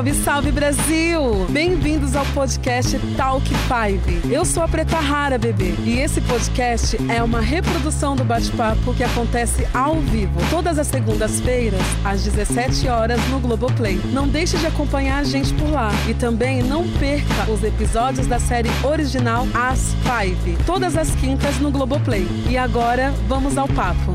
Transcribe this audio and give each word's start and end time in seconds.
Salve, 0.00 0.14
salve 0.14 0.50
Brasil! 0.50 1.46
Bem-vindos 1.50 2.16
ao 2.16 2.24
podcast 2.32 2.98
Talk 3.18 3.46
5. 3.46 4.32
Eu 4.32 4.46
sou 4.46 4.62
a 4.62 4.68
Preta 4.68 4.96
Rara, 4.96 5.36
bebê, 5.36 5.74
e 5.84 5.98
esse 5.98 6.22
podcast 6.22 6.96
é 7.10 7.22
uma 7.22 7.42
reprodução 7.42 8.16
do 8.16 8.24
bate-papo 8.24 8.94
que 8.94 9.04
acontece 9.04 9.68
ao 9.74 9.96
vivo, 9.96 10.40
todas 10.48 10.78
as 10.78 10.86
segundas-feiras, 10.86 11.82
às 12.02 12.24
17 12.24 12.88
horas 12.88 13.20
no 13.28 13.40
Globoplay. 13.40 14.00
Não 14.06 14.26
deixe 14.26 14.56
de 14.56 14.66
acompanhar 14.66 15.18
a 15.18 15.24
gente 15.24 15.52
por 15.52 15.70
lá 15.70 15.90
e 16.08 16.14
também 16.14 16.62
não 16.62 16.88
perca 16.92 17.50
os 17.50 17.62
episódios 17.62 18.26
da 18.26 18.38
série 18.38 18.70
original 18.82 19.46
As 19.52 19.94
5, 20.24 20.64
todas 20.64 20.96
as 20.96 21.14
quintas 21.16 21.58
no 21.58 21.70
Globoplay. 21.70 22.26
E 22.48 22.56
agora, 22.56 23.12
vamos 23.28 23.58
ao 23.58 23.68
papo. 23.68 24.14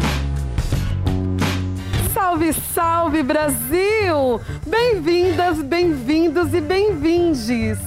Salve, 2.35 2.53
salve 2.53 3.23
Brasil! 3.23 4.41
Bem-vindas, 4.67 5.61
bem-vindos 5.61 6.53
e 6.53 6.59
bem-vindes! 6.59 7.79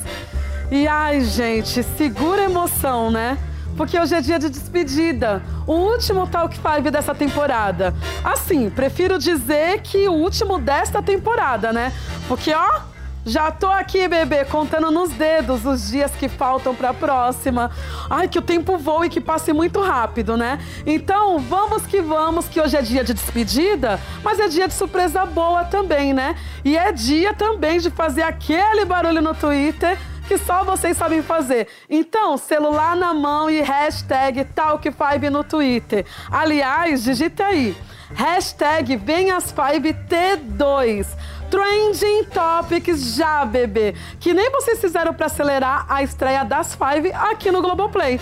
E 0.71 0.89
ai, 0.89 1.21
gente, 1.21 1.83
segura 1.83 2.41
a 2.41 2.45
emoção, 2.47 3.11
né? 3.11 3.37
Porque 3.77 4.01
hoje 4.01 4.15
é 4.15 4.23
dia 4.23 4.39
de 4.39 4.49
despedida, 4.49 5.43
o 5.67 5.75
último 5.75 6.27
Talk 6.27 6.57
5 6.57 6.91
dessa 6.91 7.15
temporada. 7.15 7.95
Assim, 8.25 8.71
prefiro 8.71 9.19
dizer 9.19 9.83
que 9.83 10.09
o 10.09 10.15
último 10.15 10.59
desta 10.59 11.03
temporada, 11.03 11.71
né? 11.71 11.93
Porque, 12.27 12.55
ó, 12.55 12.81
já 13.29 13.51
tô 13.51 13.67
aqui, 13.67 14.09
bebê, 14.09 14.45
contando 14.47 14.91
nos 14.91 15.11
dedos 15.11 15.67
os 15.67 15.91
dias 15.91 16.11
que 16.13 16.29
faltam 16.29 16.75
para 16.75 16.91
a 16.91 16.95
próxima. 16.95 17.71
Ai, 18.09 18.27
que 18.27 18.39
o 18.39 18.43
tempo 18.43 18.79
voe 18.79 19.07
e 19.07 19.11
que 19.11 19.21
passe 19.21 19.53
muito 19.53 19.83
rápido, 19.83 20.37
né? 20.37 20.59
Então, 20.87 21.39
vamos 21.39 21.87
que 21.87 22.01
vamos, 22.01 22.49
que 22.49 22.61
hoje 22.61 22.77
é 22.77 22.83
dia 22.83 23.05
de 23.05 23.13
despedida, 23.13 24.01
mas 24.25 24.41
é 24.41 24.49
dia 24.49 24.67
de 24.67 24.75
surpresa 24.75 25.27
boa 25.27 25.65
também, 25.65 26.15
né? 26.15 26.35
E 26.65 26.77
é 26.77 26.91
dia 26.91 27.35
também 27.35 27.79
de 27.79 27.91
fazer 27.91 28.23
aquele 28.23 28.85
barulho 28.85 29.21
no 29.21 29.35
Twitter 29.35 29.99
que 30.27 30.39
só 30.39 30.65
vocês 30.65 30.97
sabem 30.97 31.23
fazer. 31.23 31.69
Então, 31.89 32.37
celular 32.37 32.95
na 32.95 33.15
mão 33.15 33.49
e 33.49 33.63
hashtag 33.63 34.45
Talk5 34.45 35.31
no 35.31 35.43
Twitter. 35.43 36.05
Aliás, 36.31 37.03
digite 37.03 37.43
aí. 37.43 37.75
Hashtag 38.15 38.97
VemAs5T2. 38.97 41.07
Trending 41.51 42.25
Topics 42.25 43.15
já, 43.15 43.45
bebê. 43.45 43.95
Que 44.21 44.35
nem 44.35 44.51
vocês 44.51 44.81
fizeram 44.81 45.15
para 45.15 45.27
acelerar 45.27 45.87
a 45.89 46.03
estreia 46.03 46.45
das 46.45 46.75
Five 46.75 47.13
aqui 47.13 47.51
no 47.51 47.63
Globoplay. 47.63 48.21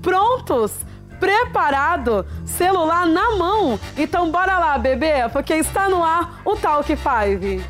Prontos? 0.00 0.72
Preparado? 1.18 2.24
Celular 2.44 3.06
na 3.06 3.36
mão? 3.36 3.78
Então 3.96 4.30
bora 4.30 4.58
lá, 4.58 4.78
bebê, 4.78 5.28
porque 5.32 5.54
está 5.54 5.88
no 5.88 6.02
ar 6.02 6.40
o 6.44 6.56
Talk 6.56 6.94
Five. 6.96 7.64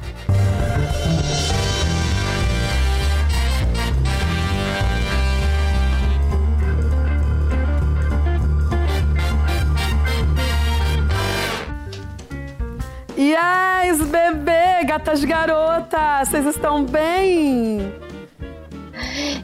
Yes, 13.19 14.00
bebê, 14.00 14.84
gatas 14.86 15.24
garotas, 15.24 16.28
vocês 16.28 16.47
estão 16.47 16.84
bem? 16.84 17.92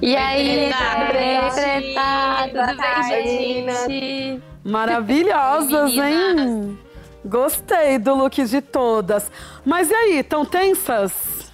E 0.01 0.15
aí, 0.15 0.73
Preta, 1.09 2.51
tudo 2.53 2.77
bem, 2.77 3.67
gente? 3.67 4.43
Maravilhosas, 4.65 5.91
hein? 5.93 6.79
Gostei 7.25 7.99
do 7.99 8.15
look 8.15 8.45
de 8.45 8.61
todas. 8.61 9.29
Mas 9.65 9.91
e 9.91 9.95
aí, 9.95 10.23
tão 10.23 10.45
tensas? 10.45 11.51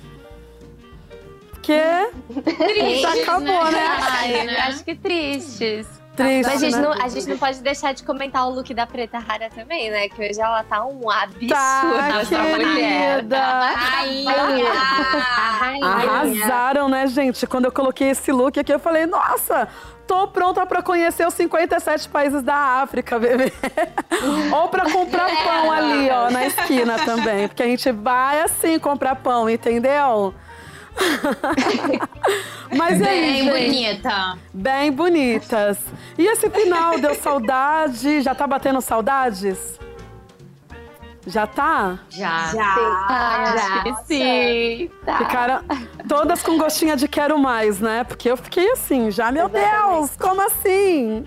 Que? 1.63 2.11
Tristes, 2.43 3.01
Já 3.01 3.15
acabou, 3.15 3.65
né? 3.71 3.81
Ai, 3.99 4.57
acho 4.57 4.85
que 4.85 4.95
tristes. 4.95 6.00
Triste, 6.25 6.51
Mas 6.51 6.63
a 6.63 6.67
gente, 6.67 6.77
né? 6.77 6.83
não, 6.83 6.93
a 6.93 7.09
gente 7.09 7.29
não 7.29 7.39
pode 7.39 7.61
deixar 7.63 7.93
de 7.95 8.03
comentar 8.05 8.47
o 8.47 8.51
look 8.51 8.73
da 8.75 8.87
Preta 8.87 9.19
Rara 9.19 9.49
também, 9.55 9.91
né? 9.91 10.09
Que 10.09 10.21
hoje 10.29 10.41
ela 10.41 10.63
tá 10.65 10.85
um 10.85 11.09
absurdo 11.11 11.49
Tá, 11.49 12.21
essa 12.21 12.39
mulher. 12.39 13.17
querida. 13.17 13.41
Rainha. 13.75 14.33
Arrasaram, 15.83 16.89
né, 16.89 17.07
gente? 17.07 17.47
Quando 17.47 17.67
eu 17.67 17.73
coloquei 17.73 18.11
esse 18.11 18.33
look 18.33 18.59
aqui, 18.59 18.73
eu 18.73 18.79
falei, 18.79 19.07
nossa, 19.07 19.69
tô 20.07 20.27
pronta 20.29 20.65
pra 20.67 20.83
conhecer 20.83 21.27
os 21.27 21.35
57 21.35 22.09
países 22.09 22.43
da 22.43 22.55
África, 22.55 23.19
bebê. 23.19 23.53
Ou 24.53 24.69
pra 24.69 24.91
comprar 24.91 25.27
pão 25.27 25.71
ali, 25.73 26.11
ó, 26.11 26.31
na 26.31 26.47
esquina 26.47 26.99
também. 27.05 27.49
Porque 27.49 27.63
a 27.63 27.67
gente 27.67 27.91
vai 27.93 28.43
assim 28.43 28.79
comprar 28.79 29.17
pão, 29.17 29.49
entendeu? 29.49 30.35
Mas 32.77 33.01
é 33.01 33.05
Bem 33.05 33.41
isso. 33.41 33.51
bonita. 33.51 34.39
Bem 34.53 34.93
bonitas. 34.93 35.79
E 36.19 36.27
esse 36.27 36.49
final 36.51 36.99
deu 36.99 37.15
saudade? 37.15 38.21
Já 38.23 38.35
tá 38.35 38.47
batendo 38.47 38.81
saudades? 38.81 39.79
Já 41.27 41.47
tá? 41.47 41.99
Já. 42.09 42.51
Ah, 43.09 43.55
acho 43.55 43.83
que 43.83 43.95
sim. 44.07 44.91
Tá. 45.05 45.19
Ficaram 45.19 45.63
todas 46.09 46.43
com 46.43 46.57
gostinha 46.57 46.97
de 46.97 47.07
quero 47.07 47.39
mais, 47.39 47.79
né? 47.79 48.05
Porque 48.05 48.31
eu 48.31 48.37
fiquei 48.37 48.71
assim, 48.73 49.11
já, 49.11 49.31
meu 49.31 49.49
Deus, 49.49 50.17
como 50.19 50.41
assim? 50.47 51.27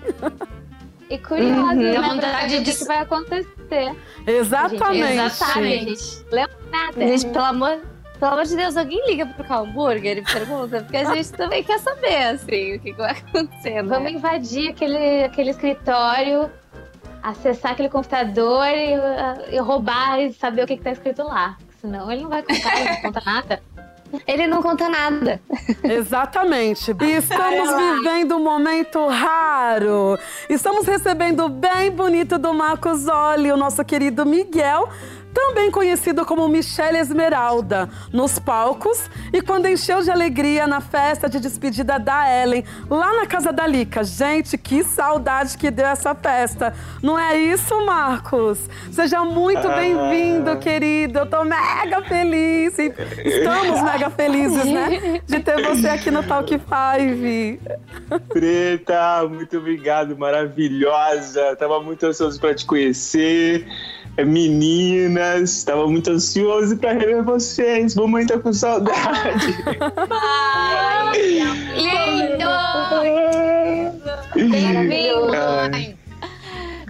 E 1.08 1.18
curiosa, 1.18 1.60
Uhum. 1.60 1.74
né? 1.74 2.00
Vontade 2.00 2.60
de- 2.60 2.72
que 2.72 2.84
vai 2.86 2.98
acontecer. 2.98 3.94
Exatamente. 4.26 5.12
Exatamente. 5.20 6.24
Nada. 6.72 7.06
Gente, 7.06 7.26
pelo 7.26 7.44
amor, 7.44 7.78
pelo 8.24 8.32
amor 8.36 8.46
de 8.46 8.56
Deus, 8.56 8.74
alguém 8.74 9.06
liga 9.06 9.26
pro 9.26 9.44
Cal 9.44 9.66
Burger 9.66 10.16
e 10.16 10.22
pergunta, 10.22 10.80
porque 10.80 10.96
a 10.96 11.14
gente 11.14 11.30
também 11.32 11.62
quer 11.62 11.78
saber, 11.78 12.22
assim, 12.28 12.76
o 12.76 12.80
que, 12.80 12.92
que 12.92 12.96
vai 12.96 13.10
acontecer. 13.10 13.82
né? 13.82 13.82
Vamos 13.82 14.12
invadir 14.12 14.70
aquele, 14.70 15.24
aquele 15.24 15.50
escritório, 15.50 16.50
acessar 17.22 17.72
aquele 17.72 17.90
computador 17.90 18.66
e, 18.68 19.54
e 19.54 19.58
roubar 19.58 20.20
e 20.20 20.32
saber 20.32 20.64
o 20.64 20.66
que, 20.66 20.78
que 20.78 20.82
tá 20.82 20.92
escrito 20.92 21.22
lá. 21.22 21.58
Senão 21.82 22.10
ele 22.10 22.22
não 22.22 22.30
vai 22.30 22.42
contar, 22.42 22.80
ele 22.80 22.88
não 22.88 23.02
conta 23.02 23.22
nada. 23.26 23.62
Ele 24.28 24.46
não 24.46 24.62
conta 24.62 24.88
nada. 24.88 25.40
Exatamente. 25.82 26.92
E 27.02 27.16
estamos 27.16 27.68
vivendo 27.76 28.36
um 28.36 28.44
momento 28.44 29.08
raro. 29.08 30.16
Estamos 30.48 30.86
recebendo 30.86 31.44
o 31.44 31.48
bem 31.48 31.90
bonito 31.90 32.38
do 32.38 32.54
Marcos 32.54 33.08
Oli, 33.08 33.50
o 33.50 33.56
nosso 33.56 33.84
querido 33.84 34.24
Miguel. 34.24 34.88
Também 35.34 35.68
conhecido 35.70 36.24
como 36.24 36.48
Michelle 36.48 36.96
Esmeralda, 36.96 37.90
nos 38.12 38.38
palcos 38.38 39.10
e 39.32 39.42
quando 39.42 39.66
encheu 39.66 40.00
de 40.00 40.10
alegria 40.10 40.66
na 40.66 40.80
festa 40.80 41.28
de 41.28 41.40
despedida 41.40 41.98
da 41.98 42.30
Ellen, 42.30 42.64
lá 42.88 43.12
na 43.14 43.26
casa 43.26 43.52
da 43.52 43.66
Lica. 43.66 44.04
Gente, 44.04 44.56
que 44.56 44.84
saudade 44.84 45.58
que 45.58 45.72
deu 45.72 45.86
essa 45.86 46.14
festa. 46.14 46.72
Não 47.02 47.18
é 47.18 47.36
isso, 47.36 47.84
Marcos? 47.84 48.60
Seja 48.92 49.24
muito 49.24 49.68
bem-vindo, 49.68 50.56
querido. 50.58 51.18
Eu 51.18 51.26
tô 51.26 51.42
mega 51.44 52.00
feliz. 52.02 52.78
Estamos 52.78 53.82
mega 53.82 54.10
felizes, 54.10 54.64
né? 54.64 55.20
De 55.26 55.40
ter 55.40 55.60
você 55.62 55.88
aqui 55.88 56.10
no 56.12 56.22
Talk 56.22 56.48
5. 56.48 56.64
Preta, 58.28 59.26
muito 59.28 59.58
obrigado, 59.58 60.16
maravilhosa. 60.16 61.56
Tava 61.56 61.80
muito 61.80 62.06
ansioso 62.06 62.38
para 62.40 62.54
te 62.54 62.64
conhecer. 62.64 63.66
Meninas, 64.22 65.64
tava 65.64 65.86
muito 65.88 66.10
ansioso 66.10 66.76
para 66.76 66.92
rever 66.92 67.24
vocês. 67.24 67.94
Mamãe 67.94 68.26
tá 68.26 68.38
com 68.38 68.52
saudade. 68.52 69.46
Lindo! 71.76 72.48
Ai, 72.48 73.92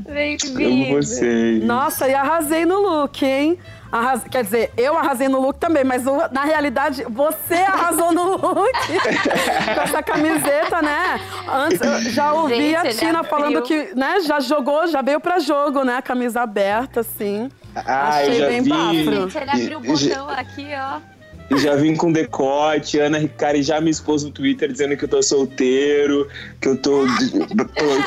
amo 0.06 0.14
Bem-vindo. 0.14 0.96
vocês. 0.96 1.64
Nossa, 1.64 2.08
e 2.08 2.14
arrasei 2.14 2.64
no 2.64 2.80
look, 2.80 3.24
hein? 3.24 3.58
Arras- 3.96 4.24
Quer 4.28 4.42
dizer, 4.42 4.72
eu 4.76 4.98
arrasei 4.98 5.28
no 5.28 5.40
look 5.40 5.58
também, 5.60 5.84
mas 5.84 6.04
o- 6.06 6.28
na 6.32 6.42
realidade 6.44 7.04
você 7.08 7.54
arrasou 7.54 8.12
no 8.12 8.30
look. 8.32 8.72
Com 9.74 9.80
essa 9.82 10.02
camiseta, 10.02 10.82
né? 10.82 11.20
Antes 11.48 11.80
eu 11.80 12.00
já 12.10 12.32
ouvi 12.32 12.56
Gente, 12.72 12.76
a 12.76 12.92
Tina 12.92 13.22
falando 13.22 13.62
que, 13.62 13.94
né, 13.94 14.18
já 14.20 14.40
jogou, 14.40 14.86
já 14.88 15.00
veio 15.00 15.20
pra 15.20 15.38
jogo, 15.38 15.84
né? 15.84 15.96
A 15.98 16.02
camisa 16.02 16.42
aberta, 16.42 17.00
assim. 17.00 17.48
Ah, 17.76 18.08
Achei 18.08 18.30
eu 18.30 18.34
já 18.40 18.46
bem 18.48 18.62
vi. 18.62 18.68
bafro. 18.68 18.94
Gente, 19.30 19.38
ele 19.38 19.50
abriu 19.50 19.78
o 19.78 19.80
botão 19.82 20.28
aqui, 20.28 20.68
ó. 20.76 21.13
Já 21.50 21.76
vim 21.76 21.94
com 21.94 22.10
decote, 22.10 22.98
Ana 22.98 23.18
Ricari 23.18 23.62
já 23.62 23.80
me 23.80 23.90
expôs 23.90 24.24
no 24.24 24.30
Twitter 24.30 24.72
dizendo 24.72 24.96
que 24.96 25.04
eu 25.04 25.08
tô 25.08 25.22
solteiro, 25.22 26.26
que 26.60 26.68
eu 26.68 26.76
tô, 26.76 27.04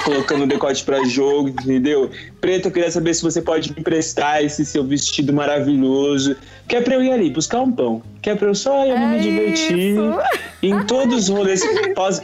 colocando 0.03 0.47
decote 0.47 0.83
pra 0.83 1.03
jogo, 1.05 1.49
entendeu? 1.49 2.09
Preta, 2.41 2.67
eu 2.67 2.71
queria 2.71 2.89
saber 2.89 3.13
se 3.13 3.21
você 3.21 3.41
pode 3.41 3.71
me 3.71 3.79
emprestar 3.79 4.43
esse 4.43 4.65
seu 4.65 4.83
vestido 4.83 5.31
maravilhoso. 5.31 6.35
Que 6.67 6.75
é 6.77 6.81
pra 6.81 6.95
eu 6.95 7.03
ir 7.03 7.11
ali 7.11 7.29
buscar 7.29 7.61
um 7.61 7.71
pão. 7.71 8.01
Que 8.21 8.31
é 8.31 8.35
pra 8.35 8.47
eu 8.47 8.55
só 8.55 8.85
ir 8.85 8.91
ali 8.91 9.03
É 9.03 9.07
me 9.07 9.19
divertir. 9.19 9.77
isso. 9.77 10.19
Em 10.61 10.83
todos 10.85 11.23
os 11.23 11.29
rolês. 11.29 11.61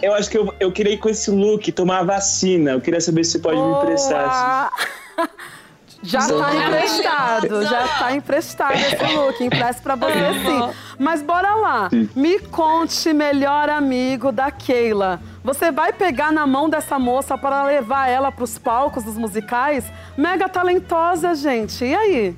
Eu 0.01 0.13
acho 0.13 0.29
que 0.29 0.37
eu, 0.37 0.53
eu 0.59 0.71
queria 0.71 0.93
ir 0.93 0.97
com 0.97 1.09
esse 1.09 1.29
look, 1.31 1.71
tomar 1.71 1.99
a 1.99 2.03
vacina. 2.03 2.71
Eu 2.71 2.81
queria 2.81 2.99
saber 2.99 3.23
se 3.23 3.31
você 3.33 3.39
pode 3.39 3.61
me 3.61 3.71
emprestar. 3.77 4.71
assim. 5.17 5.29
Boa! 6.03 6.11
Já 6.11 6.27
tá 6.27 6.53
emprestado, 6.53 7.63
já 7.63 7.87
tá 7.87 8.15
emprestado 8.15 8.73
esse 8.73 9.15
look. 9.15 9.43
Empresta 9.43 9.81
pra 9.81 9.95
você 9.95 10.33
sim. 10.45 10.73
Mas 10.99 11.21
bora 11.21 11.55
lá. 11.55 11.89
Me 12.15 12.39
conte, 12.39 13.13
melhor 13.13 13.69
amigo 13.69 14.31
da 14.31 14.51
Keila. 14.51 15.21
Você 15.43 15.71
vai 15.71 15.93
pegar 15.93 16.31
na 16.31 16.45
mão 16.45 16.69
dessa 16.69 16.99
moça 16.99 17.37
para 17.37 17.63
levar 17.63 18.09
ela 18.09 18.31
pros 18.31 18.57
palcos 18.57 19.03
dos 19.03 19.17
musicais? 19.17 19.85
Mega 20.17 20.49
talentosa, 20.49 21.33
gente. 21.35 21.85
E 21.85 21.95
aí? 21.95 22.35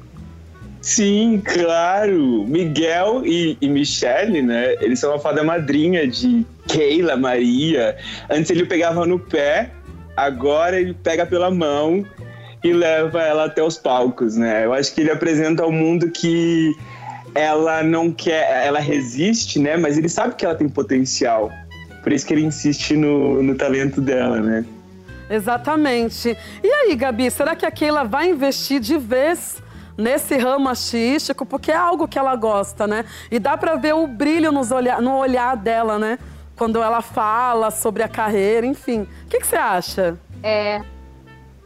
Sim, 0.82 1.42
claro. 1.44 2.46
Miguel 2.48 3.24
e, 3.26 3.58
e 3.60 3.68
Michelle, 3.68 4.44
né? 4.44 4.76
Eles 4.80 5.00
são 5.00 5.16
a 5.16 5.20
fada 5.20 5.44
madrinha 5.44 6.08
de 6.08 6.46
Keila, 6.68 7.18
Maria. 7.18 7.98
Antes 8.30 8.52
ele 8.52 8.66
pegava 8.66 9.06
no 9.08 9.18
pé, 9.18 9.72
agora 10.16 10.80
ele 10.80 10.94
pega 10.94 11.26
pela 11.26 11.50
mão 11.50 12.06
e 12.66 12.74
leva 12.74 13.22
ela 13.22 13.46
até 13.46 13.62
os 13.62 13.78
palcos, 13.78 14.36
né? 14.36 14.66
Eu 14.66 14.74
acho 14.74 14.94
que 14.94 15.02
ele 15.02 15.12
apresenta 15.12 15.62
ao 15.62 15.72
mundo 15.72 16.10
que 16.10 16.76
ela 17.36 17.84
não 17.84 18.12
quer, 18.12 18.66
ela 18.66 18.80
resiste, 18.80 19.60
né? 19.60 19.78
Mas 19.78 20.00
ele 20.00 20.10
sabe 20.10 20.34
que 20.34 20.44
ela 20.44 20.56
tem 20.56 20.68
potencial. 20.68 21.52
Por 22.02 22.12
isso 22.12 22.26
que 22.26 22.34
ele 22.34 22.44
insiste 22.44 22.96
no, 22.96 23.44
no 23.44 23.54
talento 23.54 24.02
dela, 24.02 24.40
né? 24.40 24.66
Exatamente. 25.30 26.36
E 26.64 26.68
aí, 26.68 26.96
Gabi, 26.96 27.30
será 27.30 27.56
que 27.56 27.68
a 27.68 27.72
Keila 27.72 28.04
vai 28.04 28.30
investir 28.30 28.80
de 28.80 28.98
vez 28.98 29.62
nesse 29.96 30.36
ramo 30.36 30.68
artístico? 30.68 31.46
Porque 31.46 31.72
é 31.72 31.76
algo 31.76 32.08
que 32.08 32.18
ela 32.18 32.36
gosta, 32.36 32.88
né? 32.88 33.06
E 33.30 33.38
dá 33.38 33.56
pra 33.56 33.76
ver 33.76 33.94
o 33.94 34.08
brilho 34.08 34.52
nos 34.52 34.72
olha 34.72 35.00
no 35.00 35.18
olhar 35.18 35.56
dela, 35.56 36.00
né? 36.00 36.18
Quando 36.56 36.82
ela 36.82 37.02
fala 37.04 37.70
sobre 37.70 38.02
a 38.02 38.08
carreira, 38.08 38.66
enfim. 38.66 39.02
O 39.02 39.28
que, 39.30 39.40
que 39.40 39.46
você 39.46 39.56
acha? 39.56 40.18
É. 40.42 40.82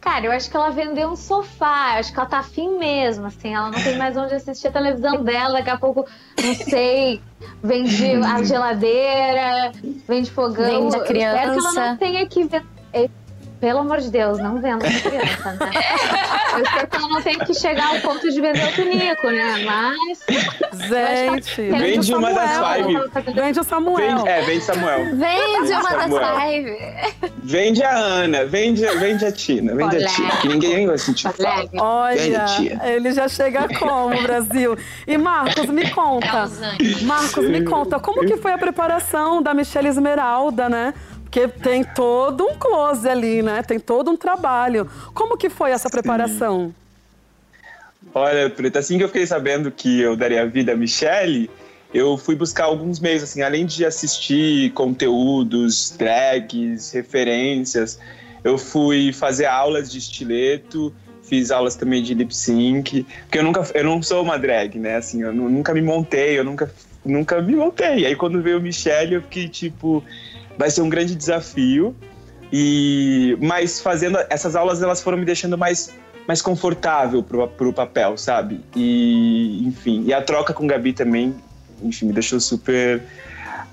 Cara, 0.01 0.25
eu 0.25 0.31
acho 0.31 0.49
que 0.49 0.55
ela 0.55 0.69
vendeu 0.69 1.09
um 1.09 1.15
sofá, 1.15 1.93
eu 1.95 1.99
acho 1.99 2.13
que 2.13 2.19
ela 2.19 2.29
tá 2.29 2.39
afim 2.39 2.77
mesmo, 2.77 3.25
assim, 3.25 3.53
ela 3.53 3.69
não 3.69 3.81
tem 3.83 3.97
mais 3.97 4.15
onde 4.15 4.33
assistir 4.33 4.69
a 4.69 4.71
televisão 4.71 5.23
dela, 5.23 5.55
daqui 5.55 5.69
a 5.69 5.77
pouco, 5.77 6.05
não 6.41 6.55
sei, 6.55 7.21
vende 7.61 8.05
a 8.25 8.41
geladeira, 8.43 9.71
vende 10.07 10.31
fogão. 10.31 10.89
Vende 10.89 10.95
a 10.95 10.99
Eu 10.99 11.03
Espero 11.03 11.03
que 11.03 11.21
ela 11.21 11.45
criança. 11.53 11.89
não 11.89 11.97
tenha 11.97 12.25
que 12.27 12.43
vender. 12.43 13.11
Pelo 13.59 13.79
amor 13.79 13.99
de 13.99 14.09
Deus, 14.09 14.37
não 14.39 14.61
venda 14.61 14.87
a 14.87 15.01
criança, 15.01 15.53
né? 15.53 15.71
Eu 16.53 16.63
espero 16.63 16.87
que 16.87 16.95
ela 16.95 17.07
não 17.09 17.21
tenha 17.21 17.39
que 17.45 17.53
chegar 17.53 17.87
ao 17.87 17.99
ponto 17.99 18.29
de 18.31 18.39
vender 18.41 18.63
o 18.63 18.73
pinico, 18.73 19.27
né? 19.29 19.65
Mas. 19.65 20.19
Gente, 20.87 21.55
Tem 21.55 21.71
Vende 21.71 22.13
uma 22.13 22.33
das 22.33 22.51
five. 22.51 23.33
Vende 23.33 23.59
o 23.59 23.63
Samuel. 23.63 24.17
Vende, 24.17 24.29
é, 24.29 24.41
vende 24.41 24.63
Samuel. 24.63 25.15
Vende 25.15 25.73
uma 25.73 25.91
das 25.91 26.39
five. 26.39 26.77
Vende 27.43 27.83
a 27.83 27.97
Ana, 27.97 28.45
vende, 28.45 28.85
vende 28.85 29.25
a 29.25 29.31
Tina, 29.31 29.75
vende 29.75 29.97
a 29.97 30.07
Tina, 30.07 30.31
que 30.37 30.47
ninguém 30.47 30.87
vai 30.87 30.97
sentir 30.97 31.29
falta. 31.31 31.69
Olha, 31.81 32.45
tia. 32.45 32.79
ele 32.85 33.11
já 33.11 33.27
chega 33.27 33.67
como, 33.77 34.21
Brasil? 34.21 34.77
E 35.05 35.17
Marcos, 35.17 35.65
me 35.65 35.89
conta. 35.89 36.49
Marcos, 37.01 37.45
me 37.49 37.63
conta, 37.63 37.99
como 37.99 38.25
que 38.25 38.37
foi 38.37 38.53
a 38.53 38.57
preparação 38.57 39.41
da 39.41 39.53
Michelle 39.53 39.87
Esmeralda, 39.87 40.69
né? 40.69 40.93
Porque 41.29 41.47
tem 41.47 41.83
todo 41.83 42.43
um 42.43 42.55
close 42.57 43.07
ali, 43.07 43.43
né? 43.43 43.61
Tem 43.61 43.79
todo 43.79 44.09
um 44.09 44.17
trabalho. 44.17 44.89
Como 45.13 45.37
que 45.37 45.47
foi 45.47 45.69
essa 45.69 45.87
preparação? 45.87 46.73
Olha, 48.15 48.49
Preta, 48.49 48.79
assim 48.79 48.97
que 48.97 49.03
eu 49.03 49.07
fiquei 49.07 49.27
sabendo 49.27 49.69
que 49.69 49.99
eu 50.01 50.15
daria 50.15 50.47
vida 50.47 50.71
a 50.71 50.75
Michelle, 50.75 51.47
eu 51.93 52.17
fui 52.17 52.35
buscar 52.35 52.63
alguns 52.65 52.99
meios, 52.99 53.21
assim, 53.21 53.43
além 53.43 53.65
de 53.67 53.85
assistir 53.85 54.71
conteúdos, 54.71 55.93
drags, 55.95 56.91
referências, 56.91 57.99
eu 58.43 58.57
fui 58.57 59.13
fazer 59.13 59.45
aulas 59.45 59.91
de 59.91 59.99
estileto, 59.99 60.95
fiz 61.21 61.51
aulas 61.51 61.75
também 61.75 62.01
de 62.01 62.15
lip 62.15 62.35
sync, 62.35 63.05
porque 63.23 63.37
eu 63.37 63.43
nunca, 63.43 63.69
eu 63.75 63.83
não 63.83 64.01
sou 64.01 64.23
uma 64.23 64.39
drag, 64.39 64.79
né? 64.79 64.95
Assim, 64.95 65.21
eu 65.21 65.31
nu- 65.31 65.49
nunca 65.49 65.73
me 65.75 65.81
montei, 65.81 66.39
eu 66.39 66.43
nunca, 66.43 66.73
nunca 67.05 67.39
me 67.39 67.55
montei. 67.55 68.05
Aí 68.07 68.15
quando 68.15 68.41
veio 68.41 68.59
Michelle, 68.59 69.13
eu 69.15 69.21
fiquei 69.21 69.47
tipo, 69.47 70.03
vai 70.59 70.69
ser 70.69 70.81
um 70.81 70.89
grande 70.89 71.15
desafio. 71.15 71.95
E 72.51 73.37
mas 73.39 73.79
fazendo 73.79 74.17
essas 74.29 74.55
aulas, 74.55 74.83
elas 74.83 75.01
foram 75.01 75.17
me 75.17 75.23
deixando 75.23 75.57
mais 75.57 75.95
mais 76.27 76.41
confortável 76.43 77.23
pro, 77.23 77.47
pro 77.47 77.73
papel, 77.73 78.15
sabe? 78.17 78.61
E, 78.75 79.65
enfim, 79.65 80.03
e 80.05 80.13
a 80.13 80.21
troca 80.21 80.53
com 80.53 80.67
Gabi 80.67 80.93
também, 80.93 81.33
enfim, 81.81 82.05
me 82.07 82.13
deixou 82.13 82.39
super 82.39 83.01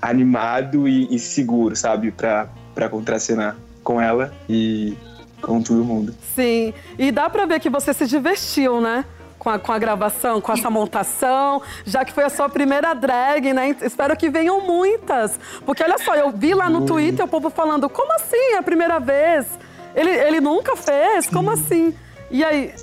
animado 0.01 0.87
e, 0.87 1.13
e 1.13 1.19
seguro, 1.19 1.75
sabe? 1.75 2.11
Pra 2.11 2.89
contracenar 2.89 3.55
com 3.83 4.01
ela 4.01 4.33
e 4.49 4.95
com 5.39 5.61
todo 5.61 5.83
mundo. 5.83 6.15
Sim, 6.35 6.73
e 6.97 7.11
dá 7.11 7.29
pra 7.29 7.45
ver 7.45 7.59
que 7.59 7.69
você 7.69 7.93
se 7.93 8.07
divertiu, 8.07 8.81
né? 8.81 9.05
Com 9.47 9.51
a, 9.51 9.59
com 9.59 9.71
a 9.71 9.79
gravação, 9.79 10.41
com 10.41 10.51
essa 10.51 10.69
montação, 10.69 11.61
já 11.85 12.03
que 12.03 12.11
foi 12.11 12.25
a 12.25 12.29
sua 12.29 12.49
primeira 12.49 12.93
drag, 12.93 13.53
né? 13.53 13.73
Espero 13.81 14.13
que 14.17 14.29
venham 14.29 14.59
muitas. 14.59 15.39
Porque 15.65 15.81
olha 15.81 15.97
só, 15.99 16.15
eu 16.15 16.31
vi 16.31 16.53
lá 16.53 16.69
no 16.69 16.85
Twitter 16.85 17.23
o 17.23 17.29
povo 17.29 17.49
falando, 17.49 17.87
como 17.87 18.11
assim 18.11 18.55
é 18.55 18.57
a 18.57 18.61
primeira 18.61 18.99
vez? 18.99 19.47
Ele, 19.95 20.09
ele 20.09 20.41
nunca 20.41 20.75
fez? 20.75 21.27
Como 21.27 21.49
assim? 21.49 21.95
E 22.29 22.43
aí? 22.43 22.73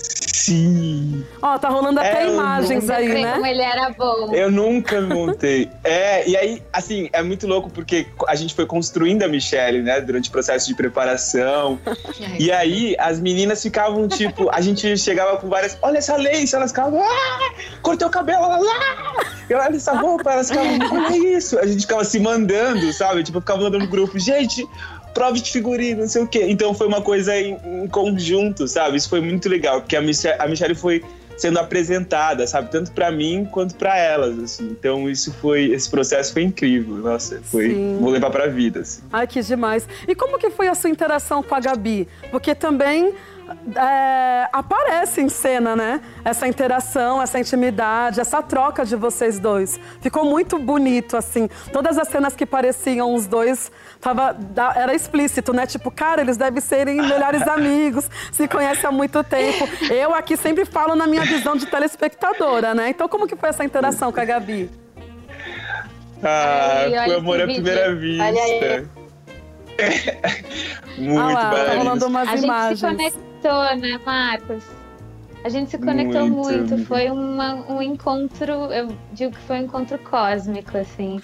Sim! 0.44 1.24
Ó, 1.40 1.58
tá 1.58 1.68
rolando 1.68 2.00
até 2.00 2.24
É, 2.24 2.28
imagens 2.28 2.90
aí, 2.90 3.08
vê 3.08 3.24
como 3.24 3.42
né? 3.42 3.50
ele 3.50 3.62
era 3.62 3.90
bom. 3.90 4.34
Eu 4.34 4.50
nunca 4.50 5.00
me 5.00 5.14
montei. 5.14 5.70
É, 5.82 6.28
e 6.28 6.36
aí, 6.36 6.62
assim, 6.72 7.08
é 7.12 7.22
muito 7.22 7.46
louco 7.46 7.70
porque 7.70 8.06
a 8.26 8.34
gente 8.34 8.54
foi 8.54 8.66
construindo 8.66 9.22
a 9.22 9.28
Michelle, 9.28 9.82
né, 9.82 10.00
durante 10.02 10.28
o 10.28 10.32
processo 10.32 10.66
de 10.66 10.74
preparação. 10.74 11.78
E 12.38 12.50
aí, 12.50 12.96
as 12.98 13.20
meninas 13.20 13.62
ficavam 13.62 14.08
tipo, 14.08 14.50
a 14.50 14.60
gente 14.60 14.96
chegava 14.98 15.36
com 15.36 15.48
várias, 15.48 15.76
olha 15.82 15.98
essa 15.98 16.16
lace, 16.16 16.54
elas 16.54 16.70
ficavam, 16.70 17.00
ah, 17.02 17.52
cortei 17.80 18.06
o 18.06 18.10
cabelo, 18.10 18.44
elas, 18.44 18.62
ah, 18.66 19.24
eu, 19.48 19.58
olha 19.58 19.76
essa 19.76 19.92
roupa, 19.92 20.32
elas 20.32 20.50
ficavam, 20.50 20.78
olha 20.92 21.36
isso. 21.36 21.58
A 21.58 21.66
gente 21.66 21.82
ficava 21.82 22.04
se 22.04 22.18
mandando, 22.18 22.92
sabe? 22.92 23.22
Tipo, 23.22 23.40
ficava 23.40 23.62
mandando 23.62 23.84
no 23.84 23.90
grupo, 23.90 24.18
gente, 24.18 24.66
prova 25.14 25.38
de 25.38 25.50
figurino, 25.50 26.00
não 26.02 26.08
sei 26.08 26.22
o 26.22 26.26
quê. 26.26 26.46
Então 26.48 26.74
foi 26.74 26.86
uma 26.86 27.00
coisa 27.00 27.34
em, 27.36 27.56
em 27.84 27.86
conjunto, 27.86 28.66
sabe? 28.66 28.96
Isso 28.96 29.08
foi 29.08 29.20
muito 29.20 29.48
legal, 29.48 29.80
porque 29.80 29.96
a 29.96 30.02
Michelle, 30.02 30.36
a 30.40 30.46
Michelle 30.46 30.74
foi 30.74 31.02
sendo 31.36 31.58
apresentada, 31.58 32.46
sabe? 32.46 32.70
Tanto 32.70 32.92
pra 32.92 33.10
mim 33.10 33.48
quanto 33.50 33.74
pra 33.74 33.96
elas, 33.98 34.38
assim. 34.38 34.66
Então 34.66 35.08
isso 35.08 35.32
foi, 35.34 35.66
esse 35.66 35.88
processo 35.90 36.32
foi 36.32 36.42
incrível. 36.42 36.96
Nossa, 36.96 37.40
foi, 37.44 37.70
Sim. 37.70 37.98
vou 38.00 38.10
levar 38.10 38.30
pra 38.30 38.46
vida, 38.46 38.80
assim. 38.80 39.02
Ai, 39.12 39.26
que 39.26 39.40
demais. 39.42 39.86
E 40.06 40.14
como 40.14 40.38
que 40.38 40.50
foi 40.50 40.68
a 40.68 40.74
sua 40.74 40.90
interação 40.90 41.42
com 41.42 41.54
a 41.54 41.60
Gabi? 41.60 42.08
Porque 42.30 42.54
também 42.54 43.12
é, 43.76 44.48
aparece 44.52 45.20
em 45.20 45.28
cena, 45.28 45.76
né? 45.76 46.00
Essa 46.24 46.46
interação, 46.46 47.20
essa 47.20 47.38
intimidade, 47.38 48.20
essa 48.20 48.42
troca 48.42 48.84
de 48.84 48.96
vocês 48.96 49.38
dois. 49.38 49.78
Ficou 50.00 50.24
muito 50.24 50.58
bonito, 50.58 51.16
assim. 51.16 51.48
Todas 51.72 51.98
as 51.98 52.08
cenas 52.08 52.34
que 52.34 52.46
pareciam 52.46 53.14
os 53.14 53.26
dois, 53.26 53.70
tava, 54.00 54.36
era 54.74 54.94
explícito, 54.94 55.52
né? 55.52 55.66
Tipo, 55.66 55.90
cara, 55.90 56.22
eles 56.22 56.36
devem 56.36 56.60
serem 56.60 56.96
melhores 56.96 57.42
amigos, 57.48 58.10
se 58.32 58.48
conhecem 58.48 58.88
há 58.88 58.92
muito 58.92 59.22
tempo. 59.24 59.68
Eu 59.90 60.14
aqui 60.14 60.36
sempre 60.36 60.64
falo 60.64 60.94
na 60.94 61.06
minha 61.06 61.22
visão 61.22 61.56
de 61.56 61.66
telespectadora, 61.66 62.74
né? 62.74 62.90
Então, 62.90 63.08
como 63.08 63.26
que 63.26 63.36
foi 63.36 63.50
essa 63.50 63.64
interação 63.64 64.10
com 64.10 64.20
a 64.20 64.24
Gabi? 64.24 64.70
Ah, 66.22 66.84
Ai, 66.84 67.06
foi 67.06 67.16
amor 67.16 67.40
à 67.40 67.44
primeira 67.44 67.94
vista. 67.94 68.24
Olha 68.24 68.42
aí. 68.42 68.86
Muito 70.96 71.20
ah 71.20 71.32
lá, 71.32 71.50
tá 71.50 71.74
rolando 71.74 72.06
umas 72.06 72.28
A 72.28 72.36
gente 72.36 72.40
se 72.40 72.46
imagens. 72.46 73.14
Conectou, 73.44 73.76
né, 73.76 74.00
Marcos? 74.04 74.64
A 75.44 75.48
gente 75.50 75.70
se 75.70 75.78
conectou 75.78 76.26
Muito. 76.26 76.68
muito. 76.68 76.86
Foi 76.86 77.10
uma- 77.10 77.54
um 77.70 77.82
encontro, 77.82 78.50
eu 78.72 78.88
digo 79.12 79.32
que 79.32 79.40
foi 79.42 79.56
um 79.60 79.64
encontro 79.64 79.98
cósmico, 79.98 80.76
assim. 80.78 81.20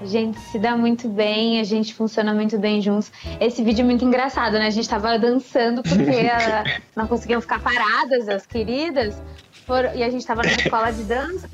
A 0.00 0.04
gente 0.04 0.38
se 0.38 0.58
dá 0.58 0.76
muito 0.76 1.08
bem, 1.08 1.58
a 1.58 1.64
gente 1.64 1.94
funciona 1.94 2.32
muito 2.34 2.58
bem 2.58 2.80
juntos. 2.82 3.10
Esse 3.40 3.64
vídeo 3.64 3.82
é 3.82 3.84
muito 3.84 4.04
engraçado, 4.04 4.52
né? 4.52 4.66
A 4.66 4.70
gente 4.70 4.88
tava 4.88 5.18
dançando 5.18 5.82
porque 5.82 6.28
ah, 6.30 6.64
não 6.94 7.06
conseguiam 7.08 7.40
ficar 7.40 7.60
paradas, 7.60 8.28
as 8.28 8.46
queridas. 8.46 9.20
Foram- 9.66 9.94
e 9.96 10.04
a 10.04 10.10
gente 10.10 10.24
tava 10.24 10.42
na 10.42 10.52
escola 10.52 10.92
de 10.92 11.02
dança, 11.02 11.48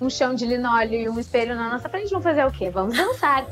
um 0.00 0.10
chão 0.10 0.34
de 0.34 0.46
linóleo 0.46 0.94
e 0.94 1.08
um 1.08 1.20
espelho 1.20 1.54
na 1.54 1.68
nossa 1.68 1.88
frente. 1.88 2.08
Vamos 2.08 2.24
fazer 2.24 2.44
o 2.44 2.50
quê? 2.50 2.70
Vamos 2.70 2.96
dançar. 2.96 3.46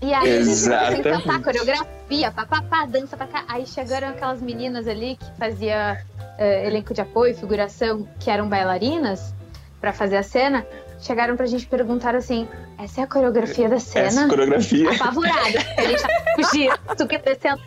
E 0.00 0.14
aí 0.14 0.28
Exatamente. 0.38 1.00
encantar 1.00 1.42
coreografia, 1.42 2.30
papapá, 2.30 2.86
dança 2.86 3.16
pra 3.16 3.26
cá. 3.26 3.44
Aí 3.48 3.66
chegaram 3.66 4.08
aquelas 4.08 4.40
meninas 4.40 4.86
ali 4.86 5.16
que 5.16 5.26
fazia 5.38 5.98
eh, 6.38 6.66
elenco 6.68 6.94
de 6.94 7.00
apoio, 7.00 7.34
figuração, 7.36 8.08
que 8.20 8.30
eram 8.30 8.48
bailarinas, 8.48 9.34
pra 9.80 9.92
fazer 9.92 10.16
a 10.16 10.22
cena. 10.22 10.64
Chegaram 11.00 11.36
pra 11.36 11.46
gente 11.46 11.66
perguntar 11.66 12.14
assim: 12.14 12.46
essa 12.78 13.00
é 13.00 13.04
a 13.04 13.06
coreografia 13.06 13.68
da 13.68 13.76
Essa 13.76 14.10
cena? 14.10 14.28
coreografia. 14.28 14.90
Apavorada, 14.90 15.58
a 15.76 15.82
gente 15.82 16.02
fugindo, 16.36 16.78
subindo, 16.96 17.22
descendo. 17.24 17.60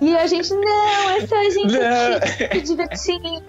E 0.00 0.16
a 0.16 0.26
gente, 0.26 0.52
não, 0.54 1.10
é 1.10 1.26
só 1.26 1.36
a 1.38 1.50
gente 1.50 1.78
Não. 1.78 2.52
se 2.52 2.60
divertindo. 2.62 3.42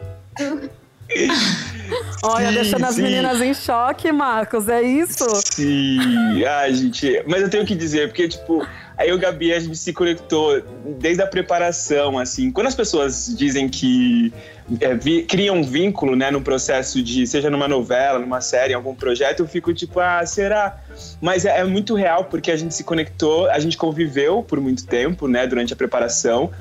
Olha, 2.24 2.50
Sim, 2.50 2.54
deixando 2.54 2.86
as 2.86 2.96
sim. 2.96 3.02
meninas 3.02 3.42
em 3.42 3.54
choque, 3.54 4.12
Marcos, 4.12 4.68
é 4.70 4.82
isso? 4.82 5.26
Sim, 5.52 6.44
ai, 6.46 6.74
gente. 6.74 7.24
Mas 7.26 7.42
eu 7.42 7.50
tenho 7.50 7.66
que 7.66 7.74
dizer, 7.74 8.08
porque, 8.10 8.28
tipo, 8.28 8.66
aí 8.96 9.10
eu 9.10 9.16
e 9.16 9.18
o 9.18 9.20
Gabi, 9.20 9.52
a 9.52 9.60
gente 9.60 9.76
se 9.76 9.92
conectou 9.92 10.62
desde 11.00 11.24
a 11.24 11.28
preparação, 11.28 12.20
assim. 12.20 12.52
Quando 12.52 12.68
as 12.68 12.76
pessoas 12.76 13.26
dizem 13.36 13.68
que 13.68 14.32
é, 14.80 14.94
vi- 14.94 15.24
criam 15.24 15.58
um 15.58 15.64
vínculo, 15.64 16.16
né, 16.16 16.30
no 16.30 16.42
processo 16.42 17.02
de, 17.02 17.26
seja 17.26 17.50
numa 17.50 17.68
novela, 17.68 18.20
numa 18.20 18.40
série, 18.40 18.74
em 18.74 18.76
algum 18.76 18.94
projeto, 18.94 19.40
eu 19.40 19.48
fico 19.48 19.74
tipo, 19.74 20.00
ah, 20.00 20.24
será? 20.24 20.78
Mas 21.20 21.44
é, 21.44 21.60
é 21.60 21.64
muito 21.64 21.96
real, 21.96 22.26
porque 22.26 22.52
a 22.52 22.56
gente 22.56 22.76
se 22.76 22.84
conectou, 22.84 23.50
a 23.50 23.58
gente 23.60 23.76
conviveu 23.78 24.44
por 24.44 24.60
muito 24.62 24.86
tempo, 24.86 25.28
né, 25.28 25.48
durante 25.48 25.74
a 25.74 25.76
preparação. 25.76 26.52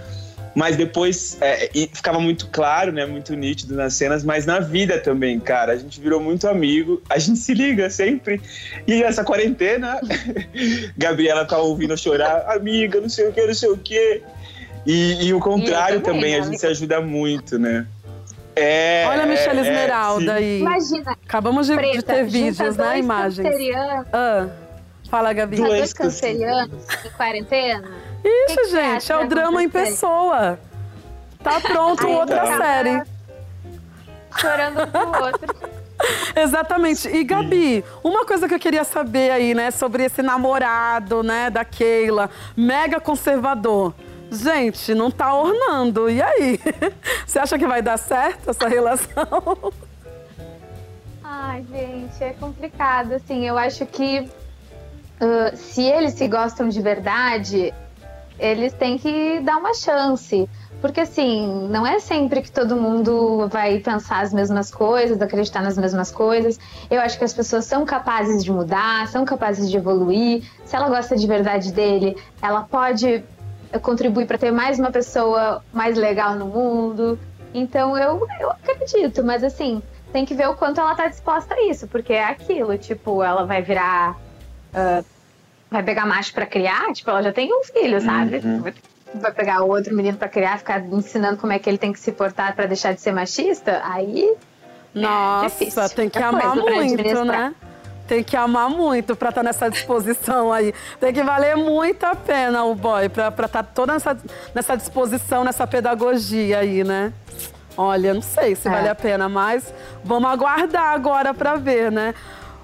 Mas 0.55 0.77
depois 0.77 1.39
é, 1.41 1.71
e 1.75 1.89
ficava 1.93 2.19
muito 2.19 2.49
claro, 2.49 2.93
né? 2.93 3.07
Muito 3.07 3.35
nítido 3.35 3.77
nas 3.77 3.95
cenas, 3.95 4.25
mas 4.25 4.47
na 4.47 4.59
vida 4.59 4.99
também, 4.99 5.39
cara. 5.39 5.73
A 5.73 5.77
gente 5.77 6.01
virou 6.01 6.21
muito 6.21 6.49
amigo, 6.49 7.01
a 7.09 7.19
gente 7.19 7.39
se 7.39 7.55
liga 7.55 7.89
sempre. 7.89 8.41
E 8.87 9.03
essa 9.03 9.23
quarentena, 9.23 10.01
Gabriela 10.99 11.45
tá 11.45 11.59
ouvindo 11.59 11.93
eu 11.93 11.97
chorar, 11.97 12.51
amiga, 12.51 13.01
não 13.01 13.09
sei 13.09 13.29
o 13.29 13.33
que, 13.33 13.47
não 13.47 13.55
sei 13.55 13.71
o 13.71 13.77
que. 13.77 14.23
E, 14.87 15.27
e 15.27 15.35
o 15.35 15.41
contrário 15.41 15.99
E 15.99 16.01
também, 16.01 16.21
também, 16.21 16.35
a 16.37 16.43
gente 16.43 16.59
se 16.59 16.67
ajuda 16.67 17.01
muito, 17.01 17.59
né? 17.59 17.87
É, 18.57 19.07
Olha 19.09 19.23
a 19.23 19.27
Michelle 19.27 19.61
é, 19.61 19.63
é, 19.63 19.63
Esmeralda 19.63 20.25
sim. 20.25 20.31
aí. 20.31 20.61
Imagina, 20.61 21.13
Acabamos 21.13 21.67
de, 21.67 21.73
de 21.73 21.79
Preta, 21.79 22.03
ter 22.03 22.25
junta 22.25 22.31
vídeos, 22.31 22.77
né? 22.77 22.99
Imagens. 22.99 23.49
Ah, 24.13 24.49
fala, 25.09 25.33
Gabi. 25.33 25.57
Dois 25.57 25.93
cancerianos. 25.93 26.71
cancerianos 26.71 27.07
em 27.07 27.11
quarentena. 27.17 28.10
Isso, 28.25 28.57
que 28.57 28.63
que 28.65 28.71
gente, 28.71 29.13
é 29.13 29.17
o 29.17 29.27
drama 29.29 29.63
em 29.63 29.69
pessoa. 29.69 30.59
Tá 31.43 31.61
pronto 31.61 32.07
Aí 32.07 32.15
outra 32.15 32.45
fica- 32.45 32.57
série. 32.59 33.03
Chorando 34.39 34.87
pro 34.87 35.25
outro. 35.25 35.71
Exatamente. 36.37 37.09
E 37.09 37.25
Gabi, 37.25 37.85
uma 38.03 38.25
coisa 38.25 38.49
que 38.49 38.55
eu 38.55 38.59
queria 38.59 38.85
saber 38.85 39.31
aí, 39.31 39.55
né, 39.55 39.71
sobre 39.71 40.05
esse 40.05 40.23
namorado, 40.23 41.23
né, 41.23 41.51
da 41.51 41.65
Keila, 41.65 42.31
mega 42.57 43.01
conservador. 43.01 43.95
Gente, 44.31 44.95
não 44.95 45.11
tá 45.11 45.35
ornando. 45.35 46.09
E 46.09 46.23
aí? 46.23 46.61
Você 47.27 47.39
acha 47.39 47.59
que 47.59 47.67
vai 47.67 47.83
dar 47.83 47.97
certo 47.99 48.51
essa 48.51 48.69
relação? 48.69 49.73
Ai, 51.25 51.65
gente, 51.71 52.23
é 52.23 52.33
complicado. 52.39 53.13
Assim, 53.15 53.47
eu 53.47 53.59
acho 53.59 53.85
que 53.87 54.29
ah, 55.21 55.53
se 55.55 55.83
eles 55.83 56.15
se 56.15 56.27
gostam 56.29 56.69
de 56.69 56.81
verdade, 56.81 57.75
eles 58.41 58.73
têm 58.73 58.99
que 58.99 59.41
dar 59.41 59.59
uma 59.59 59.75
chance. 59.75 60.49
Porque, 60.81 61.01
assim, 61.01 61.69
não 61.69 61.87
é 61.87 61.99
sempre 62.01 62.41
que 62.41 62.51
todo 62.51 62.75
mundo 62.75 63.47
vai 63.49 63.79
pensar 63.81 64.23
as 64.23 64.33
mesmas 64.33 64.71
coisas, 64.71 65.21
acreditar 65.21 65.63
nas 65.63 65.77
mesmas 65.77 66.11
coisas. 66.11 66.59
Eu 66.91 67.01
acho 67.03 67.19
que 67.19 67.25
as 67.25 67.35
pessoas 67.35 67.67
são 67.67 67.85
capazes 67.85 68.43
de 68.43 68.51
mudar, 68.51 69.07
são 69.09 69.25
capazes 69.27 69.71
de 69.71 69.77
evoluir. 69.77 70.43
Se 70.65 70.75
ela 70.75 70.89
gosta 70.89 71.15
de 71.17 71.27
verdade 71.27 71.71
dele, 71.71 72.17
ela 72.41 72.63
pode 72.63 73.23
eh, 73.73 73.79
contribuir 73.79 74.27
para 74.27 74.39
ter 74.39 74.51
mais 74.51 74.79
uma 74.79 74.91
pessoa 74.91 75.63
mais 75.71 75.99
legal 75.99 76.35
no 76.35 76.47
mundo. 76.47 77.19
Então, 77.53 77.99
eu, 77.99 78.27
eu 78.41 78.51
acredito, 78.51 79.23
mas 79.23 79.45
assim, 79.45 79.83
tem 80.13 80.25
que 80.25 80.35
ver 80.35 80.49
o 80.49 80.55
quanto 80.55 80.81
ela 80.81 80.95
tá 80.95 81.09
disposta 81.09 81.55
a 81.55 81.69
isso, 81.69 81.87
porque 81.89 82.15
é 82.15 82.25
aquilo, 82.25 82.77
tipo, 82.79 83.23
ela 83.23 83.45
vai 83.45 83.61
virar. 83.61 84.17
ah, 84.75 85.03
vai 85.71 85.83
pegar 85.83 86.07
macho 86.07 86.33
pra 86.35 86.47
criar, 86.47 86.93
tipo, 86.93 87.09
ela 87.11 87.23
já 87.23 87.33
tem 87.33 87.53
um 87.53 87.63
filho, 87.65 88.01
sabe? 88.01 88.39
Uhum. 88.45 88.63
Vai 89.15 89.33
pegar 89.33 89.63
outro 89.63 89.95
menino 89.95 90.17
pra 90.17 90.29
criar, 90.29 90.59
ficar 90.59 90.81
ensinando 90.81 91.37
como 91.39 91.53
é 91.53 91.59
que 91.59 91.69
ele 91.69 91.79
tem 91.79 91.93
que 91.93 91.99
se 92.01 92.13
portar 92.13 92.55
pra 92.55 92.67
deixar 92.67 92.93
de 92.95 93.01
ser 93.01 93.13
machista, 93.13 93.81
aí. 93.85 94.35
Nossa, 94.95 95.49
difícil. 95.65 95.89
tem 95.91 96.09
que 96.09 96.19
É 96.19 96.23
amar 96.23 96.57
muito, 96.57 97.25
né? 97.25 97.55
Tem 98.07 98.25
que 98.25 98.37
amar 98.37 98.69
muito 98.69 99.15
pra 99.15 99.29
estar 99.29 99.43
nessa 99.45 99.69
disposição 99.71 100.53
aí. 100.53 100.75
Tem 100.99 101.13
que 101.13 101.23
valer 101.23 101.57
muito 101.57 102.03
a 102.05 102.15
pena 102.17 102.65
o 102.65 102.75
boy 102.75 103.09
pra 103.09 103.29
estar 103.47 103.63
toda 103.63 103.93
nessa, 103.93 104.19
nessa 104.53 104.77
disposição, 104.77 105.45
nessa 105.45 105.65
pedagogia 105.65 106.59
aí, 106.59 106.83
né? 106.83 107.13
Olha, 107.77 108.13
não 108.13 108.21
sei 108.23 108.57
se 108.57 108.67
É. 108.67 108.71
vale 108.71 108.89
a 108.89 108.95
pena, 108.97 109.29
mas 109.29 109.73
vamos 110.05 110.29
aguardar 110.29 110.93
agora 110.93 111.33
pra 111.33 111.55
ver, 111.55 111.93
né? 111.93 112.13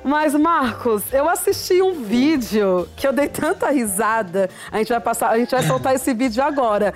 Mas, 0.07 0.35
Marcos, 0.35 1.03
eu 1.13 1.29
assisti 1.29 1.83
um 1.83 2.05
vídeo 2.05 2.89
que 2.95 3.09
eu 3.09 3.13
dei 3.13 3.27
tanta 3.27 3.69
risada. 3.71 4.49
A 4.71 4.79
gente 4.79 4.91
vai 4.91 5.01
passar, 5.01 5.31
a 5.31 5.37
gente 5.37 5.51
vai 5.51 5.65
soltar 5.65 5.97
esse 5.97 6.15
vídeo 6.15 6.45
agora. 6.45 6.95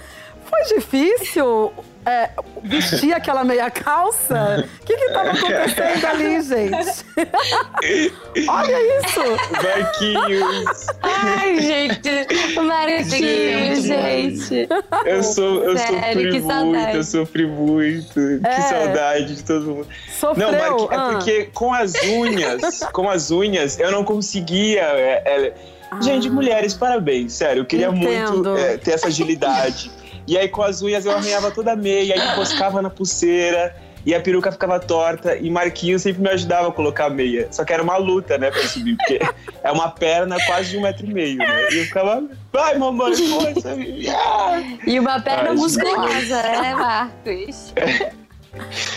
Foi 0.50 0.64
difícil 0.76 1.72
é, 2.04 2.30
vestir 2.64 3.12
aquela 3.12 3.44
meia 3.44 3.70
calça? 3.70 4.68
O 4.82 4.84
que 4.84 4.96
que 4.96 5.10
tava 5.12 5.30
acontecendo 5.30 6.06
ali, 6.06 6.42
gente? 6.42 7.04
Olha 8.48 8.98
isso! 8.98 9.20
Marquinhos, 9.62 10.86
Ai, 11.02 11.60
gente, 11.60 12.58
o 12.58 12.62
Marquinhos, 12.64 13.82
gente. 13.84 14.68
eu, 15.06 15.22
sou, 15.22 15.62
eu 15.62 15.76
Sério, 15.76 15.94
sofri 16.00 16.30
que 16.32 16.40
muito, 16.40 16.46
saudade. 16.48 16.96
eu 16.96 17.04
sofri 17.04 17.46
muito. 17.46 18.20
É. 18.44 18.54
Que 18.54 18.62
saudade 18.62 19.34
de 19.36 19.44
todo 19.44 19.66
mundo. 19.66 19.88
Sofreu? 20.18 20.50
Não, 20.52 20.88
é 20.90 20.96
Ah. 20.96 21.08
porque 21.12 21.44
com 21.54 21.72
as 21.72 21.92
unhas, 22.02 22.80
com 22.92 23.08
as 23.08 23.30
unhas, 23.30 23.78
eu 23.78 23.90
não 23.92 24.04
conseguia. 24.04 24.82
é, 24.82 25.22
é, 25.24 25.54
Gente, 26.00 26.30
mulheres, 26.30 26.72
parabéns, 26.74 27.32
sério. 27.32 27.62
Eu 27.62 27.66
queria 27.66 27.88
Ah. 27.88 27.92
Entendo. 27.92 28.32
muito 28.50 28.56
é, 28.56 28.76
ter 28.76 28.92
essa 28.92 29.08
agilidade. 29.08 29.90
E 30.26 30.36
aí, 30.38 30.48
com 30.48 30.62
as 30.62 30.82
unhas, 30.82 31.06
eu 31.06 31.12
arranhava 31.12 31.50
toda 31.50 31.72
a 31.72 31.76
meia, 31.76 32.14
aí 32.14 32.32
encoscava 32.32 32.80
na 32.80 32.90
pulseira. 32.90 33.74
E 34.04 34.14
a 34.14 34.20
peruca 34.20 34.50
ficava 34.50 34.80
torta, 34.80 35.36
e 35.36 35.50
Marquinhos 35.50 36.02
sempre 36.02 36.22
me 36.22 36.30
ajudava 36.30 36.68
a 36.68 36.72
colocar 36.72 37.06
a 37.06 37.10
meia. 37.10 37.48
Só 37.50 37.64
que 37.64 37.72
era 37.72 37.82
uma 37.82 37.98
luta, 37.98 38.38
né, 38.38 38.50
pra 38.50 38.62
subir, 38.62 38.96
porque 38.96 39.20
é 39.62 39.70
uma 39.70 39.90
perna 39.90 40.38
quase 40.46 40.70
de 40.70 40.78
um 40.78 40.82
metro 40.82 41.04
e 41.04 41.12
meio, 41.12 41.36
né? 41.36 41.68
E 41.70 41.78
eu 41.78 41.84
ficava, 41.84 42.24
vai, 42.50 42.78
mamãe, 42.78 43.14
força! 43.14 43.76
ah!" 44.16 44.62
E 44.86 44.98
uma 44.98 45.20
perna 45.20 45.50
Ai, 45.50 45.54
musculosa, 45.56 46.42
né, 46.42 46.74
Marcos? 46.74 47.74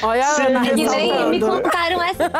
Olha 0.01 0.24
a 0.24 0.27
Sim, 0.27 0.42
Ana 0.44 0.68
é 0.68 0.70
Que 0.70 0.89
nem 0.89 1.30
me 1.30 1.39
contaram 1.39 2.01
essa. 2.01 2.32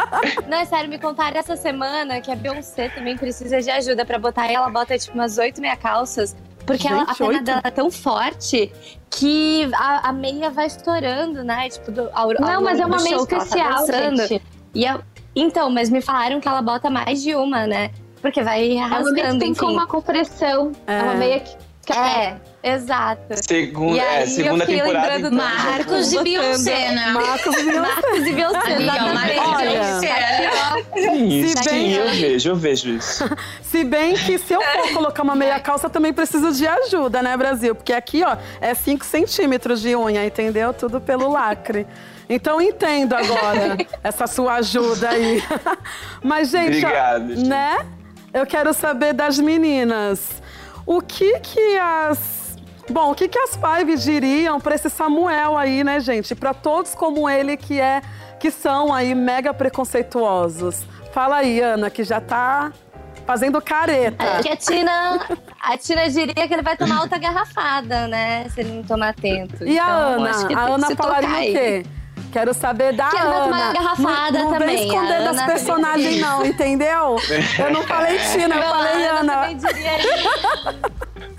Não, 0.48 0.58
é 0.58 0.66
sério, 0.66 0.90
me 0.90 0.98
contaram 0.98 1.38
essa 1.38 1.56
semana 1.56 2.20
que 2.22 2.32
a 2.32 2.36
Beyoncé 2.36 2.90
também 2.90 3.18
precisa 3.18 3.62
de 3.62 3.70
ajuda 3.70 4.04
pra 4.06 4.18
botar. 4.18 4.50
E 4.50 4.56
ela 4.56 4.70
bota 4.70 4.98
tipo 4.98 5.14
umas 5.14 5.38
oito 5.38 5.62
meia 5.62 5.76
calças. 5.76 6.36
Porque 6.66 6.88
ela- 6.88 7.04
a 7.04 7.08
Gente, 7.14 7.24
oito? 7.24 7.44
dela 7.44 7.62
é 7.64 7.72
tão 7.72 7.92
forte 7.92 8.72
que 9.10 9.70
a, 9.76 10.10
a 10.10 10.14
meia 10.14 10.50
vai 10.50 10.66
estourando, 10.68 11.44
né? 11.44 11.70
Tipo, 11.70 11.92
do, 11.92 12.02
ao, 12.14 12.30
ao 12.32 12.34
Não, 12.40 12.62
mas 12.64 12.80
é 12.80 12.86
uma 12.86 13.02
meia 13.02 13.18
tá 13.26 13.38
especial, 13.38 13.86
dançando. 13.86 14.28
gente. 14.28 14.42
E 14.74 14.86
a- 14.86 15.00
então, 15.36 15.70
mas 15.70 15.90
me 15.90 16.02
falaram 16.02 16.40
que 16.40 16.48
ela 16.48 16.62
bota 16.62 16.90
mais 16.90 17.22
de 17.22 17.36
uma, 17.36 17.68
né? 17.68 17.92
Porque 18.22 18.42
vai 18.42 18.78
É 18.78 18.86
uma 18.86 18.88
meia 18.88 18.90
que 18.90 18.96
rasgando, 19.22 19.40
tem 19.40 19.54
com 19.54 19.66
enfim. 19.66 19.74
uma 19.76 19.88
compressão. 19.88 20.72
É, 20.88 21.02
uma 21.04 21.14
É. 21.14 21.18
meia 21.18 21.40
que. 21.42 21.56
que 21.86 21.94
É, 21.94 22.38
exato. 22.64 23.22
Segunda, 23.46 23.98
E 23.98 24.00
é, 24.00 24.18
aí 24.20 24.28
segunda 24.28 24.64
eu 24.64 24.68
fiquei 24.68 24.82
temporada. 24.82 25.14
lembrando 25.16 25.36
então. 25.36 25.48
Marcos 25.48 26.10
de. 26.10 26.24
Beyoncé, 26.24 26.92
né? 26.94 27.08
Marcos 27.12 27.56
viu? 27.56 27.82
Marcos 27.82 28.20
e 28.28 28.34
Beyoncé, 28.34 28.74
Ali, 28.76 28.90
ó. 28.90 29.14
Marcos 29.14 29.34
de 29.34 29.40
Olha. 29.40 29.70
Beyoncé. 29.82 30.12
ali, 30.12 30.48
ó. 30.48 30.94
Sim, 31.14 31.48
Se 31.48 31.70
sim, 31.70 31.94
eu 31.94 32.10
vejo, 32.10 32.50
eu 32.50 32.56
vejo 32.56 32.90
isso. 32.90 33.30
Se 33.62 33.84
bem 33.84 34.16
que 34.16 34.38
se 34.38 34.54
eu 34.54 34.62
for 34.62 34.94
colocar 34.94 35.24
uma 35.24 35.36
meia 35.36 35.60
calça, 35.60 35.90
também 35.90 36.14
preciso 36.14 36.52
de 36.52 36.66
ajuda, 36.68 37.22
né, 37.22 37.36
Brasil? 37.36 37.76
Porque 37.76 37.92
aqui, 37.94 38.24
ó, 38.24 38.38
é 38.62 38.74
5 38.74 39.04
centímetros 39.04 39.82
de 39.82 39.96
unha, 39.96 40.26
entendeu? 40.26 40.74
Tudo 40.74 41.02
pelo 41.02 41.30
lacre. 41.30 41.86
Então 42.30 42.62
entendo 42.62 43.14
agora 43.14 43.78
essa 44.04 44.26
sua 44.28 44.56
ajuda 44.56 45.10
aí. 45.10 45.44
Mas, 46.24 46.50
gente, 46.50 46.78
ó, 46.86 46.88
Obrigado, 46.88 47.36
gente. 47.36 47.48
né? 47.50 47.86
Eu 48.34 48.46
quero 48.46 48.74
saber 48.74 49.14
das 49.14 49.38
meninas. 49.38 50.42
O 50.86 51.02
que 51.02 51.40
que 51.42 51.78
as. 51.78 52.43
Bom, 52.90 53.12
o 53.12 53.16
que 53.16 53.28
que 53.28 53.40
as 53.40 53.56
Five 53.56 53.96
diriam 53.98 54.60
pra 54.60 54.76
esse 54.76 54.90
Samuel 54.90 55.58
aí, 55.58 55.84
né, 55.84 56.00
gente? 56.00 56.36
Pra 56.36 56.54
todos 56.54 56.94
como 56.94 57.30
ele 57.30 57.56
que 57.58 57.80
é 57.80 58.02
que 58.40 58.52
são 58.52 58.94
aí 58.94 59.16
mega 59.16 59.54
preconceituosos. 59.54 60.82
Fala 61.14 61.38
aí, 61.38 61.62
Ana, 61.62 61.90
que 61.90 62.04
já 62.04 62.20
tá 62.20 62.72
fazendo 63.26 63.62
careta. 63.62 64.22
Acho 64.24 64.44
que 64.44 64.50
a 64.50 64.58
Tina, 64.58 65.20
a 65.62 65.78
Tina 65.78 66.10
diria 66.10 66.46
que 66.48 66.54
ele 66.54 66.62
vai 66.62 66.76
tomar 66.76 67.02
outra 67.02 67.18
garrafada, 67.18 68.08
né? 68.08 68.50
Se 68.50 68.60
ele 68.60 68.74
não 68.74 68.84
tomar 68.84 69.10
atento. 69.10 69.64
E 69.64 69.80
a 69.80 69.84
Então, 69.84 69.96
Ana? 70.26 70.30
A 70.32 70.34
tem 70.34 70.48
que 70.48 70.54
Ana 70.56 70.96
falaria 70.96 71.30
o 71.30 71.54
quê? 71.54 71.86
Quero 72.34 72.54
saber 72.54 72.94
da 72.94 73.10
Que 73.10 73.18
ela 73.18 73.30
vai 73.30 73.44
tomar 73.44 73.56
Ana. 73.56 73.66
uma 73.66 73.74
garrafada 73.74 74.40
não, 74.40 74.46
não 74.52 74.54
também. 74.60 74.76
vem 74.76 74.88
esconder 74.88 75.14
A 75.16 75.20
das 75.20 75.38
Ana- 75.38 75.46
personagens, 75.46 76.20
não, 76.20 76.46
entendeu? 76.46 77.16
Eu 77.60 77.72
não 77.72 77.84
falei 77.84 78.18
Tina, 78.34 78.56
eu 78.56 78.62
Não, 78.62 78.70
falei 78.70 79.08
a 79.08 79.14
Ana. 79.20 79.34
também 79.34 79.58
diria 79.58 79.98
isso. 80.00 80.30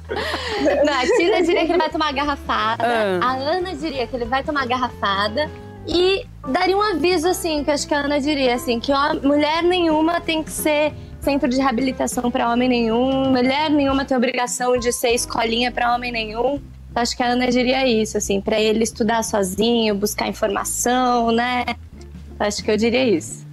Não, 0.08 0.92
a 0.92 1.06
Tina 1.16 1.42
diria 1.42 1.64
que 1.64 1.72
ele 1.72 1.78
vai 1.78 1.90
tomar 1.90 2.12
garrafada. 2.12 2.84
Ah. 2.84 3.20
A 3.22 3.32
Ana 3.36 3.74
diria 3.74 4.06
que 4.06 4.16
ele 4.16 4.24
vai 4.24 4.42
tomar 4.42 4.66
garrafada. 4.66 5.50
E 5.86 6.26
daria 6.48 6.76
um 6.76 6.82
aviso, 6.82 7.28
assim, 7.28 7.62
que 7.62 7.70
acho 7.70 7.86
que 7.86 7.94
a 7.94 8.00
Ana 8.00 8.20
diria, 8.20 8.54
assim, 8.54 8.80
que 8.80 8.92
ó, 8.92 9.14
mulher 9.22 9.62
nenhuma 9.62 10.20
tem 10.20 10.42
que 10.42 10.50
ser 10.50 10.92
centro 11.20 11.48
de 11.48 11.56
reabilitação 11.56 12.30
para 12.30 12.50
homem 12.52 12.68
nenhum, 12.68 13.30
mulher 13.30 13.70
nenhuma 13.70 14.04
tem 14.04 14.14
obrigação 14.14 14.76
de 14.78 14.92
ser 14.92 15.10
escolinha 15.10 15.72
para 15.72 15.94
homem 15.94 16.12
nenhum. 16.12 16.60
Acho 16.94 17.16
que 17.16 17.22
a 17.22 17.26
Ana 17.26 17.50
diria 17.50 17.86
isso, 17.86 18.16
assim, 18.16 18.40
para 18.40 18.60
ele 18.60 18.84
estudar 18.84 19.24
sozinho, 19.24 19.94
buscar 19.94 20.28
informação, 20.28 21.32
né? 21.32 21.64
Acho 22.38 22.62
que 22.62 22.70
eu 22.70 22.76
diria 22.76 23.04
isso. 23.04 23.44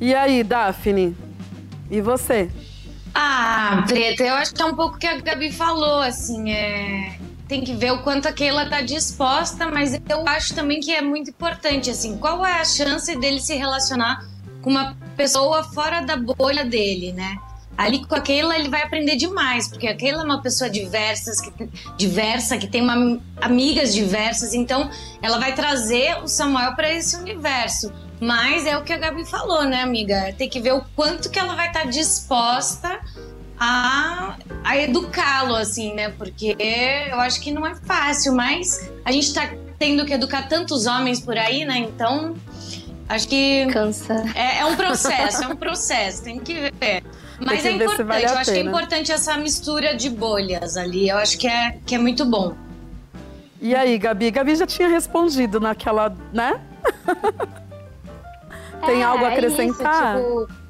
E 0.00 0.14
aí, 0.14 0.42
Daphne? 0.42 1.16
E 1.90 2.00
você? 2.00 2.50
Ah, 3.14 3.84
Preta, 3.86 4.22
eu 4.22 4.34
acho 4.34 4.54
que 4.54 4.62
é 4.62 4.64
um 4.64 4.74
pouco 4.74 4.98
que 4.98 5.06
a 5.06 5.18
Gabi 5.20 5.50
falou, 5.52 6.00
assim, 6.00 6.50
é... 6.50 7.18
Tem 7.48 7.62
que 7.64 7.74
ver 7.74 7.92
o 7.92 8.02
quanto 8.02 8.28
a 8.28 8.32
Keila 8.32 8.66
tá 8.66 8.80
disposta, 8.80 9.68
mas 9.68 10.00
eu 10.08 10.28
acho 10.28 10.54
também 10.54 10.78
que 10.78 10.94
é 10.94 11.02
muito 11.02 11.30
importante, 11.30 11.90
assim, 11.90 12.16
qual 12.16 12.46
é 12.46 12.60
a 12.60 12.64
chance 12.64 13.16
dele 13.16 13.40
se 13.40 13.56
relacionar 13.56 14.24
com 14.62 14.70
uma 14.70 14.96
pessoa 15.16 15.64
fora 15.64 16.00
da 16.00 16.16
bolha 16.16 16.64
dele, 16.64 17.12
né? 17.12 17.36
Ali 17.80 18.04
com 18.04 18.14
a 18.14 18.20
Keila 18.20 18.58
ele 18.58 18.68
vai 18.68 18.82
aprender 18.82 19.16
demais, 19.16 19.66
porque 19.66 19.88
a 19.88 19.96
Keila 19.96 20.20
é 20.20 20.24
uma 20.26 20.42
pessoa 20.42 20.68
diversa, 20.68 21.32
que, 21.42 21.66
diversa, 21.96 22.58
que 22.58 22.66
tem 22.66 22.82
uma, 22.82 23.18
amigas 23.40 23.94
diversas, 23.94 24.52
então 24.52 24.90
ela 25.22 25.38
vai 25.38 25.54
trazer 25.54 26.22
o 26.22 26.28
Samuel 26.28 26.74
para 26.76 26.92
esse 26.92 27.16
universo. 27.16 27.90
Mas 28.20 28.66
é 28.66 28.76
o 28.76 28.84
que 28.84 28.92
a 28.92 28.98
Gabi 28.98 29.24
falou, 29.24 29.64
né, 29.64 29.80
amiga? 29.80 30.30
Tem 30.36 30.46
que 30.46 30.60
ver 30.60 30.74
o 30.74 30.84
quanto 30.94 31.30
que 31.30 31.38
ela 31.38 31.54
vai 31.54 31.68
estar 31.68 31.86
disposta 31.86 33.00
a, 33.58 34.36
a 34.62 34.76
educá-lo, 34.76 35.54
assim, 35.54 35.94
né? 35.94 36.10
Porque 36.10 36.54
eu 37.10 37.18
acho 37.18 37.40
que 37.40 37.50
não 37.50 37.66
é 37.66 37.74
fácil, 37.74 38.34
mas 38.34 38.90
a 39.06 39.10
gente 39.10 39.32
tá 39.32 39.54
tendo 39.78 40.04
que 40.04 40.12
educar 40.12 40.50
tantos 40.50 40.84
homens 40.84 41.18
por 41.18 41.38
aí, 41.38 41.64
né? 41.64 41.78
Então, 41.78 42.34
acho 43.08 43.26
que 43.26 43.66
Cansa. 43.72 44.22
é, 44.34 44.58
é 44.58 44.66
um 44.66 44.76
processo, 44.76 45.44
é 45.44 45.48
um 45.48 45.56
processo, 45.56 46.22
tem 46.22 46.38
que 46.38 46.70
ver. 46.78 47.02
Mas 47.40 47.64
é 47.64 47.72
importante, 47.72 48.02
vale 48.04 48.26
a 48.26 48.28
eu 48.28 48.38
acho 48.38 48.52
que 48.52 48.58
é 48.58 48.62
importante 48.62 49.12
essa 49.12 49.36
mistura 49.36 49.94
de 49.96 50.10
bolhas 50.10 50.76
ali. 50.76 51.08
Eu 51.08 51.16
acho 51.18 51.38
que 51.38 51.46
é, 51.48 51.78
que 51.86 51.94
é 51.94 51.98
muito 51.98 52.24
bom. 52.24 52.54
E 53.60 53.74
aí, 53.74 53.98
Gabi? 53.98 54.30
Gabi 54.30 54.54
já 54.56 54.66
tinha 54.66 54.88
respondido 54.88 55.60
naquela, 55.60 56.14
né? 56.32 56.60
Tem 58.86 59.00
É, 59.00 59.04
algo 59.04 59.24
a 59.24 59.30
é 59.30 59.32
acrescentar? 59.34 60.18
Isso, 60.18 60.46
tipo, 60.46 60.60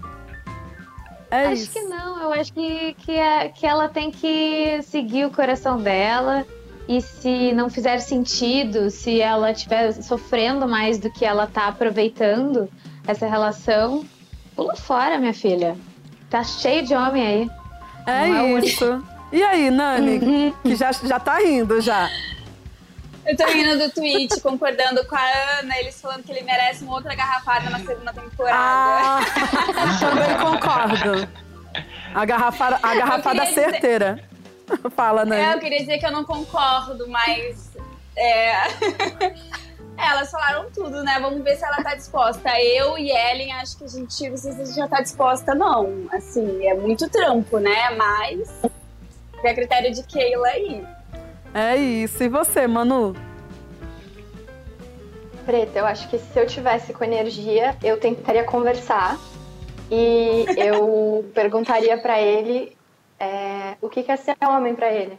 É 1.31 1.47
acho 1.47 1.55
isso. 1.63 1.73
que 1.73 1.81
não, 1.83 2.21
eu 2.21 2.33
acho 2.33 2.53
que, 2.53 2.95
que, 2.95 3.13
é- 3.13 3.49
que 3.49 3.67
ela 3.67 3.89
tem 3.89 4.11
que 4.11 4.81
seguir 4.83 5.27
o 5.27 5.31
coração 5.31 5.79
dela. 5.79 6.45
E 6.89 7.01
se 7.01 7.53
não 7.53 7.71
fizer 7.71 7.99
sentido, 8.01 8.91
se 8.91 9.21
ela 9.21 9.53
estiver 9.53 9.93
sofrendo 9.93 10.67
mais 10.67 10.99
do 10.99 11.09
que 11.13 11.25
ela 11.25 11.47
tá 11.47 11.69
aproveitando 11.69 12.69
essa 13.07 13.29
relação, 13.29 14.05
pula 14.57 14.75
fora, 14.75 15.17
minha 15.19 15.33
filha. 15.33 15.77
Tá 16.31 16.45
cheio 16.45 16.85
de 16.87 16.95
homem 16.95 17.27
aí. 17.27 17.51
É 18.07 18.31
é 18.31 18.59
isso. 18.61 19.05
E 19.33 19.43
aí, 19.43 19.71
Nani? 19.71 20.55
Que 20.63 20.75
já, 20.77 20.93
já 20.93 21.19
tá 21.21 21.39
rindo 21.39 21.81
já. 21.81 22.09
Eu 23.27 23.37
tô 23.37 23.47
rindo 23.47 23.79
do 23.79 23.91
tweet, 23.93 24.41
concordando 24.41 25.05
com 25.07 25.15
a 25.15 25.59
Ana, 25.61 25.77
eles 25.79 26.01
falando 26.01 26.23
que 26.25 26.33
ele 26.33 26.43
merece 26.43 26.83
uma 26.85 26.95
outra 26.95 27.15
garrafada 27.15 27.69
na 27.71 27.79
segunda 27.79 28.13
temporada. 28.13 28.57
Ah, 28.59 29.21
também 30.01 30.37
concordo. 30.39 31.29
A 32.15 32.25
garrafada, 32.25 32.79
a 32.83 32.95
garrafada 32.95 33.41
queria 33.41 33.45
dizer- 33.55 33.71
certeira. 33.71 34.25
Fala, 34.97 35.21
É, 35.23 35.25
eu 35.25 35.29
Nani. 35.29 35.61
queria 35.61 35.79
dizer 35.81 35.99
que 35.99 36.07
eu 36.07 36.13
não 36.13 36.25
concordo, 36.25 37.07
mas. 37.09 37.71
É... 38.17 38.55
Elas 39.97 40.31
falaram 40.31 40.71
tudo, 40.71 41.03
né? 41.03 41.19
Vamos 41.21 41.43
ver 41.43 41.57
se 41.57 41.65
ela 41.65 41.83
tá 41.83 41.95
disposta. 41.95 42.51
Eu 42.61 42.97
e 42.99 43.11
Ellen, 43.11 43.53
acho 43.55 43.79
que 43.79 43.85
a 43.85 43.89
gente, 43.89 44.31
não 44.31 44.37
sei 44.37 44.53
se 44.53 44.61
a 44.61 44.65
gente 44.65 44.77
já 44.77 44.89
tá 44.89 45.01
disposta, 45.01 45.55
não. 45.55 46.07
Assim, 46.13 46.67
é 46.67 46.75
muito 46.75 47.09
trampo, 47.09 47.59
né? 47.59 47.91
Mas. 47.91 48.51
É 49.43 49.55
critério 49.55 49.93
de 49.93 50.03
Keila 50.03 50.49
aí. 50.49 50.87
É 51.55 51.77
isso. 51.77 52.23
E 52.23 52.29
você, 52.29 52.67
Manu? 52.67 53.17
Preta, 55.45 55.79
eu 55.79 55.87
acho 55.87 56.09
que 56.09 56.19
se 56.19 56.39
eu 56.39 56.47
tivesse 56.47 56.93
com 56.93 57.03
energia, 57.03 57.77
eu 57.83 57.99
tentaria 57.99 58.45
conversar 58.45 59.19
e 59.91 60.45
eu 60.57 61.29
perguntaria 61.35 61.99
pra 61.99 62.21
ele 62.21 62.77
é, 63.19 63.75
o 63.81 63.89
que 63.89 64.03
que 64.03 64.13
é 64.13 64.17
ser 64.17 64.37
homem 64.43 64.75
pra 64.75 64.93
ele 64.93 65.19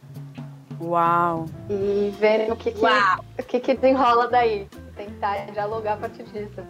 Uau. 0.82 1.46
e 1.70 2.12
ver 2.18 2.50
o 2.50 2.56
que 2.56 2.72
que, 2.72 2.84
o 2.84 3.42
que, 3.46 3.60
que 3.60 3.74
desenrola 3.74 4.28
daí. 4.28 4.66
Tentar 4.96 5.46
dialogar 5.52 5.94
a 5.94 5.96
partir 5.96 6.24
disso. 6.24 6.60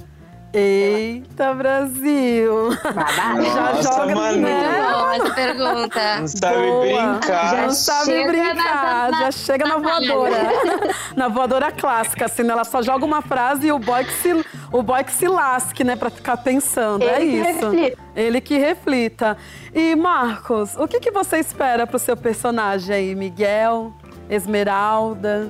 Eita, 0.54 1.54
Brasil. 1.54 2.70
Já 2.72 3.72
Nossa, 3.72 3.82
joga, 3.82 4.14
Manu. 4.14 4.36
né? 4.42 4.82
Boa 4.92 5.14
essa 5.16 5.34
pergunta. 5.34 6.16
Não 6.20 6.28
sabe 6.28 6.56
Boa. 6.56 6.82
brincar. 7.12 7.56
Não 7.62 7.70
sabe 7.70 8.26
brincar, 8.26 8.54
na- 8.54 9.10
na- 9.10 9.18
já 9.20 9.30
chega 9.32 9.66
na 9.66 9.78
voadora. 9.78 10.48
na 11.16 11.28
voadora 11.28 11.72
clássica, 11.72 12.26
assim, 12.26 12.42
né? 12.42 12.52
Ela 12.52 12.64
só 12.64 12.82
joga 12.82 13.02
uma 13.02 13.22
frase 13.22 13.68
e 13.68 13.72
o 13.72 13.78
boy 13.78 14.04
que 14.04 14.12
se, 14.12 14.44
o 14.70 14.82
boy 14.82 15.02
que 15.02 15.12
se 15.12 15.26
lasque, 15.26 15.82
né? 15.84 15.96
Pra 15.96 16.10
ficar 16.10 16.36
pensando. 16.36 17.02
é 17.02 17.22
Ele 17.22 17.30
que 17.42 17.48
isso. 17.50 17.70
reflita. 17.70 18.02
Ele 18.14 18.40
que 18.42 18.58
reflita. 18.58 19.36
E, 19.74 19.96
Marcos, 19.96 20.76
o 20.76 20.86
que, 20.86 21.00
que 21.00 21.10
você 21.10 21.38
espera 21.38 21.86
pro 21.86 21.98
seu 21.98 22.14
personagem 22.16 22.94
aí? 22.94 23.14
Miguel, 23.14 23.90
Esmeralda? 24.34 25.48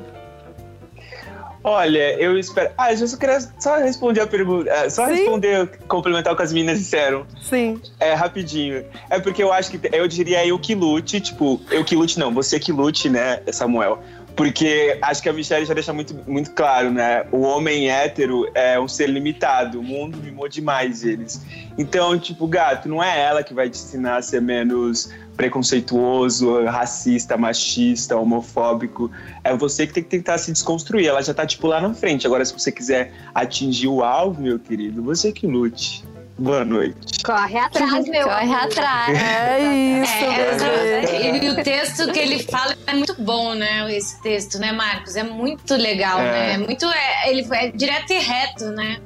Olha, 1.65 2.21
eu 2.21 2.37
espero. 2.37 2.73
Ah, 2.77 2.93
eu 2.93 3.07
só 3.07 3.17
queria 3.17 3.39
só 3.61 3.77
responder 3.77 4.21
a 4.21 4.27
pergunta. 4.27 4.69
é, 4.69 4.91
Só 4.91 5.07
Sim. 5.07 5.15
responder, 5.15 5.71
complementar 5.87 6.33
o 6.33 6.37
que 6.37 6.43
as 6.43 6.53
meninas 6.53 6.79
disseram. 6.79 7.25
Sim. 7.41 7.81
É, 8.01 8.15
rapidinho. 8.15 8.85
É 9.09 9.21
porque 9.21 9.41
eu 9.41 9.53
acho 9.53 9.71
que 9.71 9.79
eu 9.93 10.09
diria 10.09 10.45
eu 10.45 10.59
que 10.59 10.75
lute, 10.75 11.21
tipo, 11.21 11.61
eu 11.71 11.85
que 11.85 11.95
lute 11.95 12.19
não, 12.19 12.35
você 12.35 12.59
que 12.59 12.73
lute, 12.73 13.09
né, 13.09 13.41
Samuel? 13.53 14.03
Porque 14.35 14.99
acho 15.03 15.23
que 15.23 15.29
a 15.29 15.33
Michelle 15.33 15.65
já 15.67 15.75
deixa 15.75 15.93
muito, 15.93 16.15
muito 16.27 16.53
claro, 16.53 16.91
né? 16.91 17.25
O 17.31 17.43
homem 17.43 17.91
hétero 17.91 18.51
é 18.55 18.81
um 18.81 18.89
ser 18.89 19.09
limitado, 19.11 19.79
o 19.79 19.83
mundo 19.83 20.17
mimou 20.17 20.49
demais 20.49 21.05
eles. 21.05 21.41
Então, 21.77 22.19
tipo, 22.19 22.47
gato, 22.47 22.89
não 22.89 23.05
é 23.05 23.21
ela 23.21 23.43
que 23.43 23.53
vai 23.53 23.69
te 23.69 23.75
ensinar 23.79 24.17
a 24.17 24.23
ser 24.23 24.41
menos 24.41 25.13
preconceituoso, 25.37 26.65
racista, 26.65 27.37
machista, 27.37 28.17
homofóbico. 28.17 29.11
É 29.43 29.57
você 29.57 29.87
que 29.87 29.93
tem 29.93 30.03
que 30.03 30.09
tentar 30.09 30.39
se 30.39 30.53
desconstruir. 30.53 31.07
Ela 31.07 31.23
já 31.23 31.35
tá, 31.35 31.47
tipo, 31.47 31.67
lá 31.67 31.81
na 31.81 31.95
frente. 31.95 32.27
Agora, 32.27 32.45
se 32.45 32.53
você 32.53 32.71
quiser 32.71 33.13
atingir 33.35 33.89
o 33.89 34.03
alvo, 34.03 34.41
meu 34.43 34.59
querido, 34.59 35.03
você 35.03 35.33
que 35.33 35.47
lute. 35.47 36.05
Boa 36.39 36.65
noite. 36.65 37.23
Corre 37.25 37.59
atrás, 37.59 38.09
meu. 38.09 38.25
Corre 38.25 38.55
atrás. 38.55 39.19
É 39.19 40.03
isso, 40.03 40.25
É, 40.25 41.31
e, 41.31 41.45
e 41.45 41.51
o 41.51 41.63
texto 41.63 42.11
que 42.11 42.19
ele 42.19 42.43
fala 42.43 42.75
é 42.87 42.95
muito 42.95 43.15
bom, 43.23 43.55
né? 43.55 43.95
Esse 43.95 44.21
texto, 44.23 44.59
né, 44.59 44.73
Marcos? 44.73 45.15
É 45.15 45.23
muito 45.23 45.75
legal, 45.77 46.19
É. 46.19 46.23
né? 46.33 46.53
É 46.55 46.59
muito. 46.59 46.87
É, 46.87 47.31
ele 47.31 47.47
é 47.53 47.71
direto 47.71 48.13
e 48.13 48.19
reto, 48.19 48.65
né? 48.71 48.99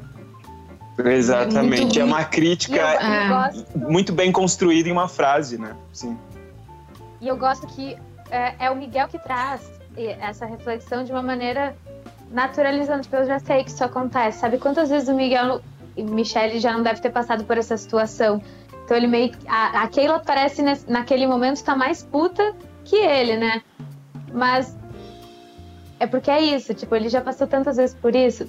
Exatamente. 0.98 1.82
muito- 1.82 2.00
É 2.00 2.04
uma 2.04 2.24
crítica 2.24 2.76
eu 2.76 2.86
É. 2.86 3.52
muito 3.88 4.12
bem 4.12 4.32
construída 4.32 4.88
em 4.88 4.92
uma 4.92 5.08
frase, 5.08 5.58
né? 5.58 5.74
Sim. 5.92 6.16
e 7.20 7.28
eu 7.28 7.36
gosto 7.36 7.66
que 7.66 7.96
é, 8.30 8.66
é 8.66 8.70
o 8.70 8.76
Miguel 8.76 9.08
que 9.08 9.18
traz 9.18 9.70
essa 10.20 10.44
reflexão 10.46 11.02
de 11.04 11.10
uma 11.12 11.22
maneira 11.22 11.74
naturalizando. 12.30 13.02
Tipo, 13.02 13.16
eu 13.16 13.26
já 13.26 13.38
sei 13.38 13.64
que 13.64 13.70
isso 13.70 13.82
acontece. 13.82 14.38
Sabe 14.40 14.58
quantas 14.58 14.90
vezes 14.90 15.08
o 15.08 15.14
Miguel 15.14 15.60
e 15.96 16.02
Michelle 16.02 16.58
já 16.60 16.72
não 16.72 16.82
deve 16.82 17.00
ter 17.00 17.10
passado 17.10 17.44
por 17.44 17.56
essa 17.56 17.76
situação? 17.76 18.42
Então 18.84 18.96
ele 18.96 19.06
meio. 19.06 19.32
A, 19.48 19.82
a 19.84 19.88
Keila 19.88 20.20
parece 20.24 20.60
nesse- 20.62 20.88
naquele 20.90 21.26
momento 21.26 21.62
tá 21.64 21.74
mais 21.74 22.02
puta 22.02 22.54
que 22.84 22.96
ele, 22.96 23.36
né? 23.38 23.62
Mas 24.32 24.76
é 25.98 26.06
porque 26.06 26.30
é 26.30 26.40
isso, 26.40 26.74
tipo, 26.74 26.94
ele 26.94 27.08
já 27.08 27.20
passou 27.22 27.46
tantas 27.46 27.76
vezes 27.78 27.94
por 27.96 28.14
isso 28.14 28.46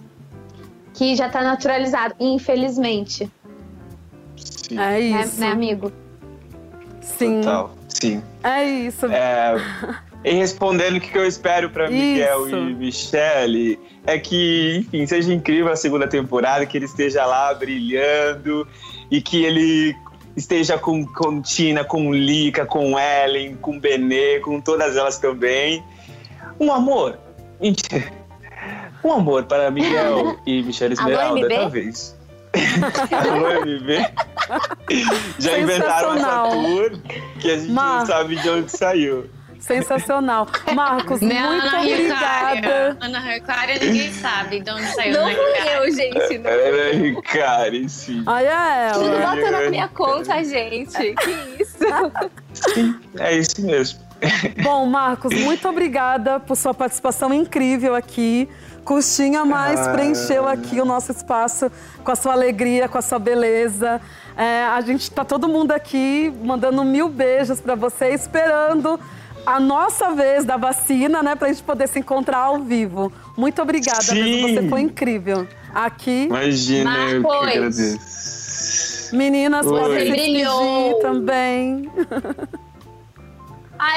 que 0.97 1.15
já 1.15 1.29
tá 1.29 1.43
naturalizado, 1.43 2.15
infelizmente, 2.19 3.31
Sim. 4.67 4.79
É 4.79 4.99
né, 4.99 5.21
isso. 5.21 5.39
né, 5.39 5.47
amigo? 5.47 5.91
Sim. 7.01 7.41
Total. 7.41 7.75
Sim. 7.87 8.21
É 8.43 8.63
isso. 8.63 9.05
É, 9.05 9.55
e 10.23 10.33
respondendo 10.33 10.97
o 10.97 10.99
que 10.99 11.17
eu 11.17 11.25
espero 11.25 11.69
pra 11.69 11.89
Miguel 11.89 12.47
Isso. 12.47 12.55
e 12.57 12.73
Michelle, 12.73 13.79
é 14.05 14.19
que, 14.19 14.79
enfim, 14.79 15.05
seja 15.05 15.33
incrível 15.33 15.71
a 15.71 15.75
segunda 15.75 16.07
temporada, 16.07 16.65
que 16.65 16.77
ele 16.77 16.85
esteja 16.85 17.25
lá 17.25 17.53
brilhando 17.53 18.67
e 19.09 19.21
que 19.21 19.45
ele 19.45 19.95
esteja 20.35 20.77
com, 20.77 21.05
com 21.05 21.41
Tina, 21.41 21.83
com 21.83 22.13
Lika, 22.13 22.65
com 22.65 22.99
Ellen, 22.99 23.55
com 23.55 23.79
Benê, 23.79 24.39
com 24.39 24.59
todas 24.59 24.97
elas 24.97 25.17
também. 25.17 25.83
Um 26.59 26.71
amor. 26.71 27.17
Mentira. 27.59 28.16
Um 29.07 29.13
amor 29.13 29.45
para 29.45 29.71
Miguel 29.71 30.37
e 30.45 30.61
Michelle 30.63 30.93
Esmeralda, 30.93 31.47
talvez. 31.47 32.13
Alô, 33.11 33.61
MB. 33.65 34.05
Já 35.39 35.57
inventaram 35.59 36.13
essa 36.15 36.41
tour 36.49 36.91
que 37.39 37.51
a 37.51 37.57
gente 37.57 37.71
Mar- 37.71 37.99
não 37.99 38.05
sabe 38.05 38.35
de 38.35 38.49
onde 38.49 38.69
saiu. 38.71 39.29
Sensacional. 39.59 40.47
Marcos, 40.73 41.21
Né, 41.21 41.41
muito 41.41 41.65
Ana 41.67 41.79
obrigada. 41.81 42.97
Ana 43.01 43.19
Ricária, 43.19 43.79
ninguém 43.79 44.11
sabe 44.13 44.59
de 44.59 44.69
onde 44.71 44.85
saiu 44.93 45.13
Não 45.13 45.25
Ana 45.25 45.35
fui 45.35 45.75
eu, 45.75 45.91
gente. 45.95 46.37
Não. 46.39 46.49
Era 46.51 46.93
Ricari, 46.93 47.89
sim. 47.89 48.23
Olha 48.25 48.49
é 48.89 48.91
Tudo 48.91 49.05
ela. 49.15 49.35
bota 49.35 49.51
na 49.51 49.69
minha 49.69 49.87
conta, 49.87 50.43
gente. 50.43 51.15
Que 51.15 51.61
isso? 51.63 51.77
Sim, 52.73 52.99
é 53.19 53.37
isso 53.37 53.61
mesmo. 53.65 53.99
Bom, 54.63 54.85
Marcos, 54.85 55.33
muito 55.33 55.67
obrigada 55.69 56.39
por 56.39 56.55
sua 56.57 56.73
participação 56.73 57.33
incrível 57.33 57.95
aqui. 57.95 58.49
Custinha 58.87 59.43
mais 59.43 59.85
Ah. 59.85 59.91
preencheu 59.91 60.47
aqui 60.47 60.79
o 60.79 60.85
nosso 60.85 61.11
espaço 61.11 61.69
com 62.05 62.09
a 62.11 62.15
sua 62.15 62.31
alegria, 62.31 62.87
com 62.87 62.97
a 62.97 63.01
sua 63.01 63.19
beleza. 63.19 63.99
É, 64.37 64.63
a 64.63 64.79
gente 64.79 65.11
tá 65.11 65.25
todo 65.25 65.45
mundo 65.49 65.73
aqui 65.73 66.33
mandando 66.41 66.85
mil 66.85 67.09
beijos 67.09 67.59
para 67.59 67.75
você, 67.75 68.11
esperando 68.13 68.97
a 69.45 69.59
nossa 69.59 70.11
vez 70.11 70.45
da 70.45 70.55
vacina, 70.55 71.21
né, 71.21 71.35
pra 71.35 71.49
gente 71.49 71.63
poder 71.63 71.87
se 71.89 71.99
encontrar 71.99 72.37
ao 72.37 72.59
vivo. 72.59 73.11
Muito 73.35 73.61
obrigada, 73.61 74.03
Sim. 74.03 74.23
mesmo, 74.23 74.47
você 74.61 74.69
foi 74.69 74.81
incrível. 74.81 75.45
Aqui, 75.75 76.23
Imagina, 76.29 76.97
eu 77.09 77.21
que 77.21 77.27
Marcos. 77.27 77.47
agradeço. 77.49 79.15
meninas, 79.17 79.65
Oi. 79.67 79.99
se 80.05 80.11
Brilhou. 80.11 80.99
também. 81.01 81.91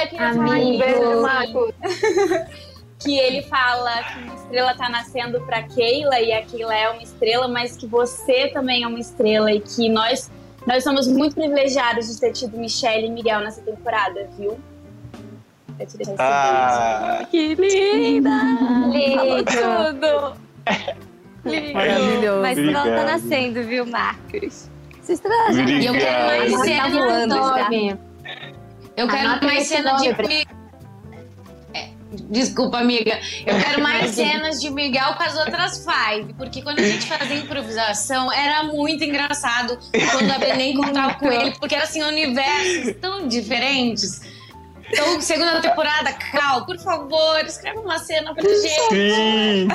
Eu 0.03 0.09
queria 0.09 0.35
falar 0.35 0.35
Um 0.35 0.51
Amigo. 0.51 0.79
beijo, 0.79 1.23
Marcos. 1.23 1.75
Que 3.01 3.19
ele 3.19 3.43
fala 3.43 4.03
que 4.05 4.19
uma 4.23 4.35
estrela 4.35 4.75
tá 4.75 4.89
nascendo 4.89 5.41
pra 5.43 5.63
Keila 5.63 6.21
e 6.21 6.33
a 6.33 6.43
Keila 6.45 6.75
é 6.75 6.91
uma 6.91 7.03
estrela, 7.03 7.49
mas 7.49 7.77
que 7.77 7.87
você 7.87 8.49
também 8.49 8.85
é 8.85 8.87
uma 8.87 8.99
estrela 9.01 9.51
e 9.53 9.61
que 9.61 9.89
nós 9.89 10.31
nós 10.67 10.85
somos 10.85 11.09
muito 11.09 11.35
privilegiados 11.35 12.13
de 12.13 12.21
ter 12.21 12.33
tido 12.33 12.59
Michelle 12.59 13.07
e 13.07 13.11
Miguel 13.11 13.41
nessa 13.41 13.63
temporada, 13.63 14.29
viu? 14.37 14.61
Eu 15.79 15.87
te 15.87 15.97
Ah. 16.19 17.27
Que 17.31 17.55
linda! 17.55 18.31
Falou 19.17 19.39
Lindo. 19.39 19.45
tudo! 19.45 20.37
Maravilhoso. 21.73 22.43
Mas 22.43 22.59
estrela 22.59 22.85
tá 22.85 23.05
nascendo, 23.05 23.63
viu, 23.63 23.87
Marcos? 23.87 24.71
Estrela 25.09 25.53
já 25.53 25.63
E 25.65 25.87
eu 25.87 25.93
quero 25.95 26.27
mais 26.27 26.53
Tá 26.53 26.67
já. 26.67 27.27
Nome. 27.27 27.99
Eu 28.97 29.09
quero 29.09 29.45
mais 29.45 29.67
cenas 29.67 30.03
de. 30.03 30.60
Desculpa, 32.29 32.79
amiga. 32.79 33.19
Eu 33.47 33.59
quero 33.59 33.83
mais 33.83 34.11
cenas 34.11 34.61
de 34.61 34.71
Miguel 34.71 35.15
com 35.15 35.23
as 35.23 35.37
outras 35.37 35.85
five. 35.85 36.33
Porque 36.35 36.61
quando 36.63 36.81
a 36.81 36.83
gente 36.83 37.07
fazia 37.07 37.37
improvisação, 37.37 38.33
era 38.33 38.65
muito 38.65 39.05
engraçado 39.05 39.79
quando 40.13 40.31
a 40.31 40.39
Belém 40.39 40.75
contava 40.77 41.15
com 41.15 41.31
ele, 41.31 41.53
porque 41.59 41.75
era 41.75 41.85
assim, 41.85 42.03
universos 42.03 42.95
tão 43.01 43.29
diferentes. 43.29 44.23
Então, 44.93 45.21
segunda 45.21 45.61
temporada, 45.61 46.13
Cal, 46.13 46.67
por 46.67 46.77
favor, 46.77 47.45
escreve 47.47 47.79
uma 47.79 47.97
cena 48.01 48.35
pra 48.35 48.43
gente. 48.43 48.69
sim! 48.89 49.69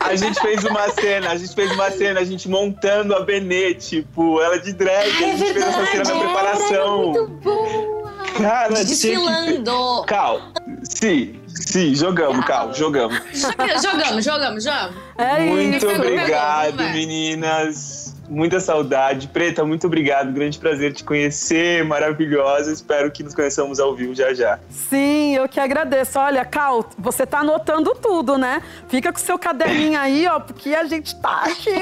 A 0.00 0.14
gente 0.16 0.38
fez 0.38 0.62
uma 0.64 0.90
cena, 0.90 1.30
a 1.30 1.36
gente 1.38 1.54
fez 1.54 1.72
uma 1.72 1.90
cena, 1.90 2.20
a 2.20 2.24
gente 2.24 2.46
montando 2.46 3.14
a 3.14 3.20
Benê, 3.20 3.72
tipo, 3.74 4.42
ela 4.42 4.58
de 4.58 4.74
drag, 4.74 4.92
Ah, 4.92 5.22
é 5.22 5.32
a 5.32 5.36
gente 5.38 5.50
fez 5.50 5.64
essa 5.64 5.72
cena 5.72 6.04
verdade, 6.04 6.12
na 6.12 6.20
preparação. 6.20 7.12
Muito 7.12 7.26
boa! 7.42 7.93
Cara, 8.40 8.74
que- 8.74 8.84
Desfilando. 8.84 10.04
Cal, 10.06 10.40
sim, 10.82 11.40
sim, 11.46 11.94
jogamos, 11.94 12.44
Cal, 12.44 12.72
jogamos. 12.74 13.18
Joga- 13.32 13.78
Jogamos, 13.80 14.24
jogamos, 14.24 14.64
jogamos. 14.64 14.96
É 15.16 15.40
Muito 15.40 15.76
isso. 15.86 15.94
obrigado, 15.94 16.76
vai. 16.76 16.92
meninas. 16.92 18.12
Muita 18.26 18.58
saudade. 18.58 19.28
Preta, 19.28 19.64
muito 19.66 19.86
obrigado. 19.86 20.32
Grande 20.32 20.58
prazer 20.58 20.94
te 20.94 21.04
conhecer, 21.04 21.84
maravilhosa. 21.84 22.72
Espero 22.72 23.10
que 23.10 23.22
nos 23.22 23.34
conheçamos 23.34 23.78
ao 23.78 23.94
vivo 23.94 24.14
já 24.14 24.32
já. 24.32 24.58
Sim, 24.70 25.36
eu 25.36 25.46
que 25.46 25.60
agradeço. 25.60 26.18
Olha, 26.18 26.42
Cal, 26.42 26.88
você 26.98 27.26
tá 27.26 27.40
anotando 27.40 27.94
tudo, 28.00 28.38
né? 28.38 28.62
Fica 28.88 29.12
com 29.12 29.18
seu 29.18 29.38
caderninho 29.38 30.00
aí, 30.00 30.26
ó, 30.26 30.40
porque 30.40 30.74
a 30.74 30.84
gente 30.84 31.14
tá 31.20 31.42
aqui 31.44 31.78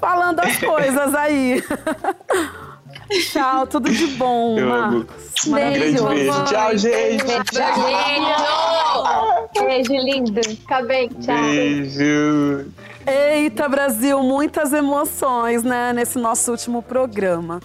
falando 0.00 0.38
as 0.40 0.56
coisas 0.62 1.12
aí. 1.14 1.60
Tchau, 3.30 3.66
tudo 3.66 3.90
de 3.90 4.06
bom, 4.08 4.58
Eu 4.58 4.72
amo. 4.72 4.98
Marcos. 4.98 5.44
Um 5.46 5.52
grande 5.52 6.02
beijo. 6.02 6.44
Tchau, 6.44 6.78
gente. 6.78 7.24
Tchau. 7.52 7.84
Beijo 9.66 9.92
lindo. 9.92 10.40
Fica 10.42 10.82
bem. 10.82 11.08
Tchau. 11.08 11.36
Beijo. 11.36 12.66
Eita, 13.06 13.68
Brasil, 13.68 14.22
muitas 14.22 14.72
emoções, 14.72 15.62
né, 15.62 15.92
nesse 15.92 16.18
nosso 16.18 16.50
último 16.50 16.82
programa. 16.82 17.60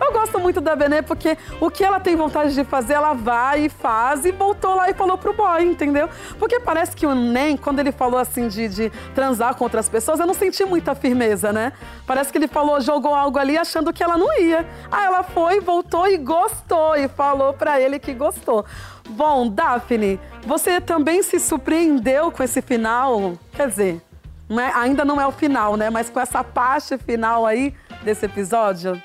Eu 0.00 0.12
gosto 0.12 0.38
muito 0.40 0.60
da 0.60 0.74
Benê 0.74 1.02
porque 1.02 1.36
o 1.60 1.70
que 1.70 1.84
ela 1.84 2.00
tem 2.00 2.16
vontade 2.16 2.54
de 2.54 2.64
fazer, 2.64 2.94
ela 2.94 3.12
vai 3.12 3.66
e 3.66 3.68
faz 3.68 4.24
e 4.24 4.32
voltou 4.32 4.74
lá 4.74 4.88
e 4.88 4.94
falou 4.94 5.18
pro 5.18 5.32
boy, 5.34 5.62
entendeu? 5.62 6.08
Porque 6.38 6.58
parece 6.58 6.96
que 6.96 7.06
o 7.06 7.14
Nem, 7.14 7.56
quando 7.56 7.80
ele 7.80 7.92
falou 7.92 8.18
assim 8.18 8.48
de, 8.48 8.68
de 8.68 8.90
transar 9.14 9.54
com 9.54 9.64
outras 9.64 9.88
pessoas, 9.88 10.18
eu 10.18 10.26
não 10.26 10.34
senti 10.34 10.64
muita 10.64 10.94
firmeza, 10.94 11.52
né? 11.52 11.72
Parece 12.06 12.32
que 12.32 12.38
ele 12.38 12.48
falou, 12.48 12.80
jogou 12.80 13.14
algo 13.14 13.38
ali 13.38 13.58
achando 13.58 13.92
que 13.92 14.02
ela 14.02 14.16
não 14.16 14.32
ia. 14.40 14.66
Aí 14.90 15.04
ela 15.04 15.22
foi, 15.22 15.60
voltou 15.60 16.08
e 16.08 16.16
gostou 16.16 16.96
e 16.96 17.06
falou 17.06 17.52
pra 17.52 17.78
ele 17.80 17.98
que 17.98 18.14
gostou. 18.14 18.64
Bom, 19.10 19.48
Daphne, 19.48 20.18
você 20.46 20.80
também 20.80 21.22
se 21.22 21.38
surpreendeu 21.38 22.32
com 22.32 22.42
esse 22.42 22.62
final? 22.62 23.34
Quer 23.52 23.68
dizer, 23.68 24.02
não 24.48 24.60
é- 24.62 24.72
ainda 24.74 25.04
não 25.04 25.20
é 25.20 25.26
o 25.26 25.32
final, 25.32 25.76
né? 25.76 25.90
Mas 25.90 26.08
com 26.08 26.18
essa 26.20 26.42
parte 26.42 26.96
final 26.98 27.44
aí 27.46 27.74
desse 28.02 28.24
episódio. 28.24 29.00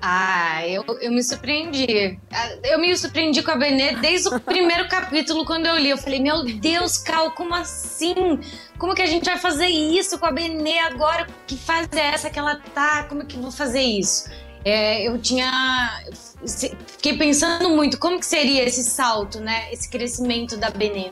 Ah, 0.00 0.66
eu, 0.66 0.84
eu 1.00 1.10
me 1.10 1.22
surpreendi. 1.22 2.18
Ah, 2.32 2.50
Eu 2.62 2.78
me 2.78 2.96
surpreendi 2.96 3.42
com 3.42 3.50
a 3.50 3.56
Benê 3.56 3.96
desde 3.96 4.28
o 4.28 4.38
primeiro 4.40 4.86
capítulo, 4.88 5.44
quando 5.44 5.66
eu 5.66 5.76
li. 5.76 5.90
Eu 5.90 5.98
falei, 5.98 6.20
meu 6.20 6.44
Deus, 6.44 6.98
Cal, 6.98 7.32
como 7.32 7.54
assim? 7.54 8.38
Como 8.78 8.94
que 8.94 9.02
a 9.02 9.06
gente 9.06 9.24
vai 9.24 9.38
fazer 9.38 9.66
isso 9.66 10.18
com 10.18 10.26
a 10.26 10.30
Benê 10.30 10.78
agora? 10.78 11.26
Que 11.46 11.56
fase 11.56 11.88
é 11.96 12.14
essa 12.14 12.30
que 12.30 12.38
ela 12.38 12.56
tá? 12.74 13.04
Como 13.08 13.24
que 13.26 13.36
eu 13.36 13.42
vou 13.42 13.50
fazer 13.50 13.82
isso? 13.82 14.30
É, 14.64 15.06
eu 15.06 15.18
tinha... 15.18 16.00
Fiquei 16.86 17.16
pensando 17.16 17.68
muito, 17.70 17.98
como 17.98 18.20
que 18.20 18.26
seria 18.26 18.62
esse 18.62 18.84
salto, 18.84 19.40
né? 19.40 19.72
Esse 19.72 19.88
crescimento 19.88 20.56
da 20.56 20.70
Benê. 20.70 21.10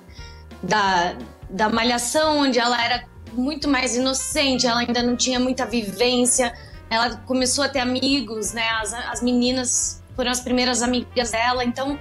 Da, 0.63 1.17
da 1.51 1.69
malhação, 1.69 2.39
onde 2.39 2.59
ela 2.59 2.83
era 2.83 3.05
muito 3.33 3.69
mais 3.69 3.97
inocente, 3.97 4.67
ela 4.67 4.81
ainda 4.81 5.03
não 5.03 5.17
tinha 5.17 5.39
muita 5.41 5.67
vivência 5.67 6.53
ela 6.91 7.17
começou 7.27 7.65
a 7.65 7.69
ter 7.69 7.81
amigos, 7.81 8.53
né? 8.53 8.69
As, 8.81 8.93
as 8.93 9.23
meninas 9.23 10.03
foram 10.15 10.31
as 10.31 10.41
primeiras 10.41 10.83
amigas 10.83 11.31
dela, 11.31 11.65
então. 11.65 11.99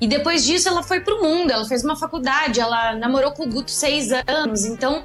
E 0.00 0.06
depois 0.06 0.44
disso 0.44 0.68
ela 0.68 0.82
foi 0.82 1.00
pro 1.00 1.22
mundo, 1.22 1.50
ela 1.50 1.64
fez 1.64 1.84
uma 1.84 1.96
faculdade, 1.96 2.60
ela 2.60 2.94
namorou 2.94 3.32
com 3.32 3.44
o 3.44 3.48
Guto 3.48 3.70
seis 3.70 4.10
anos, 4.26 4.64
então 4.64 5.04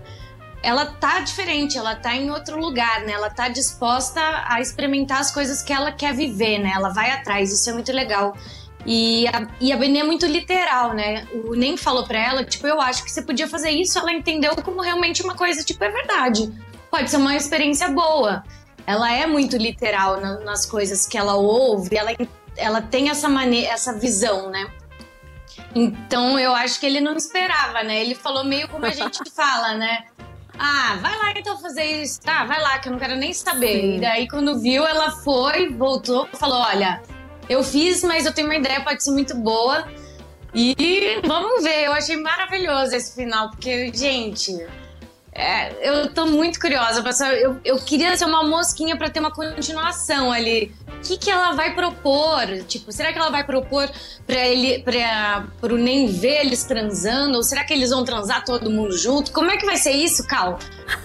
ela 0.62 0.86
tá 0.86 1.20
diferente, 1.20 1.78
ela 1.78 1.96
tá 1.96 2.14
em 2.16 2.30
outro 2.32 2.60
lugar, 2.60 3.02
né? 3.02 3.14
Ela 3.14 3.30
tá 3.30 3.48
disposta 3.48 4.20
a 4.46 4.60
experimentar 4.60 5.20
as 5.20 5.32
coisas 5.32 5.62
que 5.62 5.72
ela 5.72 5.92
quer 5.92 6.14
viver, 6.14 6.58
né? 6.58 6.72
Ela 6.76 6.90
vai 6.90 7.12
atrás, 7.12 7.54
isso 7.54 7.70
é 7.70 7.74
muito 7.74 7.92
legal. 7.94 8.36
E 8.86 9.28
a, 9.28 9.48
e 9.62 9.72
a 9.72 9.78
Benê 9.78 10.00
é 10.00 10.04
muito 10.04 10.26
literal, 10.26 10.94
né? 10.94 11.28
O 11.46 11.54
Nem 11.54 11.78
falou 11.78 12.06
pra 12.06 12.20
ela, 12.20 12.44
tipo, 12.44 12.66
eu 12.68 12.82
acho 12.82 13.04
que 13.04 13.12
você 13.12 13.22
podia 13.22 13.48
fazer 13.48 13.70
isso, 13.70 13.98
ela 13.98 14.12
entendeu 14.12 14.56
como 14.58 14.82
realmente 14.82 15.22
uma 15.22 15.36
coisa, 15.36 15.64
tipo, 15.64 15.82
é 15.84 15.90
verdade. 15.90 16.52
Pode 16.90 17.10
ser 17.10 17.18
uma 17.18 17.36
experiência 17.36 17.88
boa 17.90 18.44
ela 18.92 19.14
é 19.14 19.28
muito 19.28 19.56
literal 19.56 20.20
na- 20.20 20.40
nas 20.40 20.66
coisas 20.66 21.06
que 21.06 21.16
ela 21.16 21.36
ouve, 21.36 21.96
ela, 21.96 22.12
ela 22.58 22.82
tem 22.82 23.10
essa 23.10 23.30
maneira, 23.30 23.72
essa 23.72 23.94
visão, 23.94 24.50
né? 24.50 24.66
Então 25.76 26.40
eu 26.40 26.56
acho 26.56 26.80
que 26.80 26.86
ele 26.88 27.00
não 27.00 27.16
esperava, 27.16 27.84
né? 27.84 28.02
Ele 28.02 28.16
falou 28.16 28.44
meio 28.44 28.68
como 28.68 28.86
a 28.86 28.90
gente 28.92 29.20
fala, 29.36 29.76
né? 29.76 30.06
Ah, 30.58 30.98
vai 31.02 31.18
lá 31.18 31.32
então 31.38 31.58
fazer 31.60 31.84
isso. 32.02 32.20
Tá, 32.22 32.46
vai 32.46 32.60
lá, 32.62 32.80
que 32.80 32.88
eu 32.90 32.92
não 32.92 33.00
quero 33.00 33.16
nem 33.16 33.32
saber. 33.32 33.80
Sim. 33.80 33.98
E 33.98 34.00
daí, 34.02 34.28
quando 34.28 34.60
viu, 34.60 34.86
ela 34.86 35.12
foi, 35.12 35.70
voltou, 35.70 36.28
falou: 36.34 36.58
Olha, 36.60 37.02
eu 37.48 37.64
fiz, 37.64 38.04
mas 38.04 38.26
eu 38.26 38.34
tenho 38.34 38.48
uma 38.48 38.56
ideia, 38.56 38.82
pode 38.82 39.04
ser 39.04 39.12
muito 39.12 39.36
boa. 39.38 39.88
E 40.54 41.22
vamos 41.26 41.64
ver, 41.64 41.86
eu 41.86 41.94
achei 41.94 42.18
maravilhoso 42.18 42.96
esse 42.96 43.14
final, 43.16 43.52
porque, 43.52 43.92
gente, 43.94 44.52
é, 45.34 45.72
eu 45.88 46.14
tô 46.14 46.26
muito 46.26 46.60
curiosa. 46.60 47.02
saber- 47.14 47.42
Eu, 47.42 47.58
eu 47.64 47.78
queria 47.78 48.16
ser 48.18 48.26
uma 48.26 48.44
mosquinha 48.44 48.98
pra 48.98 49.10
ter 49.10 49.20
uma 49.20 49.32
continuação 49.32 50.32
ali. 50.32 50.72
O 50.98 51.02
que, 51.02 51.18
que 51.18 51.32
ela 51.32 51.54
vai 51.54 51.74
propor? 51.74 52.46
Tipo, 52.68 52.92
será 52.92 53.14
que 53.14 53.18
ela 53.20 53.30
vai 53.30 53.44
propor 53.46 53.90
pra 54.28 54.36
ele, 54.46 54.84
pra, 54.84 55.46
pro 55.62 55.78
nem 55.78 56.08
ver 56.08 56.42
eles 56.46 56.66
transando? 56.66 57.38
Ou 57.38 57.44
será 57.44 57.64
que 57.64 57.74
eles 57.74 57.90
vão 57.90 58.04
transar 58.04 58.44
todo 58.44 58.70
mundo 58.70 58.98
junto? 58.98 59.32
Como 59.32 59.50
é 59.50 59.56
que 59.56 59.66
vai 59.66 59.78
ser 59.78 59.92
isso, 59.92 60.28
Cal? 60.28 60.60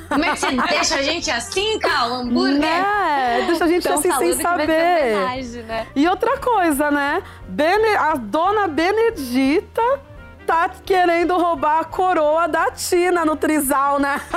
Como 0.09 0.25
é 0.25 0.33
que 0.33 0.41
você 0.41 0.51
deixa 0.69 0.97
a 0.97 1.03
gente 1.03 1.31
assim, 1.31 1.79
Cal? 1.79 2.13
Hambúrguer? 2.13 2.59
Né? 2.59 3.45
Deixa 3.47 3.65
a 3.65 3.69
gente 3.69 3.83
Tão 3.85 3.99
assim 3.99 4.11
sem 4.19 4.33
saber. 4.35 4.65
homenagem, 4.65 5.63
né? 5.63 5.87
E 5.95 6.09
outra 6.09 6.39
coisa, 6.39 6.91
né? 6.91 7.23
Bene- 7.47 7.95
a 7.97 8.15
dona 8.17 8.67
Benedita 8.67 9.83
tá 10.45 10.71
querendo 10.85 11.37
roubar 11.37 11.81
a 11.81 11.85
coroa 11.85 12.47
da 12.47 12.71
Tina 12.71 13.25
no 13.25 13.35
trisal, 13.37 13.99
né? 13.99 14.21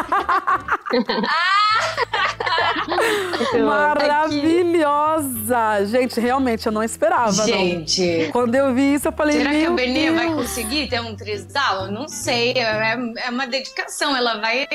Maravilhosa! 3.65 5.85
Gente, 5.85 6.19
realmente, 6.19 6.65
eu 6.65 6.71
não 6.71 6.83
esperava, 6.83 7.31
não. 7.31 7.45
Gente. 7.45 8.29
Quando 8.31 8.55
eu 8.55 8.73
vi 8.73 8.95
isso, 8.95 9.07
eu 9.07 9.11
falei, 9.11 9.37
Será 9.37 9.51
que 9.51 9.65
a 9.65 9.71
Benê 9.71 10.11
vai 10.11 10.27
conseguir 10.27 10.87
ter 10.87 11.01
um 11.01 11.15
trisal? 11.15 11.85
Eu 11.85 11.91
não 11.91 12.07
sei. 12.07 12.53
É, 12.53 12.97
é 13.25 13.29
uma 13.29 13.45
dedicação. 13.45 14.15
Ela 14.15 14.39
vai. 14.39 14.67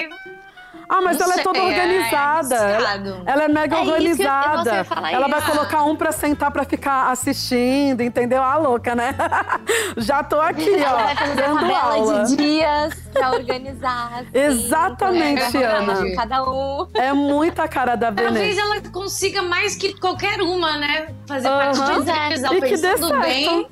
Ah, 0.95 1.01
mas 1.01 1.17
Não 1.17 1.25
ela 1.25 1.33
é 1.33 1.37
sei, 1.37 1.45
toda 1.45 1.59
é 1.59 1.63
organizada. 1.63 2.55
ela, 2.55 2.89
arriscado. 2.91 3.23
ela 3.25 3.43
é 3.45 3.49
mega 3.49 3.77
É 3.77 3.79
isso 3.79 3.87
que 3.87 3.91
eu- 3.91 3.95
organizada. 3.95 4.77
eu 4.77 4.85
falar 4.85 5.11
ela 5.13 5.27
vai 5.29 5.41
colocar 5.43 5.85
um 5.85 5.97
pra 5.97 6.13
sentar 6.13 6.51
pra 6.51 6.65
ficar 6.65 7.11
assistindo, 7.11 8.03
entendeu? 8.03 8.43
A 8.43 8.57
louca, 8.59 8.95
né? 8.95 9.15
Já 9.97 10.23
tô 10.23 10.39
aqui, 10.39 10.69
Ela 10.75 10.93
ó, 11.01 11.03
vai 11.05 11.17
fazer 11.17 11.45
uma 11.51 11.61
tabela 11.61 11.79
aula. 11.95 12.25
de 12.25 12.37
dias 12.37 12.95
pra 13.11 13.31
organizar. 13.33 14.11
assim, 14.21 14.29
Exatamente, 14.39 15.53
colocar 15.53 15.69
Ana. 15.77 16.15
Cada 16.15 16.43
um. 16.51 16.87
É 16.95 17.13
muita 17.15 17.67
cara 17.67 17.97
da 17.97 18.13
Talvez 18.13 18.57
Benê. 18.57 18.59
ela 18.61 18.81
consiga 18.93 19.41
mais 19.43 19.75
que 19.77 19.99
qualquer 19.99 20.43
uma, 20.43 20.77
né? 20.77 21.09
Fazer 21.27 21.49
Aham. 21.49 21.59
parte 21.59 21.77
de 21.77 21.83
um 21.83 22.05
Pois 22.05 22.09
é. 22.09 22.57
E 22.57 22.61
que 22.61 22.77
dê 22.77 22.99
certo. 22.99 23.21
bem. 23.21 23.67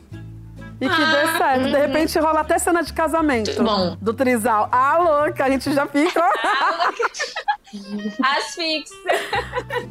E 0.80 0.88
que 0.88 0.96
dê 0.96 1.16
Ah, 1.20 1.38
certo. 1.38 1.64
De 1.64 1.76
repente 1.78 2.18
rola 2.18 2.40
até 2.40 2.58
cena 2.58 2.82
de 2.82 2.92
casamento. 2.92 3.62
Bom. 3.62 3.96
Do 4.00 4.14
trisal. 4.14 4.68
Ah, 4.72 4.96
louca, 4.98 5.44
a 5.44 5.50
gente 5.50 5.72
já 5.74 5.86
fica 5.86 6.22
Asfixia. 8.22 8.96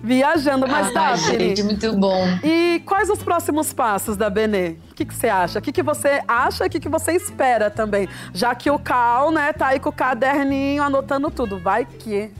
viajando. 0.03 0.67
Mas 0.67 0.91
tá, 0.93 1.09
Ai, 1.09 1.17
Vini. 1.17 1.39
gente, 1.55 1.63
muito 1.63 1.93
bom. 1.97 2.25
E 2.43 2.81
quais 2.85 3.09
os 3.09 3.21
próximos 3.23 3.71
passos 3.71 4.17
da 4.17 4.29
Benê? 4.29 4.77
O 4.91 4.95
que, 4.95 5.05
que 5.05 5.13
você 5.13 5.29
acha? 5.29 5.59
O 5.59 5.61
que, 5.61 5.71
que 5.71 5.83
você 5.83 6.21
acha 6.27 6.65
e 6.65 6.67
o 6.67 6.69
que, 6.69 6.79
que 6.79 6.89
você 6.89 7.13
espera 7.13 7.69
também? 7.69 8.09
Já 8.33 8.53
que 8.55 8.69
o 8.71 8.79
Cal, 8.79 9.31
né, 9.31 9.53
tá 9.53 9.67
aí 9.67 9.79
com 9.79 9.89
o 9.89 9.93
caderninho 9.93 10.83
anotando 10.83 11.29
tudo. 11.31 11.59
Vai 11.59 11.85
que. 11.85 12.31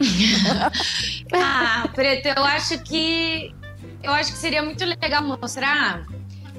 Ah, 1.34 1.88
Preta, 1.94 2.34
eu 2.36 2.44
acho 2.44 2.78
que 2.82 3.54
eu 4.02 4.12
acho 4.12 4.32
que 4.32 4.38
seria 4.38 4.62
muito 4.62 4.84
legal 4.84 5.22
mostrar 5.22 6.02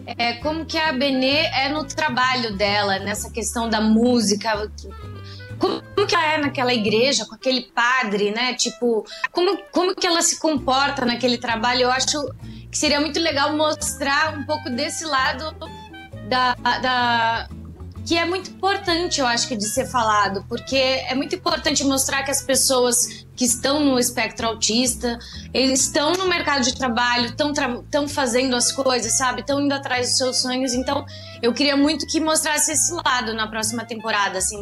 é, 0.06 0.34
como 0.34 0.66
que 0.66 0.78
a 0.78 0.92
Benê 0.92 1.46
é 1.46 1.70
no 1.70 1.84
trabalho 1.86 2.56
dela, 2.56 3.00
nessa 3.00 3.30
questão 3.32 3.70
da 3.70 3.80
música. 3.80 4.70
Como, 5.60 5.82
que 6.08 6.16
ela 6.16 6.34
é 6.34 6.38
naquela 6.38 6.74
igreja, 6.74 7.26
com 7.26 7.36
aquele 7.36 7.62
padre, 7.62 8.32
né? 8.32 8.54
Tipo, 8.54 9.06
como, 9.32 9.58
como 9.72 9.96
que 9.96 10.06
ela 10.06 10.22
se 10.22 10.40
comporta 10.40 11.06
naquele 11.06 11.38
trabalho? 11.38 11.84
Eu 11.84 11.92
acho 11.92 12.26
que 12.70 12.78
seria 12.78 13.00
muito 13.00 13.20
legal 13.20 13.56
mostrar 13.56 14.38
um 14.38 14.44
pouco 14.44 14.70
desse 14.70 15.06
lado 15.06 15.56
da, 16.28 16.56
da 16.56 17.50
que 18.06 18.18
é 18.18 18.26
muito 18.26 18.50
importante, 18.50 19.20
eu 19.22 19.26
acho 19.28 19.48
que 19.48 19.56
de 19.56 19.66
ser 19.68 19.86
falado, 19.86 20.44
porque 20.50 20.76
é 20.76 21.16
muito 21.16 21.36
importante 21.36 21.84
mostrar 21.84 22.24
que 22.24 22.32
as 22.32 22.42
pessoas 22.42 23.26
que 23.36 23.46
estão 23.46 23.80
no 23.80 23.98
espectro 23.98 24.48
autista, 24.48 25.18
eles 25.54 25.82
estão 25.82 26.14
no 26.14 26.28
mercado 26.28 26.64
de 26.64 26.76
trabalho, 26.76 27.28
estão 27.28 27.52
estão 27.52 28.08
fazendo 28.08 28.56
as 28.56 28.72
coisas, 28.72 29.18
sabe? 29.18 29.42
Estão 29.42 29.62
indo 29.62 29.74
atrás 29.74 30.10
dos 30.10 30.18
seus 30.18 30.42
sonhos. 30.42 30.74
Então, 30.74 31.06
eu 31.42 31.54
queria 31.54 31.78
muito 31.78 32.06
que 32.08 32.20
mostrasse 32.20 32.72
esse 32.74 32.92
lado 32.94 33.34
na 33.34 33.48
próxima 33.48 33.86
temporada, 33.86 34.38
assim, 34.38 34.62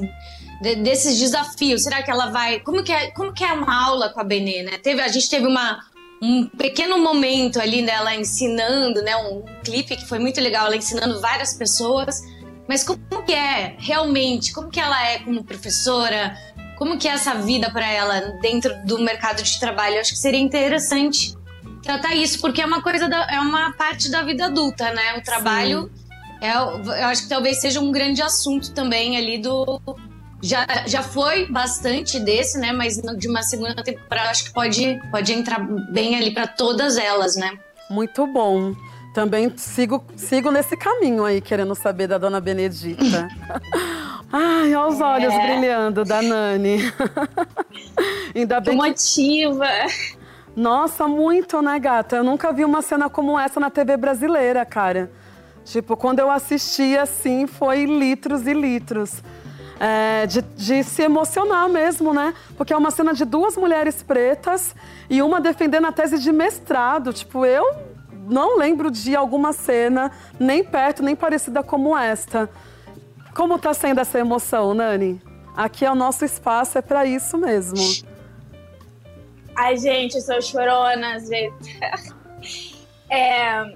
de- 0.62 0.76
desses 0.76 1.18
desafios. 1.18 1.84
Será 1.84 2.04
que 2.04 2.12
ela 2.12 2.28
vai? 2.28 2.60
Como 2.60 2.84
que 2.84 2.92
é? 2.92 3.12
Como 3.12 3.34
que 3.34 3.44
é 3.44 3.52
uma 3.54 3.86
aula 3.88 4.10
com 4.10 4.20
a 4.20 4.24
Benê, 4.24 4.64
né? 4.64 4.78
Teve, 4.78 5.02
a 5.02 5.08
gente 5.08 5.30
teve 5.30 5.48
uma 5.48 5.80
um 6.24 6.46
pequeno 6.48 7.00
momento 7.00 7.60
ali 7.60 7.84
dela 7.84 8.14
ensinando, 8.16 9.02
né? 9.02 9.18
Um 9.18 9.44
clipe 9.64 9.96
que 9.96 10.06
foi 10.06 10.20
muito 10.20 10.40
legal, 10.40 10.68
ela 10.68 10.76
ensinando 10.76 11.20
várias 11.20 11.56
pessoas. 11.56 12.22
Mas 12.72 12.86
como 12.86 13.02
que 13.26 13.34
é 13.34 13.76
realmente? 13.80 14.54
Como 14.54 14.70
que 14.70 14.80
ela 14.80 15.06
é 15.10 15.20
como 15.20 15.44
professora? 15.44 16.38
Como 16.78 16.98
que 16.98 17.06
é 17.06 17.12
essa 17.12 17.34
vida 17.34 17.70
para 17.70 17.86
ela 17.92 18.22
dentro 18.42 18.74
do 18.86 18.98
mercado 19.00 19.44
de 19.44 19.60
trabalho? 19.60 19.96
Eu 19.96 20.00
acho 20.00 20.14
que 20.14 20.18
seria 20.18 20.40
interessante 20.40 21.36
tratar 21.84 22.16
isso, 22.16 22.40
porque 22.40 22.62
é 22.62 22.66
uma 22.66 22.82
coisa, 22.82 23.10
da- 23.10 23.28
é 23.30 23.42
uma 23.42 23.74
parte 23.74 24.10
da 24.10 24.22
vida 24.24 24.46
adulta, 24.46 24.90
né? 24.94 25.18
O 25.18 25.22
trabalho, 25.22 25.92
é, 26.40 26.54
eu 26.54 27.08
acho 27.08 27.24
que 27.24 27.28
talvez 27.28 27.60
seja 27.60 27.82
um 27.82 27.92
grande 27.92 28.22
assunto 28.22 28.72
também 28.74 29.18
ali 29.18 29.38
do. 29.38 29.82
Já, 30.42 30.66
já 30.88 31.04
foi 31.04 31.48
bastante 31.52 32.22
desse, 32.22 32.58
né? 32.58 32.72
Mas 32.72 32.96
de 33.18 33.28
uma 33.28 33.44
segunda 33.44 33.84
temporada, 33.84 34.30
acho 34.30 34.46
que 34.46 34.54
pode, 34.54 34.98
pode 35.12 35.34
entrar 35.34 35.60
bem 35.92 36.16
ali 36.16 36.32
para 36.34 36.48
todas 36.48 36.96
elas, 36.96 37.36
né? 37.36 37.52
Muito 37.90 38.26
bom. 38.28 38.74
Também 39.14 39.52
sigo, 39.58 40.04
sigo 40.16 40.52
nesse 40.52 40.78
caminho 40.78 41.26
aí, 41.26 41.42
querendo 41.42 41.76
saber 41.76 42.08
da 42.08 42.18
dona 42.18 42.40
Benedita. 42.40 43.28
Ai, 44.32 44.74
olha 44.74 44.88
os 44.88 45.02
olhos 45.02 45.34
É. 45.34 45.48
brilhando 45.48 46.06
da 46.06 46.22
Nani. 46.22 46.78
Ainda 48.34 48.62
bem 48.62 48.78
que 48.78 48.88
motiva. 48.88 49.68
Nossa, 50.56 51.08
muito, 51.08 51.62
né, 51.62 51.78
gata? 51.80 52.16
Eu 52.16 52.24
nunca 52.24 52.54
vi 52.54 52.64
uma 52.64 52.82
cena 52.82 53.10
como 53.10 53.38
essa 53.38 53.60
na 53.60 53.70
TV 53.70 53.98
brasileira, 53.98 54.66
cara. 54.66 55.12
Tipo, 55.66 55.98
quando 55.98 56.20
eu 56.20 56.32
assisti 56.32 56.98
assim, 56.98 57.46
foi 57.48 57.86
litros 57.86 58.48
e 58.48 58.54
litros. 58.54 59.22
É, 59.80 60.28
de, 60.28 60.42
de 60.44 60.84
se 60.84 61.02
emocionar 61.02 61.68
mesmo, 61.68 62.14
né? 62.14 62.34
Porque 62.56 62.72
é 62.72 62.78
uma 62.78 62.92
cena 62.92 63.14
de 63.14 63.26
duas 63.26 63.58
mulheres 63.58 64.04
pretas 64.04 64.76
e 65.10 65.22
uma 65.24 65.42
defendendo 65.42 65.88
a 65.88 65.92
tese 65.92 66.20
de 66.20 66.32
mestrado. 66.32 67.12
Tipo, 67.12 67.46
eu 67.46 67.66
não 68.30 68.58
lembro 68.58 68.92
de 68.92 69.16
alguma 69.16 69.54
cena 69.54 70.12
nem 70.40 70.64
perto, 70.64 71.04
nem 71.04 71.16
parecida 71.16 71.64
como 71.64 71.98
esta. 71.98 72.50
Como 73.36 73.58
tá 73.58 73.74
sendo 73.74 74.02
essa 74.02 74.20
emoção, 74.20 74.74
Nani? 74.74 75.22
Aqui 75.56 75.86
é 75.86 75.92
o 75.92 75.96
nosso 75.96 76.26
espaço, 76.26 76.78
é 76.78 76.82
pra 76.82 77.06
isso 77.06 77.38
mesmo. 77.38 77.78
Ai, 79.56 79.78
gente, 79.78 80.16
eu 80.16 80.22
sou 80.22 80.42
chorona 80.42 81.16
às 81.16 81.28
vezes. 81.28 82.14
É, 83.14 83.76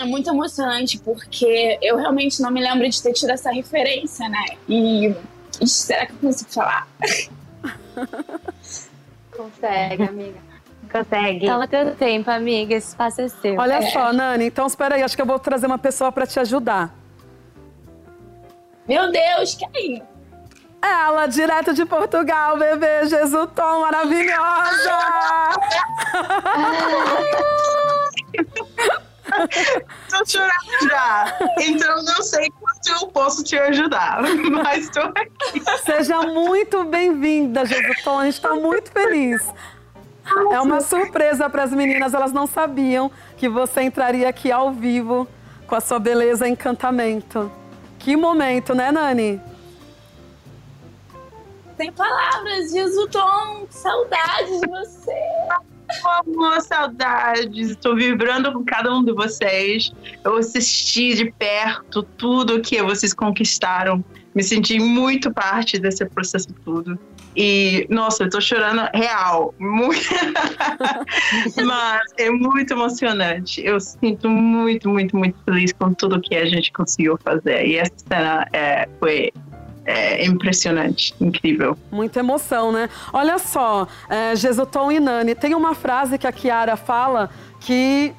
é 0.00 0.04
muito 0.04 0.28
emocionante 0.28 0.98
porque 0.98 1.78
eu 1.80 1.96
realmente 1.96 2.42
não 2.42 2.50
me 2.50 2.60
lembro 2.60 2.88
de 2.88 3.00
ter 3.00 3.12
tido 3.12 3.30
essa 3.30 3.52
referência, 3.52 4.28
né? 4.28 4.44
E. 4.68 5.14
Será 5.64 6.06
que 6.06 6.12
eu 6.14 6.18
consigo 6.18 6.50
falar? 6.50 6.88
Consegue, 9.30 10.02
amiga. 10.02 10.51
Consegue. 10.92 11.46
Toma 11.46 11.66
teu 11.66 11.94
tempo, 11.96 12.30
amiga. 12.30 12.74
Esse 12.74 12.88
espaço 12.88 13.22
é 13.22 13.28
seu. 13.28 13.56
Olha 13.58 13.74
É. 13.74 13.82
só, 13.90 14.12
Nani, 14.12 14.44
então 14.46 14.66
espera 14.66 14.94
aí, 14.96 15.02
acho 15.02 15.16
que 15.16 15.22
eu 15.22 15.26
vou 15.26 15.38
trazer 15.38 15.66
uma 15.66 15.78
pessoa 15.78 16.12
pra 16.12 16.26
te 16.26 16.38
ajudar. 16.38 16.94
Meu 18.86 19.10
Deus, 19.10 19.54
quem? 19.54 20.02
Ela, 20.82 21.26
direto 21.28 21.72
de 21.72 21.86
Portugal, 21.86 22.58
bebê 22.58 23.06
Jesutom, 23.06 23.80
maravilhosa! 23.82 24.98
Tô 30.10 30.24
chorando 30.26 30.90
já. 30.90 31.38
Então 31.60 32.02
não 32.04 32.22
sei 32.22 32.50
quanto 32.50 33.02
eu 33.02 33.08
posso 33.08 33.42
te 33.44 33.56
ajudar. 33.56 34.20
Mas 34.50 34.88
tô 34.90 35.00
aqui. 35.00 35.62
Seja 35.84 36.20
muito 36.22 36.84
bem-vinda, 36.84 37.64
Jesutom, 37.64 38.18
a 38.18 38.24
gente 38.26 38.40
tá 38.40 38.54
muito 38.54 38.90
feliz. 38.90 39.42
É 40.50 40.60
uma 40.60 40.80
surpresa 40.80 41.48
para 41.50 41.64
as 41.64 41.72
meninas, 41.72 42.14
elas 42.14 42.32
não 42.32 42.46
sabiam 42.46 43.10
que 43.36 43.48
você 43.48 43.82
entraria 43.82 44.28
aqui 44.28 44.52
ao 44.52 44.72
vivo 44.72 45.26
com 45.66 45.74
a 45.74 45.80
sua 45.80 45.98
beleza 45.98 46.46
e 46.46 46.50
encantamento. 46.50 47.50
Que 47.98 48.16
momento, 48.16 48.74
né, 48.74 48.90
Nani? 48.90 49.40
Sem 51.76 51.90
palavras, 51.92 52.70
Jesutom, 52.70 53.66
que 53.66 53.74
saudade 53.74 54.60
de 54.60 54.66
você. 54.68 55.12
Amor, 56.04 56.60
saudades. 56.62 57.70
Estou 57.70 57.94
vibrando 57.94 58.52
com 58.52 58.64
cada 58.64 58.92
um 58.94 59.04
de 59.04 59.12
vocês. 59.12 59.92
Eu 60.24 60.36
assisti 60.36 61.14
de 61.14 61.30
perto 61.32 62.02
tudo 62.02 62.60
que 62.60 62.82
vocês 62.82 63.12
conquistaram. 63.12 64.04
Me 64.34 64.42
senti 64.42 64.78
muito 64.78 65.32
parte 65.32 65.78
desse 65.78 66.04
processo 66.06 66.52
todo. 66.64 66.98
E, 67.36 67.86
nossa, 67.88 68.24
eu 68.24 68.30
tô 68.30 68.40
chorando 68.40 68.82
real. 68.94 69.54
Muito... 69.58 70.00
Mas 71.64 72.02
é 72.18 72.30
muito 72.30 72.72
emocionante. 72.72 73.62
Eu 73.64 73.80
sinto 73.80 74.28
muito, 74.28 74.88
muito, 74.88 75.16
muito 75.16 75.36
feliz 75.44 75.72
com 75.72 75.92
tudo 75.94 76.20
que 76.20 76.34
a 76.34 76.44
gente 76.44 76.72
conseguiu 76.72 77.18
fazer. 77.22 77.66
E 77.66 77.76
essa 77.76 77.94
cena 78.08 78.46
é, 78.52 78.88
foi 78.98 79.32
é, 79.84 80.24
impressionante, 80.24 81.14
incrível. 81.20 81.76
Muita 81.90 82.20
emoção, 82.20 82.70
né? 82.70 82.88
Olha 83.12 83.38
só, 83.38 83.86
é, 84.08 84.36
Jesutom 84.36 84.92
e 84.92 85.00
Nani, 85.00 85.34
tem 85.34 85.54
uma 85.54 85.74
frase 85.74 86.18
que 86.18 86.26
a 86.26 86.32
Kiara 86.32 86.76
fala 86.76 87.30
que 87.60 88.14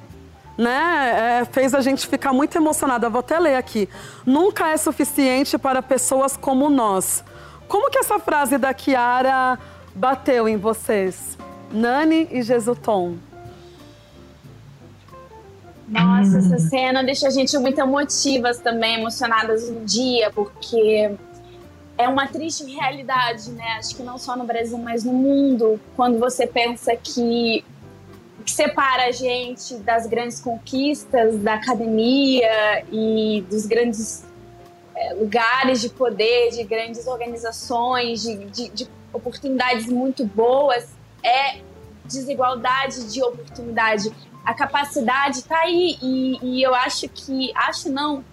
né, 0.57 1.41
é, 1.41 1.45
fez 1.45 1.73
a 1.73 1.81
gente 1.81 2.07
ficar 2.07 2.33
muito 2.33 2.57
emocionada. 2.57 3.09
Vou 3.09 3.19
até 3.19 3.39
ler 3.39 3.55
aqui. 3.55 3.89
Nunca 4.25 4.69
é 4.69 4.77
suficiente 4.77 5.57
para 5.57 5.81
pessoas 5.81 6.37
como 6.37 6.69
nós. 6.69 7.23
Como 7.67 7.89
que 7.89 7.99
essa 7.99 8.19
frase 8.19 8.57
da 8.57 8.73
Kiara 8.73 9.57
bateu 9.95 10.47
em 10.47 10.57
vocês? 10.57 11.37
Nani 11.71 12.27
e 12.31 12.41
Jesutom. 12.41 13.17
Nossa, 15.87 16.37
essa 16.39 16.57
cena 16.57 17.03
deixa 17.03 17.27
a 17.27 17.29
gente 17.29 17.57
muito 17.57 17.79
emotivas 17.79 18.59
também, 18.59 18.99
emocionadas 18.99 19.69
um 19.69 19.83
dia, 19.83 20.31
porque 20.31 21.11
é 21.97 22.07
uma 22.07 22.27
triste 22.27 22.63
realidade, 22.63 23.51
né? 23.51 23.75
Acho 23.77 23.95
que 23.95 24.03
não 24.03 24.17
só 24.17 24.35
no 24.35 24.45
Brasil, 24.45 24.77
mas 24.77 25.03
no 25.03 25.13
mundo, 25.13 25.79
quando 25.95 26.19
você 26.19 26.47
pensa 26.47 26.95
que 26.95 27.63
que 28.43 28.51
separa 28.51 29.05
a 29.05 29.11
gente 29.11 29.75
das 29.75 30.05
grandes 30.05 30.41
conquistas 30.41 31.37
da 31.37 31.53
academia 31.53 32.83
e 32.91 33.41
dos 33.49 33.65
grandes 33.65 34.25
lugares 35.19 35.81
de 35.81 35.89
poder, 35.89 36.51
de 36.51 36.63
grandes 36.63 37.07
organizações, 37.07 38.21
de, 38.21 38.45
de, 38.45 38.69
de 38.69 38.89
oportunidades 39.11 39.87
muito 39.87 40.25
boas, 40.25 40.89
é 41.23 41.59
desigualdade 42.05 43.11
de 43.11 43.23
oportunidade. 43.23 44.11
A 44.45 44.53
capacidade 44.53 45.39
está 45.39 45.59
aí 45.59 45.97
e, 46.01 46.39
e 46.41 46.63
eu 46.63 46.75
acho 46.75 47.07
que, 47.09 47.51
acho 47.55 47.89
não, 47.89 48.23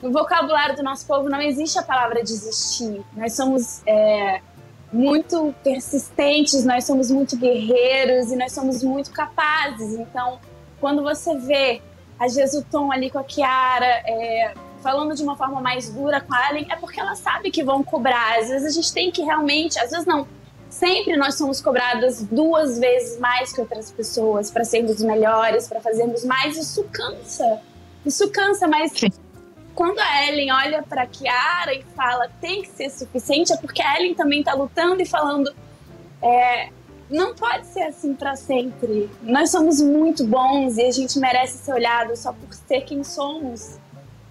no 0.00 0.10
vocabulário 0.12 0.76
do 0.76 0.82
nosso 0.82 1.06
povo 1.06 1.28
não 1.28 1.40
existe 1.40 1.78
a 1.78 1.82
palavra 1.82 2.22
desistir. 2.22 3.02
Nós 3.14 3.34
somos 3.34 3.82
é, 3.86 4.40
muito 4.92 5.54
persistentes, 5.62 6.64
nós 6.64 6.84
somos 6.84 7.10
muito 7.10 7.36
guerreiros 7.36 8.30
e 8.30 8.36
nós 8.36 8.52
somos 8.52 8.82
muito 8.82 9.10
capazes. 9.10 9.94
Então, 9.94 10.38
quando 10.80 11.02
você 11.02 11.36
vê 11.38 11.80
a 12.18 12.28
Jesuton 12.28 12.92
ali 12.92 13.10
com 13.10 13.18
a 13.18 13.24
Kiara, 13.24 14.02
é, 14.06 14.54
falando 14.82 15.14
de 15.14 15.22
uma 15.22 15.36
forma 15.36 15.60
mais 15.60 15.88
dura 15.88 16.20
com 16.20 16.34
a 16.34 16.50
Ellen, 16.50 16.66
é 16.70 16.76
porque 16.76 17.00
ela 17.00 17.14
sabe 17.14 17.50
que 17.50 17.62
vão 17.62 17.82
cobrar. 17.82 18.38
Às 18.38 18.48
vezes 18.48 18.66
a 18.66 18.70
gente 18.70 18.92
tem 18.92 19.10
que 19.10 19.22
realmente, 19.22 19.78
às 19.78 19.90
vezes 19.90 20.04
não, 20.04 20.26
sempre 20.68 21.16
nós 21.16 21.36
somos 21.36 21.60
cobradas 21.60 22.22
duas 22.22 22.78
vezes 22.78 23.18
mais 23.20 23.52
que 23.52 23.60
outras 23.60 23.90
pessoas 23.90 24.50
para 24.50 24.64
sermos 24.64 25.00
melhores, 25.02 25.68
para 25.68 25.80
fazermos 25.80 26.24
mais. 26.24 26.56
Isso 26.56 26.84
cansa. 26.92 27.60
Isso 28.04 28.28
cansa, 28.30 28.66
mas 28.66 28.92
Sim. 28.92 29.10
quando 29.74 29.98
a 30.00 30.26
Ellen 30.28 30.52
olha 30.52 30.82
para 30.82 31.06
Kiara 31.06 31.72
e 31.72 31.82
fala 31.94 32.28
tem 32.40 32.62
que 32.62 32.68
ser 32.68 32.90
suficiente, 32.90 33.52
é 33.52 33.56
porque 33.56 33.80
a 33.80 33.96
Ellen 33.96 34.14
também 34.14 34.40
está 34.40 34.54
lutando 34.54 35.00
e 35.00 35.06
falando. 35.06 35.54
É, 36.20 36.70
não 37.10 37.34
pode 37.34 37.66
ser 37.66 37.82
assim 37.82 38.14
para 38.14 38.34
sempre. 38.34 39.10
Nós 39.22 39.50
somos 39.50 39.80
muito 39.80 40.24
bons 40.24 40.78
e 40.78 40.82
a 40.82 40.90
gente 40.90 41.18
merece 41.18 41.58
ser 41.58 41.74
olhado 41.74 42.16
só 42.16 42.32
por 42.32 42.52
ser 42.54 42.80
quem 42.82 43.04
somos. 43.04 43.78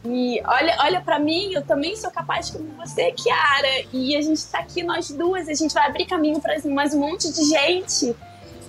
E 0.03 0.41
olha, 0.45 0.75
olha 0.79 1.01
para 1.01 1.19
mim, 1.19 1.53
eu 1.53 1.61
também 1.61 1.95
sou 1.95 2.09
capaz 2.09 2.49
como 2.49 2.67
você, 2.77 3.11
Kiara. 3.11 3.85
E 3.93 4.15
a 4.15 4.21
gente 4.21 4.45
tá 4.47 4.59
aqui, 4.59 4.81
nós 4.83 5.11
duas, 5.11 5.47
a 5.47 5.53
gente 5.53 5.73
vai 5.73 5.87
abrir 5.87 6.05
caminho 6.05 6.39
para 6.39 6.57
mais 6.69 6.93
um 6.93 6.99
monte 6.99 7.31
de 7.31 7.43
gente. 7.49 8.15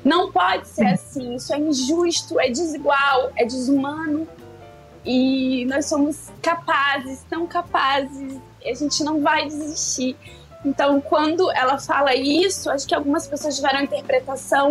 Não 0.05 0.31
pode 0.31 0.69
ser 0.69 0.87
assim. 0.87 1.35
Isso 1.37 1.55
é 1.55 1.59
injusto, 1.59 2.39
é 2.39 2.51
desigual, 2.51 3.33
é 3.37 3.45
desumano. 3.45 4.29
E 5.05 5.65
nós 5.67 5.87
somos 5.87 6.31
capazes, 6.43 7.25
tão 7.31 7.47
capazes. 7.47 8.39
E 8.63 8.71
a 8.71 8.75
gente 8.75 9.03
não 9.03 9.23
vai 9.23 9.47
desistir. 9.47 10.17
Então, 10.65 11.01
quando 11.01 11.51
ela 11.53 11.79
fala 11.79 12.15
isso, 12.15 12.71
acho 12.71 12.87
que 12.87 12.95
algumas 12.95 13.27
pessoas 13.27 13.57
tiveram 13.57 13.81
a 13.81 13.83
interpretação 13.83 14.69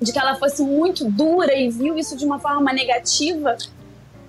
de 0.00 0.12
que 0.12 0.18
ela 0.18 0.34
fosse 0.34 0.62
muito 0.62 1.04
dura 1.10 1.54
e 1.54 1.70
viu 1.70 1.96
isso 1.96 2.16
de 2.16 2.24
uma 2.24 2.38
forma 2.38 2.72
negativa. 2.72 3.56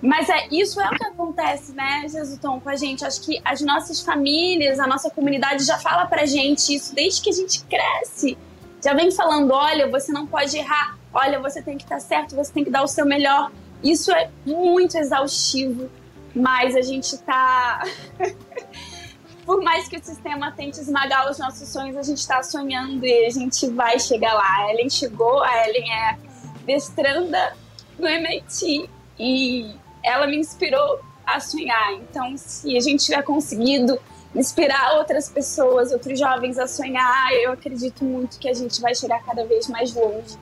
Mas 0.02 0.28
é, 0.28 0.48
isso 0.50 0.80
é 0.80 0.86
o 0.88 0.90
que 0.90 1.04
acontece, 1.04 1.72
né, 1.72 2.04
Jesutom, 2.08 2.58
com 2.58 2.68
a 2.68 2.74
gente. 2.74 3.04
Acho 3.04 3.20
que 3.22 3.40
as 3.44 3.60
nossas 3.60 4.00
famílias, 4.00 4.80
a 4.80 4.86
nossa 4.86 5.08
comunidade 5.08 5.64
já 5.64 5.78
fala 5.78 6.06
pra 6.06 6.26
gente 6.26 6.74
isso 6.74 6.92
desde 6.92 7.22
que 7.22 7.30
a 7.30 7.32
gente 7.32 7.62
cresce. 7.64 8.36
Já 8.84 8.94
vem 8.94 9.12
falando: 9.12 9.52
olha, 9.52 9.88
você 9.88 10.10
não 10.10 10.26
pode 10.26 10.58
errar, 10.58 10.98
olha, 11.14 11.38
você 11.38 11.62
tem 11.62 11.78
que 11.78 11.84
estar 11.84 12.00
certo, 12.00 12.34
você 12.34 12.52
tem 12.52 12.64
que 12.64 12.70
dar 12.70 12.82
o 12.82 12.88
seu 12.88 13.06
melhor. 13.06 13.52
Isso 13.80 14.10
é 14.10 14.28
muito 14.44 14.98
exaustivo, 14.98 15.88
mas 16.34 16.74
a 16.74 16.82
gente 16.82 17.16
tá. 17.18 17.84
Por 19.46 19.62
mais 19.62 19.86
que 19.88 19.96
o 19.96 20.04
sistema 20.04 20.52
tente 20.52 20.80
esmagar 20.80 21.30
os 21.30 21.38
nossos 21.38 21.68
sonhos, 21.68 21.96
a 21.96 22.02
gente 22.02 22.18
está 22.18 22.42
sonhando 22.42 23.04
e 23.04 23.26
a 23.26 23.30
gente 23.30 23.68
vai 23.70 23.98
chegar 23.98 24.34
lá. 24.34 24.58
A 24.58 24.72
Ellen 24.72 24.90
chegou, 24.90 25.42
a 25.42 25.66
Ellen 25.66 25.92
é 25.92 26.18
destranda 26.64 27.56
no 27.98 28.06
MIT 28.06 28.88
e 29.18 29.74
ela 30.02 30.26
me 30.26 30.36
inspirou 30.36 31.00
a 31.26 31.40
sonhar. 31.40 31.92
Então, 31.94 32.36
se 32.36 32.76
a 32.76 32.80
gente 32.80 33.04
tiver 33.04 33.22
conseguido 33.22 33.98
inspirar 34.34 34.96
outras 34.96 35.28
pessoas, 35.28 35.92
outros 35.92 36.18
jovens 36.18 36.58
a 36.58 36.66
sonhar, 36.66 37.32
eu 37.34 37.52
acredito 37.52 38.04
muito 38.04 38.38
que 38.38 38.48
a 38.48 38.54
gente 38.54 38.80
vai 38.80 38.94
chegar 38.94 39.22
cada 39.24 39.44
vez 39.44 39.68
mais 39.68 39.94
longe. 39.94 40.38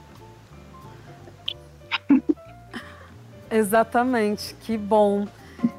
Exatamente, 3.51 4.55
que 4.61 4.79
bom. 4.79 5.27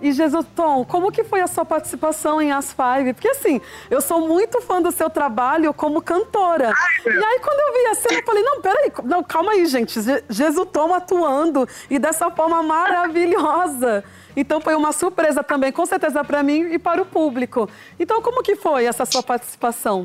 E 0.01 0.11
Jesus 0.11 0.45
Tom, 0.55 0.83
como 0.85 1.11
que 1.11 1.23
foi 1.23 1.41
a 1.41 1.47
sua 1.47 1.63
participação 1.63 2.41
em 2.41 2.51
As 2.51 2.73
Five? 2.73 3.13
Porque 3.13 3.29
assim, 3.29 3.61
eu 3.89 4.01
sou 4.01 4.27
muito 4.27 4.61
fã 4.61 4.81
do 4.81 4.91
seu 4.91 5.09
trabalho 5.09 5.73
como 5.73 6.01
cantora. 6.01 6.73
Ai, 6.75 7.13
e 7.13 7.23
aí 7.23 7.39
quando 7.39 7.59
eu 7.59 7.73
vi 7.73 7.89
a 7.89 7.95
cena, 7.95 8.19
eu 8.19 8.25
falei, 8.25 8.43
não, 8.43 8.61
peraí, 8.61 8.91
não, 9.03 9.23
calma 9.23 9.51
aí, 9.51 9.65
gente. 9.65 9.99
Jesus 10.29 10.67
Tom 10.71 10.93
atuando 10.93 11.67
e 11.89 11.99
dessa 11.99 12.29
forma 12.31 12.61
maravilhosa. 12.63 14.03
Então 14.35 14.61
foi 14.61 14.75
uma 14.75 14.91
surpresa 14.91 15.43
também, 15.43 15.71
com 15.71 15.85
certeza 15.85 16.23
para 16.23 16.41
mim 16.41 16.73
e 16.73 16.79
para 16.79 17.01
o 17.01 17.05
público. 17.05 17.69
Então 17.99 18.21
como 18.21 18.41
que 18.41 18.55
foi 18.55 18.85
essa 18.85 19.05
sua 19.05 19.23
participação? 19.23 20.03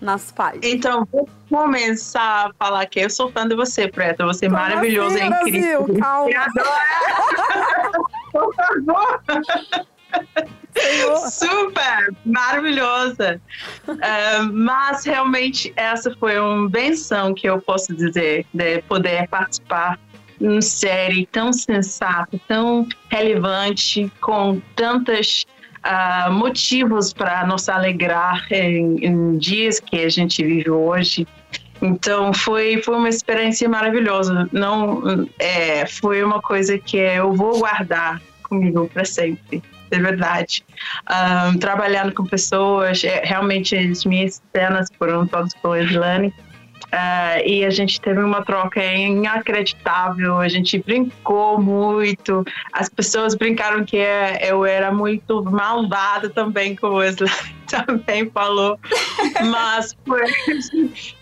nas 0.00 0.30
pais. 0.30 0.60
Então, 0.62 1.08
vou 1.10 1.26
começar 1.48 2.48
a 2.48 2.52
falar 2.58 2.84
que 2.86 3.00
eu 3.00 3.08
sou 3.08 3.32
fã 3.32 3.48
de 3.48 3.56
você, 3.56 3.88
Preta. 3.88 4.26
Você 4.26 4.46
é 4.46 4.48
maravilhoso, 4.50 5.16
assim, 5.16 5.24
é 5.24 5.26
incrível. 5.28 5.84
Brasil, 5.84 6.00
calma. 6.00 6.30
Por 8.34 8.52
favor. 8.54 9.22
Super 11.30 12.12
maravilhosa. 12.26 13.40
Uh, 13.86 14.52
mas 14.52 15.04
realmente 15.04 15.72
essa 15.76 16.14
foi 16.16 16.38
uma 16.38 16.68
benção 16.68 17.32
que 17.32 17.48
eu 17.48 17.60
posso 17.60 17.94
dizer 17.94 18.44
de 18.52 18.82
poder 18.82 19.28
participar 19.28 20.00
de 20.40 20.48
uma 20.48 20.60
série 20.60 21.26
tão 21.26 21.52
sensata, 21.52 22.40
tão 22.48 22.88
relevante, 23.08 24.10
com 24.20 24.60
tantas 24.74 25.46
uh, 25.86 26.32
motivos 26.32 27.12
para 27.12 27.46
nos 27.46 27.68
alegrar 27.68 28.44
em, 28.50 28.96
em, 29.04 29.38
dias 29.38 29.78
que 29.78 30.00
a 30.00 30.08
gente 30.08 30.44
vive 30.44 30.70
hoje. 30.70 31.24
Então 31.84 32.32
foi 32.32 32.80
foi 32.82 32.96
uma 32.96 33.10
experiência 33.10 33.68
maravilhosa. 33.68 34.48
Não 34.50 35.28
é, 35.38 35.86
foi 35.86 36.24
uma 36.24 36.40
coisa 36.40 36.78
que 36.78 36.96
eu 36.96 37.34
vou 37.34 37.58
guardar 37.58 38.22
comigo 38.42 38.88
para 38.92 39.04
sempre. 39.04 39.62
É 39.90 39.98
verdade. 39.98 40.64
Um, 41.08 41.58
trabalhando 41.58 42.12
com 42.14 42.24
pessoas, 42.24 43.04
é, 43.04 43.20
realmente 43.22 43.76
as 43.76 44.04
minhas 44.06 44.42
cenas 44.56 44.88
foram 44.98 45.26
todas 45.26 45.52
com 45.54 45.76
Islane. 45.76 46.32
Uh, 46.94 47.42
e 47.44 47.64
a 47.64 47.70
gente 47.70 48.00
teve 48.00 48.20
uma 48.20 48.44
troca 48.44 48.80
inacreditável, 48.80 50.38
a 50.38 50.46
gente 50.46 50.78
brincou 50.78 51.60
muito, 51.60 52.44
as 52.72 52.88
pessoas 52.88 53.34
brincaram 53.34 53.84
que 53.84 53.96
eu 54.40 54.64
era 54.64 54.92
muito 54.92 55.42
malvada 55.42 56.30
também, 56.30 56.76
como 56.76 56.94
o 56.94 56.96
Wesley 56.98 57.28
também 57.66 58.30
falou, 58.30 58.78
mas 59.50 59.96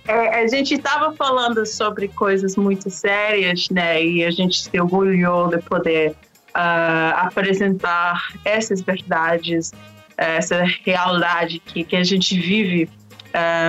é, 0.07 0.43
a 0.43 0.47
gente 0.47 0.75
estava 0.75 1.17
falando 1.17 1.65
sobre 1.65 2.07
coisas 2.09 2.55
muito 2.55 2.91
sérias, 2.91 3.71
né, 3.71 4.05
e 4.05 4.27
a 4.27 4.31
gente 4.31 4.65
se 4.65 4.79
orgulhou 4.79 5.49
de 5.49 5.59
poder 5.63 6.11
uh, 6.11 7.17
apresentar 7.17 8.35
essas 8.45 8.83
verdades, 8.83 9.73
essa 10.19 10.65
realidade 10.85 11.61
que, 11.61 11.83
que 11.83 11.97
a 11.97 12.05
gente 12.05 12.39
vive 12.39 12.91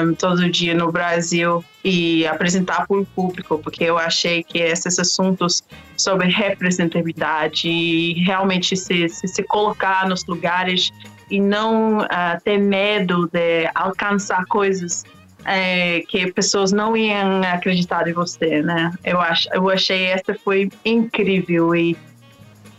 um, 0.05 0.13
todo 0.15 0.49
dia 0.49 0.73
no 0.73 0.91
Brasil 0.91 1.63
e 1.83 2.25
apresentar 2.25 2.87
para 2.87 2.97
o 2.97 3.05
público, 3.05 3.59
porque 3.59 3.83
eu 3.83 3.97
achei 3.97 4.43
que 4.43 4.59
esses 4.59 4.97
assuntos 4.97 5.63
sobre 5.97 6.29
representatividade 6.29 7.67
e 7.67 8.23
realmente 8.23 8.75
se, 8.77 9.09
se, 9.09 9.27
se 9.27 9.43
colocar 9.43 10.07
nos 10.07 10.25
lugares 10.25 10.91
e 11.29 11.41
não 11.41 11.97
uh, 11.97 12.41
ter 12.43 12.57
medo 12.57 13.29
de 13.33 13.69
alcançar 13.75 14.45
coisas 14.45 15.03
é, 15.45 16.01
que 16.07 16.31
pessoas 16.31 16.71
não 16.71 16.95
iam 16.95 17.41
acreditar 17.43 18.07
em 18.07 18.13
você, 18.13 18.61
né? 18.61 18.91
Eu, 19.03 19.19
ach, 19.19 19.45
eu 19.51 19.69
achei 19.69 20.05
essa 20.05 20.33
foi 20.35 20.69
incrível 20.85 21.75
e 21.75 21.97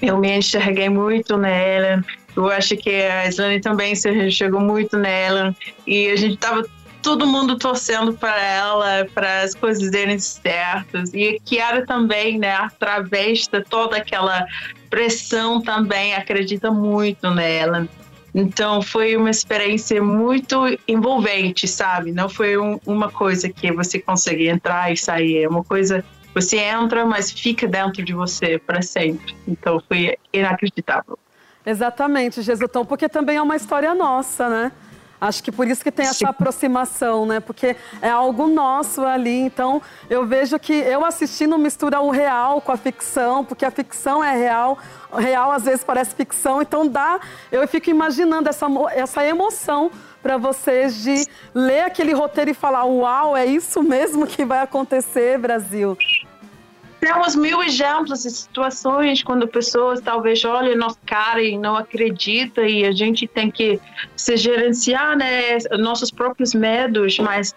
eu 0.00 0.18
me 0.18 0.38
enxerguei 0.38 0.88
muito 0.88 1.36
nela. 1.36 2.02
Eu 2.36 2.50
acho 2.50 2.76
que 2.76 2.90
a 2.90 3.28
Islane 3.28 3.60
também 3.60 3.94
se 3.94 4.30
chegou 4.30 4.60
muito 4.60 4.96
nela 4.96 5.54
e 5.86 6.08
a 6.10 6.16
gente 6.16 6.36
tava 6.36 6.64
todo 7.04 7.26
mundo 7.26 7.58
torcendo 7.58 8.14
para 8.14 8.42
ela, 8.42 9.06
para 9.14 9.42
as 9.42 9.54
coisas 9.54 9.90
darem 9.90 10.18
certas. 10.18 11.12
E 11.12 11.38
Kiara 11.44 11.84
também, 11.84 12.38
né, 12.38 12.54
através 12.54 13.46
de 13.46 13.60
toda 13.62 13.98
aquela 13.98 14.46
pressão 14.88 15.60
também 15.60 16.14
acredita 16.14 16.70
muito 16.70 17.30
nela. 17.30 17.86
Então 18.34 18.80
foi 18.80 19.16
uma 19.16 19.28
experiência 19.30 20.02
muito 20.02 20.56
envolvente, 20.88 21.68
sabe? 21.68 22.10
Não 22.10 22.28
foi 22.28 22.56
um, 22.56 22.80
uma 22.86 23.10
coisa 23.10 23.50
que 23.50 23.70
você 23.70 24.00
consegue 24.00 24.48
entrar 24.48 24.90
e 24.90 24.96
sair, 24.96 25.44
é 25.44 25.48
uma 25.48 25.62
coisa 25.62 26.02
você 26.34 26.56
entra, 26.56 27.06
mas 27.06 27.30
fica 27.30 27.68
dentro 27.68 28.02
de 28.02 28.12
você 28.12 28.58
para 28.58 28.82
sempre. 28.82 29.36
Então 29.46 29.80
foi 29.86 30.16
inacreditável. 30.32 31.16
Exatamente, 31.64 32.42
Jesutão, 32.42 32.84
porque 32.84 33.08
também 33.08 33.36
é 33.36 33.42
uma 33.42 33.54
história 33.54 33.94
nossa, 33.94 34.48
né? 34.48 34.72
Acho 35.26 35.42
que 35.42 35.50
por 35.50 35.66
isso 35.66 35.82
que 35.82 35.90
tem 35.90 36.06
essa 36.06 36.28
aproximação, 36.28 37.24
né? 37.24 37.40
Porque 37.40 37.76
é 38.02 38.10
algo 38.10 38.46
nosso 38.46 39.02
ali. 39.02 39.40
Então, 39.40 39.80
eu 40.10 40.26
vejo 40.26 40.58
que 40.58 40.72
eu 40.72 41.04
assistindo 41.04 41.58
mistura 41.58 42.00
o 42.00 42.10
real 42.10 42.60
com 42.60 42.72
a 42.72 42.76
ficção, 42.76 43.44
porque 43.44 43.64
a 43.64 43.70
ficção 43.70 44.22
é 44.22 44.36
real, 44.36 44.78
o 45.10 45.16
real 45.16 45.50
às 45.50 45.64
vezes 45.64 45.82
parece 45.82 46.14
ficção. 46.14 46.60
Então, 46.60 46.86
dá. 46.86 47.18
Eu 47.50 47.66
fico 47.66 47.88
imaginando 47.88 48.48
essa, 48.48 48.66
essa 48.92 49.24
emoção 49.24 49.90
para 50.22 50.36
vocês 50.36 51.02
de 51.02 51.26
ler 51.54 51.82
aquele 51.82 52.12
roteiro 52.12 52.50
e 52.50 52.54
falar: 52.54 52.84
Uau, 52.84 53.36
é 53.36 53.46
isso 53.46 53.82
mesmo 53.82 54.26
que 54.26 54.44
vai 54.44 54.60
acontecer, 54.60 55.38
Brasil 55.38 55.96
temos 57.04 57.36
mil 57.36 57.62
exemplos 57.62 58.22
de 58.22 58.30
situações 58.30 59.22
quando 59.22 59.46
pessoas 59.46 60.00
talvez 60.00 60.42
olhem 60.42 60.74
nossa 60.74 60.98
cara 61.04 61.42
e 61.42 61.58
não 61.58 61.76
acreditam 61.76 62.64
e 62.64 62.86
a 62.86 62.92
gente 62.92 63.26
tem 63.26 63.50
que 63.50 63.78
se 64.16 64.38
gerenciar 64.38 65.14
né, 65.14 65.58
nossos 65.78 66.10
próprios 66.10 66.54
medos, 66.54 67.18
mas 67.18 67.54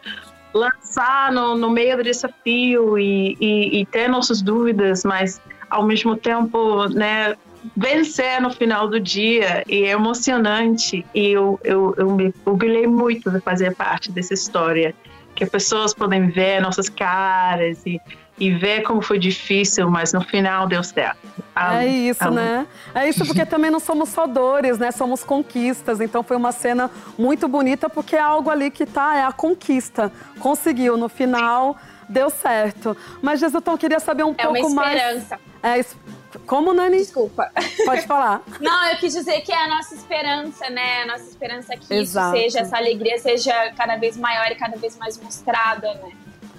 lançar 0.53 1.31
no, 1.31 1.55
no 1.55 1.69
meio 1.69 1.95
do 1.95 2.03
desafio 2.03 2.99
e, 2.99 3.37
e, 3.39 3.79
e, 3.79 3.85
ter 3.85 4.09
nossas 4.09 4.41
dúvidas, 4.41 5.05
mas 5.05 5.39
ao 5.69 5.83
mesmo 5.83 6.17
tempo 6.17 6.89
né, 6.89 7.33
vencer 7.75 8.41
no 8.41 8.51
final 8.51 8.89
do 8.89 8.99
dia. 8.99 9.63
E 9.65 9.83
é 9.83 9.91
emocionante. 9.91 11.05
E 11.15 11.27
eu, 11.27 11.57
eu, 11.63 11.95
eu 11.97 12.11
me 12.11 12.33
orgulhei 12.43 12.85
muito 12.85 13.31
de 13.31 13.39
fazer 13.39 13.73
parte 13.75 14.11
dessa 14.11 14.33
história 14.33 14.93
que 15.33 15.45
as 15.45 15.49
pessoas 15.49 15.93
podem 15.93 16.29
ver 16.31 16.59
nossas 16.59 16.89
caras 16.89 17.85
e 17.85 18.01
e 18.37 18.53
ver 18.53 18.83
como 18.83 19.01
foi 19.01 19.17
difícil, 19.17 19.89
mas 19.89 20.13
no 20.13 20.21
final 20.21 20.67
deu 20.67 20.83
certo. 20.83 21.17
é 21.55 21.87
isso, 21.87 22.29
né? 22.29 22.67
É 22.93 23.09
isso 23.09 23.25
porque 23.25 23.43
também 23.47 23.71
não 23.71 23.79
somos 23.79 24.09
só 24.09 24.27
dores, 24.27 24.77
né? 24.77 24.91
Somos 24.91 25.23
conquistas. 25.23 25.99
Então 25.99 26.21
foi 26.21 26.37
uma 26.37 26.51
cena 26.51 26.91
muito 27.17 27.47
bonita 27.47 27.89
porque 27.89 28.15
é 28.15 28.21
algo 28.21 28.49
ali 28.49 28.69
que 28.69 28.85
tá, 28.85 29.17
é 29.17 29.23
a 29.23 29.31
conquista. 29.31 30.11
Conseguiu, 30.39 30.97
no 30.97 31.09
final 31.09 31.75
deu 32.09 32.29
certo. 32.29 32.95
Mas, 33.21 33.39
Jesuton, 33.39 33.77
queria 33.77 33.99
saber 33.99 34.23
um 34.23 34.33
é 34.37 34.45
pouco 34.45 34.69
mais... 34.69 34.99
É 34.99 35.11
uma 35.11 35.17
esperança. 35.17 35.39
Mais... 35.61 35.91
É, 35.93 36.39
como, 36.45 36.73
Nani? 36.73 36.97
Desculpa. 36.97 37.51
Pode 37.85 38.05
falar. 38.05 38.41
Não, 38.61 38.89
eu 38.89 38.97
quis 38.97 39.13
dizer 39.13 39.41
que 39.41 39.51
é 39.51 39.63
a 39.63 39.67
nossa 39.67 39.95
esperança, 39.95 40.69
né? 40.69 41.03
A 41.03 41.05
nossa 41.07 41.23
esperança 41.23 41.73
é 41.73 41.77
que 41.77 41.93
Exato. 41.93 42.35
isso 42.37 42.43
seja, 42.43 42.59
essa 42.59 42.77
alegria 42.77 43.17
seja 43.17 43.53
cada 43.75 43.97
vez 43.97 44.15
maior 44.15 44.49
e 44.51 44.55
cada 44.55 44.77
vez 44.77 44.97
mais 44.97 45.19
mostrada, 45.19 45.93
né? 45.95 46.11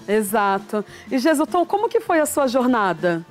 Exato. 0.09 0.83
E 1.11 1.19
Jesuton, 1.19 1.65
como 1.65 1.87
que 1.87 1.99
foi 1.99 2.19
a 2.19 2.25
sua 2.25 2.47
jornada? 2.47 3.23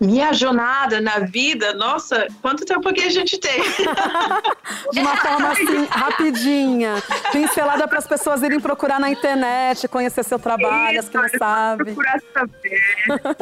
Minha 0.00 0.32
jornada 0.32 1.00
na 1.00 1.18
vida, 1.18 1.74
nossa, 1.74 2.28
quanto 2.40 2.64
tempo 2.64 2.92
que 2.92 3.00
a 3.00 3.10
gente 3.10 3.36
tem? 3.36 3.60
De 4.92 5.00
uma 5.00 5.16
forma 5.16 5.50
assim, 5.50 5.86
rapidinha, 5.90 7.02
pincelada 7.32 7.88
para 7.88 7.98
as 7.98 8.06
pessoas 8.06 8.42
irem 8.44 8.60
procurar 8.60 9.00
na 9.00 9.10
internet, 9.10 9.88
conhecer 9.88 10.24
seu 10.24 10.38
trabalho, 10.38 10.96
Isso, 10.96 11.00
as 11.00 11.08
que 11.08 11.16
não 11.16 11.28
sabem. 11.36 11.86
Procurar 11.86 12.22
saber. 12.32 12.80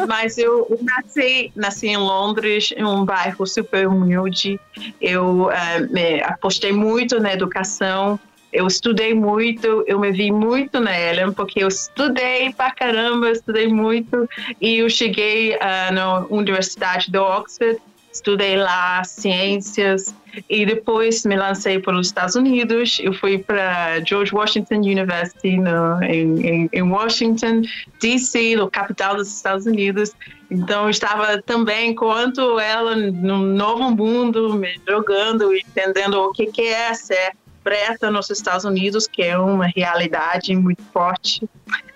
Mas 0.08 0.38
eu 0.38 0.66
nasci, 0.80 1.52
nasci 1.54 1.88
em 1.88 1.98
Londres, 1.98 2.72
em 2.74 2.84
um 2.84 3.04
bairro 3.04 3.46
super 3.46 3.86
humilde. 3.86 4.58
Eu 4.98 5.48
uh, 5.48 6.24
apostei 6.24 6.72
muito 6.72 7.20
na 7.20 7.34
educação 7.34 8.18
eu 8.52 8.66
estudei 8.66 9.14
muito, 9.14 9.84
eu 9.86 9.98
me 9.98 10.12
vi 10.12 10.30
muito 10.30 10.80
nela, 10.80 11.32
porque 11.32 11.62
eu 11.62 11.68
estudei 11.68 12.52
pra 12.52 12.70
caramba, 12.70 13.30
estudei 13.30 13.68
muito, 13.68 14.28
e 14.60 14.78
eu 14.78 14.88
cheguei 14.88 15.54
uh, 15.56 15.92
na 15.92 16.20
Universidade 16.30 17.10
de 17.10 17.18
Oxford, 17.18 17.78
estudei 18.10 18.56
lá 18.56 19.04
ciências, 19.04 20.14
e 20.48 20.66
depois 20.66 21.24
me 21.24 21.36
lancei 21.36 21.78
para 21.78 21.98
os 21.98 22.08
Estados 22.08 22.34
Unidos. 22.34 22.98
Eu 23.00 23.12
fui 23.12 23.38
para 23.38 24.00
George 24.04 24.34
Washington 24.34 24.76
University 24.76 25.56
no, 25.56 26.02
em, 26.02 26.46
em, 26.46 26.70
em, 26.72 26.82
Washington, 26.82 27.62
D.C., 28.00 28.56
no 28.56 28.70
capital 28.70 29.16
dos 29.16 29.34
Estados 29.34 29.66
Unidos. 29.66 30.12
Então, 30.50 30.88
estava 30.88 31.40
também, 31.42 31.90
enquanto 31.90 32.58
ela, 32.58 32.96
no 32.96 33.38
novo 33.38 33.90
mundo, 33.90 34.54
me 34.54 34.78
jogando, 34.86 35.54
entendendo 35.54 36.20
o 36.20 36.32
que, 36.32 36.46
que 36.46 36.62
é 36.62 36.94
ser 36.94 37.32
interpreta 37.66 38.10
nos 38.10 38.30
Estados 38.30 38.64
Unidos, 38.64 39.06
que 39.06 39.22
é 39.22 39.36
uma 39.36 39.66
realidade 39.66 40.54
muito 40.54 40.82
forte. 40.92 41.48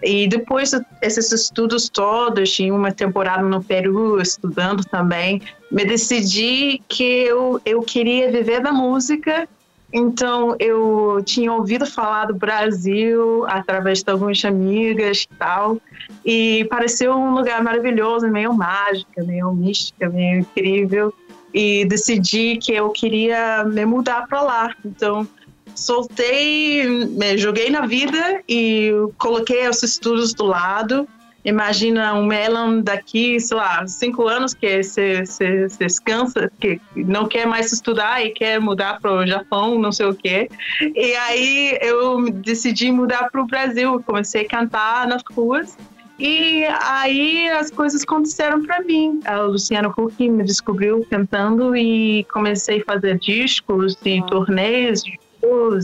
E 0.02 0.26
depois 0.26 0.72
esses 1.00 1.30
estudos 1.30 1.88
todos, 1.88 2.58
em 2.58 2.72
uma 2.72 2.90
temporada 2.90 3.42
no 3.42 3.62
Peru, 3.62 4.20
estudando 4.20 4.84
também, 4.84 5.40
me 5.70 5.84
decidi 5.84 6.82
que 6.88 7.04
eu, 7.04 7.60
eu 7.64 7.80
queria 7.82 8.30
viver 8.30 8.60
da 8.60 8.72
música. 8.72 9.48
Então, 9.92 10.54
eu 10.58 11.20
tinha 11.24 11.52
ouvido 11.52 11.84
falar 11.84 12.26
do 12.26 12.34
Brasil 12.34 13.44
através 13.48 14.02
de 14.02 14.10
algumas 14.10 14.44
amigas 14.44 15.22
e 15.22 15.36
tal, 15.36 15.78
e 16.24 16.64
pareceu 16.70 17.12
um 17.12 17.34
lugar 17.34 17.62
maravilhoso, 17.62 18.28
meio 18.28 18.54
mágica, 18.54 19.22
meio 19.24 19.52
mística, 19.52 20.08
meio 20.08 20.40
incrível 20.40 21.12
e 21.52 21.84
decidi 21.84 22.56
que 22.56 22.72
eu 22.72 22.90
queria 22.90 23.64
me 23.64 23.84
mudar 23.84 24.26
para 24.28 24.40
lá. 24.40 24.74
Então, 24.84 25.26
soltei, 25.74 26.86
me 26.86 27.36
joguei 27.38 27.70
na 27.70 27.86
vida 27.86 28.42
e 28.48 28.90
coloquei 29.18 29.68
os 29.68 29.82
estudos 29.82 30.34
do 30.34 30.44
lado. 30.44 31.06
Imagina 31.42 32.14
um 32.14 32.26
Melon 32.26 32.82
daqui, 32.82 33.40
sei 33.40 33.56
lá, 33.56 33.86
cinco 33.86 34.28
anos 34.28 34.52
que 34.52 34.82
se, 34.82 35.24
se, 35.24 35.68
se 35.70 35.78
descansa, 35.78 36.52
que 36.60 36.78
não 36.94 37.26
quer 37.26 37.46
mais 37.46 37.72
estudar 37.72 38.24
e 38.24 38.30
quer 38.30 38.60
mudar 38.60 39.00
para 39.00 39.10
o 39.10 39.26
Japão, 39.26 39.78
não 39.78 39.90
sei 39.90 40.06
o 40.06 40.14
quê. 40.14 40.50
E 40.94 41.14
aí 41.16 41.78
eu 41.80 42.30
decidi 42.30 42.92
mudar 42.92 43.30
para 43.30 43.40
o 43.40 43.46
Brasil, 43.46 44.02
comecei 44.04 44.42
a 44.42 44.48
cantar 44.48 45.06
nas 45.06 45.22
ruas. 45.34 45.76
E 46.18 46.66
aí 46.82 47.48
as 47.48 47.70
coisas 47.70 48.02
aconteceram 48.02 48.62
para 48.62 48.82
mim. 48.82 49.20
O 49.26 49.52
Luciano 49.52 49.94
Huck 49.96 50.28
me 50.28 50.44
descobriu 50.44 51.06
cantando 51.08 51.74
e 51.74 52.24
comecei 52.24 52.82
a 52.82 52.84
fazer 52.84 53.18
discos 53.18 53.96
e 54.04 54.22
turnês 54.26 55.02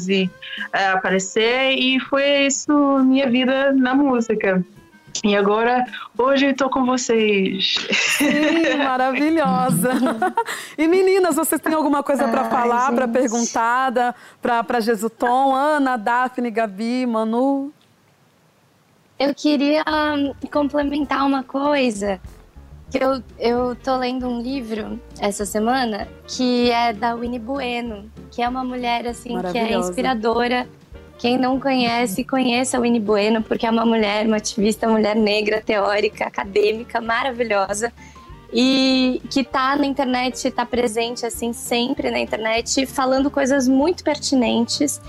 e 0.09 0.31
é, 0.73 0.89
aparecer 0.89 1.73
e 1.73 1.99
foi 2.01 2.47
isso 2.47 2.73
minha 3.05 3.29
vida 3.29 3.73
na 3.73 3.95
música. 3.95 4.65
E 5.25 5.35
agora, 5.35 5.85
hoje 6.17 6.47
estou 6.47 6.69
com 6.69 6.85
vocês. 6.85 7.75
Sim, 7.91 8.77
maravilhosa. 8.79 9.93
E 10.77 10.87
meninas, 10.87 11.37
vocês 11.37 11.61
têm 11.61 11.73
alguma 11.73 12.03
coisa 12.03 12.29
para 12.29 12.45
falar, 12.45 12.93
para 12.93 13.09
perguntar 13.09 14.15
para 14.43 14.81
Jesuton, 14.81 15.55
Ana, 15.55 15.97
Daphne, 15.97 16.51
Gabi, 16.51 17.07
Manu? 17.07 17.73
Eu 19.19 19.35
queria 19.35 19.83
hum, 19.89 20.35
complementar 20.53 21.27
uma 21.27 21.43
coisa 21.43 22.21
que 22.91 23.03
eu, 23.03 23.23
eu 23.39 23.77
tô 23.77 23.97
lendo 23.97 24.29
um 24.29 24.41
livro 24.41 25.01
essa 25.19 25.45
semana 25.45 26.07
que 26.27 26.71
é 26.71 26.93
da 26.93 27.15
Winnie 27.15 27.39
Bueno, 27.39 28.11
que 28.31 28.43
é 28.43 28.49
uma 28.49 28.65
mulher 28.65 29.07
assim 29.07 29.41
que 29.51 29.59
é 29.59 29.75
inspiradora. 29.75 30.69
Quem 31.19 31.39
não 31.39 31.59
conhece, 31.59 32.23
conheça 32.25 32.77
a 32.77 32.81
Winnie 32.81 33.01
Bueno, 33.01 33.43
porque 33.43 33.67
é 33.67 33.71
uma 33.71 33.87
mulher, 33.87 34.27
uma 34.27 34.37
ativista, 34.37 34.87
mulher 34.87 35.17
negra, 35.17 35.63
teórica, 35.63 36.27
acadêmica, 36.27 37.01
maravilhosa. 37.01 37.93
E 38.53 39.21
que 39.31 39.43
tá 39.43 39.77
na 39.77 39.87
internet, 39.87 40.51
tá 40.51 40.65
presente 40.65 41.27
assim 41.27 41.53
sempre 41.53 42.11
na 42.11 42.19
internet, 42.19 42.87
falando 42.87 43.31
coisas 43.31 43.67
muito 43.67 44.05
pertinentes. 44.05 45.01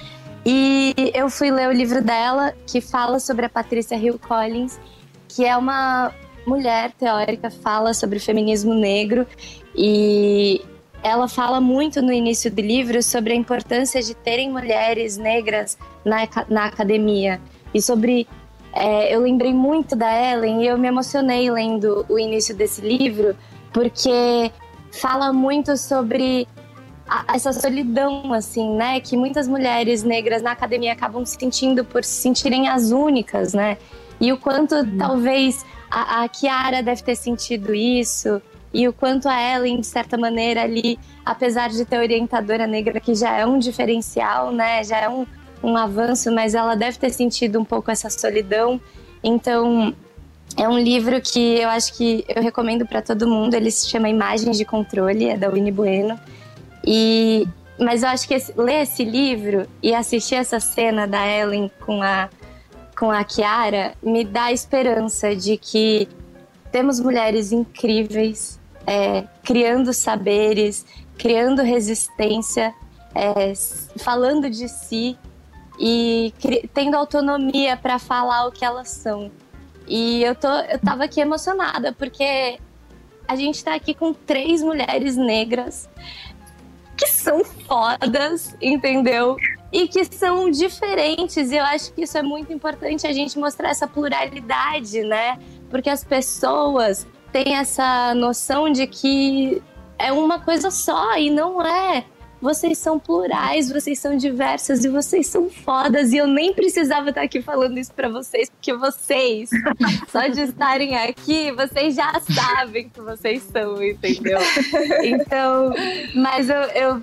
E 0.46 0.94
eu 1.14 1.30
fui 1.30 1.52
ler 1.52 1.68
o 1.68 1.74
livro 1.74 2.02
dela, 2.02 2.54
que 2.66 2.80
fala 2.80 3.20
sobre 3.20 3.46
a 3.46 3.50
Patrícia 3.50 3.96
Hill 3.96 4.18
Collins, 4.18 4.80
que 5.28 5.46
é 5.46 5.56
uma 5.58 6.14
mulher 6.48 6.92
teórica, 6.94 7.52
fala 7.52 7.94
sobre 7.94 8.20
feminismo 8.20 8.74
negro 8.74 9.28
e 9.76 10.62
ela 11.04 11.28
fala 11.28 11.60
muito 11.60 12.02
no 12.02 12.12
início 12.12 12.50
do 12.50 12.62
livro 12.62 13.04
sobre 13.04 13.34
a 13.34 13.36
importância 13.36 14.02
de 14.02 14.16
terem 14.16 14.50
mulheres 14.50 15.18
negras 15.18 15.78
na, 16.04 16.28
na 16.50 16.66
academia 16.66 17.40
e 17.74 17.82
sobre 17.82 18.28
é, 18.74 19.14
eu 19.14 19.22
lembrei 19.22 19.54
muito 19.54 19.96
da 19.96 20.12
Ellen 20.12 20.64
e 20.64 20.68
eu 20.68 20.78
me 20.78 20.88
emocionei 20.88 21.50
lendo 21.52 22.06
o 22.10 22.18
início 22.18 22.56
desse 22.56 22.82
livro 22.82 23.36
porque 23.74 24.52
fala 24.92 25.34
muito 25.34 25.78
sobre 25.78 26.48
a, 27.08 27.36
essa 27.36 27.54
solidão 27.54 28.34
assim 28.34 28.76
né 28.76 29.00
que 29.00 29.16
muitas 29.16 29.48
mulheres 29.48 30.04
negras 30.04 30.42
na 30.42 30.52
academia 30.52 30.94
acabam 30.94 31.26
se 31.26 31.38
sentindo 31.40 31.84
por 31.84 32.04
se 32.04 32.22
sentirem 32.22 32.68
as 32.68 32.92
únicas 32.92 33.54
né 33.54 33.78
e 34.20 34.32
o 34.32 34.38
quanto 34.38 34.76
hum. 34.76 34.98
talvez 34.98 35.64
a, 35.90 36.24
a 36.24 36.30
Kiara 36.30 36.82
deve 36.84 37.02
ter 37.04 37.16
sentido 37.16 37.74
isso 37.74 38.42
e 38.74 38.88
o 38.88 38.94
quanto 38.94 39.28
a 39.28 39.42
Ellen, 39.56 39.80
de 39.80 39.88
certa 39.88 40.18
maneira, 40.18 40.62
ali, 40.62 41.00
apesar 41.26 41.70
de 41.70 41.84
ter 41.86 41.98
orientadora 42.00 42.68
negra, 42.68 43.00
que 43.00 43.16
já 43.16 43.38
é 43.38 43.46
um 43.46 43.58
diferencial, 43.58 44.52
né, 44.52 44.84
já 44.84 44.98
é 45.00 45.10
um, 45.10 45.26
um 45.64 45.76
avanço, 45.78 46.32
mas 46.32 46.54
ela 46.54 46.76
deve 46.76 46.98
ter 47.00 47.10
sentido 47.12 47.60
um 47.60 47.66
pouco 47.66 47.90
essa 47.90 48.10
solidão. 48.10 48.80
Então, 49.24 49.96
é 50.56 50.68
um 50.68 50.78
livro 50.78 51.20
que 51.22 51.56
eu 51.60 51.70
acho 51.70 51.94
que 51.96 52.24
eu 52.28 52.42
recomendo 52.42 52.86
para 52.86 53.02
todo 53.02 53.28
mundo. 53.28 53.54
Ele 53.54 53.72
se 53.72 53.90
chama 53.90 54.10
Imagens 54.10 54.58
de 54.58 54.66
Controle, 54.66 55.30
é 55.30 55.38
da 55.38 55.50
Winnie 55.50 55.72
Bueno. 55.72 56.20
E 56.86 57.48
mas 57.80 58.02
eu 58.02 58.10
acho 58.10 58.28
que 58.28 58.34
esse- 58.34 58.54
ler 58.58 58.82
esse 58.82 59.04
livro 59.04 59.68
e 59.84 59.94
assistir 59.94 60.34
essa 60.34 60.60
cena 60.60 61.06
da 61.06 61.26
Ellen 61.28 61.70
com 61.86 62.02
a, 62.02 62.28
com 62.98 63.12
a 63.12 63.24
Kiara 63.24 63.94
me 64.02 64.26
dá 64.26 64.52
esperança 64.52 65.36
de 65.36 65.56
que 65.56 66.10
temos 66.72 67.00
mulheres 67.00 67.52
incríveis, 67.52 68.60
é, 68.88 69.24
criando 69.44 69.94
saberes, 69.94 70.84
criando 71.18 71.62
resistência, 71.62 72.74
é, 73.14 73.54
falando 73.98 74.50
de 74.50 74.68
si 74.68 75.18
e 75.80 76.34
tendo 76.74 76.96
autonomia 76.96 77.78
para 77.78 78.00
falar 78.00 78.48
o 78.48 78.52
que 78.52 78.66
elas 78.66 78.90
são. 78.90 79.32
E 79.88 80.24
eu, 80.24 80.34
tô, 80.34 80.48
eu 80.48 80.80
tava 80.80 81.04
aqui 81.04 81.22
emocionada, 81.22 81.94
porque 81.94 82.58
a 83.28 83.36
gente 83.36 83.64
tá 83.64 83.76
aqui 83.76 83.94
com 83.94 84.12
três 84.12 84.64
mulheres 84.64 85.16
negras 85.16 85.88
que 86.98 87.08
são 87.08 87.44
fodas, 87.44 88.56
entendeu? 88.62 89.38
E 89.72 89.88
que 89.88 90.04
são 90.06 90.50
diferentes. 90.50 91.52
E 91.52 91.56
eu 91.56 91.64
acho 91.64 91.94
que 91.94 92.02
isso 92.02 92.18
é 92.18 92.24
muito 92.24 92.52
importante 92.52 93.06
a 93.06 93.14
gente 93.14 93.38
mostrar 93.38 93.70
essa 93.70 93.88
pluralidade, 93.88 95.02
né? 95.02 95.38
Porque 95.70 95.90
as 95.90 96.04
pessoas 96.04 97.06
têm 97.32 97.56
essa 97.56 98.16
noção 98.16 98.72
de 98.72 98.88
que 98.88 99.62
é 100.00 100.12
uma 100.12 100.40
coisa 100.40 100.72
só 100.72 101.18
e 101.18 101.30
não 101.30 101.62
é. 101.62 102.06
Vocês 102.40 102.78
são 102.78 103.00
plurais, 103.00 103.72
vocês 103.72 103.98
são 103.98 104.16
diversas 104.16 104.86
e 104.86 104.90
vocês 104.90 105.28
são 105.28 105.50
fodas. 105.50 106.12
E 106.14 106.18
eu 106.18 106.28
nem 106.28 106.54
precisava 106.54 107.10
estar 107.10 107.22
aqui 107.22 107.42
falando 107.42 107.78
isso 107.80 107.92
pra 107.94 108.10
vocês, 108.10 108.50
porque 108.50 108.74
vocês, 108.74 109.50
só 110.10 110.28
de 110.28 110.42
estarem 110.42 110.96
aqui, 110.96 111.52
vocês 111.52 111.96
já 111.96 112.14
sabem 112.20 112.90
que 112.90 113.02
vocês 113.02 113.42
são, 113.52 113.84
entendeu? 113.84 114.40
Então, 115.04 115.74
mas 116.16 116.50
eu, 116.50 116.62
eu 116.76 117.02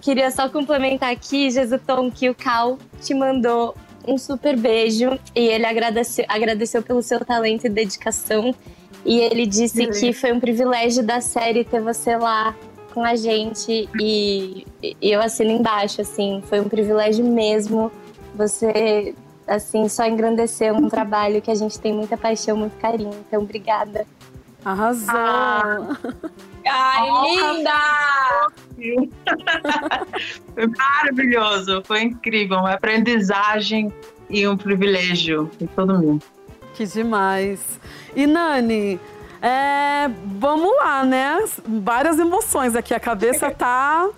queria 0.00 0.30
só 0.30 0.48
complementar 0.48 1.10
aqui, 1.10 1.50
Jesutom, 1.50 2.10
que 2.10 2.30
o 2.30 2.34
Cal 2.34 2.78
te 3.00 3.12
mandou 3.12 3.74
um 4.06 4.16
super 4.16 4.56
beijo 4.56 5.18
e 5.34 5.48
ele 5.48 5.66
agradeceu, 5.66 6.24
agradeceu 6.28 6.80
pelo 6.80 7.02
seu 7.02 7.24
talento 7.24 7.66
e 7.66 7.68
dedicação. 7.68 8.54
E 9.04 9.18
ele 9.18 9.46
disse 9.46 9.78
Beleza. 9.78 10.00
que 10.00 10.12
foi 10.12 10.32
um 10.32 10.40
privilégio 10.40 11.02
da 11.04 11.20
série 11.20 11.64
ter 11.64 11.80
você 11.80 12.16
lá 12.16 12.54
com 12.96 13.04
a 13.04 13.14
gente 13.14 13.86
e, 14.00 14.66
e 14.82 15.12
eu 15.12 15.20
assino 15.20 15.50
embaixo, 15.50 16.00
assim, 16.00 16.42
foi 16.46 16.60
um 16.60 16.64
privilégio 16.68 17.22
mesmo. 17.22 17.92
Você, 18.34 19.14
assim, 19.46 19.86
só 19.86 20.06
engrandeceu 20.06 20.74
um 20.74 20.88
trabalho 20.88 21.42
que 21.42 21.50
a 21.50 21.54
gente 21.54 21.78
tem 21.78 21.92
muita 21.92 22.16
paixão, 22.16 22.56
muito 22.56 22.74
carinho. 22.78 23.12
Então, 23.28 23.42
obrigada. 23.42 24.06
Arrasou. 24.64 25.14
Ah. 25.14 25.94
Ai, 26.66 27.08
linda! 27.36 27.70
Foi 30.54 30.66
maravilhoso, 30.66 31.82
foi 31.84 32.00
incrível, 32.00 32.60
uma 32.60 32.72
aprendizagem 32.72 33.92
e 34.30 34.48
um 34.48 34.56
privilégio 34.56 35.50
de 35.58 35.66
todo 35.66 35.98
mundo. 35.98 36.24
Que 36.72 36.86
demais. 36.86 37.78
E 38.14 38.26
Nani, 38.26 38.98
é, 39.42 40.08
vamos 40.24 40.74
lá, 40.76 41.04
né? 41.04 41.44
Várias 41.66 42.18
emoções 42.18 42.74
aqui. 42.74 42.94
A 42.94 43.00
cabeça 43.00 43.50
tá 43.50 44.08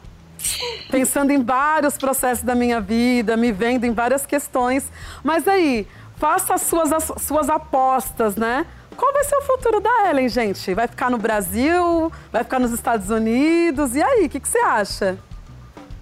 pensando 0.90 1.30
em 1.30 1.42
vários 1.42 1.96
processos 1.98 2.44
da 2.44 2.54
minha 2.54 2.80
vida, 2.80 3.36
me 3.36 3.52
vendo 3.52 3.84
em 3.84 3.92
várias 3.92 4.24
questões. 4.24 4.90
Mas 5.22 5.46
aí, 5.48 5.86
faça 6.16 6.54
as 6.54 6.62
suas, 6.62 6.92
as 6.92 7.12
suas 7.22 7.48
apostas, 7.48 8.36
né? 8.36 8.66
Qual 8.96 9.12
vai 9.12 9.22
ser 9.24 9.36
o 9.36 9.42
futuro 9.42 9.80
da 9.80 10.10
Ellen, 10.10 10.28
gente? 10.28 10.74
Vai 10.74 10.88
ficar 10.88 11.08
no 11.08 11.18
Brasil? 11.18 12.12
Vai 12.32 12.42
ficar 12.42 12.58
nos 12.58 12.72
Estados 12.72 13.10
Unidos? 13.10 13.94
E 13.94 14.02
aí, 14.02 14.26
o 14.26 14.28
que, 14.28 14.40
que 14.40 14.48
você 14.48 14.58
acha? 14.58 15.18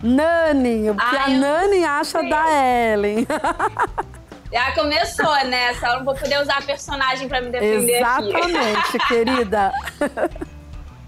Nani, 0.03 0.91
o 0.91 0.95
que 0.95 1.03
Ai, 1.03 1.35
a 1.35 1.39
Nani 1.39 1.85
acha 1.85 2.23
da 2.23 2.45
Ellen? 2.93 3.27
Já 4.53 4.73
começou, 4.73 5.45
né? 5.47 5.75
Só 5.75 5.97
não 5.99 6.05
vou 6.05 6.15
poder 6.15 6.41
usar 6.41 6.59
a 6.59 6.63
personagem 6.63 7.29
pra 7.29 7.41
me 7.41 7.51
defender 7.51 8.03
aqui. 8.03 8.29
Exatamente, 8.29 8.99
querida. 9.09 9.73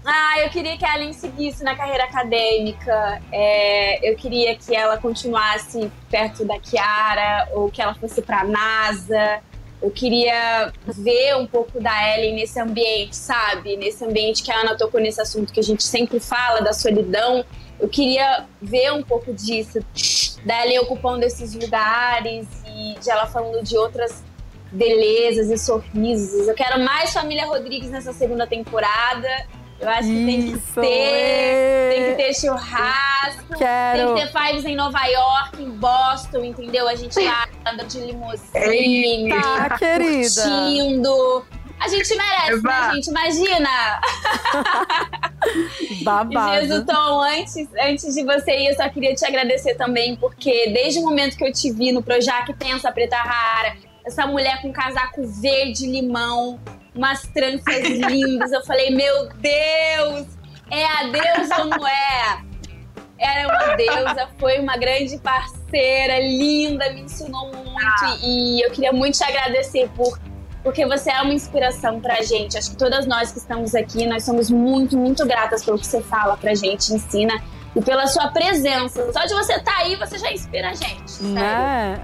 Ah, 0.05 0.39
eu 0.39 0.49
queria 0.49 0.77
que 0.77 0.85
a 0.85 0.95
Ellen 0.95 1.13
seguisse 1.13 1.63
na 1.63 1.75
carreira 1.75 2.05
acadêmica. 2.05 3.21
É, 3.31 4.09
eu 4.09 4.15
queria 4.15 4.55
que 4.55 4.75
ela 4.75 4.97
continuasse 4.97 5.91
perto 6.09 6.45
da 6.45 6.59
Kiara 6.59 7.49
ou 7.53 7.69
que 7.69 7.81
ela 7.81 7.93
fosse 7.95 8.21
pra 8.21 8.43
NASA. 8.43 9.41
Eu 9.81 9.91
queria 9.91 10.73
ver 10.85 11.35
um 11.37 11.45
pouco 11.45 11.79
da 11.79 12.17
Ellen 12.17 12.35
nesse 12.35 12.59
ambiente, 12.59 13.15
sabe? 13.15 13.77
Nesse 13.77 14.03
ambiente 14.03 14.43
que 14.43 14.51
a 14.51 14.59
Ana 14.59 14.75
tocou 14.75 14.99
nesse 14.99 15.21
assunto 15.21 15.53
que 15.53 15.59
a 15.59 15.63
gente 15.63 15.83
sempre 15.83 16.19
fala, 16.19 16.61
da 16.61 16.73
solidão. 16.73 17.45
Eu 17.79 17.87
queria 17.87 18.45
ver 18.61 18.91
um 18.91 19.01
pouco 19.01 19.33
disso, 19.33 19.79
da 20.43 20.65
Ellen 20.65 20.79
ocupando 20.79 21.23
esses 21.23 21.53
lugares 21.53 22.45
e 22.79 22.99
de 22.99 23.09
ela 23.09 23.27
falando 23.27 23.63
de 23.63 23.77
outras 23.77 24.23
belezas 24.71 25.49
e 25.49 25.57
sorrisos. 25.57 26.47
Eu 26.47 26.53
quero 26.55 26.79
mais 26.83 27.11
Família 27.13 27.45
Rodrigues 27.45 27.89
nessa 27.89 28.13
segunda 28.13 28.45
temporada. 28.47 29.27
Eu 29.79 29.87
acho 29.89 30.09
que 30.09 30.25
tem 30.25 30.41
que 30.43 30.57
Isso, 30.57 30.81
ter. 30.81 30.87
ê. 30.87 31.89
Tem 31.95 32.05
que 32.11 32.23
ter 32.23 32.33
churrasco. 32.35 33.57
Quero. 33.57 34.13
Tem 34.13 34.25
que 34.27 34.31
ter 34.33 34.39
fives 34.39 34.65
em 34.65 34.75
Nova 34.75 35.05
York, 35.05 35.63
em 35.63 35.69
Boston, 35.69 36.43
entendeu? 36.43 36.87
A 36.87 36.95
gente 36.95 37.17
lá 37.23 37.47
andando 37.65 37.87
de 37.87 37.99
limusine, 38.01 39.29
Tá, 39.29 39.77
querida. 39.77 40.29
curtindo. 40.41 41.45
A 41.79 41.87
gente 41.87 42.15
merece, 42.15 42.51
Eva. 42.51 42.61
né, 42.61 42.93
gente? 42.93 43.09
Imagina! 43.09 44.01
Babado. 46.03 46.61
Jesus, 46.61 46.85
Tom, 46.85 47.21
antes, 47.21 47.69
antes 47.81 48.13
de 48.13 48.23
você 48.23 48.51
ir, 48.51 48.67
eu 48.67 48.75
só 48.75 48.89
queria 48.89 49.15
te 49.15 49.25
agradecer 49.25 49.75
também, 49.75 50.15
porque 50.15 50.71
desde 50.73 50.99
o 50.99 51.03
momento 51.03 51.37
que 51.37 51.45
eu 51.45 51.53
te 51.53 51.71
vi 51.71 51.91
no 51.91 52.03
Projac 52.03 52.53
Pensa 52.55 52.91
Preta 52.91 53.17
Rara, 53.17 53.77
essa 54.05 54.27
mulher 54.27 54.61
com 54.61 54.73
casaco 54.73 55.25
verde 55.25 55.85
limão, 55.87 56.59
umas 56.93 57.21
tranças 57.27 57.83
lindas, 58.09 58.51
eu 58.51 58.63
falei, 58.65 58.89
meu 58.89 59.29
Deus, 59.35 60.27
é 60.69 60.85
a 60.85 61.03
deusa 61.03 61.61
ou 61.61 61.65
não 61.67 61.87
é? 61.87 62.49
Era 63.17 63.47
uma 63.47 63.75
deusa, 63.75 64.29
foi 64.37 64.59
uma 64.59 64.77
grande 64.77 65.17
parceira, 65.19 66.19
linda, 66.19 66.89
me 66.93 67.01
ensinou 67.01 67.51
muito 67.53 68.23
e 68.23 68.61
eu 68.65 68.71
queria 68.71 68.93
muito 68.93 69.17
te 69.17 69.23
agradecer 69.23 69.89
por 69.95 70.17
porque 70.63 70.85
você 70.85 71.11
é 71.11 71.21
uma 71.21 71.33
inspiração 71.33 71.99
pra 71.99 72.21
gente. 72.21 72.57
Acho 72.57 72.71
que 72.71 72.77
todas 72.77 73.07
nós 73.07 73.31
que 73.31 73.39
estamos 73.39 73.73
aqui, 73.73 74.05
nós 74.05 74.23
somos 74.23 74.49
muito, 74.49 74.97
muito 74.97 75.25
gratas 75.25 75.63
pelo 75.63 75.79
que 75.79 75.87
você 75.87 76.01
fala 76.01 76.37
pra 76.37 76.53
gente, 76.53 76.93
ensina 76.93 77.41
e 77.75 77.81
pela 77.81 78.07
sua 78.07 78.29
presença. 78.29 79.11
Só 79.11 79.25
de 79.25 79.33
você 79.33 79.53
estar 79.53 79.77
aí, 79.77 79.95
você 79.95 80.17
já 80.17 80.31
inspira 80.31 80.69
a 80.69 80.73
gente. 80.73 81.11
sério. 81.11 81.33
Né? 81.33 81.99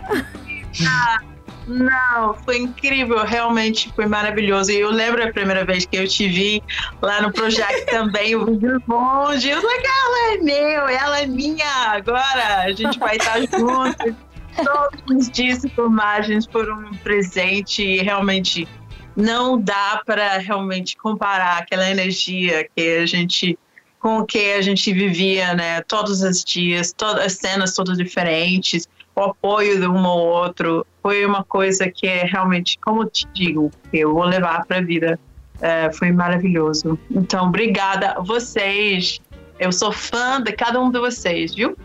Não, 1.67 2.35
foi 2.45 2.59
incrível, 2.59 3.25
realmente 3.25 3.91
foi 3.95 4.05
maravilhoso. 4.05 4.71
E 4.71 4.79
eu 4.79 4.91
lembro 4.91 5.23
a 5.23 5.31
primeira 5.31 5.65
vez 5.65 5.85
que 5.85 5.97
eu 5.97 6.07
te 6.07 6.27
vi 6.27 6.63
lá 7.01 7.21
no 7.21 7.31
Projac 7.31 7.85
também, 7.89 8.31
eu 8.31 8.45
vi 8.45 8.57
de 8.57 8.67
longe. 8.87 9.49
Eu 9.49 9.61
falei, 9.61 9.77
ela 9.77 10.33
é 10.33 10.37
meu, 10.37 10.87
ela 10.87 11.21
é 11.21 11.25
minha. 11.25 11.65
Agora 11.87 12.63
a 12.63 12.71
gente 12.71 12.99
vai 12.99 13.17
estar 13.17 13.39
juntos. 13.39 14.15
Todos 14.63 15.17
os 15.17 15.29
dias 15.29 15.63
e 15.63 15.69
filmagens 15.69 16.45
foram 16.45 16.79
um 16.79 16.93
presente 16.97 17.83
e 17.83 18.01
realmente 18.01 18.67
não 19.15 19.59
dá 19.59 20.01
para 20.05 20.37
realmente 20.37 20.97
comparar 20.97 21.59
aquela 21.59 21.89
energia 21.89 22.67
que 22.75 22.97
a 22.97 23.05
gente 23.05 23.57
com 23.99 24.19
o 24.19 24.25
que 24.25 24.53
a 24.53 24.61
gente 24.61 24.93
vivia, 24.93 25.55
né? 25.55 25.81
Todos 25.81 26.21
os 26.21 26.43
dias, 26.43 26.93
todas 26.95 27.25
as 27.25 27.33
cenas 27.33 27.73
todas 27.73 27.97
diferentes, 27.97 28.87
o 29.15 29.21
apoio 29.21 29.79
de 29.79 29.87
um 29.87 30.05
ao 30.05 30.19
outro 30.19 30.85
foi 31.01 31.25
uma 31.25 31.43
coisa 31.43 31.89
que 31.89 32.05
é 32.05 32.23
realmente, 32.23 32.77
como 32.79 33.03
eu 33.03 33.09
te 33.09 33.25
digo, 33.33 33.71
eu 33.91 34.13
vou 34.13 34.25
levar 34.25 34.65
para 34.65 34.77
a 34.77 34.81
vida. 34.81 35.19
É, 35.61 35.89
foi 35.93 36.11
maravilhoso. 36.11 36.99
Então, 37.09 37.47
obrigada 37.47 38.11
a 38.11 38.21
vocês. 38.21 39.19
Eu 39.57 39.71
sou 39.71 39.91
fã 39.91 40.41
de 40.41 40.51
cada 40.51 40.79
um 40.81 40.91
de 40.91 40.99
vocês, 40.99 41.55
viu? 41.55 41.77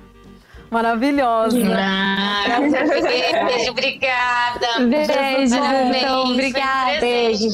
Maravilhosa. 0.71 1.59
Ah, 1.77 2.61
beijo, 2.61 3.73
obrigada. 3.73 4.69
Beijo, 4.89 5.13
Parabéns, 5.13 5.53
então, 5.53 6.31
obrigada. 6.31 7.01
Beijo. 7.01 7.49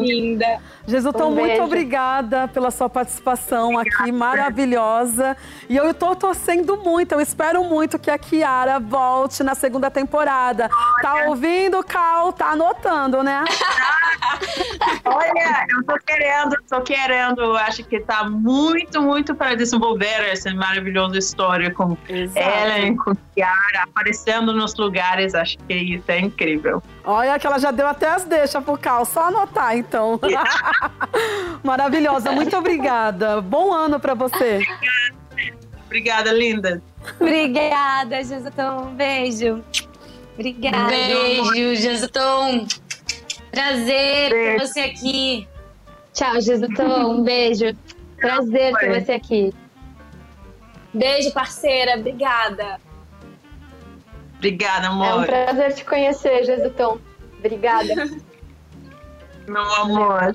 Linda. 0.00 0.58
Jesutom, 0.90 1.28
Um 1.28 1.34
muito 1.36 1.62
obrigada 1.62 2.48
pela 2.48 2.70
sua 2.72 2.90
participação 2.90 3.78
aqui, 3.78 4.10
maravilhosa. 4.10 5.36
E 5.68 5.76
eu 5.76 5.94
tô 5.94 6.16
torcendo 6.16 6.76
muito, 6.76 7.12
eu 7.12 7.20
espero 7.20 7.62
muito 7.62 7.98
que 7.98 8.10
a 8.10 8.18
Kiara 8.18 8.80
volte 8.80 9.44
na 9.44 9.54
segunda 9.54 9.88
temporada. 9.88 10.68
Tá 11.00 11.26
ouvindo, 11.28 11.82
Cal? 11.84 12.32
Tá 12.32 12.50
anotando, 12.50 13.22
né? 13.22 13.44
Olha, 15.04 15.66
eu 15.70 15.84
tô 15.84 15.94
querendo, 16.04 16.56
tô 16.68 16.80
querendo. 16.80 17.56
Acho 17.56 17.84
que 17.84 18.00
tá 18.00 18.24
muito, 18.28 19.00
muito 19.00 19.34
para 19.34 19.54
desenvolver 19.54 20.28
essa 20.28 20.52
maravilhosa 20.52 21.16
história 21.18 21.70
com 21.72 21.96
Ellen, 22.08 22.96
com 22.96 23.14
Kiara, 23.34 23.84
aparecendo 23.84 24.52
nos 24.52 24.76
lugares. 24.76 25.34
Acho 25.36 25.56
que 25.68 25.74
isso 25.74 26.10
é 26.10 26.18
incrível. 26.18 26.82
Olha 27.04 27.38
que 27.38 27.46
ela 27.46 27.58
já 27.58 27.70
deu 27.70 27.86
até 27.86 28.08
as 28.10 28.24
deixas 28.24 28.62
pro 28.62 28.76
Cal, 28.76 29.04
só 29.04 29.28
anotar 29.28 29.76
então. 29.76 30.20
Maravilhosa, 31.64 32.32
muito 32.32 32.56
obrigada. 32.56 33.40
Bom 33.40 33.72
ano 33.72 33.98
pra 33.98 34.14
você. 34.14 34.60
Obrigada, 35.86 36.30
linda. 36.32 36.82
Obrigada, 37.18 38.22
Jesutão. 38.22 38.88
Um 38.88 38.94
beijo. 38.94 39.64
Obrigada. 40.34 40.86
Beijo, 40.88 41.74
Jesutom. 41.74 42.66
Prazer 43.50 44.30
ter 44.30 44.58
Beijo. 44.58 44.66
você 44.66 44.80
aqui. 44.80 45.48
Tchau, 46.12 46.40
Jesutão. 46.40 47.10
Um 47.12 47.22
beijo. 47.22 47.76
Prazer 48.16 48.74
ter 48.76 49.00
você 49.02 49.12
aqui. 49.12 49.54
Beijo, 50.94 51.32
parceira. 51.32 51.98
Obrigada. 51.98 52.80
Obrigada, 54.40 54.86
É 54.86 54.90
um 54.90 55.02
amor. 55.02 55.26
prazer 55.26 55.74
te 55.74 55.84
conhecer, 55.84 56.44
Jesutão. 56.44 56.98
Obrigada. 57.38 57.94
Meu 59.46 59.62
amor. 59.74 60.34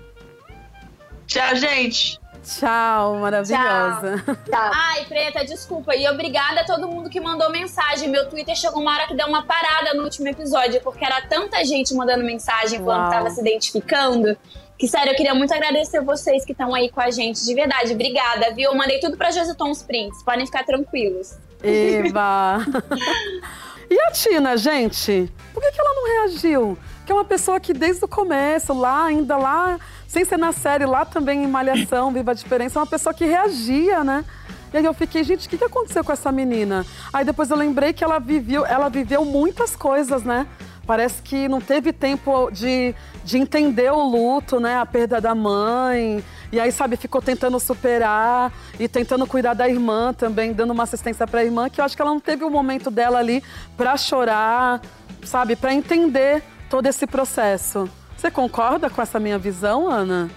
Tchau, 1.26 1.56
gente. 1.56 2.20
Tchau, 2.44 3.16
maravilhosa. 3.16 4.24
Tá. 4.52 4.70
Ai, 4.72 5.06
Preta, 5.06 5.44
desculpa. 5.44 5.96
E 5.96 6.08
obrigada 6.08 6.62
a 6.62 6.64
todo 6.64 6.88
mundo 6.88 7.10
que 7.10 7.20
mandou 7.20 7.50
mensagem. 7.52 8.08
Meu 8.08 8.30
Twitter 8.30 8.56
chegou 8.56 8.80
uma 8.80 8.94
hora 8.94 9.08
que 9.08 9.16
deu 9.16 9.26
uma 9.26 9.44
parada 9.44 9.96
no 9.96 10.04
último 10.04 10.28
episódio, 10.28 10.80
porque 10.82 11.04
era 11.04 11.22
tanta 11.24 11.66
gente 11.66 11.96
mandando 11.96 12.24
mensagem 12.24 12.78
falando 12.78 13.02
Uau. 13.02 13.10
tava 13.12 13.30
se 13.32 13.42
identificando. 13.42 14.38
Que 14.78 14.88
sério, 14.88 15.14
eu 15.14 15.16
queria 15.16 15.34
muito 15.34 15.52
agradecer 15.52 16.02
vocês 16.02 16.46
que 16.46 16.52
estão 16.52 16.76
aí 16.76 16.92
com 16.92 17.02
a 17.02 17.10
gente. 17.10 17.44
De 17.44 17.56
verdade, 17.56 17.94
obrigada, 17.94 18.54
viu? 18.54 18.70
Eu 18.70 18.76
mandei 18.76 19.00
tudo 19.00 19.18
pra 19.18 19.32
Jesutom 19.32 19.72
os 19.72 19.82
prints. 19.82 20.22
Podem 20.22 20.46
ficar 20.46 20.64
tranquilos. 20.64 21.40
Eba! 21.64 22.60
e 23.96 24.00
a 24.02 24.12
Tina, 24.12 24.58
gente? 24.58 25.32
Por 25.54 25.64
que, 25.64 25.72
que 25.72 25.80
ela 25.80 25.94
não 25.94 26.06
reagiu? 26.06 26.78
Que 27.06 27.12
é 27.14 27.16
uma 27.16 27.24
pessoa 27.24 27.60
que 27.62 27.74
desde 27.74 28.04
o 28.04 28.08
começo, 28.08 28.74
lá, 28.74 29.06
ainda 29.06 29.38
lá, 29.38 29.80
sem 30.06 30.26
ser 30.26 30.38
na 30.38 30.52
série, 30.52 30.86
lá 30.86 31.06
também 31.06 31.46
em 31.46 31.48
Malhação, 31.48 32.12
Viva 32.12 32.32
a 32.32 32.34
Diferença, 32.34 32.78
é 32.78 32.82
uma 32.82 32.88
pessoa 32.88 33.14
que 33.14 33.24
reagia, 33.24 34.04
né? 34.04 34.26
E 34.74 34.78
aí 34.78 34.84
eu 34.84 34.94
fiquei, 34.94 35.24
gente, 35.24 35.48
o 35.48 35.50
que, 35.50 35.58
que 35.58 35.64
aconteceu 35.64 36.04
com 36.04 36.12
essa 36.12 36.30
menina? 36.30 36.86
Aí 37.14 37.24
depois 37.24 37.50
eu 37.50 37.56
lembrei 37.56 37.94
que 37.94 38.04
ela 38.04 38.20
viveu, 38.20 38.66
ela 38.66 38.90
viveu 38.90 39.24
muitas 39.24 39.78
coisas, 39.78 40.24
né? 40.24 40.46
Parece 40.86 41.22
que 41.22 41.48
não 41.48 41.62
teve 41.62 41.94
tempo 41.94 42.52
de, 42.52 42.94
de 43.24 43.38
entender 43.38 43.92
o 43.94 44.04
luto, 44.04 44.60
né? 44.60 44.78
A 44.78 44.86
perda 44.86 45.22
da 45.22 45.34
mãe. 45.34 46.22
E 46.52 46.60
aí, 46.60 46.72
sabe, 46.72 46.96
ficou 46.96 47.22
tentando 47.22 47.60
superar 47.60 48.52
e 48.80 48.88
tentando 48.88 49.26
cuidar 49.28 49.54
da 49.54 49.68
irmã 49.68 50.14
também, 50.14 50.54
dando 50.54 50.72
uma 50.72 50.84
assistência 50.84 51.26
pra 51.26 51.44
irmã, 51.44 51.70
que 51.70 51.82
eu 51.82 51.86
acho 51.86 51.96
que 51.96 52.02
ela 52.02 52.12
não 52.12 52.20
teve 52.20 52.44
o 52.44 52.50
momento 52.50 52.90
dela 52.90 53.20
ali 53.20 53.44
pra 53.76 53.98
chorar, 53.98 54.82
sabe, 55.24 55.56
pra 55.56 55.74
entender 55.74 56.44
todo 56.70 56.86
esse 56.88 57.06
processo. 57.08 57.90
Você 58.16 58.32
concorda 58.32 58.90
com 58.90 59.02
essa 59.02 59.20
minha 59.20 59.38
visão, 59.38 59.90
Ana? 59.90 60.30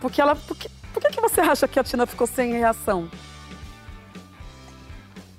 Porque 0.00 0.20
ela. 0.20 0.34
Por 0.34 0.56
que, 0.56 0.68
por 0.92 1.00
que 1.02 1.10
que 1.10 1.20
você 1.20 1.40
acha 1.40 1.68
que 1.68 1.78
a 1.78 1.84
Tina 1.84 2.06
ficou 2.06 2.26
sem 2.26 2.52
reação? 2.52 3.08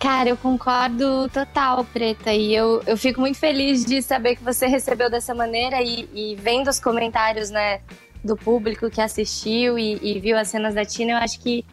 Cara, 0.01 0.29
eu 0.29 0.37
concordo 0.37 1.29
total, 1.29 1.85
Preta. 1.85 2.33
E 2.33 2.55
eu, 2.55 2.81
eu 2.87 2.97
fico 2.97 3.21
muito 3.21 3.37
feliz 3.37 3.85
de 3.85 4.01
saber 4.01 4.35
que 4.35 4.43
você 4.43 4.65
recebeu 4.65 5.11
dessa 5.11 5.35
maneira 5.35 5.79
e, 5.79 6.09
e 6.11 6.35
vendo 6.35 6.69
os 6.69 6.79
comentários, 6.79 7.51
né, 7.51 7.81
do 8.23 8.35
público 8.35 8.89
que 8.89 9.01
assistiu 9.01 9.77
e, 9.77 9.99
e 10.01 10.19
viu 10.19 10.37
as 10.37 10.47
cenas 10.47 10.75
da 10.75 10.85
Tina, 10.85 11.11
eu 11.11 11.17
acho 11.17 11.39
que 11.39 11.65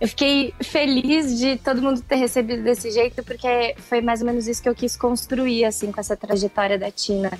eu 0.00 0.08
fiquei 0.08 0.52
feliz 0.60 1.38
de 1.38 1.56
todo 1.56 1.80
mundo 1.80 2.02
ter 2.02 2.16
recebido 2.16 2.62
desse 2.62 2.90
jeito, 2.90 3.22
porque 3.22 3.74
foi 3.78 4.00
mais 4.00 4.20
ou 4.20 4.26
menos 4.26 4.46
isso 4.48 4.62
que 4.62 4.68
eu 4.68 4.74
quis 4.74 4.96
construir, 4.96 5.64
assim, 5.64 5.92
com 5.92 6.00
essa 6.00 6.16
trajetória 6.16 6.78
da 6.78 6.90
Tina. 6.90 7.32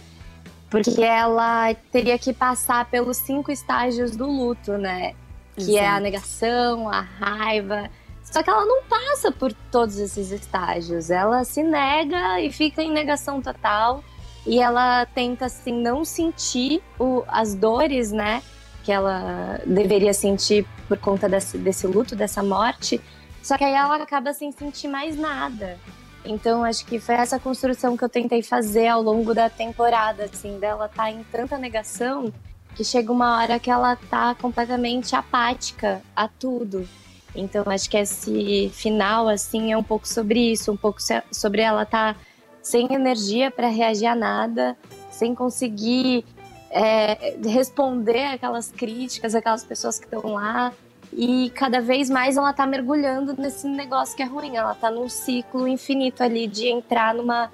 Porque 0.71 1.03
ela 1.03 1.75
teria 1.93 2.19
que 2.19 2.33
passar 2.33 2.89
pelos 2.91 3.17
cinco 3.19 3.51
estágios 3.53 4.17
do 4.17 4.27
luto, 4.27 4.79
né? 4.79 5.15
Que 5.57 5.77
é 5.77 5.81
a 5.81 5.85
Exato. 5.85 6.03
negação, 6.03 6.89
a 6.89 7.01
raiva. 7.01 7.91
Só 8.23 8.43
que 8.43 8.51
ela 8.51 8.65
não 8.65 8.83
passa 8.85 9.31
por 9.31 9.53
todos 9.71 9.99
esses 9.99 10.31
estágios. 10.33 11.11
Ela 11.11 11.45
se 11.45 11.63
nega 11.63 12.41
e 12.41 12.51
fica 12.51 12.83
em 12.83 12.91
negação 12.91 13.41
total. 13.41 14.03
E 14.47 14.61
ela 14.61 15.07
tenta, 15.07 15.47
assim, 15.47 15.73
não 15.73 16.05
sentir 16.05 16.83
o- 16.99 17.23
as 17.29 17.55
dores, 17.55 18.13
né? 18.13 18.43
Que 18.85 18.93
ela 18.93 19.61
deveria 19.65 20.13
sentir 20.13 20.67
por 20.87 20.99
conta 20.99 21.29
desse, 21.29 21.57
desse 21.57 21.87
luto, 21.87 22.15
dessa 22.15 22.43
morte. 22.43 23.01
Só 23.43 23.57
que 23.57 23.65
aí 23.65 23.73
ela 23.73 23.97
acaba 23.97 24.33
sem 24.35 24.53
sentir 24.53 24.89
mais 24.89 25.17
nada. 25.17 25.79
Então, 26.25 26.65
acho 26.65 26.85
que 26.87 26.99
foi 26.99 27.15
essa 27.17 27.39
construção 27.39 27.97
que 27.97 28.05
eu 28.05 28.09
tentei 28.09 28.43
fazer 28.43 28.89
ao 28.89 29.03
longo 29.03 29.35
da 29.35 29.51
temporada, 29.51 30.25
assim, 30.25 30.59
dela 30.59 30.89
tá 30.89 31.11
em 31.11 31.23
tanta 31.25 31.59
negação 31.59 32.33
que 32.75 32.83
chega 32.83 33.13
uma 33.13 33.39
hora 33.39 33.59
que 33.59 33.71
ela 33.71 33.95
tá 34.11 34.35
completamente 34.35 35.15
apática 35.15 36.03
a 36.17 36.27
tudo. 36.27 36.89
Então, 37.35 37.63
acho 37.67 37.89
que 37.91 37.97
esse 37.97 38.71
final, 38.75 39.29
assim, 39.29 39.73
é 39.73 39.77
um 39.77 39.83
pouco 39.83 40.09
sobre 40.09 40.53
isso, 40.53 40.73
um 40.73 40.77
pouco 40.77 40.99
sobre 41.31 41.61
ela 41.63 41.85
tá 41.85 42.17
sem 42.65 42.93
energia 42.93 43.51
para 43.51 43.69
reagir 43.69 44.07
a 44.07 44.15
nada, 44.15 44.75
sem 45.11 45.35
conseguir 45.35 46.25
é, 46.71 47.37
responder 47.47 48.25
aquelas 48.25 48.73
críticas, 48.73 49.35
aquelas 49.35 49.63
pessoas 49.63 49.99
que 49.99 50.07
estão 50.07 50.33
lá. 50.33 50.73
E 51.13 51.51
cada 51.51 51.81
vez 51.81 52.09
mais 52.09 52.39
ela 52.39 52.53
tá 52.55 52.67
mergulhando 52.67 53.37
nesse 53.41 53.69
negócio 53.69 54.17
que 54.17 54.23
é 54.23 54.27
ruim. 54.27 54.57
Ela 54.57 54.75
tá 54.75 54.91
num 54.91 55.09
ciclo 55.09 55.69
infinito 55.69 56.23
ali 56.23 56.47
de 56.47 56.67
entrar 56.67 57.15
numa, 57.15 57.53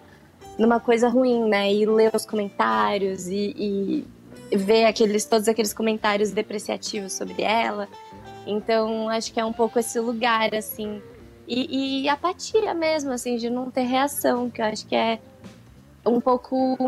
numa 0.57 0.79
coisa 0.79 1.09
ruim, 1.09 1.47
né? 1.49 1.71
E 1.71 1.85
ler 1.85 2.13
os 2.15 2.25
comentários 2.25 3.27
e, 3.27 4.07
e 4.51 4.57
ver 4.57 4.85
aqueles, 4.85 5.25
todos 5.25 5.49
aqueles 5.49 5.75
comentários 5.75 6.31
depreciativos 6.31 7.13
sobre 7.13 7.43
ela. 7.43 7.89
Então, 8.47 9.09
acho 9.09 9.33
que 9.33 9.41
é 9.41 9.45
um 9.45 9.53
pouco 9.53 9.79
esse 9.79 9.99
lugar, 9.99 10.55
assim. 10.55 11.03
E, 11.53 12.03
e 12.05 12.09
apatia 12.09 12.73
mesmo, 12.73 13.11
assim, 13.11 13.37
de 13.37 13.51
não 13.51 13.73
ter 13.73 13.83
reação, 13.83 14.49
que 14.49 14.63
eu 14.63 14.67
acho 14.67 14.87
que 14.87 14.95
é 14.95 15.19
um 16.07 16.21
pouco. 16.21 16.79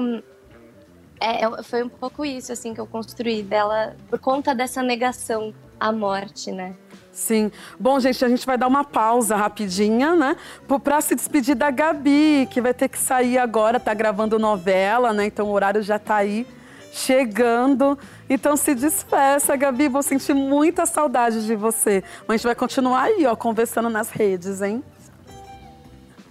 É, 1.20 1.44
é- 1.44 1.62
foi 1.64 1.82
um 1.82 1.88
pouco 1.88 2.24
isso, 2.24 2.52
assim, 2.52 2.72
que 2.72 2.80
eu 2.80 2.86
construí 2.86 3.42
dela 3.42 3.96
por 4.08 4.20
conta 4.20 4.54
dessa 4.54 4.80
negação 4.80 5.52
à 5.80 5.90
morte, 5.90 6.52
né? 6.52 6.76
Sim. 7.10 7.50
Bom, 7.78 7.98
gente, 7.98 8.24
a 8.24 8.28
gente 8.28 8.46
vai 8.46 8.56
dar 8.56 8.68
uma 8.68 8.84
pausa 8.84 9.34
rapidinha, 9.34 10.14
né? 10.14 10.36
Pra 10.84 11.00
se 11.00 11.16
despedir 11.16 11.56
da 11.56 11.68
Gabi, 11.72 12.46
que 12.48 12.60
vai 12.60 12.72
ter 12.72 12.88
que 12.88 12.98
sair 12.98 13.38
agora, 13.38 13.80
tá 13.80 13.92
gravando 13.92 14.38
novela, 14.38 15.12
né? 15.12 15.26
Então 15.26 15.48
o 15.48 15.50
horário 15.52 15.82
já 15.82 15.98
tá 15.98 16.14
aí 16.14 16.46
chegando. 16.92 17.98
Então 18.28 18.56
se 18.56 18.74
despeça, 18.74 19.56
Gabi. 19.56 19.88
Vou 19.88 20.02
sentir 20.02 20.34
muita 20.34 20.86
saudade 20.86 21.44
de 21.46 21.56
você. 21.56 22.04
Mas 22.28 22.34
a 22.34 22.36
gente 22.36 22.44
vai 22.44 22.54
continuar 22.54 23.02
aí, 23.04 23.26
ó, 23.26 23.34
conversando 23.34 23.88
nas 23.88 24.10
redes, 24.10 24.60
hein? 24.60 24.84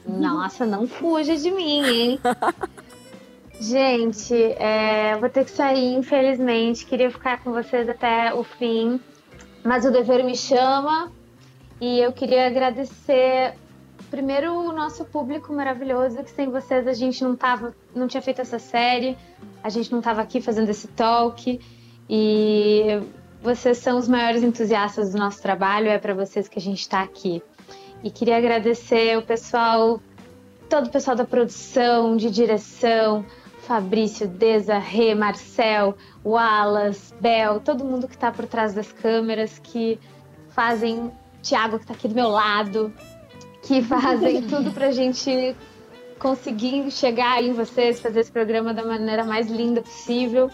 Nossa, 0.06 0.66
não 0.66 0.88
fuja 0.88 1.36
de 1.36 1.52
mim, 1.52 1.84
hein? 1.86 2.20
Gente, 3.60 4.34
é, 4.58 5.16
vou 5.20 5.30
ter 5.30 5.46
que 5.46 5.52
sair, 5.52 5.94
infelizmente. 5.94 6.84
Queria 6.84 7.12
ficar 7.12 7.44
com 7.44 7.52
vocês 7.52 7.88
até 7.88 8.34
o 8.34 8.44
fim, 8.44 9.00
mas 9.64 9.86
o 9.86 9.92
dever 9.92 10.24
me 10.24 10.36
chama 10.36 11.12
e 11.80 12.00
eu 12.00 12.12
queria 12.12 12.48
agradecer 12.48 13.54
primeiro 14.12 14.54
o 14.54 14.74
nosso 14.74 15.06
público 15.06 15.54
maravilhoso, 15.54 16.22
que 16.22 16.30
sem 16.30 16.50
vocês 16.50 16.86
a 16.86 16.94
gente 16.94 17.24
não 17.24 17.34
tava, 17.34 17.74
não 17.96 18.08
tinha 18.08 18.22
feito 18.22 18.42
essa 18.42 18.60
série, 18.60 19.18
a 19.64 19.70
gente 19.70 19.90
não 19.90 20.00
estava 20.00 20.22
aqui 20.22 20.42
fazendo 20.42 20.70
esse 20.70 20.88
talk 20.90 21.60
e 22.10 23.02
vocês 23.42 23.78
são 23.78 23.98
os 23.98 24.10
maiores 24.10 24.44
entusiastas 24.44 25.14
do 25.14 25.18
nosso 25.18 25.42
trabalho, 25.42 25.88
é 25.88 25.98
para 25.98 26.14
vocês 26.14 26.50
que 26.50 26.60
a 26.60 26.62
gente 26.62 26.82
está 26.82 27.02
aqui. 27.02 27.42
E 28.04 28.12
queria 28.12 28.38
agradecer 28.38 29.18
o 29.18 29.22
pessoal, 29.22 30.02
todo 30.70 30.88
o 30.88 30.90
pessoal 30.92 31.16
da 31.16 31.24
produção, 31.24 32.18
de 32.18 32.30
direção, 32.30 33.26
Fabrício, 33.60 34.28
Deza, 34.28 34.78
Rê, 34.78 35.16
Marcel, 35.16 35.96
Wallace, 36.26 37.14
Bel, 37.22 37.62
todo 37.62 37.86
mundo 37.86 38.08
que 38.10 38.16
está 38.16 38.30
por 38.30 38.46
trás 38.46 38.74
das 38.74 38.92
câmeras, 38.92 39.58
que 39.58 39.98
fazem, 40.50 41.10
Thiago 41.42 41.78
que 41.78 41.86
está 41.86 41.94
aqui 41.94 42.08
do 42.10 42.16
meu 42.16 42.28
lado, 42.28 42.94
que 43.72 43.82
fazem 43.82 44.42
tudo 44.42 44.74
pra 44.74 44.92
gente 44.92 45.56
conseguir 46.20 46.92
chegar 46.92 47.42
em 47.42 47.54
vocês, 47.54 48.02
fazer 48.02 48.20
esse 48.20 48.32
programa 48.32 48.74
da 48.74 48.84
maneira 48.84 49.24
mais 49.24 49.48
linda 49.48 49.82
possível. 49.82 50.52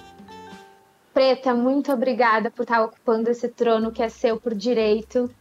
Preta, 1.16 1.56
muito 1.56 1.92
obrigada 1.92 2.52
por 2.52 2.62
estar 2.62 2.84
ocupando 2.84 3.28
esse 3.32 3.48
trono 3.50 3.92
que 3.92 4.04
é 4.04 4.10
seu 4.10 4.40
por 4.40 4.54
direito. 4.54 5.32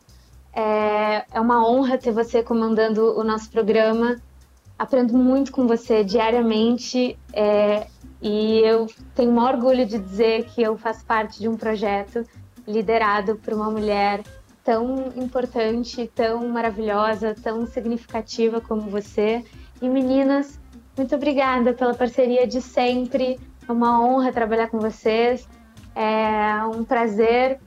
É, 0.54 1.26
é 1.30 1.38
uma 1.38 1.68
honra 1.68 1.98
ter 1.98 2.12
você 2.12 2.42
comandando 2.42 3.14
o 3.14 3.22
nosso 3.22 3.50
programa. 3.50 4.16
Aprendo 4.78 5.12
muito 5.12 5.52
com 5.52 5.66
você 5.66 6.02
diariamente 6.02 7.18
é, 7.30 7.88
e 8.22 8.60
eu 8.60 8.86
tenho 9.14 9.32
um 9.32 9.38
orgulho 9.38 9.84
de 9.84 9.98
dizer 9.98 10.46
que 10.46 10.62
eu 10.62 10.78
faço 10.78 11.04
parte 11.04 11.38
de 11.38 11.46
um 11.46 11.58
projeto 11.58 12.24
liderado 12.66 13.36
por 13.36 13.52
uma 13.52 13.70
mulher 13.70 14.22
tão 14.66 15.12
importante, 15.14 16.10
tão 16.12 16.48
maravilhosa, 16.48 17.36
tão 17.40 17.64
significativa 17.66 18.60
como 18.60 18.82
você. 18.90 19.44
E 19.80 19.88
meninas, 19.88 20.58
muito 20.96 21.14
obrigada 21.14 21.72
pela 21.72 21.94
parceria 21.94 22.48
de 22.48 22.60
sempre. 22.60 23.38
É 23.68 23.70
uma 23.70 24.04
honra 24.04 24.32
trabalhar 24.32 24.66
com 24.68 24.80
vocês. 24.80 25.48
É 25.94 26.64
um 26.74 26.82
prazer 26.82 27.60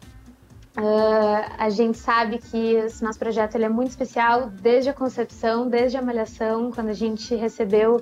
Uh, 0.77 1.43
a 1.57 1.69
gente 1.69 1.97
sabe 1.97 2.37
que 2.37 2.75
esse 2.75 3.03
nosso 3.03 3.19
projeto 3.19 3.55
ele 3.55 3.65
é 3.65 3.69
muito 3.69 3.89
especial 3.89 4.49
desde 4.49 4.89
a 4.89 4.93
concepção, 4.93 5.67
desde 5.67 5.97
a 5.97 6.01
malhação, 6.01 6.71
quando 6.71 6.87
a 6.87 6.93
gente 6.93 7.35
recebeu 7.35 8.01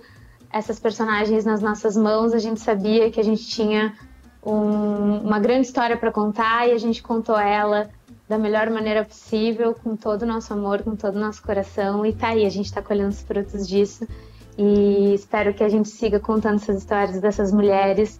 essas 0.52 0.80
personagens 0.80 1.44
nas 1.44 1.60
nossas 1.60 1.98
mãos, 1.98 2.34
a 2.34 2.40
gente 2.40 2.60
sabia 2.60 3.10
que 3.10 3.20
a 3.20 3.24
gente 3.24 3.48
tinha 3.48 3.96
um, 4.46 5.22
uma 5.22 5.40
grande 5.40 5.66
história 5.66 5.98
para 5.98 6.12
contar 6.12 6.68
e 6.68 6.72
a 6.72 6.78
gente 6.78 7.02
contou 7.02 7.40
ela 7.40 7.90
da 8.28 8.38
melhor 8.38 8.70
maneira 8.70 9.06
possível, 9.06 9.74
com 9.74 9.96
todo 9.96 10.24
o 10.24 10.26
nosso 10.26 10.54
amor, 10.54 10.84
com 10.84 10.96
todo 10.96 11.16
o 11.16 11.20
nosso 11.20 11.42
coração. 11.42 12.06
E 12.06 12.14
tá 12.14 12.30
aí, 12.30 12.46
a 12.46 12.50
gente 12.50 12.66
está 12.66 12.82
colhendo 12.82 13.10
os 13.10 13.22
frutos 13.22 13.68
disso. 13.68 14.08
E 14.58 15.14
espero 15.14 15.54
que 15.54 15.64
a 15.64 15.70
gente 15.70 15.88
siga 15.90 16.20
contando 16.20 16.56
essas 16.56 16.78
histórias 16.80 17.22
dessas 17.22 17.52
mulheres 17.52 18.20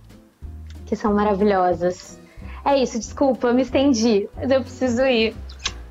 que 0.86 0.96
são 0.96 1.14
maravilhosas. 1.14 2.18
É 2.64 2.82
isso, 2.82 2.98
desculpa, 3.00 3.52
me 3.52 3.64
estendi, 3.64 4.30
mas 4.36 4.52
eu 4.52 4.62
preciso 4.62 5.02
ir. 5.04 5.36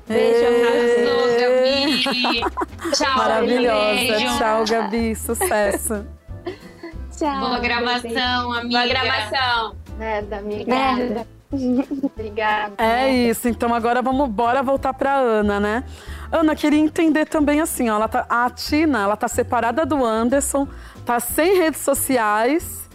Beijo, 0.07 0.45
arrasou, 0.45 1.27
Gabi. 1.39 2.95
Tchau, 2.95 3.17
Maravilhosa. 3.17 3.93
beijo. 3.93 4.37
Tchau, 4.37 4.65
Gabi. 4.65 5.15
Sucesso. 5.15 6.05
Tchau. 7.17 7.39
Boa 7.39 7.59
gravação, 7.59 8.53
amiga. 8.53 8.69
Boa 8.69 8.87
gravação. 8.87 9.75
Nada, 9.97 10.37
amiga. 10.37 10.73
Merda. 10.73 11.36
Obrigada. 11.51 12.73
É 12.77 13.09
isso. 13.09 13.47
Então 13.47 13.73
agora 13.73 14.01
vamos 14.01 14.29
bora 14.29 14.61
voltar 14.61 14.93
pra 14.93 15.15
Ana, 15.15 15.59
né? 15.59 15.83
Ana, 16.31 16.55
queria 16.55 16.79
entender 16.79 17.25
também 17.25 17.61
assim, 17.61 17.89
ó, 17.89 17.95
ela 17.95 18.07
tá, 18.07 18.25
a 18.29 18.49
Tina, 18.49 19.03
ela 19.03 19.15
tá 19.15 19.27
separada 19.29 19.85
do 19.85 20.03
Anderson, 20.03 20.67
tá 21.05 21.19
sem 21.19 21.57
redes 21.57 21.79
sociais. 21.81 22.89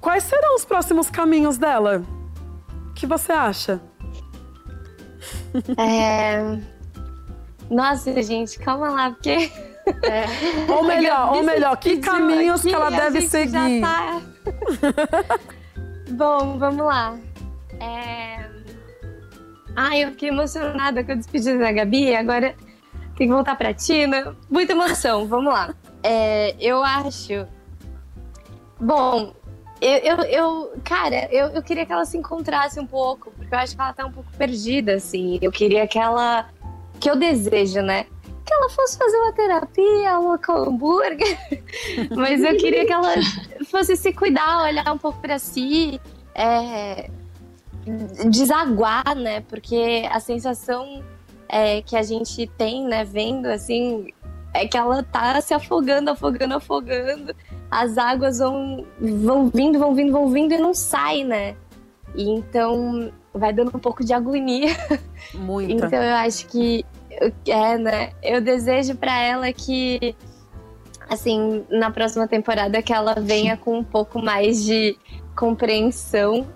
Quais 0.00 0.24
serão 0.24 0.54
os 0.56 0.64
próximos 0.64 1.10
caminhos 1.10 1.58
dela? 1.58 2.02
O 2.88 2.92
que 2.94 3.06
você 3.06 3.32
acha? 3.32 3.80
É... 5.76 6.58
Nossa, 7.70 8.22
gente, 8.22 8.58
calma 8.58 8.88
lá, 8.88 9.10
porque. 9.10 9.50
Ou 10.68 10.84
melhor, 10.84 11.32
ou 11.34 11.42
melhor, 11.42 11.74
que 11.78 11.96
caminhos 11.96 12.60
que 12.60 12.74
ela 12.74 12.90
deve 12.90 13.22
seguir? 13.22 13.80
tá- 13.80 14.20
Bom, 16.12 16.58
vamos 16.58 16.84
lá. 16.84 17.16
É... 17.80 18.48
Ai, 19.76 20.04
eu 20.04 20.10
fiquei 20.10 20.28
emocionada 20.30 21.04
com 21.04 21.12
a 21.12 21.14
despedida 21.14 21.58
da 21.58 21.70
Gabi, 21.72 22.14
agora 22.14 22.54
tem 23.16 23.28
que 23.28 23.32
voltar 23.34 23.56
pra 23.56 23.72
Tina. 23.74 24.36
Muita 24.50 24.72
emoção, 24.72 25.26
vamos 25.26 25.52
lá. 25.52 25.74
É, 26.02 26.54
eu 26.58 26.82
acho. 26.82 27.46
Bom, 28.80 29.32
eu, 29.80 29.98
eu, 29.98 30.16
eu- 30.24 30.72
cara, 30.84 31.28
eu, 31.32 31.48
eu 31.48 31.62
queria 31.62 31.84
que 31.86 31.92
ela 31.92 32.04
se 32.04 32.16
encontrasse 32.16 32.78
um 32.80 32.86
pouco, 32.86 33.30
porque 33.32 33.54
eu 33.54 33.58
acho 33.58 33.74
que 33.76 33.80
ela 33.80 33.92
tá 33.92 34.06
um 34.06 34.12
pouco 34.12 34.30
perdida, 34.36 34.94
assim. 34.94 35.38
Eu 35.42 35.50
queria 35.52 35.86
que 35.86 35.98
ela. 35.98 36.48
Que 37.00 37.08
eu 37.10 37.16
desejo, 37.16 37.80
né? 37.82 38.06
Que 38.44 38.54
ela 38.54 38.68
fosse 38.70 38.96
fazer 38.98 39.16
uma 39.18 39.32
terapia, 39.32 40.10
alocar 40.12 40.56
um 40.56 40.70
hambúrguer. 40.70 41.38
Mas 42.16 42.42
eu 42.42 42.56
queria 42.56 42.84
que 42.86 42.92
ela 42.92 43.12
fosse 43.70 43.96
se 43.96 44.12
cuidar, 44.12 44.62
olhar 44.62 44.92
um 44.92 44.98
pouco 44.98 45.20
pra 45.20 45.38
si, 45.38 46.00
é, 46.34 47.10
desaguar, 48.28 49.14
né? 49.14 49.40
Porque 49.40 50.06
a 50.10 50.20
sensação 50.20 51.02
é, 51.48 51.82
que 51.82 51.96
a 51.96 52.02
gente 52.02 52.46
tem, 52.58 52.86
né, 52.86 53.04
vendo 53.04 53.46
assim, 53.46 54.08
é 54.54 54.66
que 54.66 54.76
ela 54.76 55.02
tá 55.02 55.40
se 55.40 55.54
afogando, 55.54 56.10
afogando, 56.10 56.54
afogando. 56.54 57.34
As 57.70 57.98
águas 57.98 58.38
vão, 58.38 58.86
vão 59.00 59.48
vindo, 59.48 59.78
vão 59.78 59.94
vindo, 59.94 60.12
vão 60.12 60.28
vindo 60.28 60.54
e 60.54 60.58
não 60.58 60.74
sai, 60.74 61.24
né? 61.24 61.56
E 62.14 62.28
então 62.28 63.12
vai 63.32 63.52
dando 63.52 63.76
um 63.76 63.80
pouco 63.80 64.04
de 64.04 64.12
agonia. 64.12 64.74
Muita. 65.34 65.86
Então 65.86 66.02
eu 66.02 66.14
acho 66.16 66.46
que 66.46 66.84
é, 67.46 67.78
né? 67.78 68.12
Eu 68.22 68.40
desejo 68.40 68.94
pra 68.96 69.18
ela 69.20 69.52
que 69.52 70.14
assim, 71.08 71.64
na 71.70 71.90
próxima 71.90 72.28
temporada 72.28 72.82
que 72.82 72.92
ela 72.92 73.14
venha 73.14 73.56
com 73.56 73.78
um 73.78 73.84
pouco 73.84 74.20
mais 74.20 74.62
de 74.64 74.96
compreensão, 75.34 76.46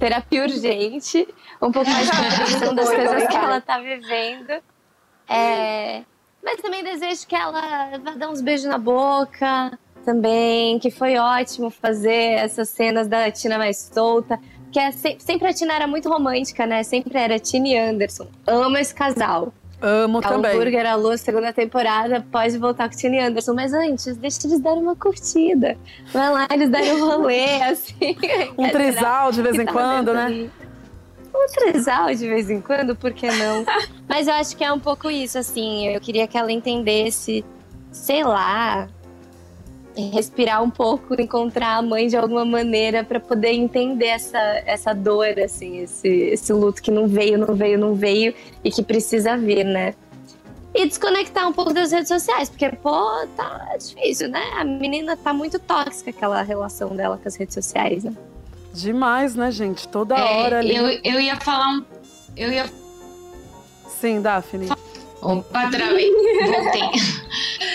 terapia 0.00 0.42
urgente, 0.42 1.28
um 1.62 1.70
pouco 1.70 1.88
mais 1.88 2.06
de 2.10 2.16
compreensão 2.16 2.74
das 2.74 2.88
coisas 2.90 3.26
que 3.28 3.36
ela 3.36 3.60
tá 3.60 3.78
vivendo. 3.78 4.50
É, 5.28 6.02
mas 6.42 6.60
também 6.60 6.82
desejo 6.82 7.26
que 7.26 7.36
ela 7.36 7.98
vá 7.98 8.10
dar 8.16 8.30
uns 8.30 8.40
beijos 8.40 8.66
na 8.66 8.78
boca 8.78 9.78
também, 10.04 10.78
que 10.78 10.90
foi 10.90 11.16
ótimo 11.18 11.70
fazer 11.70 12.32
essas 12.38 12.68
cenas 12.70 13.06
da 13.06 13.30
Tina 13.30 13.58
mais 13.58 13.76
solta. 13.92 14.40
Que 14.72 14.78
é 14.80 14.90
se- 14.92 15.16
sempre 15.18 15.48
a 15.48 15.52
Tina 15.52 15.74
era 15.74 15.86
muito 15.86 16.08
romântica, 16.08 16.64
né? 16.64 16.82
Sempre 16.84 17.18
era 17.18 17.38
Tina 17.38 17.68
e 17.68 17.76
Anderson. 17.76 18.26
Amo 18.46 18.78
esse 18.78 18.94
casal. 18.94 19.52
Amo 19.80 20.18
A 20.18 20.22
também. 20.22 20.52
Hambúrguer 20.52 20.86
Alô, 20.86 21.16
segunda 21.16 21.52
temporada, 21.52 22.24
pode 22.30 22.56
voltar 22.58 22.88
com 22.88 22.96
Tina 22.96 23.16
e 23.16 23.18
Anderson. 23.20 23.54
Mas 23.54 23.72
antes, 23.72 24.16
deixa 24.16 24.46
eles 24.46 24.60
darem 24.60 24.82
uma 24.82 24.94
curtida. 24.94 25.76
Vai 26.12 26.30
lá, 26.30 26.46
eles 26.52 26.68
darem 26.68 27.02
um 27.02 27.06
rolê, 27.06 27.62
assim. 27.64 28.16
Um 28.58 28.68
trisal 28.68 29.32
de 29.32 29.42
vez 29.42 29.58
em 29.58 29.66
quando, 29.66 30.12
né? 30.12 30.24
ali. 30.24 30.50
Um 31.34 31.46
trisal 31.52 32.14
de 32.14 32.28
vez 32.28 32.50
em 32.50 32.60
quando, 32.60 32.94
por 32.94 33.12
que 33.12 33.30
não? 33.30 33.64
Mas 34.08 34.28
eu 34.28 34.34
acho 34.34 34.56
que 34.56 34.64
é 34.64 34.72
um 34.72 34.80
pouco 34.80 35.10
isso, 35.10 35.38
assim. 35.38 35.88
Eu 35.88 36.00
queria 36.00 36.26
que 36.26 36.36
ela 36.36 36.52
entendesse, 36.52 37.44
sei 37.90 38.24
lá, 38.24 38.88
respirar 39.96 40.62
um 40.62 40.70
pouco, 40.70 41.20
encontrar 41.20 41.76
a 41.76 41.82
mãe 41.82 42.06
de 42.08 42.16
alguma 42.16 42.44
maneira 42.44 43.02
pra 43.04 43.18
poder 43.20 43.52
entender 43.52 44.06
essa, 44.06 44.38
essa 44.64 44.94
dor, 44.94 45.38
assim, 45.40 45.78
esse, 45.80 46.08
esse 46.08 46.52
luto 46.52 46.80
que 46.82 46.90
não 46.90 47.06
veio, 47.08 47.36
não 47.38 47.54
veio, 47.54 47.78
não 47.78 47.94
veio 47.94 48.34
e 48.64 48.70
que 48.70 48.82
precisa 48.82 49.36
vir, 49.36 49.64
né? 49.64 49.94
E 50.72 50.86
desconectar 50.86 51.48
um 51.48 51.52
pouco 51.52 51.74
das 51.74 51.90
redes 51.90 52.06
sociais, 52.08 52.48
porque, 52.48 52.68
pô, 52.70 53.26
tá 53.36 53.74
difícil, 53.76 54.28
né? 54.28 54.40
A 54.56 54.64
menina 54.64 55.16
tá 55.16 55.32
muito 55.34 55.58
tóxica, 55.58 56.10
aquela 56.10 56.42
relação 56.42 56.94
dela 56.94 57.18
com 57.18 57.26
as 57.26 57.34
redes 57.34 57.54
sociais, 57.54 58.04
né? 58.04 58.12
Demais, 58.72 59.34
né, 59.34 59.50
gente? 59.50 59.88
Toda 59.88 60.16
É, 60.16 60.22
hora 60.44 60.58
ali. 60.60 60.76
eu, 60.76 60.86
eu 61.02 61.20
ia 61.20 61.36
falar 61.40 61.66
um. 61.74 61.84
Eu 62.36 62.52
ia. 62.52 62.66
Sim, 63.88 64.22
Daphne. 64.22 64.68
Opa, 65.22 65.70
travei. 65.70 66.10
Voltei. 66.46 66.82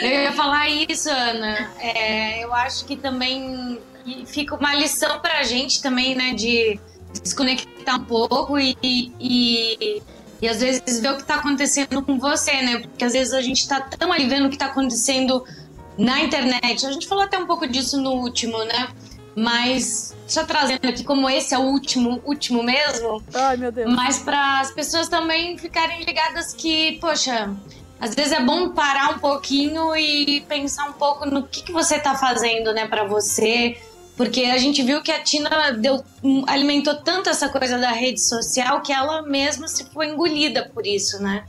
Eu 0.02 0.22
ia 0.24 0.32
falar 0.34 0.68
isso, 0.70 1.10
Ana. 1.10 1.72
É, 1.80 2.44
eu 2.44 2.54
acho 2.54 2.86
que 2.86 2.96
também 2.96 3.80
fica 4.26 4.56
uma 4.56 4.74
lição 4.74 5.20
pra 5.20 5.44
gente 5.44 5.82
também, 5.82 6.16
né? 6.16 6.34
De 6.34 6.80
desconectar 7.22 8.02
um 8.02 8.06
pouco 8.06 8.60
e, 8.60 8.76
e, 8.84 10.02
e 10.42 10.48
às 10.48 10.60
vezes 10.60 11.00
ver 11.00 11.14
o 11.14 11.18
que 11.18 11.24
tá 11.24 11.36
acontecendo 11.36 12.02
com 12.02 12.20
você, 12.20 12.62
né? 12.62 12.80
Porque 12.80 13.06
às 13.06 13.14
vezes 13.14 13.34
a 13.34 13.42
gente 13.42 13.68
tá 13.68 13.80
tão 13.80 14.12
ali 14.12 14.28
vendo 14.28 14.48
o 14.48 14.50
que 14.50 14.58
tá 14.58 14.66
acontecendo 14.66 15.44
na 15.98 16.22
internet. 16.22 16.86
A 16.86 16.92
gente 16.92 17.08
falou 17.08 17.24
até 17.24 17.38
um 17.38 17.46
pouco 17.46 17.68
disso 17.68 18.02
no 18.02 18.12
último, 18.12 18.64
né? 18.66 18.90
Mas 19.36 20.16
só 20.28 20.46
trazendo 20.46 20.88
aqui 20.88 21.04
como 21.04 21.30
esse 21.30 21.54
é 21.54 21.58
o 21.58 21.64
último, 21.64 22.22
último 22.26 22.64
mesmo, 22.64 23.22
Ai, 23.34 23.58
meu 23.58 23.72
Deus. 23.72 23.94
mas 23.94 24.20
para 24.20 24.62
as 24.62 24.72
pessoas 24.72 25.10
também 25.10 25.58
ficarem 25.58 26.04
ligadas 26.04 26.54
que, 26.54 26.94
poxa, 27.02 27.54
às 28.00 28.16
vezes 28.16 28.32
é 28.32 28.42
bom 28.42 28.70
parar 28.70 29.12
um 29.12 29.20
pouquinho 29.20 29.96
e 29.96 30.42
pensar 30.42 30.86
um 30.86 30.94
pouco 30.94 31.26
no 31.26 31.44
que, 31.44 31.64
que 31.64 31.72
você 31.72 32.00
tá 32.00 32.16
fazendo, 32.16 32.74
né, 32.74 32.88
para 32.88 33.04
você. 33.04 33.78
Porque 34.16 34.44
a 34.44 34.58
gente 34.58 34.82
viu 34.82 35.02
que 35.02 35.12
a 35.12 35.22
Tina 35.22 35.72
deu, 35.74 36.02
alimentou 36.48 36.96
tanto 36.96 37.30
essa 37.30 37.50
coisa 37.50 37.78
da 37.78 37.92
rede 37.92 38.22
social 38.22 38.82
que 38.82 38.94
ela 38.94 39.22
mesma 39.22 39.68
se 39.68 39.84
foi 39.92 40.08
engolida 40.08 40.72
por 40.74 40.88
isso, 40.88 41.22
né? 41.22 41.44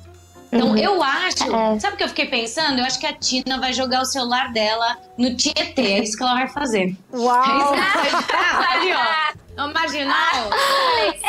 Então 0.52 0.68
Uhum. 0.70 0.76
eu 0.78 1.02
acho, 1.02 1.44
É. 1.54 1.78
sabe 1.80 1.94
o 1.94 1.96
que 1.96 2.04
eu 2.04 2.08
fiquei 2.08 2.26
pensando? 2.26 2.78
Eu 2.78 2.84
acho 2.84 2.98
que 2.98 3.06
a 3.06 3.12
Tina 3.12 3.58
vai 3.58 3.72
jogar 3.72 4.00
o 4.00 4.04
celular 4.04 4.52
dela 4.52 4.96
no 5.18 5.34
Tietê, 5.36 5.82
é 5.82 5.98
isso 6.04 6.16
que 6.16 6.22
ela 6.22 6.34
vai 6.34 6.48
fazer. 6.48 6.96
Uau! 7.12 7.74
Ali, 8.72 8.92
ó. 8.92 9.36
No 9.66 9.72
marginal, 9.72 10.50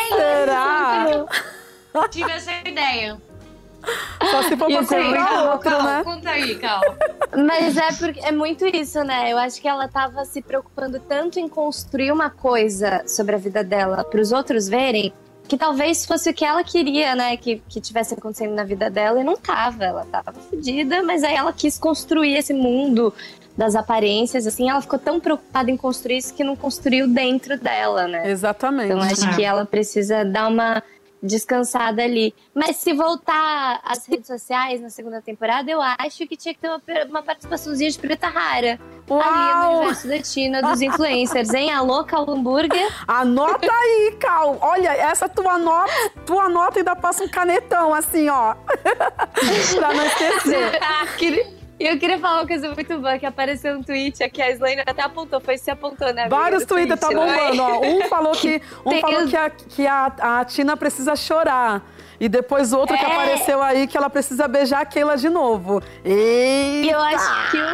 Será? 0.09 1.05
tive 2.09 2.32
essa 2.32 2.51
ideia. 2.65 3.18
Só 4.32 4.41
se 4.43 4.49
for 4.57 4.65
pra 4.68 4.70
muito 4.70 4.88
comprar 4.89 5.26
Cal, 5.28 5.47
outro, 5.53 5.70
Cal, 5.70 5.84
né? 5.84 6.03
Conta 6.03 6.30
aí, 6.32 6.55
Cal. 6.55 6.82
Mas 7.45 7.78
é 7.78 7.91
porque 7.93 8.20
é 8.20 8.32
muito 8.32 8.65
isso, 8.65 9.01
né? 9.03 9.32
Eu 9.32 9.38
acho 9.38 9.61
que 9.61 9.68
ela 9.68 9.88
tava 9.88 10.26
se 10.26 10.41
preocupando 10.41 10.99
tanto 10.99 11.39
em 11.39 11.47
construir 11.47 12.11
uma 12.11 12.30
coisa 12.30 13.03
sobre 13.07 13.36
a 13.36 13.38
vida 13.38 13.63
dela 13.63 14.03
para 14.03 14.20
os 14.20 14.32
outros 14.34 14.68
verem, 14.68 15.13
que 15.48 15.58
talvez 15.58 16.06
fosse 16.06 16.30
o 16.30 16.34
que 16.34 16.43
ela 16.43 16.64
queria, 16.64 17.16
né? 17.16 17.38
Que, 17.38 17.62
que 17.70 17.80
tivesse 17.80 18.14
acontecendo 18.14 18.54
na 18.54 18.64
vida 18.64 18.89
dela 18.89 19.22
e 19.22 19.24
não 19.24 19.38
tava. 19.38 19.86
Ela 19.86 20.06
tava 20.06 20.34
fodida, 20.34 21.02
mas 21.04 21.24
aí 21.24 21.36
ela 21.36 21.54
quis 21.54 21.78
construir 21.78 22.36
esse 22.36 22.54
mundo 22.54 23.14
das 23.56 23.76
aparências, 23.76 24.45
assim. 24.45 24.70
Ela 24.70 24.82
ficou 24.82 25.00
tão 25.00 25.20
preocupada 25.20 25.72
em 25.72 25.78
construir 25.78 26.18
isso 26.18 26.34
que 26.34 26.43
não 26.43 26.56
construiu 26.56 27.08
dentro 27.08 27.58
dela, 27.58 28.08
né? 28.08 28.30
Exatamente. 28.30 28.91
Então 28.91 29.02
acho 29.02 29.26
Ah. 29.26 29.36
que 29.36 29.43
ela 29.43 29.66
precisa 29.66 30.24
dar 30.26 30.48
uma 30.48 30.84
descansada 31.22 32.03
ali. 32.03 32.34
Mas 32.53 32.78
se 32.78 32.93
voltar 32.93 33.82
às 33.84 34.05
redes 34.05 34.28
sociais 34.28 34.82
na 34.82 34.89
segunda 34.89 35.22
temporada, 35.22 35.70
eu 35.70 35.80
acho 35.82 36.28
que 36.28 36.38
tinha 36.38 36.53
que 36.53 36.59
ter 36.59 36.70
uma, 36.70 36.82
uma 37.09 37.24
participaçãozinha 37.24 37.89
de 37.89 37.99
Preta 37.99 38.28
Rara. 38.28 38.80
Ali 39.09 39.09
no 39.09 39.15
Uau! 39.15 39.78
universo 39.78 40.07
da 40.07 40.20
Tina, 40.22 40.61
dos 40.61 40.82
influencers, 40.82 41.53
hein? 41.53 41.72
Alô, 41.72 42.03
Cal 42.03 42.30
Hambúrguer. 42.30 42.88
Anota 43.07 43.72
aí, 43.72 44.18
Cal. 44.20 44.57
Olha, 44.61 44.89
essa 44.89 45.30
tua 45.30 45.57
nota, 45.57 46.11
tua 46.26 46.49
nota 46.49 46.80
ainda 46.80 46.95
passa 46.95 47.24
um 47.24 47.30
canetão, 47.30 47.93
assim, 47.93 48.30
ó. 48.30 48.55
pra 49.76 49.93
não 49.93 50.05
esquecer. 50.05 50.80
E 51.80 51.86
eu 51.86 51.98
queria 52.00 52.18
falar 52.18 52.40
uma 52.42 52.48
coisa 52.48 52.74
muito 52.74 53.00
boa, 53.00 53.20
que 53.20 53.26
apareceu 53.26 53.78
um 53.78 53.84
tweet 53.84 54.24
aqui, 54.24 54.42
a 54.42 54.50
Slane 54.52 54.82
até 54.86 55.04
apontou, 55.04 55.40
foi 55.40 55.58
se 55.60 55.70
apontou, 55.70 56.12
né? 56.12 56.28
Vários 56.28 56.66
Twitter 56.66 56.98
tá 56.98 57.10
né? 57.10 57.16
bombando, 57.16 57.62
ó. 57.62 57.82
Um 57.82 58.02
falou 58.10 58.32
que, 58.34 58.60
um 58.84 58.90
Tem- 58.92 59.02
falou 59.02 59.28
que, 59.28 59.36
a, 59.36 59.50
que 59.50 59.86
a, 59.86 60.06
a 60.40 60.46
Tina 60.46 60.76
precisa 60.76 61.16
chorar. 61.16 61.84
E 62.20 62.28
depois 62.28 62.74
outro 62.74 62.97
que 62.97 63.03
É. 63.05 63.11
apareceu 63.13 63.61
aí 63.61 63.86
que 63.88 63.95
ela 63.97 64.09
precisa 64.09 64.47
beijar 64.47 64.82
a 64.82 64.86
Keila 64.86 65.15
de 65.18 65.30
novo. 65.30 65.82
E 66.03 66.11
Eita! 66.11 66.91
eu 66.95 66.99
acho 67.01 67.51
que 67.51 67.57
o, 67.57 67.68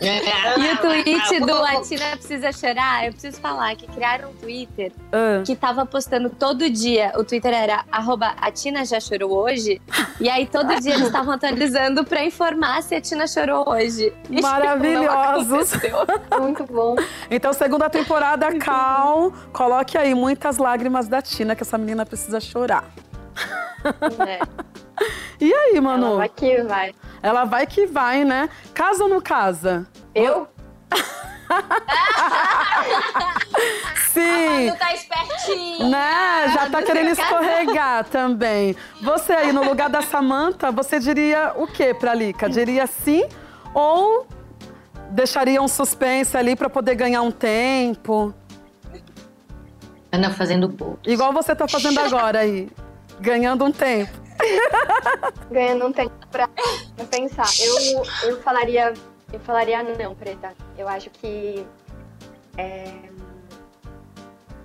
e 0.60 0.72
o 0.72 0.76
tweet 0.78 1.40
do 1.40 1.54
A 1.62 1.80
Tina 1.82 2.16
Precisa 2.16 2.52
Chorar, 2.52 3.06
eu 3.06 3.12
preciso 3.12 3.40
falar 3.40 3.76
que 3.76 3.86
criaram 3.86 4.30
um 4.30 4.34
Twitter 4.34 4.90
Ah, 5.12 5.42
que 5.44 5.54
tava 5.54 5.86
postando 5.86 6.30
todo 6.30 6.68
dia. 6.68 7.12
O 7.16 7.24
Twitter 7.24 7.52
era 7.54 7.84
arroba 7.92 8.34
a 8.40 8.50
Tina 8.50 8.84
já 8.84 8.98
chorou 8.98 9.32
hoje. 9.32 9.80
E 10.20 10.28
aí 10.28 10.46
todo 10.46 10.80
dia 10.80 10.94
eles 10.94 11.06
estavam 11.06 11.34
atualizando 11.34 12.04
pra 12.04 12.24
informar 12.24 12.82
se 12.82 12.94
a 12.94 13.00
Tina 13.00 13.26
chorou 13.26 13.68
hoje. 13.68 14.12
E 14.30 14.40
Maravilhosos. 14.40 15.48
não 15.48 15.60
aconteceu. 15.60 15.96
Muito 16.40 16.64
bom. 16.64 16.94
Então, 17.30 17.52
segunda 17.52 17.88
temporada, 17.90 18.52
Cal, 18.58 19.32
coloque 19.52 19.98
aí 19.98 20.14
muitas 20.14 20.56
lágrimas 20.58 21.08
da 21.08 21.20
Tina, 21.20 21.54
que 21.56 21.62
essa 21.62 21.76
menina 21.76 22.06
precisa 22.06 22.40
chorar. 22.40 22.84
É. 24.26 24.40
E 25.40 25.52
aí, 25.54 25.76
Ela 25.76 25.80
Manu? 25.80 26.16
vai 26.18 26.28
que 26.28 26.62
vai. 26.62 26.94
Ela 27.22 27.44
vai 27.44 27.66
que 27.66 27.86
vai, 27.86 28.24
né? 28.24 28.48
Casa 28.74 29.04
ou 29.04 29.08
não 29.10 29.20
casa? 29.20 29.86
Eu? 30.14 30.46
Sim! 34.12 34.70
Tu 34.70 34.78
tá 34.78 34.92
espertinho. 34.94 35.88
Né? 35.88 36.48
Já 36.52 36.68
tá 36.70 36.82
querendo 36.82 37.10
escorregar 37.10 38.04
também. 38.04 38.76
Você 39.02 39.32
aí, 39.32 39.52
no 39.52 39.64
lugar 39.64 39.88
da 39.88 40.02
Samantha, 40.02 40.70
você 40.70 40.98
diria 40.98 41.52
o 41.56 41.66
quê 41.66 41.94
pra 41.94 42.14
Lica? 42.14 42.48
Diria 42.48 42.86
sim 42.86 43.24
ou 43.72 44.26
deixaria 45.10 45.60
um 45.62 45.68
suspense 45.68 46.36
ali 46.36 46.54
pra 46.54 46.68
poder 46.68 46.94
ganhar 46.94 47.22
um 47.22 47.30
tempo? 47.30 48.34
Ana 50.12 50.30
fazendo 50.32 50.68
bolo. 50.68 50.98
Igual 51.04 51.32
você 51.32 51.54
tá 51.54 51.68
fazendo 51.68 52.00
agora 52.00 52.40
aí, 52.40 52.68
ganhando 53.20 53.64
um 53.64 53.72
tempo. 53.72 54.10
Ganhando 55.50 55.86
um 55.86 55.92
tempo 55.92 56.12
pra, 56.30 56.48
pensar. 57.10 57.46
Eu, 57.60 58.02
eu 58.30 58.40
falaria. 58.40 58.94
Eu 59.32 59.40
falaria 59.40 59.82
não, 59.82 60.14
Preta. 60.14 60.54
Eu 60.76 60.88
acho 60.88 61.10
que. 61.10 61.64
é, 62.56 62.92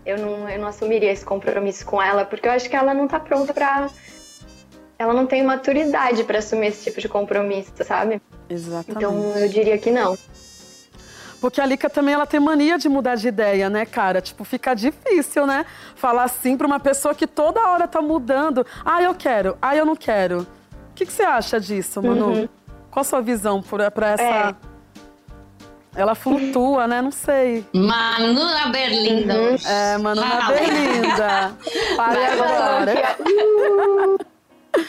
eu, 0.05 0.17
não, 0.17 0.49
eu 0.49 0.59
não 0.59 0.67
assumiria 0.67 1.11
esse 1.11 1.25
compromisso 1.25 1.85
com 1.85 2.01
ela, 2.01 2.25
porque 2.25 2.47
eu 2.47 2.51
acho 2.51 2.69
que 2.69 2.75
ela 2.75 2.93
não 2.93 3.07
tá 3.07 3.19
pronta 3.19 3.53
pra. 3.53 3.89
Ela 4.97 5.13
não 5.13 5.27
tem 5.27 5.43
maturidade 5.43 6.23
pra 6.23 6.39
assumir 6.39 6.67
esse 6.67 6.85
tipo 6.85 7.01
de 7.01 7.09
compromisso, 7.09 7.71
sabe? 7.83 8.21
Exatamente. 8.49 8.91
Então 8.91 9.37
eu 9.37 9.49
diria 9.49 9.77
que 9.77 9.91
não. 9.91 10.17
Porque 11.45 11.61
a 11.61 11.65
Lica 11.67 11.87
também 11.87 12.15
ela 12.15 12.25
tem 12.25 12.39
mania 12.39 12.75
de 12.75 12.89
mudar 12.89 13.13
de 13.13 13.27
ideia, 13.27 13.69
né, 13.69 13.85
cara? 13.85 14.19
Tipo, 14.19 14.43
fica 14.43 14.73
difícil, 14.73 15.45
né? 15.45 15.63
Falar 15.95 16.23
assim 16.23 16.57
pra 16.57 16.65
uma 16.65 16.79
pessoa 16.79 17.13
que 17.13 17.27
toda 17.27 17.59
hora 17.67 17.87
tá 17.87 18.01
mudando. 18.01 18.65
Ah, 18.83 18.99
eu 19.03 19.13
quero. 19.13 19.55
Ah, 19.61 19.75
eu 19.75 19.85
não 19.85 19.95
quero. 19.95 20.39
O 20.39 20.47
que, 20.95 21.05
que 21.05 21.11
você 21.13 21.21
acha 21.21 21.59
disso, 21.59 22.01
Manu? 22.01 22.29
Uhum. 22.29 22.49
Qual 22.89 23.01
a 23.01 23.03
sua 23.03 23.21
visão 23.21 23.61
pra 23.61 24.07
essa. 24.09 24.23
É. 24.23 24.55
Ela 25.95 26.15
flutua, 26.15 26.87
né? 26.87 26.99
Não 26.99 27.11
sei. 27.11 27.63
Manu 27.71 28.33
na 28.43 28.67
Berlinda. 28.69 29.39
hoje. 29.39 29.67
É, 29.67 29.99
Manu 29.99 30.21
na 30.21 30.47
Ah, 30.47 30.51
Berlinda. 30.51 31.53
Para 31.95 32.31
agora. 32.31 33.15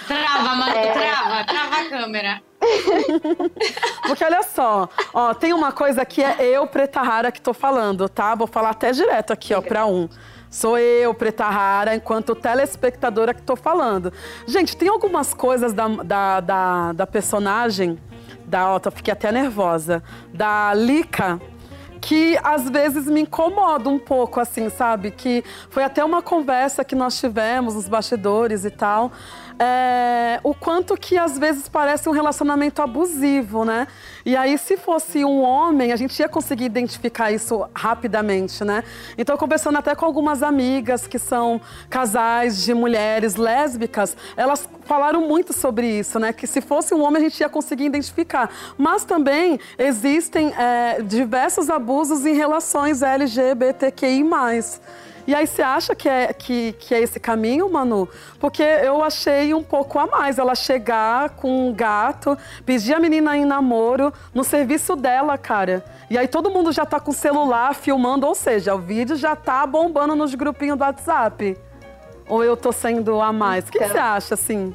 Trava, 0.09 0.54
Manu, 0.54 0.72
É. 0.74 0.92
trava, 0.92 1.44
trava 1.44 1.76
a 1.82 1.88
câmera. 1.90 2.40
Porque 4.06 4.24
olha 4.24 4.42
só, 4.42 4.88
ó, 5.12 5.34
tem 5.34 5.52
uma 5.52 5.72
coisa 5.72 6.04
que 6.04 6.22
é 6.22 6.36
eu, 6.40 6.66
Preta 6.66 7.00
Rara, 7.02 7.32
que 7.32 7.40
tô 7.40 7.52
falando, 7.54 8.08
tá? 8.08 8.34
Vou 8.34 8.46
falar 8.46 8.70
até 8.70 8.92
direto 8.92 9.32
aqui, 9.32 9.54
ó, 9.54 9.60
pra 9.60 9.86
um. 9.86 10.08
Sou 10.50 10.78
eu, 10.78 11.12
Preta 11.12 11.44
Rara, 11.44 11.94
enquanto 11.94 12.34
telespectadora 12.34 13.34
que 13.34 13.42
tô 13.42 13.56
falando. 13.56 14.12
Gente, 14.46 14.76
tem 14.76 14.88
algumas 14.88 15.34
coisas 15.34 15.72
da, 15.72 15.88
da, 15.88 16.40
da, 16.40 16.92
da 16.92 17.06
personagem, 17.06 17.98
da, 18.46 18.78
tô- 18.78 18.90
fiquei 18.90 19.12
até 19.12 19.30
nervosa, 19.32 20.02
da 20.32 20.72
Lica, 20.72 21.40
que 22.00 22.38
às 22.44 22.70
vezes 22.70 23.06
me 23.06 23.22
incomoda 23.22 23.88
um 23.88 23.98
pouco, 23.98 24.38
assim, 24.38 24.70
sabe? 24.70 25.10
Que 25.10 25.42
foi 25.68 25.82
até 25.82 26.04
uma 26.04 26.22
conversa 26.22 26.84
que 26.84 26.94
nós 26.94 27.18
tivemos 27.18 27.74
nos 27.74 27.88
bastidores 27.88 28.64
e 28.64 28.70
tal. 28.70 29.10
É, 29.59 30.38
o 30.42 30.54
quanto 30.54 30.96
que 30.96 31.16
às 31.16 31.38
vezes 31.38 31.68
parece 31.68 32.09
um 32.09 32.12
relacionamento 32.12 32.82
abusivo, 32.82 33.64
né? 33.64 33.86
E 34.24 34.36
aí, 34.36 34.59
se 34.59 34.76
fosse 34.76 35.24
um 35.24 35.40
homem, 35.40 35.92
a 35.92 35.96
gente 35.96 36.18
ia 36.18 36.28
conseguir 36.28 36.64
identificar 36.64 37.32
isso 37.32 37.66
rapidamente, 37.74 38.64
né? 38.64 38.84
Então, 39.16 39.36
conversando 39.36 39.78
até 39.78 39.94
com 39.94 40.04
algumas 40.04 40.42
amigas 40.42 41.07
que 41.07 41.18
são 41.18 41.61
casais 41.88 42.62
de 42.62 42.74
mulheres 42.74 43.36
lésbicas, 43.36 44.16
elas 44.36 44.68
falaram 44.84 45.26
muito 45.26 45.52
sobre 45.52 45.86
isso, 45.86 46.18
né? 46.18 46.32
Que 46.32 46.46
se 46.46 46.61
fosse 46.61 46.94
um 46.94 47.02
homem, 47.02 47.22
a 47.22 47.28
gente 47.28 47.40
ia 47.40 47.48
conseguir 47.48 47.84
identificar. 47.84 48.50
Mas 48.76 49.04
também 49.04 49.59
existem 49.78 50.52
é, 50.54 51.00
diversos 51.02 51.70
abusos 51.70 52.26
em 52.26 52.34
relações 52.34 53.00
LGBTQI. 53.00 54.24
E 55.27 55.35
aí 55.35 55.47
você 55.47 55.61
acha 55.62 55.95
que 55.95 56.09
é, 56.09 56.33
que, 56.33 56.72
que 56.79 56.95
é 56.95 57.01
esse 57.01 57.18
caminho, 57.18 57.68
Manu? 57.70 58.09
Porque 58.39 58.62
eu 58.62 59.03
achei 59.03 59.53
um 59.53 59.62
pouco 59.62 59.99
a 59.99 60.07
mais 60.07 60.39
ela 60.39 60.55
chegar 60.55 61.31
com 61.31 61.68
um 61.68 61.72
gato, 61.74 62.39
pedir 62.64 62.95
a 62.95 63.01
menina 63.01 63.37
em 63.37 63.45
namoro 63.45 64.12
no 64.33 64.45
serviço 64.45 64.95
dela, 64.95 65.37
cara. 65.37 65.85
E 66.09 66.16
aí 66.16 66.29
todo 66.29 66.49
mundo 66.49 66.70
já 66.70 66.87
tá 66.87 67.01
com 67.01 67.11
o 67.11 67.14
celular 67.14 67.74
filmando, 67.74 68.27
ou 68.27 68.35
seja, 68.35 68.74
o 68.74 68.79
vídeo 68.79 69.16
já 69.16 69.35
tá 69.35 69.66
bombando 69.66 70.14
nos 70.14 70.35
grupinhos 70.35 70.79
do 70.79 70.85
WhatsApp. 70.85 71.59
Ou 72.29 72.45
eu 72.45 72.57
tô 72.57 72.70
sendo 72.70 73.20
a 73.20 73.33
mais? 73.33 73.64
O 73.68 73.72
que 73.72 73.79
que 73.79 73.85
Então. 73.85 73.95
você 73.95 73.99
acha, 74.01 74.35
assim? 74.35 74.74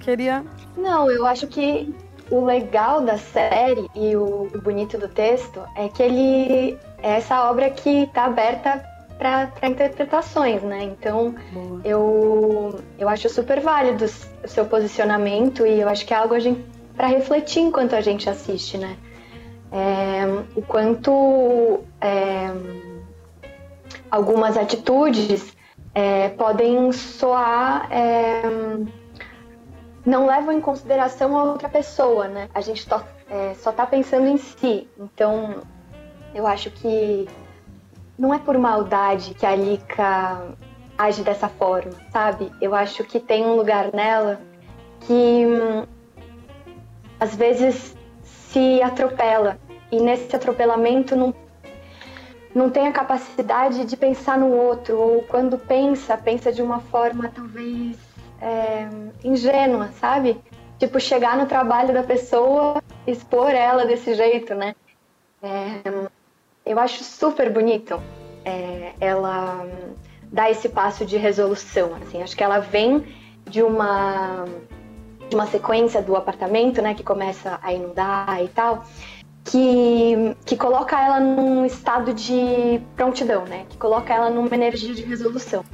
Queria. 0.00 0.44
Não, 0.76 1.10
eu 1.10 1.26
acho 1.26 1.46
que 1.48 1.92
o 2.30 2.44
legal 2.44 3.00
da 3.00 3.18
série 3.18 3.88
e 3.94 4.14
o 4.16 4.48
o 4.54 4.60
bonito 4.60 4.96
do 4.98 5.08
texto 5.08 5.60
é 5.76 5.88
que 5.88 6.02
ele 6.02 6.78
é 7.02 7.16
essa 7.16 7.48
obra 7.50 7.70
que 7.70 8.08
tá 8.14 8.24
aberta 8.24 8.84
para 9.18 9.50
interpretações, 9.62 10.62
né? 10.62 10.82
Então 10.84 11.34
Boa. 11.52 11.80
eu, 11.84 12.80
eu 12.98 13.08
acho 13.08 13.28
super 13.28 13.60
válido 13.60 14.04
o 14.04 14.48
seu 14.48 14.64
posicionamento 14.66 15.66
e 15.66 15.80
eu 15.80 15.88
acho 15.88 16.04
que 16.04 16.12
é 16.12 16.16
algo 16.16 16.34
a 16.34 16.38
gente 16.38 16.64
para 16.96 17.06
refletir 17.08 17.60
enquanto 17.60 17.94
a 17.94 18.00
gente 18.00 18.28
assiste, 18.28 18.78
né? 18.78 18.96
É, 19.72 20.24
o 20.54 20.62
quanto 20.62 21.80
é, 22.00 22.50
algumas 24.10 24.56
atitudes 24.56 25.54
é, 25.94 26.28
podem 26.30 26.92
soar 26.92 27.88
é, 27.90 28.42
não 30.06 30.26
levam 30.26 30.52
em 30.52 30.60
consideração 30.60 31.36
a 31.36 31.44
outra 31.44 31.68
pessoa, 31.68 32.28
né? 32.28 32.48
A 32.54 32.60
gente 32.60 32.86
tó- 32.86 33.02
é, 33.28 33.54
só 33.54 33.72
tá 33.72 33.86
pensando 33.86 34.26
em 34.26 34.36
si. 34.36 34.88
Então, 34.98 35.62
eu 36.34 36.46
acho 36.46 36.70
que 36.70 37.26
não 38.18 38.32
é 38.32 38.38
por 38.38 38.56
maldade 38.58 39.34
que 39.34 39.44
a 39.44 39.54
Lika 39.54 40.54
age 40.96 41.22
dessa 41.22 41.48
forma, 41.48 41.92
sabe? 42.12 42.50
Eu 42.60 42.74
acho 42.74 43.04
que 43.04 43.18
tem 43.18 43.44
um 43.44 43.56
lugar 43.56 43.92
nela 43.92 44.40
que 45.00 45.46
hum, 45.46 45.84
às 47.18 47.34
vezes 47.34 47.96
se 48.22 48.80
atropela 48.82 49.58
e 49.90 50.00
nesse 50.00 50.34
atropelamento 50.34 51.16
não 51.16 51.34
não 52.54 52.70
tem 52.70 52.86
a 52.86 52.92
capacidade 52.92 53.84
de 53.84 53.96
pensar 53.96 54.38
no 54.38 54.46
outro 54.46 54.96
ou 54.96 55.22
quando 55.22 55.58
pensa 55.58 56.16
pensa 56.16 56.52
de 56.52 56.62
uma 56.62 56.78
forma 56.78 57.32
talvez 57.34 57.98
é, 58.40 58.88
ingênua, 59.24 59.88
sabe? 59.98 60.40
Tipo 60.78 61.00
chegar 61.00 61.36
no 61.36 61.46
trabalho 61.46 61.92
da 61.92 62.02
pessoa, 62.02 62.80
expor 63.06 63.50
ela 63.50 63.84
desse 63.84 64.14
jeito, 64.14 64.54
né? 64.54 64.74
É, 65.42 65.80
eu 66.64 66.78
acho 66.78 67.04
super 67.04 67.50
bonito 67.52 68.00
é, 68.44 68.92
ela 69.00 69.66
dar 70.32 70.50
esse 70.50 70.68
passo 70.68 71.04
de 71.04 71.16
resolução, 71.16 71.94
assim. 72.02 72.22
Acho 72.22 72.36
que 72.36 72.42
ela 72.42 72.58
vem 72.58 73.04
de 73.46 73.62
uma 73.62 74.44
de 75.28 75.34
uma 75.36 75.46
sequência 75.46 76.02
do 76.02 76.14
apartamento, 76.16 76.82
né, 76.82 76.92
que 76.94 77.02
começa 77.02 77.58
a 77.62 77.72
inundar 77.72 78.42
e 78.42 78.48
tal, 78.48 78.84
que 79.44 80.36
que 80.44 80.56
coloca 80.56 81.00
ela 81.00 81.18
num 81.20 81.64
estado 81.64 82.12
de 82.12 82.80
prontidão, 82.94 83.44
né, 83.46 83.64
que 83.70 83.76
coloca 83.78 84.12
ela 84.12 84.28
numa 84.30 84.54
energia 84.54 84.94
de 84.94 85.02
resolução. 85.02 85.64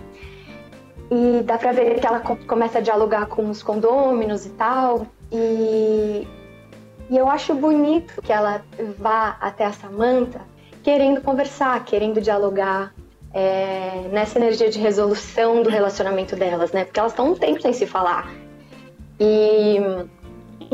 E 1.11 1.43
dá 1.43 1.59
pra 1.59 1.73
ver 1.73 1.99
que 1.99 2.07
ela 2.07 2.21
co- 2.21 2.37
começa 2.47 2.79
a 2.79 2.81
dialogar 2.81 3.27
com 3.27 3.51
os 3.51 3.63
condôminos 3.63 4.47
e 4.47 4.51
tal. 4.51 5.07
E, 5.33 6.27
e 7.09 7.17
eu 7.17 7.29
acho 7.29 7.53
bonito 7.55 8.23
que 8.23 8.33
ela 8.33 8.63
vá 8.97 9.37
até 9.41 9.65
a 9.65 9.73
Samantha 9.73 10.41
querendo 10.83 11.21
conversar, 11.21 11.85
querendo 11.85 12.21
dialogar. 12.21 12.93
é, 13.33 14.09
nessa 14.11 14.39
energia 14.39 14.69
de 14.69 14.79
resolução 14.79 15.63
do 15.63 15.71
relacionamento 15.71 16.35
delas, 16.35 16.73
né? 16.73 16.85
Porque 16.85 16.99
elas 16.99 17.13
estão 17.13 17.33
um 17.33 17.35
tempo 17.35 17.61
sem 17.63 17.73
se 17.73 17.87
falar. 17.87 18.29
E 19.19 19.77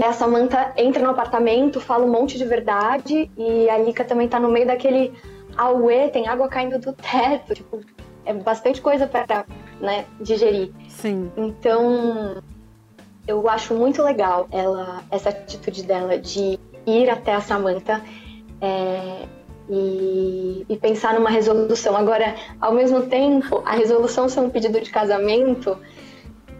a 0.02 0.12
Samantha 0.12 0.72
entra 0.76 1.02
no 1.02 1.10
apartamento, 1.10 1.80
fala 1.80 2.04
um 2.04 2.10
monte 2.10 2.38
de 2.38 2.44
verdade, 2.44 3.30
e 3.36 3.68
a 3.68 3.78
Lika 3.78 4.04
também 4.04 4.28
tá 4.28 4.38
no 4.40 4.48
meio 4.48 4.66
daquele 4.66 5.12
auê, 5.56 6.08
tem 6.08 6.28
água 6.28 6.48
caindo 6.48 6.78
do 6.78 6.92
teto, 6.92 7.54
tipo, 7.54 7.80
é 8.24 8.32
bastante 8.32 8.80
coisa 8.80 9.06
para 9.06 9.44
né, 9.80 10.04
digerir. 10.20 10.70
Sim. 10.88 11.30
Então, 11.36 12.42
eu 13.26 13.48
acho 13.48 13.74
muito 13.74 14.02
legal 14.02 14.48
ela, 14.50 15.02
essa 15.10 15.30
atitude 15.30 15.82
dela 15.82 16.18
de 16.18 16.58
ir 16.86 17.10
até 17.10 17.34
a 17.34 17.40
Samantha 17.40 18.02
é, 18.60 19.24
e, 19.68 20.64
e 20.68 20.76
pensar 20.76 21.14
numa 21.14 21.30
resolução. 21.30 21.96
Agora, 21.96 22.34
ao 22.60 22.72
mesmo 22.72 23.02
tempo, 23.02 23.62
a 23.64 23.72
resolução 23.72 24.28
ser 24.28 24.40
um 24.40 24.50
pedido 24.50 24.80
de 24.80 24.90
casamento 24.90 25.78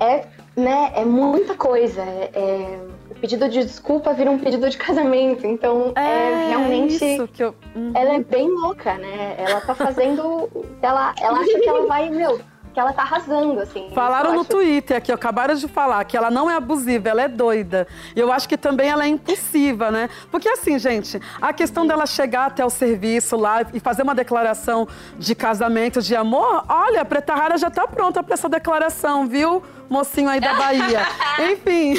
é, 0.01 0.27
né, 0.57 0.93
é 0.95 1.05
muita 1.05 1.55
coisa. 1.55 2.03
É, 2.03 2.31
é- 2.35 2.81
o 3.11 3.15
pedido 3.19 3.49
de 3.49 3.65
desculpa 3.65 4.13
vira 4.13 4.31
um 4.31 4.39
pedido 4.39 4.69
de 4.69 4.77
casamento. 4.77 5.47
Então, 5.47 5.93
é, 5.97 6.49
realmente. 6.49 7.03
isso 7.03 7.27
que 7.29 7.43
eu. 7.43 7.55
Uhum. 7.75 7.93
Ela 7.95 8.17
é 8.17 8.21
bem 8.21 8.49
louca, 8.51 8.95
né? 8.95 9.37
Ela 9.39 9.61
tá 9.63 9.75
fazendo. 9.75 10.51
ela, 10.83 11.15
ela 11.21 11.39
acha 11.39 11.59
que 11.59 11.69
ela 11.69 11.87
vai, 11.87 12.11
meu, 12.11 12.39
que 12.77 12.81
ela 12.81 12.93
tá 12.93 13.01
arrasando, 13.05 13.59
assim. 13.59 13.91
Falaram 13.95 14.35
no 14.35 14.41
acho- 14.43 14.51
Twitter 14.51 14.99
aqui, 14.99 15.11
acabaram 15.11 15.55
de 15.55 15.67
falar 15.67 16.05
que 16.05 16.15
ela 16.15 16.31
não 16.31 16.51
é 16.51 16.57
abusiva, 16.57 17.09
ela 17.09 17.23
é 17.23 17.29
doida. 17.29 17.89
E 18.15 18.21
eu 18.21 18.31
acho 18.31 18.47
que 18.47 18.59
também 18.59 18.91
ela 18.91 19.05
é 19.05 19.09
impulsiva, 19.09 19.91
né? 19.91 20.11
Porque 20.31 20.47
assim, 20.47 20.79
gente, 20.79 21.19
a 21.41 21.55
questão 21.55 21.87
dela 21.87 22.05
chegar 22.05 22.45
até 22.45 22.63
o 22.63 22.69
serviço 22.69 23.35
lá 23.35 23.65
e 23.73 23.81
fazer 23.81 24.03
uma 24.03 24.15
declaração 24.15 24.87
de 25.19 25.35
casamento, 25.35 26.03
de 26.03 26.15
amor, 26.15 26.65
olha, 26.69 27.01
a 27.01 27.05
Preta 27.07 27.35
Rara 27.35 27.57
já 27.57 27.71
tá 27.71 27.87
pronta 27.89 28.23
pra 28.23 28.35
essa 28.35 28.47
declaração, 28.49 29.27
viu? 29.27 29.63
Mocinho 29.89 30.29
aí 30.29 30.41
da 30.41 30.55
Bahia. 30.55 31.07
Enfim, 31.53 31.95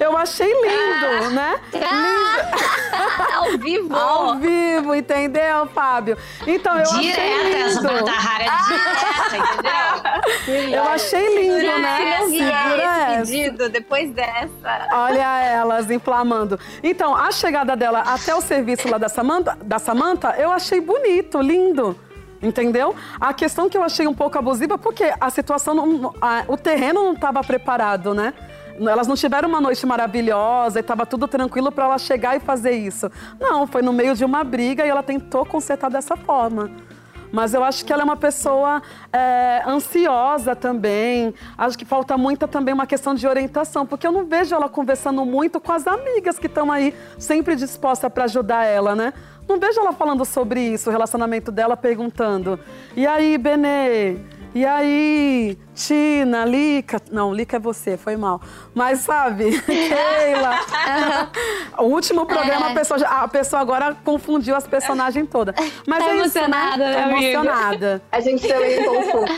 eu 0.00 0.16
achei 0.16 0.46
lindo, 0.52 1.30
né? 1.30 1.58
Ao 3.34 3.58
vivo! 3.58 3.94
Ao 3.96 4.36
vivo, 4.36 4.94
entendeu, 4.94 5.66
Fábio? 5.74 6.16
Então, 6.46 6.76
eu 6.76 6.82
achei 6.82 7.00
Direta, 7.00 7.58
essa 7.58 7.80
lindo. 7.80 7.88
Preta 7.88 8.10
Rara 8.12 8.44
é 8.44 8.50
direta, 8.68 9.36
entendeu? 10.46 10.78
Eu 10.78 10.82
achei 10.84 11.42
lindo, 11.42 11.78
né? 11.80 11.96
Se 11.96 12.20
não 12.20 12.28
vier 12.30 12.62
Segura 12.62 12.82
esse 12.82 13.12
essa. 13.12 13.16
pedido 13.32 13.68
depois 13.68 14.10
dessa. 14.12 14.88
Olha 14.92 15.40
elas 15.42 15.90
inflamando. 15.90 16.58
Então, 16.82 17.14
a 17.14 17.30
chegada 17.30 17.76
dela 17.76 18.00
até 18.00 18.34
o 18.34 18.40
serviço 18.40 18.88
lá 18.88 18.98
da 18.98 19.08
Samanta, 19.08 19.56
da 19.62 19.78
Samantha, 19.78 20.34
eu 20.38 20.50
achei 20.50 20.80
bonito, 20.80 21.40
lindo. 21.40 21.98
Entendeu? 22.40 22.94
A 23.20 23.34
questão 23.34 23.68
que 23.68 23.76
eu 23.76 23.82
achei 23.82 24.06
um 24.06 24.14
pouco 24.14 24.38
abusiva, 24.38 24.78
porque 24.78 25.12
a 25.20 25.28
situação, 25.30 25.74
não- 25.74 26.14
a- 26.20 26.44
o 26.46 26.56
terreno 26.56 27.02
não 27.02 27.12
estava 27.14 27.40
preparado, 27.42 28.14
né? 28.14 28.32
Elas 28.80 29.08
não 29.08 29.16
tiveram 29.16 29.48
uma 29.48 29.60
noite 29.60 29.84
maravilhosa 29.84 30.78
e 30.78 30.82
estava 30.82 31.04
tudo 31.04 31.26
tranquilo 31.26 31.72
para 31.72 31.84
ela 31.86 31.98
chegar 31.98 32.36
e 32.36 32.40
fazer 32.40 32.70
isso. 32.72 33.10
Não, 33.40 33.66
foi 33.66 33.82
no 33.82 33.92
meio 33.92 34.14
de 34.14 34.24
uma 34.24 34.44
briga 34.44 34.86
e 34.86 34.88
ela 34.88 35.02
tentou 35.02 35.44
consertar 35.44 35.90
dessa 35.90 36.16
forma. 36.16 36.70
Mas 37.32 37.52
eu 37.52 37.62
acho 37.62 37.84
que 37.84 37.92
ela 37.92 38.02
é 38.02 38.04
uma 38.04 38.16
pessoa 38.16 38.80
é, 39.12 39.62
ansiosa 39.66 40.54
também. 40.56 41.34
Acho 41.58 41.76
que 41.76 41.84
falta 41.84 42.16
muita 42.16 42.46
também 42.48 42.72
uma 42.72 42.86
questão 42.86 43.14
de 43.14 43.26
orientação, 43.26 43.84
porque 43.84 44.06
eu 44.06 44.12
não 44.12 44.24
vejo 44.24 44.54
ela 44.54 44.68
conversando 44.68 45.24
muito 45.26 45.60
com 45.60 45.72
as 45.72 45.86
amigas 45.86 46.38
que 46.38 46.46
estão 46.46 46.70
aí 46.72 46.94
sempre 47.18 47.54
dispostas 47.56 48.10
para 48.10 48.24
ajudar 48.24 48.64
ela, 48.64 48.94
né? 48.94 49.12
Não 49.48 49.58
vejo 49.58 49.80
ela 49.80 49.92
falando 49.92 50.24
sobre 50.24 50.60
isso, 50.60 50.90
o 50.90 50.92
relacionamento 50.92 51.50
dela, 51.50 51.76
perguntando: 51.76 52.60
e 52.96 53.06
aí, 53.06 53.38
Benê? 53.38 54.16
E 54.54 54.64
aí, 54.64 55.58
Tina, 55.74 56.44
Lica. 56.44 57.00
Não, 57.12 57.32
Lica 57.34 57.56
é 57.58 57.60
você, 57.60 57.96
foi 57.96 58.16
mal. 58.16 58.40
Mas 58.74 59.00
sabe, 59.00 59.60
Keila. 59.62 60.60
o 61.78 61.84
último 61.84 62.24
programa, 62.26 62.70
a, 62.70 62.74
pessoa, 62.74 63.00
a 63.00 63.28
pessoa 63.28 63.60
agora 63.60 63.94
confundiu 64.04 64.56
as 64.56 64.66
personagens 64.66 65.28
todas. 65.30 65.54
Mas 65.86 65.98
Tá 66.02 66.10
é 66.10 66.16
isso, 66.16 66.38
né? 66.38 66.44
emocionada, 66.44 66.84
Tá 66.94 67.10
emocionada. 67.10 68.02
A 68.10 68.20
gente 68.20 68.48
também 68.48 68.84
confunde. 68.84 69.32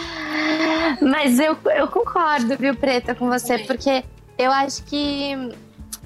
Mas 1.02 1.38
eu, 1.40 1.56
eu 1.76 1.88
concordo, 1.88 2.56
viu, 2.56 2.74
Preta, 2.76 3.14
com 3.14 3.28
você, 3.28 3.58
porque 3.58 4.04
eu 4.38 4.50
acho 4.52 4.84
que 4.84 5.52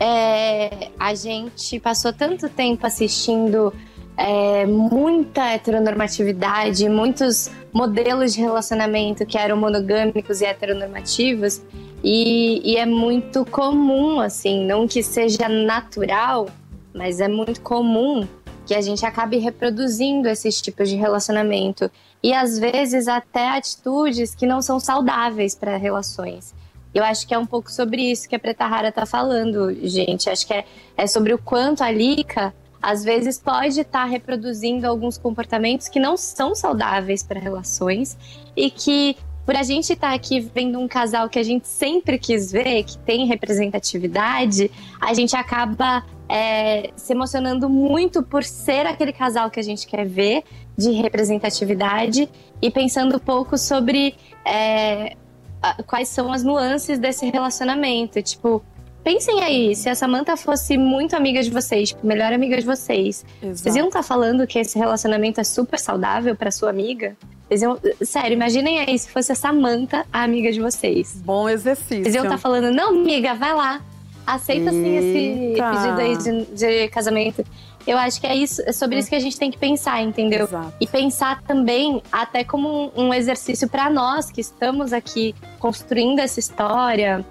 é, 0.01 0.91
a 0.99 1.15
gente 1.15 1.79
passou 1.79 2.13
tanto 2.13 2.49
tempo 2.49 2.87
assistindo 2.87 3.73
é, 4.17 4.65
muita 4.67 5.53
heteronormatividade, 5.53 6.89
muitos 6.89 7.51
modelos 7.73 8.35
de 8.35 8.41
relacionamento 8.41 9.27
que 9.27 9.37
eram 9.37 9.57
monogâmicos 9.57 10.41
e 10.41 10.45
heteronormativos, 10.45 11.61
e, 12.03 12.61
e 12.65 12.77
é 12.77 12.85
muito 12.85 13.45
comum, 13.47 14.21
assim, 14.21 14.67
não 14.67 14.87
que 14.87 15.03
seja 15.03 15.49
natural, 15.49 16.49
mas 16.95 17.19
é 17.19 17.29
muito 17.29 17.61
comum 17.61 18.27
que 18.67 18.75
a 18.75 18.81
gente 18.81 19.05
acabe 19.05 19.39
reproduzindo 19.39 20.29
esses 20.29 20.61
tipos 20.61 20.89
de 20.89 20.97
relacionamento 20.97 21.91
e 22.23 22.33
às 22.33 22.59
vezes 22.59 23.09
até 23.09 23.51
atitudes 23.51 24.35
que 24.35 24.47
não 24.47 24.63
são 24.63 24.81
saudáveis 24.81 25.55
para 25.55 25.77
relações. 25.77 26.55
Eu 26.95 27.03
acho 27.03 27.27
que 27.27 27.35
é 27.35 27.39
um 27.39 27.45
pouco 27.45 27.71
sobre 27.71 28.03
isso 28.03 28.29
que 28.29 28.37
a 28.37 28.39
Preta 28.39 28.67
Rara 28.67 28.93
tá 28.93 29.05
falando, 29.05 29.75
gente. 29.83 30.31
Acho 30.31 30.47
que 30.47 30.55
é, 30.55 30.65
é 30.97 31.07
sobre 31.07 31.35
o 31.35 31.39
quanto 31.39 31.83
a 31.83 31.91
Lika 31.91 32.55
às 32.85 33.03
vezes 33.03 33.39
pode 33.39 33.81
estar 33.81 34.05
reproduzindo 34.05 34.87
alguns 34.87 35.17
comportamentos 35.17 35.89
que 35.89 35.99
não 35.99 36.19
são 36.19 36.55
saudáveis 36.55 37.23
para 37.23 37.41
relações 37.41 38.17
e 38.55 38.71
que 38.71 39.17
por 39.47 39.57
a 39.57 39.63
gente 39.63 39.95
estar 39.95 40.13
aqui 40.13 40.41
vendo 40.41 40.79
um 40.79 40.87
casal 40.87 41.29
que 41.29 41.39
a 41.39 41.43
gente 41.43 41.67
sempre 41.67 42.19
quis 42.19 42.53
ver, 42.53 42.85
que 42.85 42.99
tem 42.99 43.27
representatividade, 43.27 44.71
a 45.01 45.15
gente 45.15 45.35
acaba 45.35 46.05
é, 46.29 46.91
se 46.95 47.13
emocionando 47.13 47.71
muito 47.71 48.23
por 48.23 48.45
ser 48.45 48.87
aquele 48.87 49.13
casal 49.13 49.51
que 49.51 49.61
a 49.61 49.63
gente 49.63 49.87
quer 49.87 50.07
ver 50.07 50.45
de 50.77 50.91
representatividade 50.93 52.29
e 52.61 52.71
pensando 52.71 53.17
um 53.17 53.19
pouco 53.19 53.57
sobre 53.57 54.15
é, 54.45 55.17
quais 55.87 56.09
são 56.09 56.31
as 56.33 56.43
nuances 56.43 56.99
desse 56.99 57.31
relacionamento. 57.31 58.21
Tipo, 58.23 58.63
pensem 59.05 59.45
aí, 59.45 59.77
se 59.77 59.89
a 59.89 59.95
Samantha 59.95 60.37
fosse 60.37 60.79
muito 60.79 61.15
amiga 61.15 61.43
de 61.43 61.51
vocês, 61.51 61.95
melhor 62.03 62.33
amiga 62.33 62.57
de 62.57 62.65
vocês, 62.65 63.25
vocês 63.43 63.77
iam 63.77 63.89
estar 63.89 64.03
falando 64.03 64.47
que 64.47 64.59
esse 64.59 64.79
relacionamento 64.79 65.41
é 65.41 65.45
super 65.45 65.79
saudável 65.79 66.35
para 66.35 66.51
sua 66.51 66.71
amiga? 66.71 67.15
Vocês 67.47 67.63
iam, 67.63 67.79
sério, 68.03 68.33
imaginem 68.33 68.81
aí 68.81 68.99
se 68.99 69.11
fosse 69.11 69.31
a 69.31 69.35
Samantha 69.35 70.07
a 70.11 70.25
amiga 70.25 70.51
de 70.51 70.61
vocês. 70.61 71.21
Bom 71.25 71.49
exercício. 71.49 72.03
Vocês 72.03 72.15
iam 72.15 72.25
estar 72.25 72.39
falando, 72.39 72.73
não, 72.73 72.89
amiga, 72.89 73.35
vai 73.35 73.55
lá. 73.55 73.83
Aceita 74.27 74.71
sim 74.71 74.97
esse 74.97 75.61
pedido 75.61 76.01
aí 76.01 76.17
de, 76.17 76.57
de 76.57 76.89
casamento. 76.89 77.45
Eu 77.87 77.99
acho 77.99 78.19
que 78.19 78.27
é 78.27 78.35
isso, 78.35 78.63
é 78.63 78.73
sobre 78.73 78.99
isso 78.99 79.11
que 79.11 79.15
a 79.15 79.21
gente 79.21 79.39
tem 79.39 79.51
que 79.51 79.59
pensar, 79.59 80.01
entendeu? 80.03 80.47
Exato. 80.47 80.73
E 80.81 80.87
pensar 80.87 81.43
também 81.43 82.03
até 82.11 82.43
como 82.43 82.91
um, 82.97 83.09
um 83.09 83.15
exercício 83.15 83.69
para 83.69 83.91
nós 83.91 84.31
que 84.31 84.41
estamos 84.41 84.95
aqui 84.95 85.35
construindo 85.59 86.21
essa 86.21 86.41
história 86.41 87.23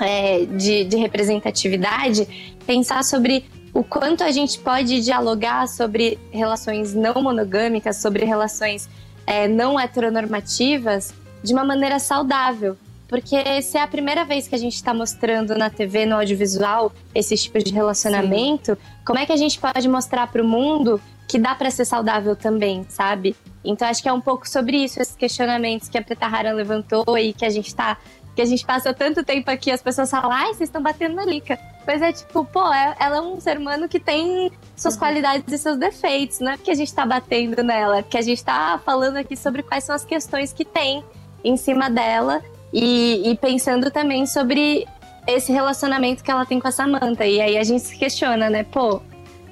é, 0.00 0.44
de, 0.44 0.84
de 0.84 0.96
representatividade, 0.96 2.56
pensar 2.66 3.02
sobre 3.04 3.44
o 3.72 3.82
quanto 3.82 4.22
a 4.22 4.30
gente 4.30 4.58
pode 4.58 5.00
dialogar 5.02 5.66
sobre 5.66 6.18
relações 6.30 6.94
não 6.94 7.14
monogâmicas, 7.14 7.96
sobre 7.96 8.24
relações 8.24 8.88
é, 9.26 9.48
não 9.48 9.78
heteronormativas 9.78 11.14
de 11.42 11.52
uma 11.52 11.64
maneira 11.64 11.98
saudável. 11.98 12.76
Porque 13.08 13.60
se 13.60 13.76
é 13.76 13.82
a 13.82 13.86
primeira 13.86 14.24
vez 14.24 14.48
que 14.48 14.54
a 14.54 14.58
gente 14.58 14.74
está 14.74 14.94
mostrando 14.94 15.54
na 15.54 15.68
TV, 15.68 16.06
no 16.06 16.16
audiovisual, 16.16 16.92
esses 17.14 17.42
tipos 17.42 17.62
de 17.62 17.70
relacionamento, 17.70 18.76
como 19.04 19.18
é 19.18 19.26
que 19.26 19.32
a 19.32 19.36
gente 19.36 19.58
pode 19.58 19.86
mostrar 19.86 20.28
para 20.28 20.42
o 20.42 20.48
mundo 20.48 20.98
que 21.28 21.38
dá 21.38 21.54
para 21.54 21.70
ser 21.70 21.84
saudável 21.84 22.34
também, 22.34 22.86
sabe? 22.88 23.36
Então 23.64 23.86
acho 23.86 24.02
que 24.02 24.08
é 24.08 24.12
um 24.12 24.20
pouco 24.20 24.48
sobre 24.48 24.78
isso, 24.78 25.00
esses 25.00 25.14
questionamentos 25.14 25.88
que 25.88 25.96
a 25.96 26.02
Preta 26.02 26.26
Rara 26.26 26.52
levantou 26.52 27.16
e 27.18 27.32
que 27.32 27.44
a 27.44 27.50
gente 27.50 27.74
tá. 27.74 27.98
Que 28.34 28.42
a 28.42 28.46
gente 28.46 28.64
passa 28.64 28.94
tanto 28.94 29.22
tempo 29.22 29.50
aqui, 29.50 29.70
as 29.70 29.82
pessoas 29.82 30.10
falam, 30.10 30.30
ai, 30.32 30.48
vocês 30.54 30.62
estão 30.68 30.82
batendo 30.82 31.14
na 31.14 31.24
Lica. 31.24 31.58
Pois 31.84 32.00
é, 32.00 32.12
tipo, 32.12 32.44
pô, 32.46 32.72
é- 32.72 32.96
ela 32.98 33.16
é 33.16 33.20
um 33.20 33.40
ser 33.40 33.58
humano 33.58 33.88
que 33.88 34.00
tem 34.00 34.50
suas 34.76 34.96
qualidades 34.96 35.52
e 35.52 35.58
seus 35.58 35.76
defeitos. 35.76 36.40
Não 36.40 36.52
é 36.52 36.56
porque 36.56 36.70
a 36.70 36.74
gente 36.74 36.94
tá 36.94 37.04
batendo 37.04 37.62
nela, 37.62 37.98
é 37.98 38.02
porque 38.02 38.16
a 38.18 38.22
gente 38.22 38.42
tá 38.42 38.80
falando 38.84 39.16
aqui 39.18 39.36
sobre 39.36 39.62
quais 39.62 39.84
são 39.84 39.94
as 39.94 40.04
questões 40.04 40.52
que 40.52 40.64
tem 40.64 41.04
em 41.44 41.56
cima 41.56 41.90
dela 41.90 42.40
e, 42.72 43.22
e 43.30 43.36
pensando 43.36 43.90
também 43.90 44.24
sobre 44.26 44.86
esse 45.26 45.52
relacionamento 45.52 46.22
que 46.22 46.30
ela 46.30 46.46
tem 46.46 46.58
com 46.58 46.68
a 46.68 46.72
Samantha. 46.72 47.26
E 47.26 47.40
aí 47.40 47.58
a 47.58 47.64
gente 47.64 47.82
se 47.82 47.96
questiona, 47.98 48.48
né? 48.48 48.62
Pô, 48.64 49.02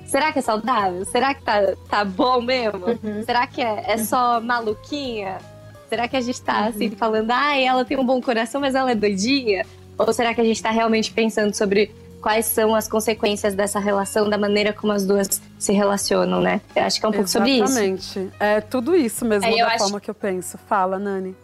será 0.06 0.32
que 0.32 0.38
é 0.38 0.42
saudável? 0.42 1.04
Será 1.04 1.34
que 1.34 1.42
tá, 1.42 1.60
tá 1.88 2.04
bom 2.04 2.40
mesmo? 2.40 2.86
Será 3.26 3.46
que 3.46 3.60
é, 3.60 3.84
é 3.92 3.98
só 3.98 4.40
maluquinha? 4.40 5.38
Será 5.90 6.06
que 6.08 6.16
a 6.16 6.20
gente 6.20 6.40
tá 6.40 6.66
assim 6.66 6.88
falando, 6.92 7.30
ah, 7.32 7.54
ela 7.58 7.84
tem 7.84 7.98
um 7.98 8.04
bom 8.06 8.22
coração, 8.22 8.60
mas 8.60 8.74
ela 8.74 8.92
é 8.92 8.94
doidinha? 8.94 9.66
Ou 9.98 10.12
será 10.12 10.32
que 10.32 10.40
a 10.40 10.44
gente 10.44 10.62
tá 10.62 10.70
realmente 10.70 11.10
pensando 11.10 11.52
sobre 11.54 11.92
quais 12.22 12.46
são 12.46 12.74
as 12.74 12.86
consequências 12.86 13.54
dessa 13.54 13.80
relação, 13.80 14.30
da 14.30 14.38
maneira 14.38 14.72
como 14.72 14.92
as 14.92 15.04
duas 15.04 15.42
se 15.58 15.72
relacionam, 15.72 16.40
né? 16.40 16.60
Eu 16.76 16.84
acho 16.84 17.00
que 17.00 17.04
é 17.06 17.08
um 17.08 17.12
pouco 17.12 17.28
sobre 17.28 17.50
isso. 17.50 17.64
Exatamente. 17.64 18.30
É 18.38 18.60
tudo 18.60 18.94
isso 18.94 19.24
mesmo, 19.24 19.46
É, 19.46 19.56
da 19.56 19.66
acho- 19.66 19.78
forma 19.78 20.00
que 20.00 20.08
eu 20.08 20.14
penso. 20.14 20.56
Fala, 20.68 20.98
Nani. 20.98 21.34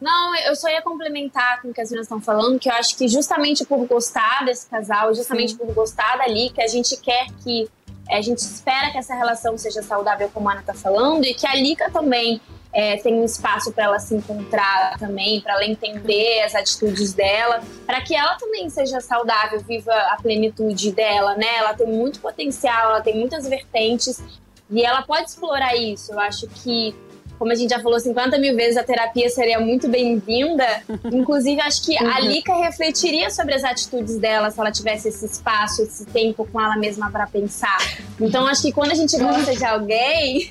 Não, 0.00 0.34
eu 0.36 0.54
só 0.56 0.68
ia 0.68 0.82
complementar 0.82 1.60
com 1.62 1.68
o 1.68 1.74
que 1.74 1.80
as 1.80 1.88
meninas 1.90 2.06
estão 2.06 2.20
falando, 2.20 2.58
que 2.58 2.68
eu 2.68 2.74
acho 2.74 2.96
que 2.96 3.08
justamente 3.08 3.64
por 3.64 3.86
gostar 3.86 4.44
desse 4.44 4.66
casal, 4.68 5.14
justamente 5.14 5.54
por 5.54 5.66
gostar 5.74 6.16
dali, 6.18 6.50
que 6.50 6.62
a 6.62 6.66
gente 6.68 6.96
quer 6.96 7.26
que. 7.44 7.68
A 8.08 8.20
gente 8.20 8.38
espera 8.38 8.92
que 8.92 8.98
essa 8.98 9.14
relação 9.16 9.58
seja 9.58 9.82
saudável, 9.82 10.30
como 10.32 10.48
a 10.48 10.52
Ana 10.52 10.62
tá 10.64 10.72
falando, 10.74 11.24
e 11.24 11.34
que 11.34 11.44
a 11.44 11.56
Lika 11.56 11.90
também 11.90 12.40
é, 12.76 12.98
tenha 12.98 13.16
um 13.16 13.24
espaço 13.24 13.72
para 13.72 13.84
ela 13.84 13.98
se 13.98 14.14
encontrar 14.14 14.98
também, 14.98 15.40
para 15.40 15.54
ela 15.54 15.64
entender 15.64 16.42
as 16.42 16.54
atitudes 16.54 17.14
dela, 17.14 17.62
para 17.86 18.02
que 18.02 18.14
ela 18.14 18.34
também 18.34 18.68
seja 18.68 19.00
saudável, 19.00 19.58
viva 19.60 19.94
a 19.94 20.18
plenitude 20.20 20.92
dela, 20.92 21.34
né? 21.34 21.56
Ela 21.56 21.72
tem 21.72 21.86
muito 21.86 22.20
potencial, 22.20 22.90
ela 22.90 23.00
tem 23.00 23.16
muitas 23.16 23.48
vertentes 23.48 24.22
e 24.70 24.84
ela 24.84 25.00
pode 25.00 25.30
explorar 25.30 25.74
isso. 25.74 26.12
Eu 26.12 26.20
acho 26.20 26.46
que 26.48 26.94
como 27.38 27.52
a 27.52 27.54
gente 27.54 27.70
já 27.70 27.80
falou 27.80 27.98
50 28.00 28.38
mil 28.38 28.54
vezes, 28.56 28.76
a 28.76 28.82
terapia 28.84 29.28
seria 29.28 29.58
muito 29.60 29.88
bem-vinda. 29.88 30.66
Inclusive, 31.12 31.60
acho 31.60 31.84
que 31.84 31.96
a 31.96 32.20
Lika 32.20 32.54
refletiria 32.56 33.30
sobre 33.30 33.54
as 33.54 33.62
atitudes 33.64 34.18
dela 34.18 34.50
se 34.50 34.58
ela 34.60 34.70
tivesse 34.72 35.08
esse 35.08 35.26
espaço, 35.26 35.82
esse 35.82 36.04
tempo 36.06 36.48
com 36.50 36.60
ela 36.60 36.76
mesma 36.76 37.10
para 37.10 37.26
pensar. 37.26 37.76
Então, 38.20 38.46
acho 38.46 38.62
que 38.62 38.72
quando 38.72 38.92
a 38.92 38.94
gente 38.94 39.16
gosta 39.18 39.54
de 39.54 39.64
alguém, 39.64 40.48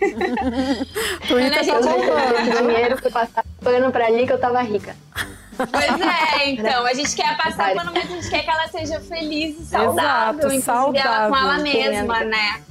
Ela 1.30 1.50
tá 1.50 1.64
já- 1.64 1.80
bombando. 1.80 2.68
dinheiro 2.68 2.96
pra 3.02 3.12
passar 3.12 3.44
pano 3.62 3.92
pra 3.92 4.06
que 4.08 4.32
eu 4.32 4.40
tava 4.40 4.62
rica. 4.62 4.96
pois 5.58 6.02
é, 6.02 6.50
então, 6.50 6.86
a 6.86 6.94
gente 6.94 7.16
quer 7.16 7.36
passar 7.38 7.74
pano, 7.76 7.92
mas 7.94 8.04
a 8.12 8.14
gente 8.16 8.30
quer 8.30 8.44
que 8.44 8.50
ela 8.50 8.68
seja 8.68 9.00
feliz 9.00 9.60
e 9.60 9.66
saudável, 9.66 10.50
Exato, 10.50 10.54
inclusive 10.54 10.98
ela 11.00 11.30
com 11.30 11.36
ela 11.38 11.56
saudável. 11.56 11.64
mesma, 11.64 12.20
né? 12.26 12.62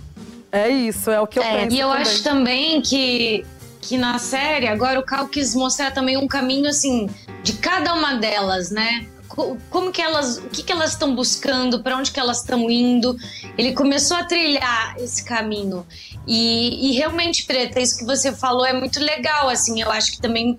É 0.53 0.69
isso, 0.69 1.11
é 1.11 1.21
o 1.21 1.27
que 1.27 1.39
eu 1.39 1.43
É, 1.43 1.63
penso 1.65 1.75
e 1.77 1.81
eu 1.81 1.89
também. 1.89 2.03
acho 2.03 2.23
também 2.23 2.81
que, 2.83 3.45
que 3.87 3.99
na 3.99 4.19
série, 4.19 4.67
agora 4.67 4.99
o 4.99 5.03
Cal 5.03 5.29
quis 5.29 5.55
mostrar 5.55 5.91
também 5.93 6.17
um 6.17 6.27
caminho, 6.27 6.69
assim, 6.69 7.09
de 7.43 7.53
cada 7.55 7.93
uma 7.95 8.15
delas, 8.15 8.71
né? 8.71 9.07
Co- 9.29 9.59
Como 9.69 9.93
que 9.93 10.01
elas, 10.01 10.39
o 10.39 10.49
que 10.49 10.63
que 10.63 10.73
elas 10.73 10.93
estão 10.93 11.15
buscando, 11.15 11.83
para 11.83 11.97
onde 11.97 12.11
que 12.11 12.19
elas 12.19 12.39
estão 12.41 12.71
indo. 12.71 13.15
Ele 13.59 13.73
começou 13.73 14.17
a 14.17 14.25
trilhar 14.25 14.97
esse 14.99 15.23
caminho. 15.25 15.87
E, 16.27 16.89
e 16.91 16.93
realmente, 16.97 17.45
Preta, 17.45 17.79
isso 17.79 17.99
que 17.99 18.05
você 18.05 18.33
falou 18.33 18.65
é 18.65 18.73
muito 18.73 18.99
legal, 19.01 19.49
assim, 19.51 19.83
eu 19.83 19.91
acho 19.91 20.13
que 20.13 20.21
também 20.21 20.57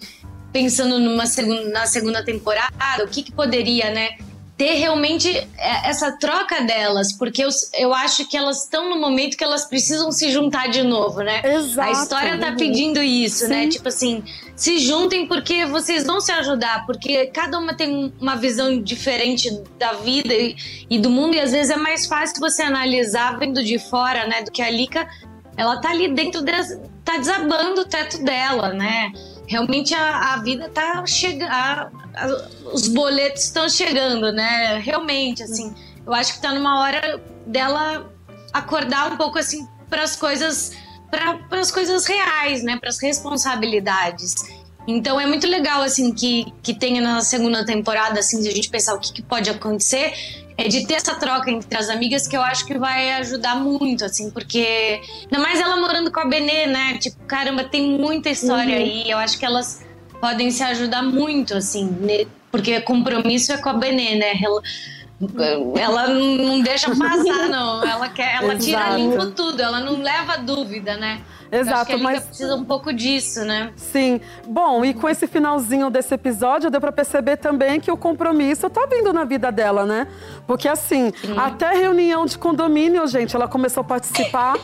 pensando 0.53 0.99
numa 0.99 1.25
segunda, 1.25 1.67
na 1.69 1.85
segunda 1.87 2.23
temporada, 2.23 3.03
o 3.03 3.07
que 3.07 3.23
que 3.23 3.31
poderia, 3.31 3.89
né? 3.91 4.09
Ter 4.57 4.75
realmente 4.75 5.29
é, 5.29 5.89
essa 5.89 6.13
troca 6.13 6.61
delas, 6.61 7.11
porque 7.11 7.43
eu, 7.43 7.49
eu 7.73 7.93
acho 7.93 8.27
que 8.29 8.37
elas 8.37 8.63
estão 8.63 8.89
no 8.89 8.99
momento 8.99 9.35
que 9.35 9.43
elas 9.43 9.65
precisam 9.65 10.11
se 10.13 10.31
juntar 10.31 10.69
de 10.69 10.81
novo, 10.81 11.21
né? 11.21 11.41
Exato. 11.43 11.89
A 11.89 11.91
história 11.91 12.37
tá 12.39 12.53
pedindo 12.53 13.03
isso, 13.03 13.47
né? 13.49 13.63
Sim. 13.63 13.69
Tipo 13.69 13.89
assim, 13.89 14.23
se 14.55 14.79
juntem 14.79 15.27
porque 15.27 15.65
vocês 15.65 16.05
vão 16.05 16.21
se 16.21 16.31
ajudar, 16.31 16.85
porque 16.85 17.25
cada 17.27 17.59
uma 17.59 17.73
tem 17.75 18.13
uma 18.19 18.35
visão 18.35 18.81
diferente 18.81 19.51
da 19.77 19.91
vida 19.93 20.33
e, 20.33 20.55
e 20.89 20.97
do 20.97 21.09
mundo, 21.09 21.35
e 21.35 21.39
às 21.41 21.51
vezes 21.51 21.69
é 21.69 21.75
mais 21.75 22.07
fácil 22.07 22.39
você 22.39 22.61
analisar 22.61 23.37
vendo 23.37 23.61
de 23.61 23.77
fora, 23.77 24.25
né? 24.25 24.41
Do 24.41 24.51
que 24.51 24.61
a 24.61 24.69
Lika, 24.69 25.05
ela 25.57 25.81
tá 25.81 25.89
ali 25.89 26.07
dentro 26.13 26.41
dessa. 26.41 26.81
tá 27.03 27.17
desabando 27.17 27.81
o 27.81 27.85
teto 27.85 28.23
dela, 28.23 28.73
né? 28.73 29.11
Realmente 29.47 29.93
a, 29.93 30.33
a 30.33 30.37
vida 30.37 30.69
tá 30.69 31.05
chegando. 31.05 31.51
Os 32.73 32.87
boletos 32.87 33.43
estão 33.43 33.69
chegando, 33.69 34.31
né? 34.31 34.79
Realmente, 34.79 35.43
assim. 35.43 35.73
Eu 36.05 36.13
acho 36.13 36.35
que 36.35 36.41
tá 36.41 36.53
numa 36.53 36.81
hora 36.81 37.21
dela 37.45 38.11
acordar 38.53 39.11
um 39.11 39.17
pouco 39.17 39.37
assim 39.37 39.67
para 39.89 40.03
as 40.03 40.15
coisas 40.15 40.71
para 41.11 41.59
as 41.59 41.71
coisas 41.71 42.05
reais, 42.05 42.63
né, 42.63 42.77
para 42.77 42.89
as 42.89 42.99
responsabilidades. 42.99 44.35
Então 44.87 45.19
é 45.19 45.25
muito 45.25 45.47
legal 45.47 45.81
assim 45.81 46.13
que 46.13 46.53
que 46.61 46.73
tenha 46.73 47.01
na 47.01 47.21
segunda 47.21 47.65
temporada 47.65 48.19
assim 48.19 48.41
de 48.41 48.47
a 48.47 48.51
gente 48.51 48.69
pensar 48.69 48.95
o 48.95 48.99
que, 48.99 49.11
que 49.11 49.21
pode 49.21 49.49
acontecer, 49.49 50.13
é 50.57 50.67
de 50.67 50.87
ter 50.87 50.95
essa 50.95 51.15
troca 51.15 51.51
entre 51.51 51.77
as 51.77 51.89
amigas 51.89 52.27
que 52.27 52.35
eu 52.35 52.41
acho 52.41 52.65
que 52.65 52.77
vai 52.77 53.11
ajudar 53.13 53.55
muito 53.55 54.05
assim, 54.05 54.29
porque 54.31 55.01
ainda 55.23 55.39
mais 55.39 55.59
ela 55.59 55.75
morando 55.77 56.11
com 56.11 56.19
a 56.19 56.25
Benê, 56.25 56.67
né? 56.67 56.97
Tipo, 56.97 57.17
caramba, 57.25 57.63
tem 57.63 57.97
muita 57.97 58.29
história 58.29 58.77
aí. 58.77 59.09
Eu 59.09 59.17
acho 59.17 59.37
que 59.37 59.45
elas 59.45 59.85
podem 60.21 60.49
se 60.51 60.63
ajudar 60.63 61.03
muito 61.03 61.53
assim, 61.53 61.85
né? 61.99 62.25
porque 62.55 62.79
compromisso 62.79 63.51
é 63.51 63.57
com 63.57 63.67
a 63.67 63.73
Benê, 63.73 64.15
né? 64.15 64.31
Ela, 64.41 64.61
ela 65.77 66.07
não 66.07 66.61
deixa 66.61 66.87
passar, 66.95 67.49
não. 67.49 67.85
Ela 67.85 68.07
quer, 68.07 68.41
ela 68.41 68.57
tira 68.57 68.91
limpo 68.91 69.25
tudo, 69.31 69.61
ela 69.61 69.81
não 69.81 70.01
leva 70.01 70.37
dúvida, 70.37 70.95
né? 70.95 71.19
Exato, 71.51 71.93
a 71.93 71.97
mas 71.97 72.23
precisa 72.23 72.55
um 72.55 72.65
pouco 72.65 72.91
disso, 72.93 73.45
né? 73.45 73.71
Sim. 73.75 74.19
Bom, 74.47 74.83
e 74.83 74.93
com 74.93 75.07
esse 75.07 75.27
finalzinho 75.27 75.89
desse 75.89 76.13
episódio, 76.13 76.69
deu 76.69 76.81
pra 76.81 76.91
perceber 76.91 77.37
também 77.37 77.79
que 77.79 77.91
o 77.91 77.97
compromisso 77.97 78.69
tá 78.69 78.85
vindo 78.89 79.13
na 79.13 79.23
vida 79.23 79.51
dela, 79.51 79.85
né? 79.85 80.07
Porque 80.47 80.67
assim, 80.67 81.11
até 81.37 81.71
reunião 81.73 82.25
de 82.25 82.37
condomínio, 82.37 83.05
gente, 83.07 83.35
ela 83.35 83.47
começou 83.47 83.81
a 83.81 83.83
participar 83.83 84.55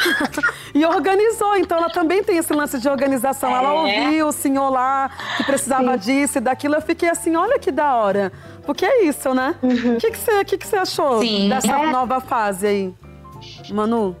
e 0.74 0.84
organizou. 0.84 1.56
Então 1.56 1.78
ela 1.78 1.90
também 1.90 2.22
tem 2.22 2.36
esse 2.36 2.52
lance 2.52 2.78
de 2.78 2.88
organização. 2.88 3.54
Ela 3.54 3.72
ouviu 3.72 4.28
o 4.28 4.32
senhor 4.32 4.70
lá 4.70 5.10
que 5.36 5.44
precisava 5.44 5.96
disso 5.96 6.38
e 6.38 6.40
daquilo. 6.40 6.74
Eu 6.74 6.82
fiquei 6.82 7.08
assim, 7.08 7.36
olha 7.36 7.58
que 7.58 7.70
da 7.72 7.94
hora. 7.96 8.32
Porque 8.64 8.84
é 8.84 9.04
isso, 9.04 9.34
né? 9.34 9.54
O 9.62 9.96
que, 9.96 10.10
que, 10.10 10.18
você, 10.18 10.44
que, 10.44 10.58
que 10.58 10.66
você 10.66 10.76
achou 10.76 11.20
Sim. 11.20 11.48
dessa 11.48 11.72
É. 11.72 11.90
nova 11.90 12.20
fase 12.20 12.66
aí, 12.66 12.94
Manu? 13.70 14.14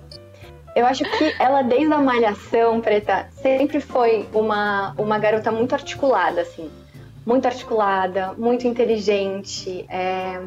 Eu 0.74 0.86
acho 0.86 1.04
que 1.04 1.34
ela, 1.38 1.62
desde 1.62 1.92
a 1.92 1.98
Malhação, 1.98 2.80
Preta, 2.80 3.28
sempre 3.42 3.80
foi 3.80 4.28
uma, 4.32 4.94
uma 4.96 5.18
garota 5.18 5.50
muito 5.50 5.74
articulada, 5.74 6.40
assim. 6.42 6.70
Muito 7.26 7.46
articulada, 7.46 8.32
muito 8.38 8.66
inteligente, 8.66 9.84
é, 9.88 10.40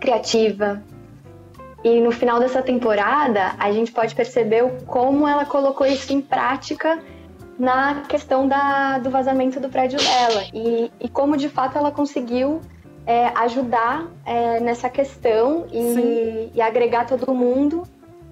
criativa. 0.00 0.82
E 1.84 2.00
no 2.00 2.12
final 2.12 2.38
dessa 2.38 2.62
temporada, 2.62 3.54
a 3.58 3.72
gente 3.72 3.90
pode 3.90 4.14
perceber 4.14 4.64
como 4.86 5.26
ela 5.26 5.44
colocou 5.44 5.86
isso 5.86 6.12
em 6.12 6.20
prática 6.20 7.00
na 7.58 8.02
questão 8.08 8.46
da, 8.46 8.98
do 8.98 9.10
vazamento 9.10 9.58
do 9.58 9.68
prédio 9.68 9.98
dela. 9.98 10.44
E, 10.54 10.90
e 11.00 11.08
como, 11.08 11.36
de 11.36 11.48
fato, 11.48 11.76
ela 11.76 11.90
conseguiu 11.90 12.60
é, 13.04 13.26
ajudar 13.36 14.06
é, 14.24 14.60
nessa 14.60 14.88
questão 14.88 15.66
e, 15.72 16.50
e 16.54 16.60
agregar 16.60 17.06
todo 17.06 17.34
mundo 17.34 17.82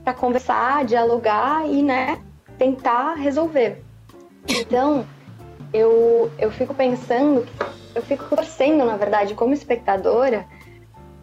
para 0.04 0.14
conversar, 0.14 0.84
dialogar 0.84 1.66
e, 1.66 1.82
né, 1.82 2.18
tentar 2.58 3.14
resolver. 3.14 3.82
Então, 4.48 5.06
eu, 5.72 6.30
eu 6.38 6.50
fico 6.50 6.74
pensando, 6.74 7.46
eu 7.94 8.02
fico 8.02 8.24
torcendo, 8.34 8.84
na 8.84 8.96
verdade, 8.96 9.34
como 9.34 9.54
espectadora, 9.54 10.46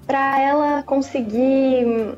para 0.06 0.40
ela 0.42 0.84
conseguir 0.84 2.18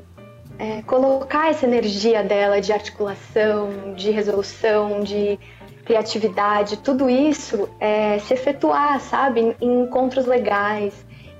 é, 0.59 0.81
colocar 0.83 1.49
essa 1.49 1.65
energia 1.65 2.23
dela 2.23 2.61
de 2.61 2.71
articulação, 2.71 3.93
de 3.95 4.11
resolução, 4.11 5.01
de 5.01 5.39
criatividade, 5.85 6.77
tudo 6.77 7.09
isso 7.09 7.67
é, 7.79 8.19
se 8.19 8.33
efetuar, 8.33 8.99
sabe, 8.99 9.55
em, 9.59 9.83
encontros 9.83 10.27
legais, 10.27 10.93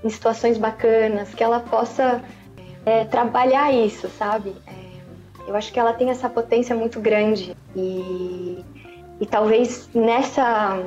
em 0.04 0.10
situações 0.10 0.58
bacanas, 0.58 1.36
que 1.36 1.44
ela 1.44 1.60
possa 1.60 2.24
é, 2.84 3.04
trabalhar 3.06 3.72
isso, 3.72 4.10
sabe? 4.10 4.56
É, 5.50 5.52
eu 5.52 5.56
acho 5.56 5.72
que 5.74 5.80
ela 5.80 5.94
tem 5.94 6.10
essa 6.10 6.30
potência 6.30 6.76
muito 6.76 7.00
grande 7.00 7.56
e, 7.76 8.64
e 9.20 9.26
talvez 9.26 9.90
nessa 9.94 10.78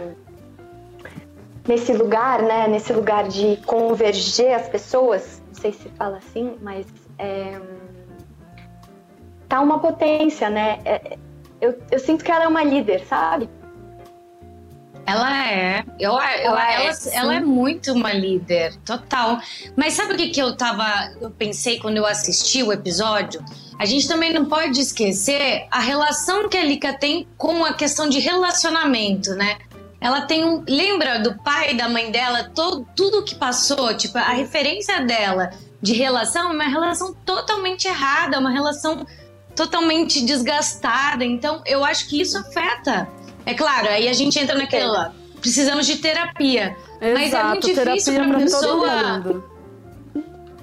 nesse 1.66 1.92
lugar, 1.92 2.42
né, 2.42 2.66
nesse 2.66 2.92
lugar 2.92 3.28
de 3.28 3.56
converger 3.66 4.52
as 4.54 4.68
pessoas, 4.68 5.40
não 5.46 5.54
sei 5.54 5.72
se 5.72 5.88
fala 5.90 6.16
assim, 6.16 6.56
mas 6.60 6.86
é, 7.18 7.60
tá 9.48 9.60
uma 9.60 9.78
potência, 9.78 10.50
né? 10.50 10.80
É, 10.84 11.16
eu, 11.60 11.78
eu 11.90 12.00
sinto 12.00 12.24
que 12.24 12.32
ela 12.32 12.44
é 12.44 12.48
uma 12.48 12.64
líder, 12.64 13.04
sabe? 13.06 13.48
Ela 15.06 15.46
é. 15.50 15.84
Eu, 16.00 16.12
eu- 16.12 16.18
Ela 16.20 16.72
é, 16.72 16.84
ela, 16.84 16.92
sim. 16.94 17.10
ela 17.14 17.34
é 17.36 17.40
muito 17.40 17.92
uma 17.92 18.12
líder, 18.12 18.74
total. 18.84 19.38
Mas 19.76 19.94
sabe 19.94 20.14
o 20.14 20.16
que, 20.16 20.30
que 20.30 20.40
eu 20.40 20.56
tava. 20.56 20.84
Eu 21.20 21.30
pensei 21.30 21.78
quando 21.78 21.96
eu 21.96 22.06
assisti 22.06 22.62
o 22.62 22.72
episódio? 22.72 23.44
A 23.82 23.84
gente 23.84 24.06
também 24.06 24.32
não 24.32 24.44
pode 24.44 24.80
esquecer 24.80 25.66
a 25.68 25.80
relação 25.80 26.48
que 26.48 26.56
a 26.56 26.62
Lika 26.62 26.92
tem 26.92 27.26
com 27.36 27.64
a 27.64 27.72
questão 27.72 28.08
de 28.08 28.20
relacionamento, 28.20 29.30
né? 29.30 29.58
Ela 30.00 30.20
tem 30.20 30.44
um. 30.44 30.62
Lembra 30.68 31.18
do 31.18 31.36
pai 31.38 31.72
e 31.72 31.76
da 31.76 31.88
mãe 31.88 32.08
dela, 32.08 32.48
todo, 32.54 32.86
tudo 32.94 33.24
que 33.24 33.34
passou? 33.34 33.92
Tipo, 33.96 34.18
a 34.18 34.28
referência 34.28 35.04
dela 35.04 35.50
de 35.80 35.94
relação 35.94 36.50
é 36.50 36.54
uma 36.54 36.68
relação 36.68 37.12
totalmente 37.26 37.88
errada, 37.88 38.38
uma 38.38 38.50
relação 38.50 39.04
totalmente 39.56 40.24
desgastada. 40.24 41.24
Então, 41.24 41.60
eu 41.66 41.84
acho 41.84 42.08
que 42.08 42.22
isso 42.22 42.38
afeta. 42.38 43.08
É 43.44 43.52
claro, 43.52 43.88
aí 43.88 44.06
a 44.06 44.12
gente 44.12 44.38
entra 44.38 44.56
naquela. 44.56 45.12
precisamos 45.40 45.86
de 45.86 45.96
terapia. 45.96 46.76
Mas 47.00 47.32
é 47.32 47.42
muito 47.42 47.68
Exato, 47.68 47.90
difícil 47.90 48.14
pra 48.14 48.24
todo 48.26 48.38
pessoa. 48.38 49.51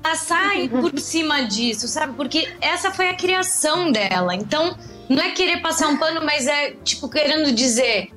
Passar 0.02 0.52
por 0.70 0.98
cima 1.00 1.44
disso, 1.44 1.88
sabe? 1.88 2.14
Porque 2.14 2.52
essa 2.62 2.92
foi 2.92 3.10
a 3.10 3.14
criação 3.14 3.92
dela. 3.92 4.36
Então, 4.36 4.78
não 5.08 5.22
é 5.22 5.32
querer 5.32 5.62
passar 5.62 5.88
um 5.88 5.98
pano, 5.98 6.22
mas 6.24 6.48
é 6.48 6.72
tipo 6.84 7.10
querendo 7.10 7.52
dizer 7.52 8.12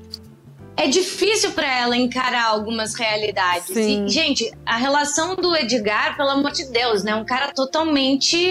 é 0.77 0.87
difícil 0.87 1.53
para 1.53 1.67
ela 1.67 1.97
encarar 1.97 2.47
algumas 2.47 2.95
realidades. 2.95 3.67
Sim. 3.67 4.07
E, 4.07 4.09
gente, 4.09 4.51
a 4.65 4.77
relação 4.77 5.37
do 5.37 5.55
Edgar, 5.55 6.17
pelo 6.17 6.31
amor 6.31 6.53
de 6.53 6.65
Deus, 6.71 7.03
né? 7.03 7.15
Um 7.15 7.25
cara 7.25 7.53
totalmente. 7.53 8.51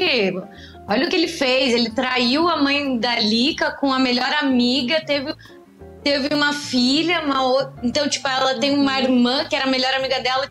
Olha 0.87 1.07
o 1.07 1.09
que 1.09 1.15
ele 1.15 1.27
fez. 1.27 1.73
Ele 1.73 1.89
traiu 1.89 2.47
a 2.47 2.61
mãe 2.61 2.97
da 2.97 3.19
Lica 3.19 3.71
com 3.71 3.91
a 3.91 3.99
melhor 3.99 4.31
amiga, 4.39 5.01
teve. 5.01 5.33
Teve 6.03 6.33
uma 6.33 6.51
filha, 6.51 7.21
uma 7.21 7.43
outra. 7.43 7.73
Então, 7.83 8.09
tipo, 8.09 8.27
ela 8.27 8.55
tem 8.55 8.75
uma 8.75 8.99
irmã 8.99 9.45
que 9.45 9.55
era 9.55 9.65
a 9.65 9.69
melhor 9.69 9.93
amiga 9.93 10.19
dela. 10.19 10.49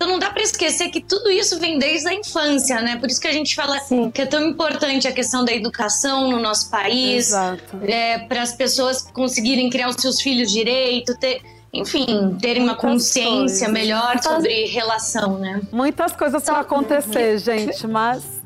Então 0.00 0.12
não 0.12 0.18
dá 0.18 0.30
pra 0.30 0.42
esquecer 0.42 0.88
que 0.88 0.98
tudo 0.98 1.30
isso 1.30 1.60
vem 1.60 1.78
desde 1.78 2.08
a 2.08 2.14
infância, 2.14 2.80
né? 2.80 2.96
Por 2.96 3.10
isso 3.10 3.20
que 3.20 3.28
a 3.28 3.32
gente 3.32 3.54
fala 3.54 3.78
Sim. 3.80 4.10
que 4.10 4.22
é 4.22 4.24
tão 4.24 4.42
importante 4.46 5.06
a 5.06 5.12
questão 5.12 5.44
da 5.44 5.52
educação 5.52 6.30
no 6.30 6.40
nosso 6.40 6.70
país 6.70 7.26
Exato. 7.26 7.76
é, 7.82 8.20
para 8.20 8.40
as 8.40 8.54
pessoas 8.54 9.02
conseguirem 9.02 9.68
criar 9.68 9.90
os 9.90 9.96
seus 9.96 10.18
filhos 10.22 10.50
direito, 10.50 11.14
ter, 11.18 11.42
enfim, 11.70 12.34
terem 12.40 12.62
uma 12.62 12.72
Muitas 12.72 12.90
consciência 12.90 13.66
coisas. 13.66 13.70
melhor 13.70 14.22
sobre 14.22 14.64
relação, 14.68 15.38
né? 15.38 15.60
Muitas 15.70 16.12
coisas 16.12 16.42
pra 16.44 16.60
acontecer, 16.60 17.36
gente, 17.38 17.86
mas. 17.86 18.40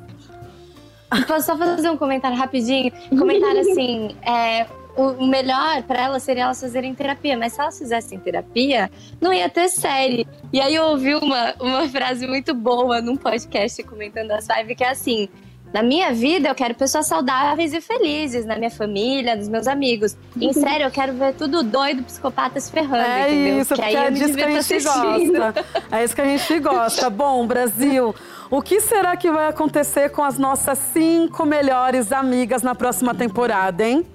Posso 1.28 1.46
só 1.46 1.56
fazer 1.56 1.88
um 1.88 1.96
comentário 1.96 2.36
rapidinho? 2.36 2.90
Comentário 3.10 3.60
assim, 3.60 4.16
é, 4.26 4.66
o 4.96 5.26
melhor 5.26 5.82
pra 5.82 6.02
elas 6.02 6.22
seria 6.22 6.44
elas 6.44 6.60
fazerem 6.60 6.94
terapia, 6.94 7.36
mas 7.36 7.52
se 7.52 7.60
elas 7.60 7.78
fizessem 7.78 8.18
terapia, 8.18 8.90
não 9.20 9.32
ia 9.32 9.48
ter 9.48 9.68
série. 9.68 10.26
E 10.52 10.60
aí 10.60 10.74
eu 10.74 10.84
ouvi 10.84 11.14
uma, 11.14 11.54
uma 11.60 11.88
frase 11.88 12.26
muito 12.26 12.54
boa 12.54 13.00
num 13.00 13.16
podcast 13.16 13.82
comentando 13.82 14.30
as 14.32 14.46
five, 14.46 14.74
que 14.74 14.84
é 14.84 14.90
assim. 14.90 15.28
Na 15.72 15.82
minha 15.82 16.12
vida, 16.12 16.48
eu 16.48 16.54
quero 16.54 16.72
pessoas 16.76 17.04
saudáveis 17.08 17.72
e 17.74 17.80
felizes, 17.80 18.46
na 18.46 18.54
minha 18.56 18.70
família, 18.70 19.34
nos 19.34 19.48
meus 19.48 19.66
amigos. 19.66 20.16
Em 20.40 20.52
série, 20.52 20.84
eu 20.84 20.90
quero 20.92 21.12
ver 21.14 21.34
tudo 21.34 21.64
doido, 21.64 22.04
psicopata 22.04 22.60
se 22.60 22.70
ferrando, 22.70 23.02
É 23.02 23.28
entendeu? 23.28 23.60
isso, 23.60 23.74
que 23.74 23.82
porque 23.82 23.96
aí 23.96 24.06
é 24.06 24.10
disso 24.12 24.34
que 24.34 24.42
a 24.44 24.48
gente 24.50 24.58
assistindo. 24.74 25.32
gosta. 25.40 25.64
É 25.90 26.04
isso 26.04 26.14
que 26.14 26.20
a 26.20 26.24
gente 26.26 26.60
gosta. 26.60 27.10
Bom, 27.10 27.44
Brasil, 27.44 28.14
o 28.48 28.62
que 28.62 28.80
será 28.80 29.16
que 29.16 29.28
vai 29.32 29.48
acontecer 29.48 30.10
com 30.10 30.22
as 30.22 30.38
nossas 30.38 30.78
cinco 30.78 31.44
melhores 31.44 32.12
amigas 32.12 32.62
na 32.62 32.76
próxima 32.76 33.12
temporada, 33.12 33.84
hein? 33.84 34.06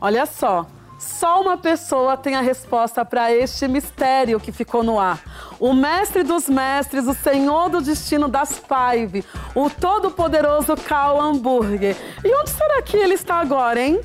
Olha 0.00 0.26
só. 0.26 0.66
Só 0.98 1.40
uma 1.40 1.56
pessoa 1.56 2.14
tem 2.16 2.34
a 2.36 2.42
resposta 2.42 3.04
para 3.06 3.32
este 3.32 3.66
mistério 3.66 4.38
que 4.38 4.52
ficou 4.52 4.82
no 4.82 5.00
ar. 5.00 5.18
O 5.58 5.72
mestre 5.72 6.22
dos 6.22 6.46
mestres, 6.46 7.06
o 7.06 7.14
senhor 7.14 7.70
do 7.70 7.80
destino 7.80 8.28
das 8.28 8.58
Five, 8.60 9.24
o 9.54 9.70
todo-poderoso 9.70 10.76
Cal 10.76 11.18
Hambúrguer. 11.18 11.96
E 12.22 12.34
onde 12.34 12.50
será 12.50 12.82
que 12.82 12.98
ele 12.98 13.14
está 13.14 13.36
agora, 13.36 13.80
hein? 13.80 14.00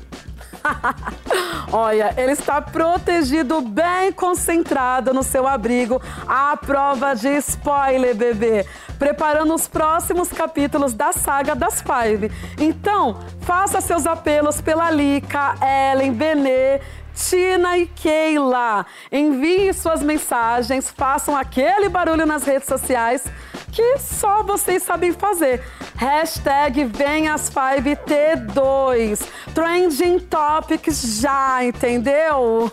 Olha, 1.78 2.14
ele 2.16 2.32
está 2.32 2.62
protegido, 2.62 3.60
bem 3.60 4.10
concentrado 4.10 5.12
no 5.12 5.22
seu 5.22 5.46
abrigo, 5.46 6.00
à 6.26 6.56
prova 6.56 7.12
de 7.12 7.28
spoiler, 7.36 8.14
bebê. 8.14 8.64
Preparando 8.98 9.52
os 9.54 9.68
próximos 9.68 10.30
capítulos 10.30 10.94
da 10.94 11.12
saga 11.12 11.54
das 11.54 11.82
Five. 11.82 12.32
Então, 12.58 13.20
faça 13.42 13.82
seus 13.82 14.06
apelos 14.06 14.58
pela 14.58 14.90
Lica, 14.90 15.54
Ellen, 15.92 16.14
Benê, 16.14 16.80
Tina 17.14 17.76
e 17.76 17.86
Keila. 17.86 18.86
Envie 19.12 19.74
suas 19.74 20.02
mensagens, 20.02 20.88
façam 20.88 21.36
aquele 21.36 21.90
barulho 21.90 22.24
nas 22.24 22.44
redes 22.44 22.68
sociais 22.68 23.22
que 23.76 23.98
só 23.98 24.42
vocês 24.42 24.82
sabem 24.82 25.12
fazer. 25.12 25.62
Hashtag 25.96 26.84
vem 26.84 27.28
as 27.28 27.50
5T2. 27.50 29.28
Trending 29.52 30.18
Topics 30.18 31.20
já, 31.20 31.62
entendeu? 31.62 32.72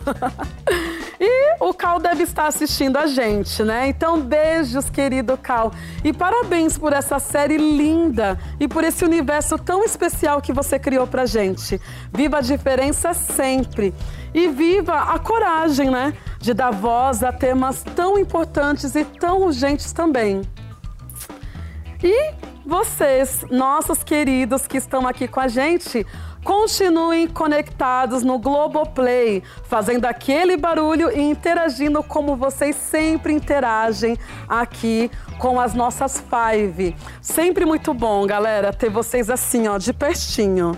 e 1.20 1.56
o 1.60 1.74
Cal 1.74 2.00
deve 2.00 2.24
estar 2.24 2.48
assistindo 2.48 2.96
a 2.96 3.06
gente, 3.06 3.64
né? 3.64 3.90
Então, 3.90 4.22
beijos, 4.22 4.90
querido 4.90 5.38
Cal. 5.38 5.74
E 6.06 6.14
parabéns 6.14 6.78
por 6.78 6.94
essa 6.94 7.20
série 7.20 7.58
linda 7.58 8.40
e 8.58 8.66
por 8.66 8.86
esse 8.86 9.04
universo 9.04 9.58
tão 9.58 9.84
especial 9.84 10.42
que 10.42 10.54
você 10.54 10.80
criou 10.80 11.06
pra 11.06 11.26
gente. 11.26 11.82
Viva 12.14 12.38
a 12.38 12.42
diferença 12.42 13.14
sempre. 13.14 13.94
E 14.34 14.48
viva 14.48 14.94
a 15.14 15.20
coragem, 15.20 15.90
né? 15.92 16.14
De 16.40 16.54
dar 16.54 16.72
voz 16.72 17.24
a 17.24 17.34
temas 17.34 17.84
tão 17.94 18.18
importantes 18.18 18.96
e 18.96 19.04
tão 19.04 19.42
urgentes 19.42 19.92
também. 19.92 20.44
E 22.04 22.34
vocês, 22.66 23.46
nossos 23.50 24.04
queridos 24.04 24.68
que 24.68 24.78
estão 24.78 25.08
aqui 25.08 25.26
com 25.26 25.40
a 25.40 25.48
gente, 25.48 26.06
continuem 26.44 27.30
conectados 27.30 28.24
no 28.24 28.38
Globoplay, 28.38 29.42
fazendo 29.64 30.04
aquele 30.04 30.58
barulho 30.58 31.10
e 31.10 31.22
interagindo 31.22 32.04
como 32.04 32.36
vocês 32.36 32.76
sempre 32.76 33.32
interagem 33.32 34.18
aqui 34.50 35.10
com 35.40 35.62
as 35.62 35.74
nossas 35.74 36.22
Five. 36.22 36.94
Sempre 37.22 37.66
muito 37.66 37.94
bom, 37.94 38.28
galera, 38.28 38.74
ter 38.74 38.90
vocês 38.90 39.30
assim, 39.30 39.70
ó, 39.70 39.78
de 39.78 39.94
pertinho. 39.94 40.78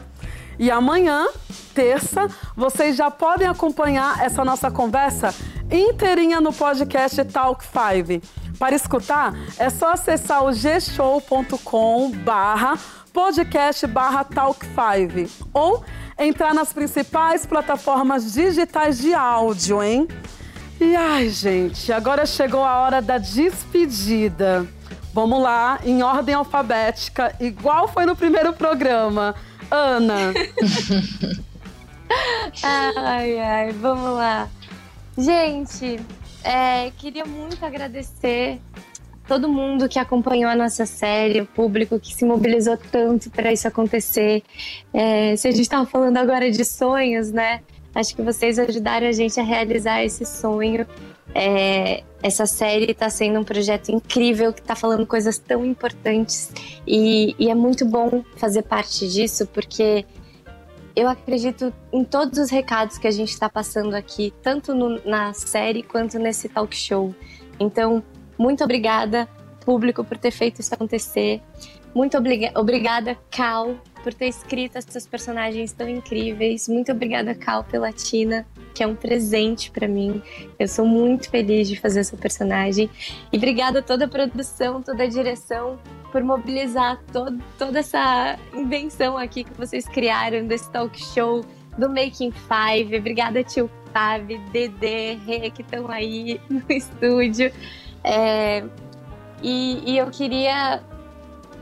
E 0.60 0.69
amanhã, 0.69 1.27
terça, 1.73 2.27
vocês 2.56 2.95
já 2.95 3.10
podem 3.10 3.47
acompanhar 3.47 4.23
essa 4.23 4.45
nossa 4.45 4.69
conversa 4.69 5.34
inteirinha 5.72 6.39
no 6.39 6.53
podcast 6.53 7.26
Talk 7.26 7.64
5. 7.64 8.45
Para 8.60 8.76
escutar, 8.76 9.34
é 9.57 9.69
só 9.69 9.94
acessar 9.94 10.44
o 10.44 10.52
gshow.com 10.52 12.11
barra 12.11 12.77
podcast 13.11 13.88
barra 13.88 14.23
Talk 14.23 14.65
5 14.65 15.49
ou 15.53 15.84
entrar 16.19 16.53
nas 16.53 16.73
principais 16.73 17.45
plataformas 17.45 18.34
digitais 18.34 18.98
de 18.98 19.14
áudio, 19.14 19.82
hein? 19.82 20.07
E 20.80 20.95
ai, 20.95 21.30
gente, 21.30 21.94
agora 21.94 22.26
chegou 22.26 22.64
a 22.64 22.80
hora 22.80 23.02
da 23.02 23.18
despedida. 23.18 24.68
Vamos 25.14 25.41
lá, 25.41 25.80
em 25.86 26.03
ordem 26.03 26.36
alfabética, 26.36 27.34
igual 27.40 27.88
foi 27.88 28.06
no 28.06 28.15
primeiro 28.15 28.52
programa. 28.52 29.34
Ana. 29.72 30.34
Ai, 32.61 33.40
ai, 33.40 33.72
vamos 33.72 34.15
lá. 34.15 34.48
Gente, 35.18 35.99
é, 36.46 36.92
queria 36.98 37.26
muito 37.26 37.66
agradecer 37.66 38.60
todo 39.28 39.50
mundo 39.50 39.90
que 39.90 39.98
acompanhou 39.98 40.50
a 40.50 40.56
nossa 40.56 40.86
série, 40.86 41.42
o 41.42 41.46
público 41.46 42.00
que 42.00 42.14
se 42.14 42.24
mobilizou 42.24 42.78
tanto 42.78 43.30
para 43.32 43.52
isso 43.52 43.68
acontecer. 43.68 44.44
É, 44.94 45.36
se 45.36 45.48
a 45.48 45.52
gente 45.52 45.62
estava 45.62 45.86
falando 45.86 46.18
agora 46.18 46.50
de 46.52 46.64
sonhos, 46.64 47.32
né? 47.32 47.62
Acho 47.94 48.16
que 48.16 48.22
vocês 48.22 48.60
ajudaram 48.60 49.08
a 49.08 49.12
gente 49.12 49.40
a 49.40 49.44
realizar 49.44 50.04
esse 50.04 50.26
sonho. 50.26 50.86
É, 51.34 52.04
essa 52.22 52.46
série 52.46 52.92
está 52.92 53.10
sendo 53.10 53.40
um 53.40 53.44
projeto 53.44 53.90
incrível 53.90 54.54
que 54.54 54.62
está 54.62 54.76
falando 54.76 55.06
coisas 55.06 55.38
tão 55.38 55.66
importantes 55.66 56.52
e, 56.88 57.36
e 57.38 57.50
é 57.50 57.56
muito 57.56 57.86
bom 57.86 58.24
fazer 58.38 58.62
parte 58.62 59.08
disso 59.10 59.46
porque 59.48 60.06
eu 60.96 61.08
acredito 61.10 61.74
em 61.92 62.04
todos 62.04 62.40
os 62.40 62.50
recados 62.50 62.98
que 62.98 63.08
a 63.08 63.12
gente 63.12 63.30
está 63.30 63.50
passando 63.50 63.94
aqui, 63.94 64.34
tanto 64.42 64.74
no, 64.74 65.02
na 65.06 65.34
série 65.34 65.84
quanto 65.84 66.18
nesse 66.18 66.48
talk 66.48 66.76
show. 66.76 67.14
Então, 67.60 68.02
muito 68.38 68.64
obrigada, 68.64 69.28
público, 69.66 70.04
por 70.04 70.18
ter 70.18 70.32
feito 70.32 70.62
isso 70.62 70.74
acontecer. 70.74 71.42
Muito 71.94 72.18
obriga 72.18 72.52
obrigada, 72.60 73.18
Cal, 73.30 73.76
por 74.04 74.14
ter 74.14 74.28
escrito 74.28 74.78
esses 74.78 75.08
personagens 75.08 75.72
tão 75.72 75.88
incríveis. 75.88 76.68
Muito 76.68 76.92
obrigada, 76.92 77.34
Cal, 77.34 77.64
pela 77.64 77.92
Tina, 77.92 78.46
que 78.74 78.84
é 78.84 78.88
um 78.88 78.96
presente 78.96 79.72
para 79.72 79.88
mim. 79.88 80.22
Eu 80.60 80.68
sou 80.68 80.86
muito 80.86 81.30
feliz 81.30 81.68
de 81.68 81.80
fazer 81.80 82.02
essa 82.02 82.18
personagem. 82.18 82.90
E 83.32 83.38
obrigada 83.38 83.80
a 83.80 83.82
toda 83.82 84.06
a 84.06 84.08
produção, 84.08 84.82
toda 84.82 85.04
a 85.04 85.08
direção 85.08 85.80
por 86.16 86.24
mobilizar 86.24 86.98
todo, 87.12 87.44
toda 87.60 87.80
essa 87.80 88.40
invenção 88.54 89.18
aqui 89.18 89.44
que 89.44 89.52
vocês 89.52 89.86
criaram 89.86 90.48
desse 90.48 90.72
talk 90.72 90.98
show, 90.98 91.44
do 91.78 91.90
Making 91.90 92.32
Five. 92.32 92.96
Obrigada, 92.96 93.44
tio 93.44 93.70
Fábio, 93.92 94.40
Dedê, 94.50 95.16
Rê, 95.16 95.50
que 95.50 95.62
estão 95.62 95.92
aí 95.92 96.40
no 96.50 96.64
estúdio. 96.72 97.52
É, 98.02 98.64
e, 99.44 99.84
e 99.86 99.98
eu 99.98 100.10
queria, 100.10 100.82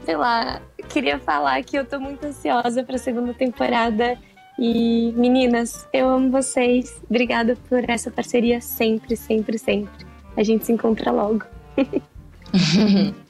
sei 0.06 0.18
lá, 0.18 0.62
queria 0.88 1.18
falar 1.18 1.64
que 1.64 1.76
eu 1.76 1.84
tô 1.84 2.00
muito 2.00 2.24
ansiosa 2.24 2.84
pra 2.84 3.00
segunda 3.00 3.34
temporada. 3.34 4.20
E 4.60 5.12
meninas, 5.18 5.88
eu 5.92 6.08
amo 6.08 6.30
vocês. 6.30 7.02
Obrigada 7.10 7.58
por 7.68 7.90
essa 7.90 8.12
parceria 8.12 8.62
sempre, 8.62 9.16
sempre, 9.16 9.58
sempre. 9.58 10.06
A 10.38 10.44
gente 10.44 10.64
se 10.64 10.72
encontra 10.72 11.12
logo. 11.12 11.44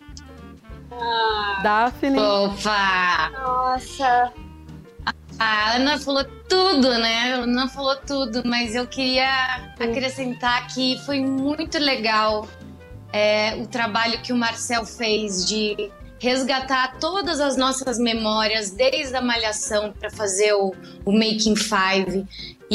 Daphne. 1.61 2.20
Opa! 2.20 3.30
Nossa. 3.32 4.34
A 5.40 5.76
Ana 5.76 5.99
falou 5.99 6.24
tudo, 6.48 6.90
né? 6.99 7.34
A 7.34 7.38
Ana 7.38 7.68
falou 7.68 7.95
tudo, 7.98 8.44
mas 8.45 8.76
eu 8.76 8.86
queria 8.86 9.28
acrescentar 9.80 10.68
que 10.68 10.99
foi 11.06 11.22
muito 11.22 11.78
legal 11.80 12.48
é, 13.11 13.56
o 13.56 13.68
trabalho 13.68 14.22
que 14.22 14.32
o 14.32 14.36
Marcel 14.36 14.86
fez 14.86 15.45
de 15.48 15.91
resgatar 16.20 16.99
todas 16.99 17.41
as 17.41 17.57
nossas 17.57 17.99
memórias 17.99 18.72
desde 18.72 19.15
a 19.15 19.22
malhação 19.22 19.91
para 19.91 20.10
fazer 20.10 20.53
o, 20.53 20.74
o 21.03 21.11
Making 21.11 21.56
Five 21.56 22.26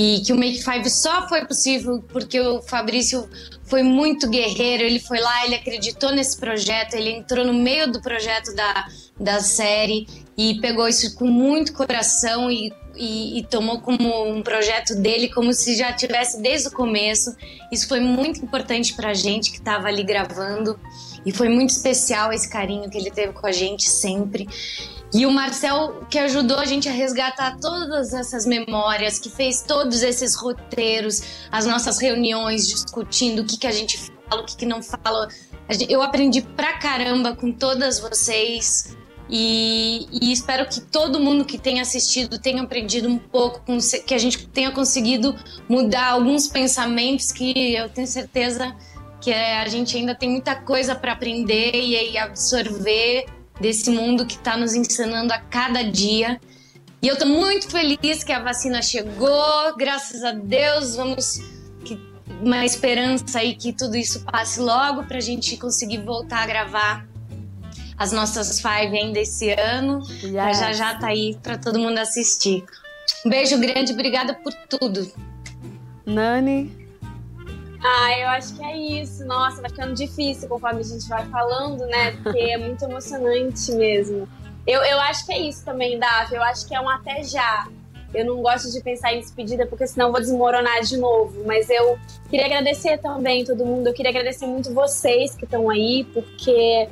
e 0.00 0.20
que 0.20 0.32
o 0.32 0.36
Make 0.36 0.62
Five 0.62 0.88
só 0.88 1.28
foi 1.28 1.44
possível 1.44 2.00
porque 2.12 2.38
o 2.38 2.62
Fabrício 2.62 3.28
foi 3.64 3.82
muito 3.82 4.30
guerreiro, 4.30 4.84
ele 4.84 5.00
foi 5.00 5.18
lá, 5.18 5.44
ele 5.44 5.56
acreditou 5.56 6.12
nesse 6.12 6.38
projeto, 6.38 6.94
ele 6.94 7.10
entrou 7.10 7.44
no 7.44 7.52
meio 7.52 7.90
do 7.90 8.00
projeto 8.00 8.54
da, 8.54 8.86
da 9.18 9.40
série 9.40 10.06
e 10.36 10.60
pegou 10.60 10.86
isso 10.86 11.16
com 11.16 11.26
muito 11.26 11.72
coração 11.72 12.48
e, 12.48 12.72
e, 12.94 13.40
e 13.40 13.42
tomou 13.46 13.80
como 13.80 14.24
um 14.24 14.40
projeto 14.40 14.94
dele, 14.94 15.30
como 15.30 15.52
se 15.52 15.74
já 15.76 15.92
tivesse 15.92 16.40
desde 16.40 16.68
o 16.68 16.70
começo. 16.70 17.34
Isso 17.72 17.88
foi 17.88 17.98
muito 17.98 18.38
importante 18.40 18.94
para 18.94 19.10
a 19.10 19.14
gente 19.14 19.50
que 19.50 19.58
estava 19.58 19.88
ali 19.88 20.04
gravando 20.04 20.78
e 21.26 21.32
foi 21.32 21.48
muito 21.48 21.70
especial 21.70 22.32
esse 22.32 22.48
carinho 22.48 22.88
que 22.88 22.96
ele 22.96 23.10
teve 23.10 23.32
com 23.32 23.48
a 23.48 23.52
gente 23.52 23.90
sempre. 23.90 24.46
E 25.12 25.24
o 25.24 25.30
Marcel 25.30 26.02
que 26.10 26.18
ajudou 26.18 26.58
a 26.58 26.66
gente 26.66 26.88
a 26.88 26.92
resgatar 26.92 27.58
todas 27.58 28.12
essas 28.12 28.44
memórias, 28.44 29.18
que 29.18 29.30
fez 29.30 29.62
todos 29.62 30.02
esses 30.02 30.34
roteiros, 30.34 31.22
as 31.50 31.64
nossas 31.64 31.98
reuniões 31.98 32.68
discutindo 32.68 33.40
o 33.40 33.44
que, 33.44 33.56
que 33.56 33.66
a 33.66 33.72
gente 33.72 33.98
fala, 33.98 34.42
o 34.42 34.44
que, 34.44 34.56
que 34.56 34.66
não 34.66 34.82
fala. 34.82 35.28
Eu 35.88 36.02
aprendi 36.02 36.42
pra 36.42 36.74
caramba 36.74 37.34
com 37.34 37.50
todas 37.52 37.98
vocês. 37.98 38.96
E, 39.30 40.06
e, 40.10 40.32
espero 40.32 40.66
que 40.66 40.80
todo 40.80 41.20
mundo 41.20 41.44
que 41.44 41.58
tenha 41.58 41.82
assistido 41.82 42.38
tenha 42.38 42.62
aprendido 42.62 43.08
um 43.08 43.18
pouco, 43.18 43.60
que 44.06 44.14
a 44.14 44.18
gente 44.18 44.48
tenha 44.48 44.70
conseguido 44.70 45.36
mudar 45.68 46.12
alguns 46.12 46.48
pensamentos 46.48 47.30
que 47.30 47.74
eu 47.74 47.90
tenho 47.90 48.06
certeza 48.06 48.74
que 49.20 49.32
a 49.32 49.66
gente 49.68 49.96
ainda 49.96 50.14
tem 50.14 50.30
muita 50.30 50.54
coisa 50.54 50.94
para 50.94 51.12
aprender 51.12 51.74
e 51.74 52.16
absorver 52.16 53.26
desse 53.60 53.90
mundo 53.90 54.26
que 54.26 54.34
está 54.34 54.56
nos 54.56 54.74
ensinando 54.74 55.32
a 55.32 55.38
cada 55.38 55.82
dia. 55.82 56.40
E 57.00 57.06
eu 57.06 57.14
estou 57.14 57.28
muito 57.28 57.70
feliz 57.70 58.24
que 58.24 58.32
a 58.32 58.42
vacina 58.42 58.82
chegou, 58.82 59.76
graças 59.76 60.24
a 60.24 60.32
Deus, 60.32 60.96
vamos 60.96 61.40
que 61.84 61.98
uma 62.40 62.64
esperança 62.64 63.38
aí 63.38 63.54
que 63.54 63.72
tudo 63.72 63.96
isso 63.96 64.24
passe 64.24 64.60
logo 64.60 65.04
para 65.04 65.18
a 65.18 65.20
gente 65.20 65.56
conseguir 65.56 65.98
voltar 65.98 66.42
a 66.42 66.46
gravar 66.46 67.08
as 67.96 68.12
nossas 68.12 68.60
five 68.60 68.96
ainda 68.96 69.20
esse 69.20 69.50
ano. 69.50 70.00
Yes. 70.22 70.58
Já 70.58 70.72
já 70.72 70.94
tá 70.94 71.08
aí 71.08 71.36
para 71.42 71.58
todo 71.58 71.78
mundo 71.78 71.98
assistir. 71.98 72.64
Um 73.24 73.30
beijo 73.30 73.58
grande, 73.58 73.92
obrigada 73.92 74.34
por 74.34 74.52
tudo. 74.68 75.10
Nani. 76.06 76.77
Ah, 77.82 78.18
eu 78.18 78.28
acho 78.28 78.54
que 78.56 78.64
é 78.64 78.76
isso. 78.76 79.24
Nossa, 79.24 79.60
vai 79.60 79.70
ficando 79.70 79.94
difícil 79.94 80.48
conforme 80.48 80.80
a 80.80 80.84
gente 80.84 81.08
vai 81.08 81.24
falando, 81.26 81.86
né? 81.86 82.12
Porque 82.22 82.38
é 82.38 82.58
muito 82.58 82.84
emocionante 82.84 83.72
mesmo. 83.72 84.28
Eu, 84.66 84.82
eu 84.82 85.00
acho 85.00 85.24
que 85.24 85.32
é 85.32 85.38
isso 85.38 85.64
também, 85.64 85.98
Daf. 85.98 86.34
Eu 86.34 86.42
acho 86.42 86.66
que 86.66 86.74
é 86.74 86.80
um 86.80 86.88
até 86.88 87.22
já. 87.22 87.68
Eu 88.12 88.24
não 88.24 88.42
gosto 88.42 88.72
de 88.72 88.80
pensar 88.82 89.12
em 89.12 89.20
despedida, 89.20 89.66
porque 89.66 89.86
senão 89.86 90.10
vou 90.10 90.20
desmoronar 90.20 90.80
de 90.82 90.96
novo. 90.96 91.44
Mas 91.46 91.70
eu 91.70 91.98
queria 92.28 92.46
agradecer 92.46 92.98
também 92.98 93.44
todo 93.44 93.64
mundo. 93.64 93.86
Eu 93.86 93.94
queria 93.94 94.10
agradecer 94.10 94.46
muito 94.46 94.72
vocês 94.74 95.34
que 95.34 95.44
estão 95.44 95.70
aí, 95.70 96.04
porque, 96.12 96.88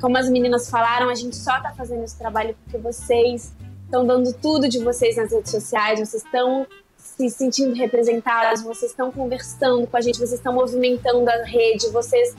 como 0.00 0.18
as 0.18 0.28
meninas 0.28 0.68
falaram, 0.68 1.08
a 1.08 1.14
gente 1.14 1.36
só 1.36 1.60
tá 1.60 1.72
fazendo 1.72 2.04
esse 2.04 2.18
trabalho 2.18 2.54
porque 2.62 2.78
vocês 2.78 3.54
estão 3.84 4.04
dando 4.04 4.32
tudo 4.34 4.68
de 4.68 4.80
vocês 4.80 5.16
nas 5.16 5.32
redes 5.32 5.50
sociais, 5.50 5.98
vocês 6.00 6.24
estão 6.24 6.66
se 7.16 7.30
sentindo 7.30 7.74
representadas, 7.74 8.62
vocês 8.62 8.90
estão 8.90 9.10
conversando 9.10 9.86
com 9.86 9.96
a 9.96 10.00
gente, 10.00 10.18
vocês 10.18 10.34
estão 10.34 10.52
movimentando 10.52 11.28
a 11.30 11.44
rede, 11.44 11.88
vocês 11.88 12.34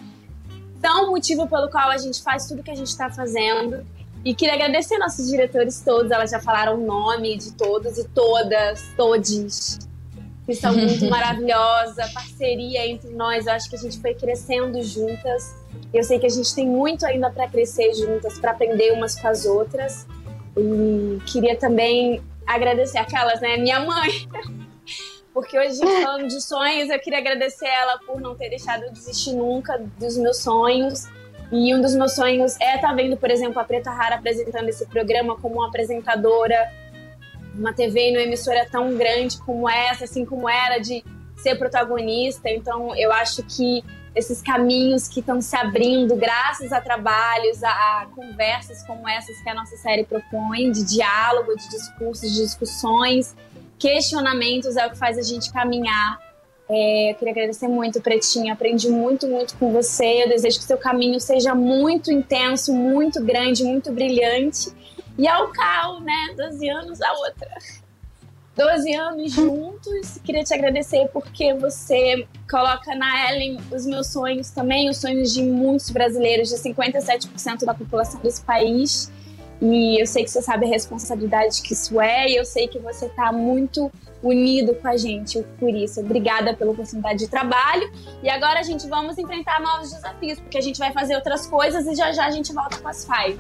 são 0.79 1.05
o 1.05 1.11
motivo 1.11 1.47
pelo 1.47 1.69
qual 1.69 1.89
a 1.89 1.97
gente 1.97 2.21
faz 2.21 2.47
tudo 2.47 2.61
que 2.61 2.69
a 2.69 2.75
gente 2.75 2.89
está 2.89 3.09
fazendo. 3.09 3.83
E 4.23 4.35
queria 4.35 4.53
agradecer 4.53 4.97
nossos 4.99 5.27
diretores 5.27 5.81
todos, 5.81 6.11
elas 6.11 6.29
já 6.29 6.39
falaram 6.39 6.75
o 6.75 6.85
nome 6.85 7.37
de 7.37 7.53
todos 7.53 7.97
e 7.97 8.07
todas, 8.09 8.83
todes, 8.95 9.79
que 10.45 10.53
são 10.53 10.75
muito 10.75 11.05
maravilhosa, 11.09 12.07
parceria 12.13 12.87
entre 12.87 13.09
nós, 13.11 13.47
eu 13.47 13.53
acho 13.53 13.69
que 13.69 13.75
a 13.75 13.79
gente 13.79 13.99
foi 13.99 14.13
crescendo 14.13 14.81
juntas. 14.83 15.55
Eu 15.91 16.03
sei 16.03 16.19
que 16.19 16.25
a 16.25 16.29
gente 16.29 16.53
tem 16.53 16.67
muito 16.67 17.05
ainda 17.05 17.31
para 17.31 17.47
crescer 17.47 17.93
juntas, 17.93 18.37
para 18.37 18.51
aprender 18.51 18.91
umas 18.91 19.19
com 19.19 19.27
as 19.27 19.45
outras. 19.45 20.05
E 20.55 21.19
queria 21.25 21.55
também 21.55 22.21
agradecer 22.45 22.97
aquelas, 22.97 23.39
né? 23.41 23.57
Minha 23.57 23.79
mãe. 23.79 24.27
Porque 25.37 25.55
hoje, 25.55 25.77
falando 26.01 26.27
de 26.27 26.41
sonhos, 26.41 26.89
eu 26.89 26.99
queria 26.99 27.19
agradecer 27.19 27.67
ela 27.67 27.99
por 27.99 28.19
não 28.19 28.33
ter 28.33 28.49
deixado 28.49 28.85
eu 28.85 28.91
desistir 28.91 29.33
nunca 29.33 29.77
dos 29.99 30.17
meus 30.17 30.37
sonhos. 30.37 31.05
E 31.51 31.75
um 31.75 31.79
dos 31.79 31.93
meus 31.93 32.15
sonhos 32.15 32.59
é 32.59 32.77
estar 32.77 32.87
tá 32.87 32.93
vendo, 32.95 33.15
por 33.15 33.29
exemplo, 33.29 33.59
a 33.61 33.63
Preta 33.63 33.91
Rara 33.91 34.15
apresentando 34.15 34.67
esse 34.67 34.87
programa 34.87 35.37
como 35.37 35.57
uma 35.57 35.67
apresentadora, 35.67 36.57
uma 37.53 37.71
TV 37.71 38.09
e 38.09 38.11
uma 38.13 38.23
emissora 38.23 38.67
tão 38.71 38.97
grande 38.97 39.37
como 39.37 39.69
essa, 39.69 40.05
assim 40.05 40.25
como 40.25 40.49
era, 40.49 40.79
de 40.79 41.05
ser 41.35 41.55
protagonista. 41.55 42.49
Então, 42.49 42.95
eu 42.95 43.11
acho 43.11 43.43
que 43.43 43.83
esses 44.15 44.41
caminhos 44.41 45.07
que 45.07 45.19
estão 45.19 45.39
se 45.39 45.55
abrindo 45.55 46.15
graças 46.15 46.73
a 46.73 46.81
trabalhos, 46.81 47.63
a, 47.63 47.69
a, 47.69 48.07
conversas 48.15 48.83
como 48.87 49.07
essas 49.07 49.39
que 49.43 49.49
a 49.49 49.53
nossa 49.53 49.77
série 49.77 50.03
propõe, 50.03 50.71
de 50.71 50.83
diálogo, 50.83 51.55
de 51.55 51.69
discursos, 51.69 52.31
de 52.33 52.41
discussões, 52.41 53.35
questionamentos 53.77 54.75
é 54.75 54.85
o 54.85 54.91
que 54.91 54.97
faz 54.97 55.17
a 55.17 55.21
gente 55.21 55.51
caminhar. 55.51 56.19
É, 56.69 57.11
eu 57.11 57.15
queria 57.15 57.31
agradecer 57.31 57.67
muito, 57.67 58.01
Pretinha. 58.01 58.53
Aprendi 58.53 58.89
muito, 58.89 59.27
muito 59.27 59.55
com 59.57 59.71
você. 59.71 60.23
Eu 60.23 60.29
desejo 60.29 60.59
que 60.59 60.65
seu 60.65 60.77
caminho 60.77 61.19
seja 61.19 61.55
muito 61.55 62.11
intenso, 62.11 62.73
muito 62.73 63.23
grande, 63.23 63.63
muito 63.63 63.91
brilhante. 63.91 64.71
E 65.17 65.27
ao 65.27 65.47
Cal, 65.49 66.01
né? 66.01 66.35
12 66.35 66.69
anos 66.69 67.01
a 67.01 67.13
outra. 67.13 67.49
12 68.57 68.95
anos 68.95 69.31
juntos. 69.31 70.19
Queria 70.23 70.43
te 70.43 70.53
agradecer 70.53 71.07
porque 71.13 71.53
você 71.53 72.27
coloca 72.49 72.95
na 72.95 73.31
Ellen 73.31 73.59
os 73.71 73.85
meus 73.85 74.07
sonhos 74.07 74.49
também, 74.49 74.89
os 74.89 74.97
sonhos 74.97 75.31
de 75.31 75.43
muitos 75.43 75.91
brasileiros, 75.91 76.49
de 76.49 76.55
57% 76.55 77.65
da 77.65 77.73
população 77.73 78.19
desse 78.19 78.41
país. 78.43 79.11
E 79.61 79.99
eu 79.99 80.05
sei 80.05 80.23
que 80.23 80.29
você 80.29 80.41
sabe 80.41 80.65
a 80.65 80.69
responsabilidade 80.69 81.61
que 81.63 81.73
isso 81.73 81.99
é, 81.99 82.29
e 82.29 82.35
eu 82.35 82.45
sei 82.45 82.67
que 82.67 82.77
você 82.77 83.07
está 83.07 83.31
muito 83.31 83.91
unido 84.21 84.75
com 84.75 84.87
a 84.87 84.97
gente 84.97 85.41
por 85.59 85.69
isso. 85.69 85.99
Obrigada 85.99 86.53
pela 86.55 86.71
oportunidade 86.71 87.19
de 87.19 87.27
trabalho. 87.27 87.91
E 88.21 88.29
agora, 88.29 88.59
a 88.59 88.63
gente, 88.63 88.87
vamos 88.87 89.17
enfrentar 89.17 89.59
novos 89.61 89.91
desafios, 89.91 90.39
porque 90.39 90.57
a 90.57 90.61
gente 90.61 90.77
vai 90.77 90.91
fazer 90.91 91.15
outras 91.15 91.47
coisas 91.47 91.87
e 91.87 91.95
já 91.95 92.11
já 92.11 92.25
a 92.25 92.31
gente 92.31 92.53
volta 92.53 92.77
com 92.77 92.87
as 92.87 93.05
five. 93.05 93.39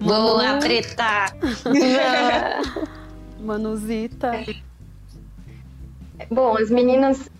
Boa, 0.00 0.58
preta! 0.58 1.32
Manuzita. 3.38 4.32
Bom, 6.30 6.56
as 6.56 6.70
meninas, 6.70 7.30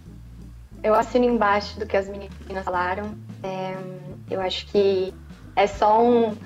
eu 0.82 0.94
assino 0.94 1.24
embaixo 1.24 1.78
do 1.78 1.86
que 1.86 1.96
as 1.96 2.08
meninas 2.08 2.64
falaram. 2.64 3.16
É, 3.42 3.76
eu 4.30 4.40
acho 4.40 4.66
que 4.66 5.12
é 5.56 5.66
só 5.66 6.02
um 6.02 6.36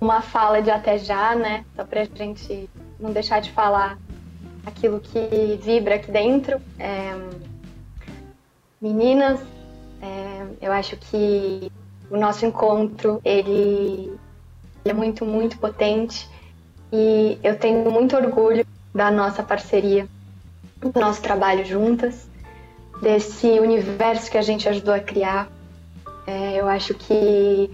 uma 0.00 0.22
fala 0.22 0.62
de 0.62 0.70
até 0.70 0.98
já, 0.98 1.34
né? 1.34 1.64
Só 1.76 1.84
pra 1.84 2.04
gente 2.04 2.68
não 2.98 3.12
deixar 3.12 3.40
de 3.40 3.52
falar 3.52 3.98
aquilo 4.64 5.00
que 5.00 5.58
vibra 5.62 5.96
aqui 5.96 6.10
dentro. 6.10 6.60
É... 6.78 7.14
Meninas, 8.80 9.40
é... 10.00 10.46
eu 10.60 10.72
acho 10.72 10.96
que 10.96 11.70
o 12.10 12.16
nosso 12.16 12.46
encontro, 12.46 13.20
ele 13.24 14.18
é 14.84 14.92
muito, 14.92 15.24
muito 15.24 15.58
potente 15.58 16.28
e 16.92 17.38
eu 17.42 17.58
tenho 17.58 17.90
muito 17.90 18.16
orgulho 18.16 18.66
da 18.94 19.10
nossa 19.10 19.42
parceria, 19.42 20.08
do 20.78 20.98
nosso 20.98 21.22
trabalho 21.22 21.64
juntas, 21.64 22.28
desse 23.00 23.46
universo 23.46 24.30
que 24.30 24.38
a 24.38 24.42
gente 24.42 24.68
ajudou 24.68 24.94
a 24.94 25.00
criar. 25.00 25.48
É, 26.26 26.56
eu 26.60 26.68
acho 26.68 26.94
que 26.94 27.70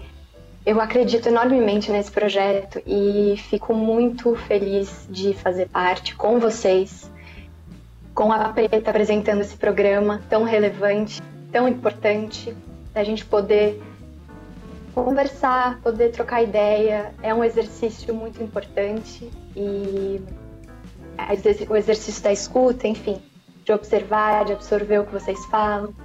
eu 0.67 0.81
acredito 0.81 1.29
enormemente 1.29 1.89
nesse 1.89 2.11
projeto 2.11 2.81
e 2.85 3.35
fico 3.37 3.73
muito 3.73 4.35
feliz 4.35 5.07
de 5.09 5.33
fazer 5.33 5.69
parte 5.69 6.13
com 6.13 6.41
vocês, 6.41 7.09
com 8.13 8.33
a 8.33 8.49
Preta 8.49 8.89
apresentando 8.89 9.39
esse 9.39 9.55
programa 9.55 10.21
tão 10.29 10.43
relevante, 10.43 11.21
tão 11.53 11.69
importante, 11.69 12.53
a 12.93 13.01
gente 13.01 13.23
poder 13.23 13.81
conversar, 14.93 15.79
poder 15.79 16.11
trocar 16.11 16.43
ideia. 16.43 17.13
É 17.23 17.33
um 17.33 17.45
exercício 17.45 18.13
muito 18.13 18.43
importante 18.43 19.31
e 19.55 20.21
o 21.69 21.75
exercício 21.77 22.21
da 22.21 22.33
escuta, 22.33 22.89
enfim, 22.89 23.21
de 23.63 23.71
observar, 23.71 24.43
de 24.43 24.51
absorver 24.51 24.99
o 24.99 25.05
que 25.05 25.13
vocês 25.13 25.45
falam. 25.45 25.95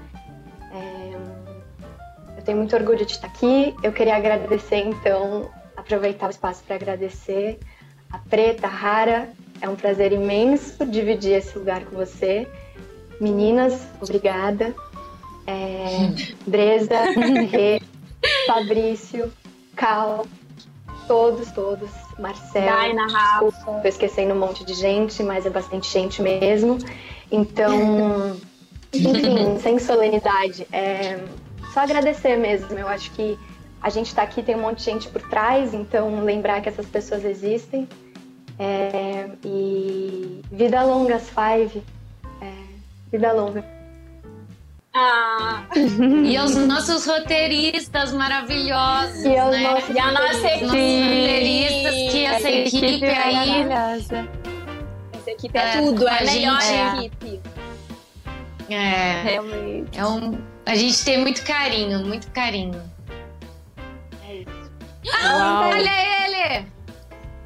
Tenho 2.52 2.60
muito 2.60 2.76
orgulho 2.76 3.06
de 3.06 3.12
estar 3.12 3.28
aqui. 3.28 3.74
Eu 3.82 3.92
queria 3.92 4.14
agradecer, 4.14 4.76
então, 4.76 5.50
aproveitar 5.74 6.26
o 6.26 6.30
espaço 6.30 6.62
para 6.62 6.76
agradecer 6.76 7.58
a 8.10 8.18
Preta, 8.18 8.66
a 8.66 8.70
Rara. 8.70 9.30
É 9.58 9.66
um 9.70 9.74
prazer 9.74 10.12
imenso 10.12 10.84
dividir 10.84 11.32
esse 11.32 11.58
lugar 11.58 11.82
com 11.86 11.96
você. 11.96 12.46
Meninas, 13.18 13.80
obrigada. 14.02 14.74
É, 15.46 16.12
Breza, 16.46 16.94
Rê, 17.50 17.80
Fabrício, 18.46 19.32
Cal, 19.74 20.26
todos, 21.08 21.50
todos. 21.52 21.88
Marcelo. 22.18 22.66
Daina, 22.66 23.06
Rafa. 23.10 23.46
Desculpa, 23.46 23.80
tô 23.80 23.88
esquecendo 23.88 24.34
um 24.34 24.38
monte 24.38 24.62
de 24.62 24.74
gente, 24.74 25.22
mas 25.22 25.46
é 25.46 25.50
bastante 25.50 25.90
gente 25.90 26.20
mesmo. 26.20 26.76
Então, 27.30 28.36
enfim, 28.92 29.58
sem 29.58 29.78
solenidade. 29.78 30.66
É, 30.70 31.18
só 31.72 31.80
agradecer 31.80 32.36
mesmo. 32.36 32.78
Eu 32.78 32.88
acho 32.88 33.10
que 33.12 33.38
a 33.80 33.88
gente 33.90 34.06
está 34.08 34.22
aqui, 34.22 34.42
tem 34.42 34.54
um 34.54 34.60
monte 34.60 34.78
de 34.78 34.84
gente 34.84 35.08
por 35.08 35.22
trás, 35.22 35.74
então 35.74 36.22
lembrar 36.24 36.60
que 36.60 36.68
essas 36.68 36.86
pessoas 36.86 37.24
existem. 37.24 37.88
É, 38.58 39.28
e 39.44 40.40
vida 40.52 40.82
longa, 40.84 41.16
as 41.16 41.28
Five. 41.30 41.82
É, 42.40 42.52
vida 43.10 43.32
longa. 43.32 43.64
Ah, 44.94 45.64
E 45.74 46.38
os 46.38 46.54
nossos 46.66 47.06
roteiristas 47.06 48.12
maravilhosos, 48.12 49.24
E 49.24 49.36
aos 49.38 49.50
né? 49.52 49.62
nossos 49.62 49.94
e 49.94 49.98
a 49.98 50.12
nossa 50.12 50.26
Os 50.34 50.42
nossos 50.42 50.68
roteiristas, 50.68 51.94
que 52.12 52.24
essa 52.26 52.50
equipe 52.50 53.04
aí... 53.06 53.34
maravilhosa. 53.64 54.28
Essa 55.14 55.30
equipe 55.30 55.58
é, 55.58 55.60
É, 55.62 55.80
tudo, 55.80 56.06
é 56.06 56.10
a 56.10 56.16
a 56.18 56.24
melhor 56.24 56.60
gente- 56.60 57.06
equipe. 57.06 57.40
É, 58.68 59.22
Realmente. 59.22 59.98
é 59.98 60.06
um, 60.06 60.38
a 60.66 60.74
gente 60.74 61.04
tem 61.04 61.18
muito 61.18 61.44
carinho, 61.44 62.00
muito 62.00 62.30
carinho. 62.30 62.80
Uau. 65.04 65.70
Olha 65.70 65.90
ele! 66.26 66.66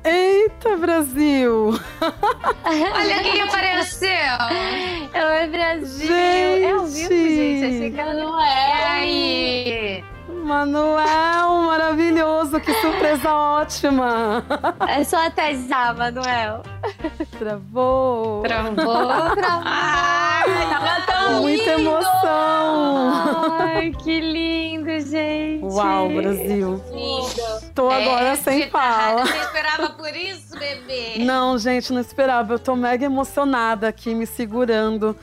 Eita, 0.04 0.76
Brasil! 0.76 1.70
Olha 2.64 3.22
quem 3.22 3.40
apareceu! 3.42 4.10
Oi, 5.14 5.46
Brasil! 5.48 6.06
Gente! 6.06 6.64
É 6.64 6.70
ao 6.70 6.86
vivo, 6.86 7.08
gente. 7.08 7.64
Achei 7.64 7.90
que 7.90 8.00
ela 8.00 8.14
Não 8.14 8.40
E 8.40 8.44
é? 8.44 8.84
aí? 8.84 10.04
Manuel, 10.46 11.62
maravilhoso! 11.66 12.60
Que 12.60 12.72
surpresa 12.74 13.34
ótima! 13.34 14.44
É 14.88 15.02
só 15.02 15.26
até 15.26 15.54
já, 15.54 15.92
Manuel. 15.92 16.62
Travou! 17.36 18.42
Travou? 18.42 19.00
Ai, 19.64 20.68
Tava 20.70 21.02
tão 21.06 21.42
Muita 21.42 21.74
lindo! 21.74 21.90
emoção! 21.90 23.52
Ai, 23.58 23.90
que 23.90 24.20
lindo, 24.20 25.00
gente. 25.00 25.64
Uau, 25.64 26.08
Brasil! 26.10 26.82
Lindo. 26.92 27.72
Tô 27.74 27.90
agora 27.90 28.28
É, 28.28 28.36
sem 28.36 28.70
fala. 28.70 29.26
Você 29.26 29.36
esperava 29.38 29.90
por 29.90 30.14
isso, 30.14 30.56
bebê? 30.56 31.14
Não, 31.24 31.58
gente, 31.58 31.92
não 31.92 32.00
esperava. 32.00 32.54
Eu 32.54 32.58
tô 32.60 32.76
mega 32.76 33.04
emocionada 33.04 33.88
aqui, 33.88 34.14
me 34.14 34.26
segurando. 34.26 35.16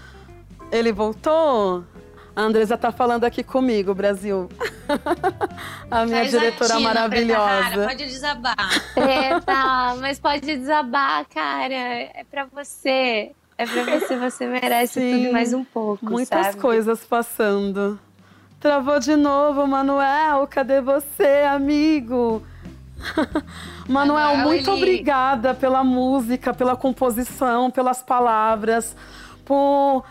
Ele 0.72 0.92
voltou? 0.92 1.84
A 2.36 2.42
Andresa 2.42 2.76
tá 2.78 2.92
falando 2.92 3.26
aqui 3.26 3.44
comigo, 3.44 3.94
Brasil. 3.94 4.50
a 5.90 6.06
minha 6.06 6.18
Faz 6.20 6.32
diretora 6.32 6.74
a 6.74 6.78
Tina, 6.78 6.90
Preta 6.90 7.00
maravilhosa. 7.00 7.46
Rara, 7.70 7.88
Pode 7.88 8.06
desabar. 8.06 8.56
Preta, 8.96 9.96
mas 10.00 10.20
pode 10.20 10.42
desabar, 10.42 11.26
cara. 11.32 11.74
É 11.74 12.26
pra 12.30 12.46
você. 12.52 13.32
É 13.56 13.66
pra 13.68 14.00
você, 14.00 14.18
você 14.18 14.48
merece 14.48 15.00
Sim. 15.00 15.18
tudo 15.26 15.32
mais 15.34 15.54
um 15.54 15.64
pouco, 15.64 16.04
Muitas 16.06 16.48
sabe? 16.48 16.60
coisas 16.60 17.06
passando. 17.06 18.00
Travou 18.60 19.00
de 19.00 19.16
novo, 19.16 19.68
Manuel. 19.68 20.48
Cadê 20.48 20.82
você, 20.82 21.46
amigo? 21.48 22.42
Manuel, 23.88 24.30
Manuel, 24.38 24.48
muito 24.48 24.72
ele- 24.72 24.78
obrigada 24.78 25.54
pela 25.54 25.84
música, 25.84 26.52
pela 26.54 26.76
composição, 26.76 27.70
pelas 27.70 28.02
palavras, 28.02 28.96
por 29.46 30.04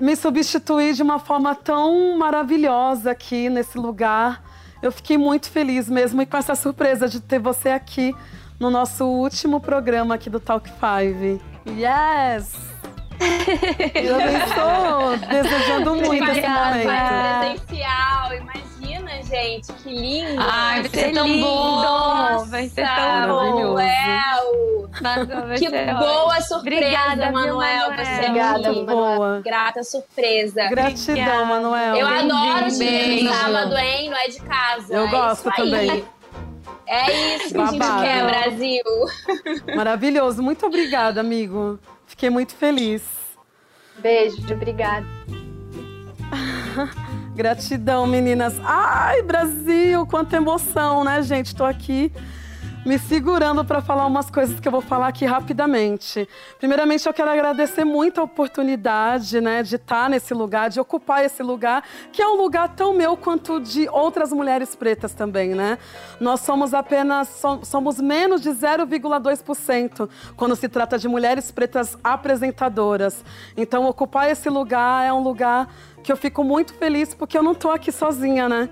me 0.00 0.14
substituir 0.14 0.94
de 0.94 1.02
uma 1.02 1.18
forma 1.18 1.54
tão 1.54 2.16
maravilhosa 2.18 3.10
aqui 3.10 3.48
nesse 3.48 3.78
lugar. 3.78 4.42
Eu 4.82 4.92
fiquei 4.92 5.18
muito 5.18 5.50
feliz 5.50 5.88
mesmo 5.88 6.22
e 6.22 6.26
com 6.26 6.36
essa 6.36 6.54
surpresa 6.54 7.08
de 7.08 7.20
ter 7.20 7.38
você 7.38 7.70
aqui 7.70 8.14
no 8.58 8.70
nosso 8.70 9.04
último 9.04 9.60
programa 9.60 10.14
aqui 10.14 10.28
do 10.30 10.38
Talk 10.38 10.68
5. 10.68 11.42
Yes! 11.78 12.70
Eu 13.94 14.18
também 14.18 14.36
estou 14.36 15.16
desejando 15.28 15.94
muito 15.96 16.30
esse 16.30 16.48
momento. 16.48 17.66
presencial. 17.66 18.34
Imagina, 18.34 19.22
gente, 19.22 19.72
que 19.74 19.90
lindo. 19.90 20.40
Ai, 20.40 20.80
vai 20.82 20.90
ser 20.90 21.12
tão 21.12 21.26
lindo. 21.26 21.44
bom. 21.44 22.46
Vai 22.46 22.68
ser 22.68 22.86
tão 22.86 23.36
Maravilhoso. 23.36 24.79
Que 25.58 25.70
boa 25.94 26.40
surpresa, 26.42 26.86
Obrigada, 26.86 27.32
Manuel. 27.32 27.90
Você 27.94 28.02
é 28.02 28.18
Obrigada, 28.28 28.72
muito 28.72 28.86
Boa. 28.86 29.40
grata 29.44 29.82
surpresa. 29.82 30.68
Gratidão, 30.68 31.14
Obrigada. 31.14 31.44
Manuel. 31.46 31.96
Eu 31.96 32.06
adoro 32.06 32.66
o 32.74 32.78
Beijo. 32.78 33.04
time 33.18 33.22
do 33.28 33.34
sábado, 33.34 33.76
hein? 33.78 34.10
Não 34.10 34.16
é 34.18 34.28
de 34.28 34.40
casa. 34.40 34.94
Eu 34.94 35.06
É 35.06 35.10
gosto 35.10 35.48
isso 35.50 35.60
aí. 35.62 35.70
também. 35.70 36.04
É 36.86 37.36
isso 37.36 37.54
que 37.54 37.60
a 37.60 37.66
gente 37.66 38.00
quer, 38.02 38.26
Brasil. 38.26 38.82
Maravilhoso. 39.76 40.42
Muito 40.42 40.66
obrigada, 40.66 41.20
amigo. 41.20 41.78
Fiquei 42.06 42.28
muito 42.30 42.54
feliz. 42.54 43.02
Beijo, 43.98 44.36
obrigada. 44.52 45.06
Gratidão, 47.34 48.06
meninas. 48.06 48.54
Ai, 48.64 49.22
Brasil, 49.22 50.04
quanta 50.06 50.36
emoção, 50.36 51.04
né, 51.04 51.22
gente? 51.22 51.54
Tô 51.54 51.64
aqui 51.64 52.12
me 52.84 52.98
segurando 52.98 53.62
para 53.62 53.82
falar 53.82 54.06
umas 54.06 54.30
coisas 54.30 54.58
que 54.58 54.66
eu 54.66 54.72
vou 54.72 54.80
falar 54.80 55.08
aqui 55.08 55.26
rapidamente. 55.26 56.26
Primeiramente, 56.58 57.06
eu 57.06 57.12
quero 57.12 57.30
agradecer 57.30 57.84
muito 57.84 58.20
a 58.20 58.24
oportunidade, 58.24 59.38
né, 59.40 59.62
de 59.62 59.76
estar 59.76 60.08
nesse 60.08 60.32
lugar, 60.32 60.70
de 60.70 60.80
ocupar 60.80 61.22
esse 61.24 61.42
lugar, 61.42 61.84
que 62.10 62.22
é 62.22 62.26
um 62.26 62.36
lugar 62.36 62.70
tão 62.70 62.94
meu 62.94 63.16
quanto 63.18 63.60
de 63.60 63.86
outras 63.90 64.32
mulheres 64.32 64.74
pretas 64.74 65.12
também, 65.12 65.50
né? 65.50 65.78
Nós 66.18 66.40
somos 66.40 66.72
apenas 66.72 67.28
som- 67.28 67.62
somos 67.62 68.00
menos 68.00 68.40
de 68.40 68.50
0,2% 68.50 70.08
quando 70.34 70.56
se 70.56 70.68
trata 70.68 70.98
de 70.98 71.06
mulheres 71.06 71.50
pretas 71.50 71.98
apresentadoras. 72.02 73.22
Então, 73.56 73.86
ocupar 73.86 74.30
esse 74.30 74.48
lugar 74.48 75.04
é 75.04 75.12
um 75.12 75.22
lugar 75.22 75.68
que 76.02 76.10
eu 76.10 76.16
fico 76.16 76.42
muito 76.42 76.72
feliz 76.72 77.12
porque 77.12 77.36
eu 77.36 77.42
não 77.42 77.54
tô 77.54 77.70
aqui 77.70 77.92
sozinha, 77.92 78.48
né? 78.48 78.70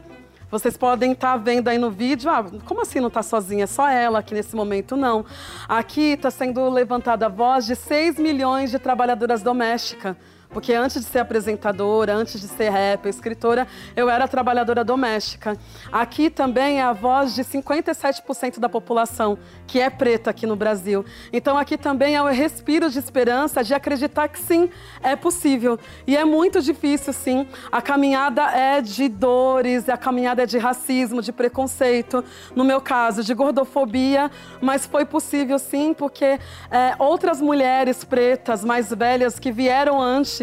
Vocês 0.51 0.79
podem 0.79 1.13
estar 1.13 1.37
vendo 1.37 1.69
aí 1.69 1.77
no 1.77 1.91
vídeo, 1.91 2.31
ah, 2.31 2.43
como 2.65 2.81
assim 2.81 3.01
não 3.01 3.09
está 3.09 3.23
sozinha? 3.23 3.67
Só 3.67 3.87
ela 3.87 4.21
aqui 4.21 4.33
nesse 4.33 4.57
momento? 4.57 4.97
Não. 4.97 5.27
Aqui 5.69 6.13
está 6.13 6.31
sendo 6.31 6.71
levantada 6.71 7.27
a 7.27 7.29
voz 7.29 7.67
de 7.67 7.77
6 7.77 8.19
milhões 8.19 8.71
de 8.71 8.79
trabalhadoras 8.79 9.43
domésticas. 9.43 10.17
Porque 10.51 10.73
antes 10.73 11.05
de 11.05 11.11
ser 11.11 11.19
apresentadora, 11.19 12.15
antes 12.15 12.41
de 12.41 12.49
ser 12.49 12.71
rapper, 12.71 13.11
escritora, 13.11 13.67
eu 13.95 14.09
era 14.09 14.27
trabalhadora 14.27 14.83
doméstica. 14.83 15.59
Aqui 15.93 16.31
também 16.31 16.81
é 16.81 16.83
a 16.83 16.93
voz 16.93 17.35
de 17.35 17.45
57% 17.45 18.59
da 18.59 18.69
população, 18.69 19.39
que 19.67 19.79
é 19.79 19.91
preta 19.91 20.31
aqui 20.31 20.47
no 20.47 20.57
Brasil. 20.57 21.05
Então 21.33 21.59
aqui 21.59 21.77
também 21.77 22.17
é 22.17 22.23
o 22.23 22.27
respiro 22.27 22.89
de 22.89 22.99
esperança 22.99 23.63
de 23.63 23.75
acreditar 23.75 24.29
que 24.29 24.39
sim, 24.39 24.71
é 25.03 25.15
possível. 25.15 25.79
E 26.07 26.17
é 26.17 26.25
muito 26.25 26.63
difícil, 26.63 27.13
sim. 27.13 27.47
A 27.71 27.83
caminhada 27.83 28.43
é 28.53 28.81
de 28.81 29.07
dores, 29.09 29.87
a 29.89 29.99
caminhada 29.99 30.45
é 30.45 30.47
de 30.47 30.57
racismo, 30.57 31.21
de 31.21 31.31
preconceito. 31.31 32.25
No 32.57 32.65
meu 32.65 32.81
caso, 32.81 33.23
de 33.23 33.35
gordofobia, 33.35 34.31
mas 34.63 34.87
foi 34.87 35.05
possível 35.05 35.59
sim, 35.59 35.93
porque 35.93 36.39
é, 36.71 36.95
outras 36.99 37.41
mulheres 37.41 38.03
pretas, 38.03 38.65
mais 38.65 38.89
velhas, 38.89 39.39
que 39.39 39.53
vieram 39.53 40.01
antes, 40.01 40.38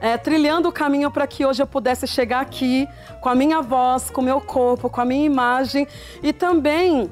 é, 0.00 0.16
trilhando 0.16 0.68
o 0.68 0.72
caminho 0.72 1.10
para 1.10 1.26
que 1.26 1.44
hoje 1.44 1.62
eu 1.62 1.66
pudesse 1.66 2.06
chegar 2.06 2.40
aqui 2.40 2.88
com 3.20 3.28
a 3.28 3.34
minha 3.34 3.60
voz, 3.60 4.10
com 4.10 4.20
o 4.20 4.24
meu 4.24 4.40
corpo, 4.40 4.88
com 4.88 5.00
a 5.00 5.04
minha 5.04 5.24
imagem 5.24 5.86
e 6.22 6.32
também 6.32 7.10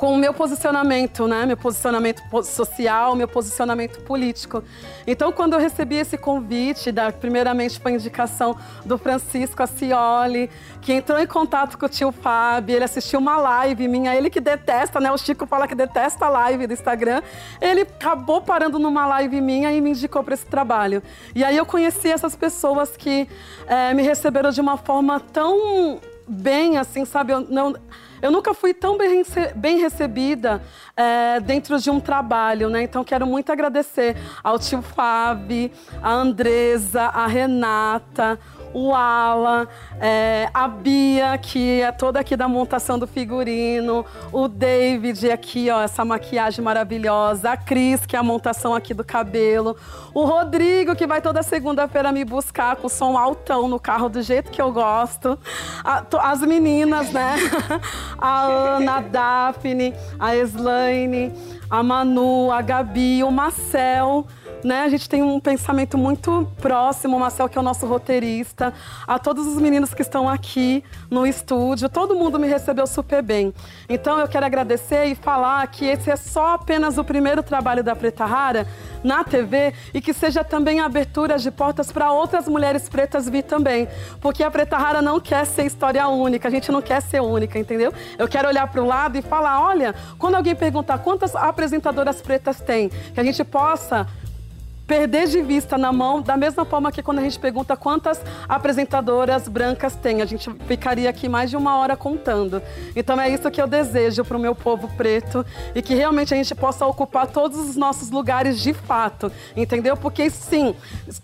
com 0.00 0.14
o 0.14 0.16
meu 0.16 0.32
posicionamento, 0.32 1.28
né? 1.28 1.44
Meu 1.44 1.58
posicionamento 1.58 2.22
po- 2.30 2.42
social, 2.42 3.14
meu 3.14 3.28
posicionamento 3.28 4.00
político. 4.00 4.64
Então, 5.06 5.30
quando 5.30 5.52
eu 5.52 5.58
recebi 5.58 5.96
esse 5.96 6.16
convite, 6.16 6.90
da, 6.90 7.12
primeiramente 7.12 7.78
foi 7.78 7.92
indicação 7.92 8.56
do 8.82 8.96
Francisco 8.96 9.62
Ascioli, 9.62 10.48
que 10.80 10.94
entrou 10.94 11.18
em 11.20 11.26
contato 11.26 11.76
com 11.76 11.84
o 11.84 11.88
tio 11.88 12.10
Fábio, 12.12 12.76
ele 12.76 12.84
assistiu 12.86 13.20
uma 13.20 13.36
live 13.36 13.86
minha, 13.88 14.16
ele 14.16 14.30
que 14.30 14.40
detesta, 14.40 14.98
né? 15.00 15.12
O 15.12 15.18
Chico 15.18 15.46
fala 15.46 15.68
que 15.68 15.74
detesta 15.74 16.24
a 16.24 16.30
live 16.30 16.66
do 16.66 16.72
Instagram. 16.72 17.20
Ele 17.60 17.82
acabou 17.82 18.40
parando 18.40 18.78
numa 18.78 19.06
live 19.06 19.38
minha 19.42 19.70
e 19.70 19.82
me 19.82 19.90
indicou 19.90 20.24
para 20.24 20.32
esse 20.32 20.46
trabalho. 20.46 21.02
E 21.34 21.44
aí 21.44 21.58
eu 21.58 21.66
conheci 21.66 22.10
essas 22.10 22.34
pessoas 22.34 22.96
que 22.96 23.28
eh, 23.66 23.92
me 23.92 24.02
receberam 24.02 24.48
de 24.48 24.62
uma 24.62 24.78
forma 24.78 25.20
tão 25.20 26.00
bem, 26.26 26.78
assim, 26.78 27.04
sabe? 27.04 27.34
Eu, 27.34 27.40
não, 27.42 27.74
eu 28.22 28.30
nunca 28.30 28.54
fui 28.54 28.74
tão 28.74 28.96
bem, 28.96 29.22
bem 29.54 29.78
recebida 29.78 30.62
é, 30.96 31.40
dentro 31.40 31.78
de 31.78 31.90
um 31.90 32.00
trabalho, 32.00 32.68
né? 32.68 32.82
Então 32.82 33.02
quero 33.04 33.26
muito 33.26 33.50
agradecer 33.50 34.16
ao 34.42 34.58
tio 34.58 34.82
Fábio, 34.82 35.70
a 36.02 36.12
Andresa, 36.12 37.02
a 37.02 37.26
Renata, 37.26 38.38
o 38.72 38.94
Ala, 38.94 39.68
é, 40.00 40.48
a 40.54 40.68
Bia, 40.68 41.36
que 41.38 41.80
é 41.80 41.90
toda 41.92 42.20
aqui 42.20 42.36
da 42.36 42.48
montação 42.48 42.98
do 42.98 43.06
figurino, 43.06 44.04
o 44.32 44.48
David 44.48 45.30
aqui, 45.30 45.70
ó, 45.70 45.82
essa 45.82 46.04
maquiagem 46.04 46.64
maravilhosa, 46.64 47.50
a 47.50 47.56
Cris, 47.56 48.06
que 48.06 48.14
é 48.14 48.18
a 48.18 48.22
montação 48.22 48.74
aqui 48.74 48.94
do 48.94 49.04
cabelo, 49.04 49.76
o 50.14 50.24
Rodrigo, 50.24 50.94
que 50.94 51.06
vai 51.06 51.20
toda 51.20 51.42
segunda-feira 51.42 52.12
me 52.12 52.24
buscar 52.24 52.76
com 52.76 52.88
som 52.88 53.16
altão 53.16 53.68
no 53.68 53.80
carro 53.80 54.08
do 54.08 54.22
jeito 54.22 54.50
que 54.50 54.62
eu 54.62 54.72
gosto, 54.72 55.38
a, 55.84 56.04
as 56.30 56.40
meninas, 56.40 57.10
né? 57.10 57.36
a 58.18 58.42
Ana, 58.44 58.96
a 58.96 59.00
Daphne, 59.00 59.94
a 60.18 60.36
Slaine, 60.36 61.32
a 61.68 61.82
Manu, 61.82 62.50
a 62.50 62.60
Gabi, 62.62 63.22
o 63.24 63.30
Marcel 63.30 64.26
né? 64.64 64.82
A 64.82 64.88
gente 64.88 65.08
tem 65.08 65.22
um 65.22 65.40
pensamento 65.40 65.96
muito 65.96 66.48
próximo, 66.60 67.16
o 67.16 67.20
Marcel, 67.20 67.48
que 67.48 67.58
é 67.58 67.60
o 67.60 67.64
nosso 67.64 67.86
roteirista, 67.86 68.72
a 69.06 69.18
todos 69.18 69.46
os 69.46 69.60
meninos 69.60 69.94
que 69.94 70.02
estão 70.02 70.28
aqui 70.28 70.84
no 71.10 71.26
estúdio, 71.26 71.88
todo 71.88 72.14
mundo 72.14 72.38
me 72.38 72.46
recebeu 72.46 72.86
super 72.86 73.22
bem. 73.22 73.52
Então 73.88 74.18
eu 74.18 74.28
quero 74.28 74.46
agradecer 74.46 75.06
e 75.06 75.14
falar 75.14 75.66
que 75.68 75.84
esse 75.84 76.10
é 76.10 76.16
só 76.16 76.54
apenas 76.54 76.98
o 76.98 77.04
primeiro 77.04 77.42
trabalho 77.42 77.82
da 77.82 77.94
Preta 77.96 78.24
Rara 78.24 78.66
na 79.02 79.24
TV 79.24 79.72
e 79.94 80.00
que 80.00 80.12
seja 80.12 80.44
também 80.44 80.80
abertura 80.80 81.38
de 81.38 81.50
portas 81.50 81.90
para 81.90 82.12
outras 82.12 82.46
mulheres 82.46 82.88
pretas 82.88 83.28
vir 83.28 83.42
também. 83.42 83.88
Porque 84.20 84.42
a 84.42 84.50
Preta 84.50 84.76
Rara 84.76 85.02
não 85.02 85.18
quer 85.18 85.46
ser 85.46 85.64
história 85.64 86.06
única, 86.08 86.48
a 86.48 86.50
gente 86.50 86.70
não 86.70 86.82
quer 86.82 87.00
ser 87.00 87.20
única, 87.20 87.58
entendeu? 87.58 87.92
Eu 88.18 88.28
quero 88.28 88.48
olhar 88.48 88.66
para 88.68 88.82
o 88.82 88.86
lado 88.86 89.16
e 89.16 89.22
falar: 89.22 89.62
olha, 89.62 89.94
quando 90.18 90.34
alguém 90.34 90.54
perguntar 90.54 90.98
quantas 90.98 91.34
apresentadoras 91.34 92.20
pretas 92.20 92.60
tem, 92.60 92.88
que 92.88 93.20
a 93.20 93.24
gente 93.24 93.42
possa 93.44 94.06
perder 94.90 95.28
de 95.28 95.40
vista 95.40 95.78
na 95.78 95.92
mão, 95.92 96.20
da 96.20 96.36
mesma 96.36 96.64
forma 96.64 96.90
que 96.90 97.00
quando 97.00 97.20
a 97.20 97.22
gente 97.22 97.38
pergunta 97.38 97.76
quantas 97.76 98.20
apresentadoras 98.48 99.46
brancas 99.46 99.94
tem, 99.94 100.20
a 100.20 100.26
gente 100.26 100.50
ficaria 100.66 101.08
aqui 101.08 101.28
mais 101.28 101.48
de 101.48 101.56
uma 101.56 101.76
hora 101.76 101.96
contando. 101.96 102.60
Então 102.96 103.20
é 103.20 103.30
isso 103.30 103.48
que 103.52 103.62
eu 103.62 103.68
desejo 103.68 104.24
para 104.24 104.36
o 104.36 104.40
meu 104.40 104.52
povo 104.52 104.88
preto 104.96 105.46
e 105.76 105.80
que 105.80 105.94
realmente 105.94 106.34
a 106.34 106.36
gente 106.36 106.56
possa 106.56 106.84
ocupar 106.86 107.28
todos 107.28 107.56
os 107.56 107.76
nossos 107.76 108.10
lugares 108.10 108.58
de 108.58 108.74
fato, 108.74 109.30
entendeu? 109.56 109.96
Porque 109.96 110.28
sim, 110.28 110.74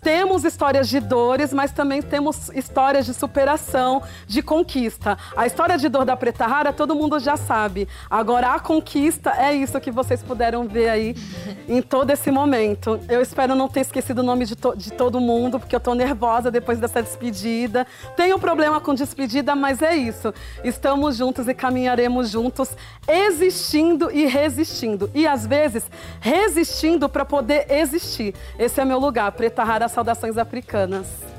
temos 0.01 0.45
histórias 0.45 0.89
de 0.89 1.01
dores, 1.01 1.53
mas 1.53 1.73
também 1.73 2.01
temos 2.01 2.49
histórias 2.51 3.05
de 3.05 3.15
superação, 3.15 4.01
de 4.29 4.43
conquista. 4.43 5.19
A 5.37 5.45
história 5.45 5.77
de 5.77 5.89
dor 5.89 6.05
da 6.05 6.17
Preta 6.17 6.47
Rara 6.47 6.73
todo 6.73 6.95
mundo 6.95 7.19
já 7.19 7.37
sabe. 7.37 7.89
Agora 8.09 8.55
a 8.55 8.61
conquista 8.61 9.33
é 9.37 9.53
isso 9.53 9.81
que 9.81 9.91
vocês 9.91 10.23
puderam 10.23 10.69
ver 10.69 10.89
aí 10.89 11.17
em 11.69 11.83
todo 11.83 12.11
esse 12.11 12.31
momento. 12.31 13.01
Eu 13.09 13.21
espero 13.21 13.56
não 13.57 13.69
ter 13.69 13.81
esquecido 13.81 14.21
o 14.21 14.23
nome 14.23 14.45
de, 14.45 14.55
to 14.55 14.77
de 14.77 14.93
todo 14.93 15.21
mundo, 15.21 15.59
porque 15.59 15.75
eu 15.75 15.81
tô 15.81 15.95
nervosa 15.95 16.51
depois 16.51 16.79
dessa 16.79 17.03
despedida. 17.03 17.87
Tenho 18.17 18.39
problema 18.39 18.81
com 18.81 18.95
despedida, 18.95 19.57
mas 19.57 19.83
é 19.83 19.97
isso. 19.97 20.33
Estamos 20.63 21.17
juntos 21.17 21.49
e 21.49 21.55
caminharemos 21.55 22.31
juntos, 22.31 22.71
existindo 23.09 24.11
e 24.11 24.27
resistindo. 24.27 25.11
E 25.15 25.27
às 25.27 25.47
vezes, 25.47 25.91
resistindo 26.21 27.09
para 27.09 27.25
poder 27.25 27.67
existir. 27.71 28.35
Esse 28.59 28.81
é 28.81 28.85
meu 28.85 28.99
lugar. 28.99 29.33
Preta 29.33 29.65
Rara, 29.65 29.89
saudações 29.89 30.39
africanas. 30.39 31.36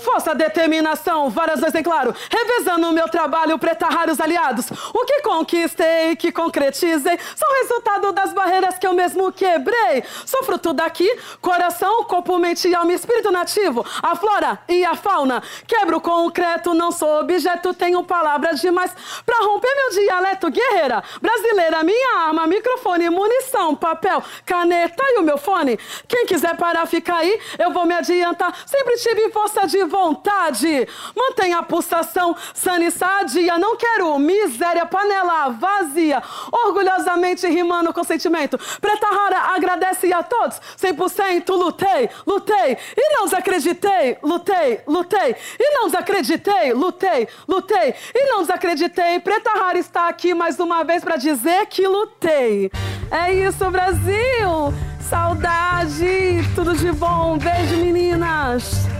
Força, 0.00 0.34
determinação, 0.34 1.28
várias 1.28 1.60
vezes 1.60 1.74
em 1.74 1.82
claro. 1.82 2.14
Revezando 2.30 2.88
o 2.88 2.92
meu 2.92 3.08
trabalho, 3.08 3.58
pretar 3.58 3.92
raros 3.92 4.20
aliados. 4.20 4.70
O 4.94 5.04
que 5.04 5.20
conquistei, 5.20 6.16
que 6.16 6.32
concretizei, 6.32 7.18
são 7.36 7.54
resultado 7.60 8.12
das 8.12 8.32
barreiras 8.32 8.78
que 8.78 8.86
eu 8.86 8.94
mesmo 8.94 9.30
quebrei. 9.30 10.02
Sou 10.24 10.42
fruto 10.42 10.72
daqui, 10.72 11.08
coração, 11.40 12.04
corpo, 12.04 12.38
mente, 12.38 12.74
alma 12.74 12.92
e 12.92 12.94
espírito 12.94 13.30
nativo. 13.30 13.84
A 14.02 14.16
flora 14.16 14.58
e 14.68 14.84
a 14.84 14.94
fauna. 14.94 15.42
Quebro 15.66 16.00
concreto, 16.00 16.72
não 16.72 16.90
sou 16.90 17.20
objeto, 17.20 17.74
tenho 17.74 18.02
palavras 18.02 18.60
demais 18.60 18.94
pra 19.26 19.44
romper 19.44 19.74
meu 19.74 19.90
dialeto. 19.90 20.50
Guerreira, 20.50 21.02
brasileira, 21.20 21.82
minha 21.84 22.20
arma, 22.20 22.46
microfone, 22.46 23.10
munição, 23.10 23.76
papel, 23.76 24.22
caneta 24.46 25.04
e 25.08 25.18
o 25.18 25.22
meu 25.22 25.36
fone. 25.36 25.78
Quem 26.08 26.24
quiser 26.26 26.56
parar, 26.56 26.86
fica 26.86 27.14
aí, 27.16 27.38
eu 27.58 27.70
vou 27.70 27.84
me 27.84 27.94
adiantar. 27.94 28.54
Sempre 28.66 28.96
tive 28.96 29.30
força 29.30 29.66
de 29.66 29.89
vontade. 29.90 30.88
Mantenha 31.14 31.58
a 31.58 31.62
pulsação 31.62 32.34
sana 32.54 32.90
sadia. 32.90 33.58
Não 33.58 33.76
quero 33.76 34.18
miséria, 34.18 34.86
panela 34.86 35.48
vazia. 35.50 36.22
Orgulhosamente 36.50 37.46
rimando 37.46 37.92
com 37.92 38.04
sentimento. 38.04 38.58
Preta 38.80 39.06
Rara 39.06 39.54
agradece 39.54 40.12
a 40.12 40.22
todos. 40.22 40.60
100% 40.78 41.50
lutei, 41.50 42.08
lutei. 42.26 42.78
E 42.96 43.14
não 43.14 43.24
desacreditei, 43.24 44.16
lutei, 44.22 44.80
lutei. 44.86 45.36
E 45.58 45.74
não 45.74 45.86
desacreditei, 45.86 46.72
lutei, 46.72 47.28
lutei. 47.46 47.94
E 48.14 48.26
não 48.26 48.40
desacreditei. 48.40 49.20
Preta 49.20 49.50
Rara 49.50 49.78
está 49.78 50.08
aqui 50.08 50.32
mais 50.32 50.58
uma 50.60 50.84
vez 50.84 51.02
para 51.02 51.16
dizer 51.16 51.66
que 51.66 51.86
lutei. 51.86 52.70
É 53.10 53.32
isso, 53.32 53.68
Brasil! 53.70 54.72
Saudade! 55.00 56.38
Tudo 56.54 56.76
de 56.76 56.92
bom! 56.92 57.36
Beijo, 57.36 57.76
meninas! 57.76 58.99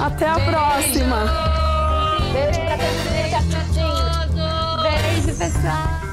Até 0.00 0.28
a 0.28 0.34
Beijo. 0.34 0.50
próxima. 0.50 1.24
Beijo 2.32 2.60
pra. 2.60 2.76
Beijo, 4.82 5.38
pessoal. 5.38 6.05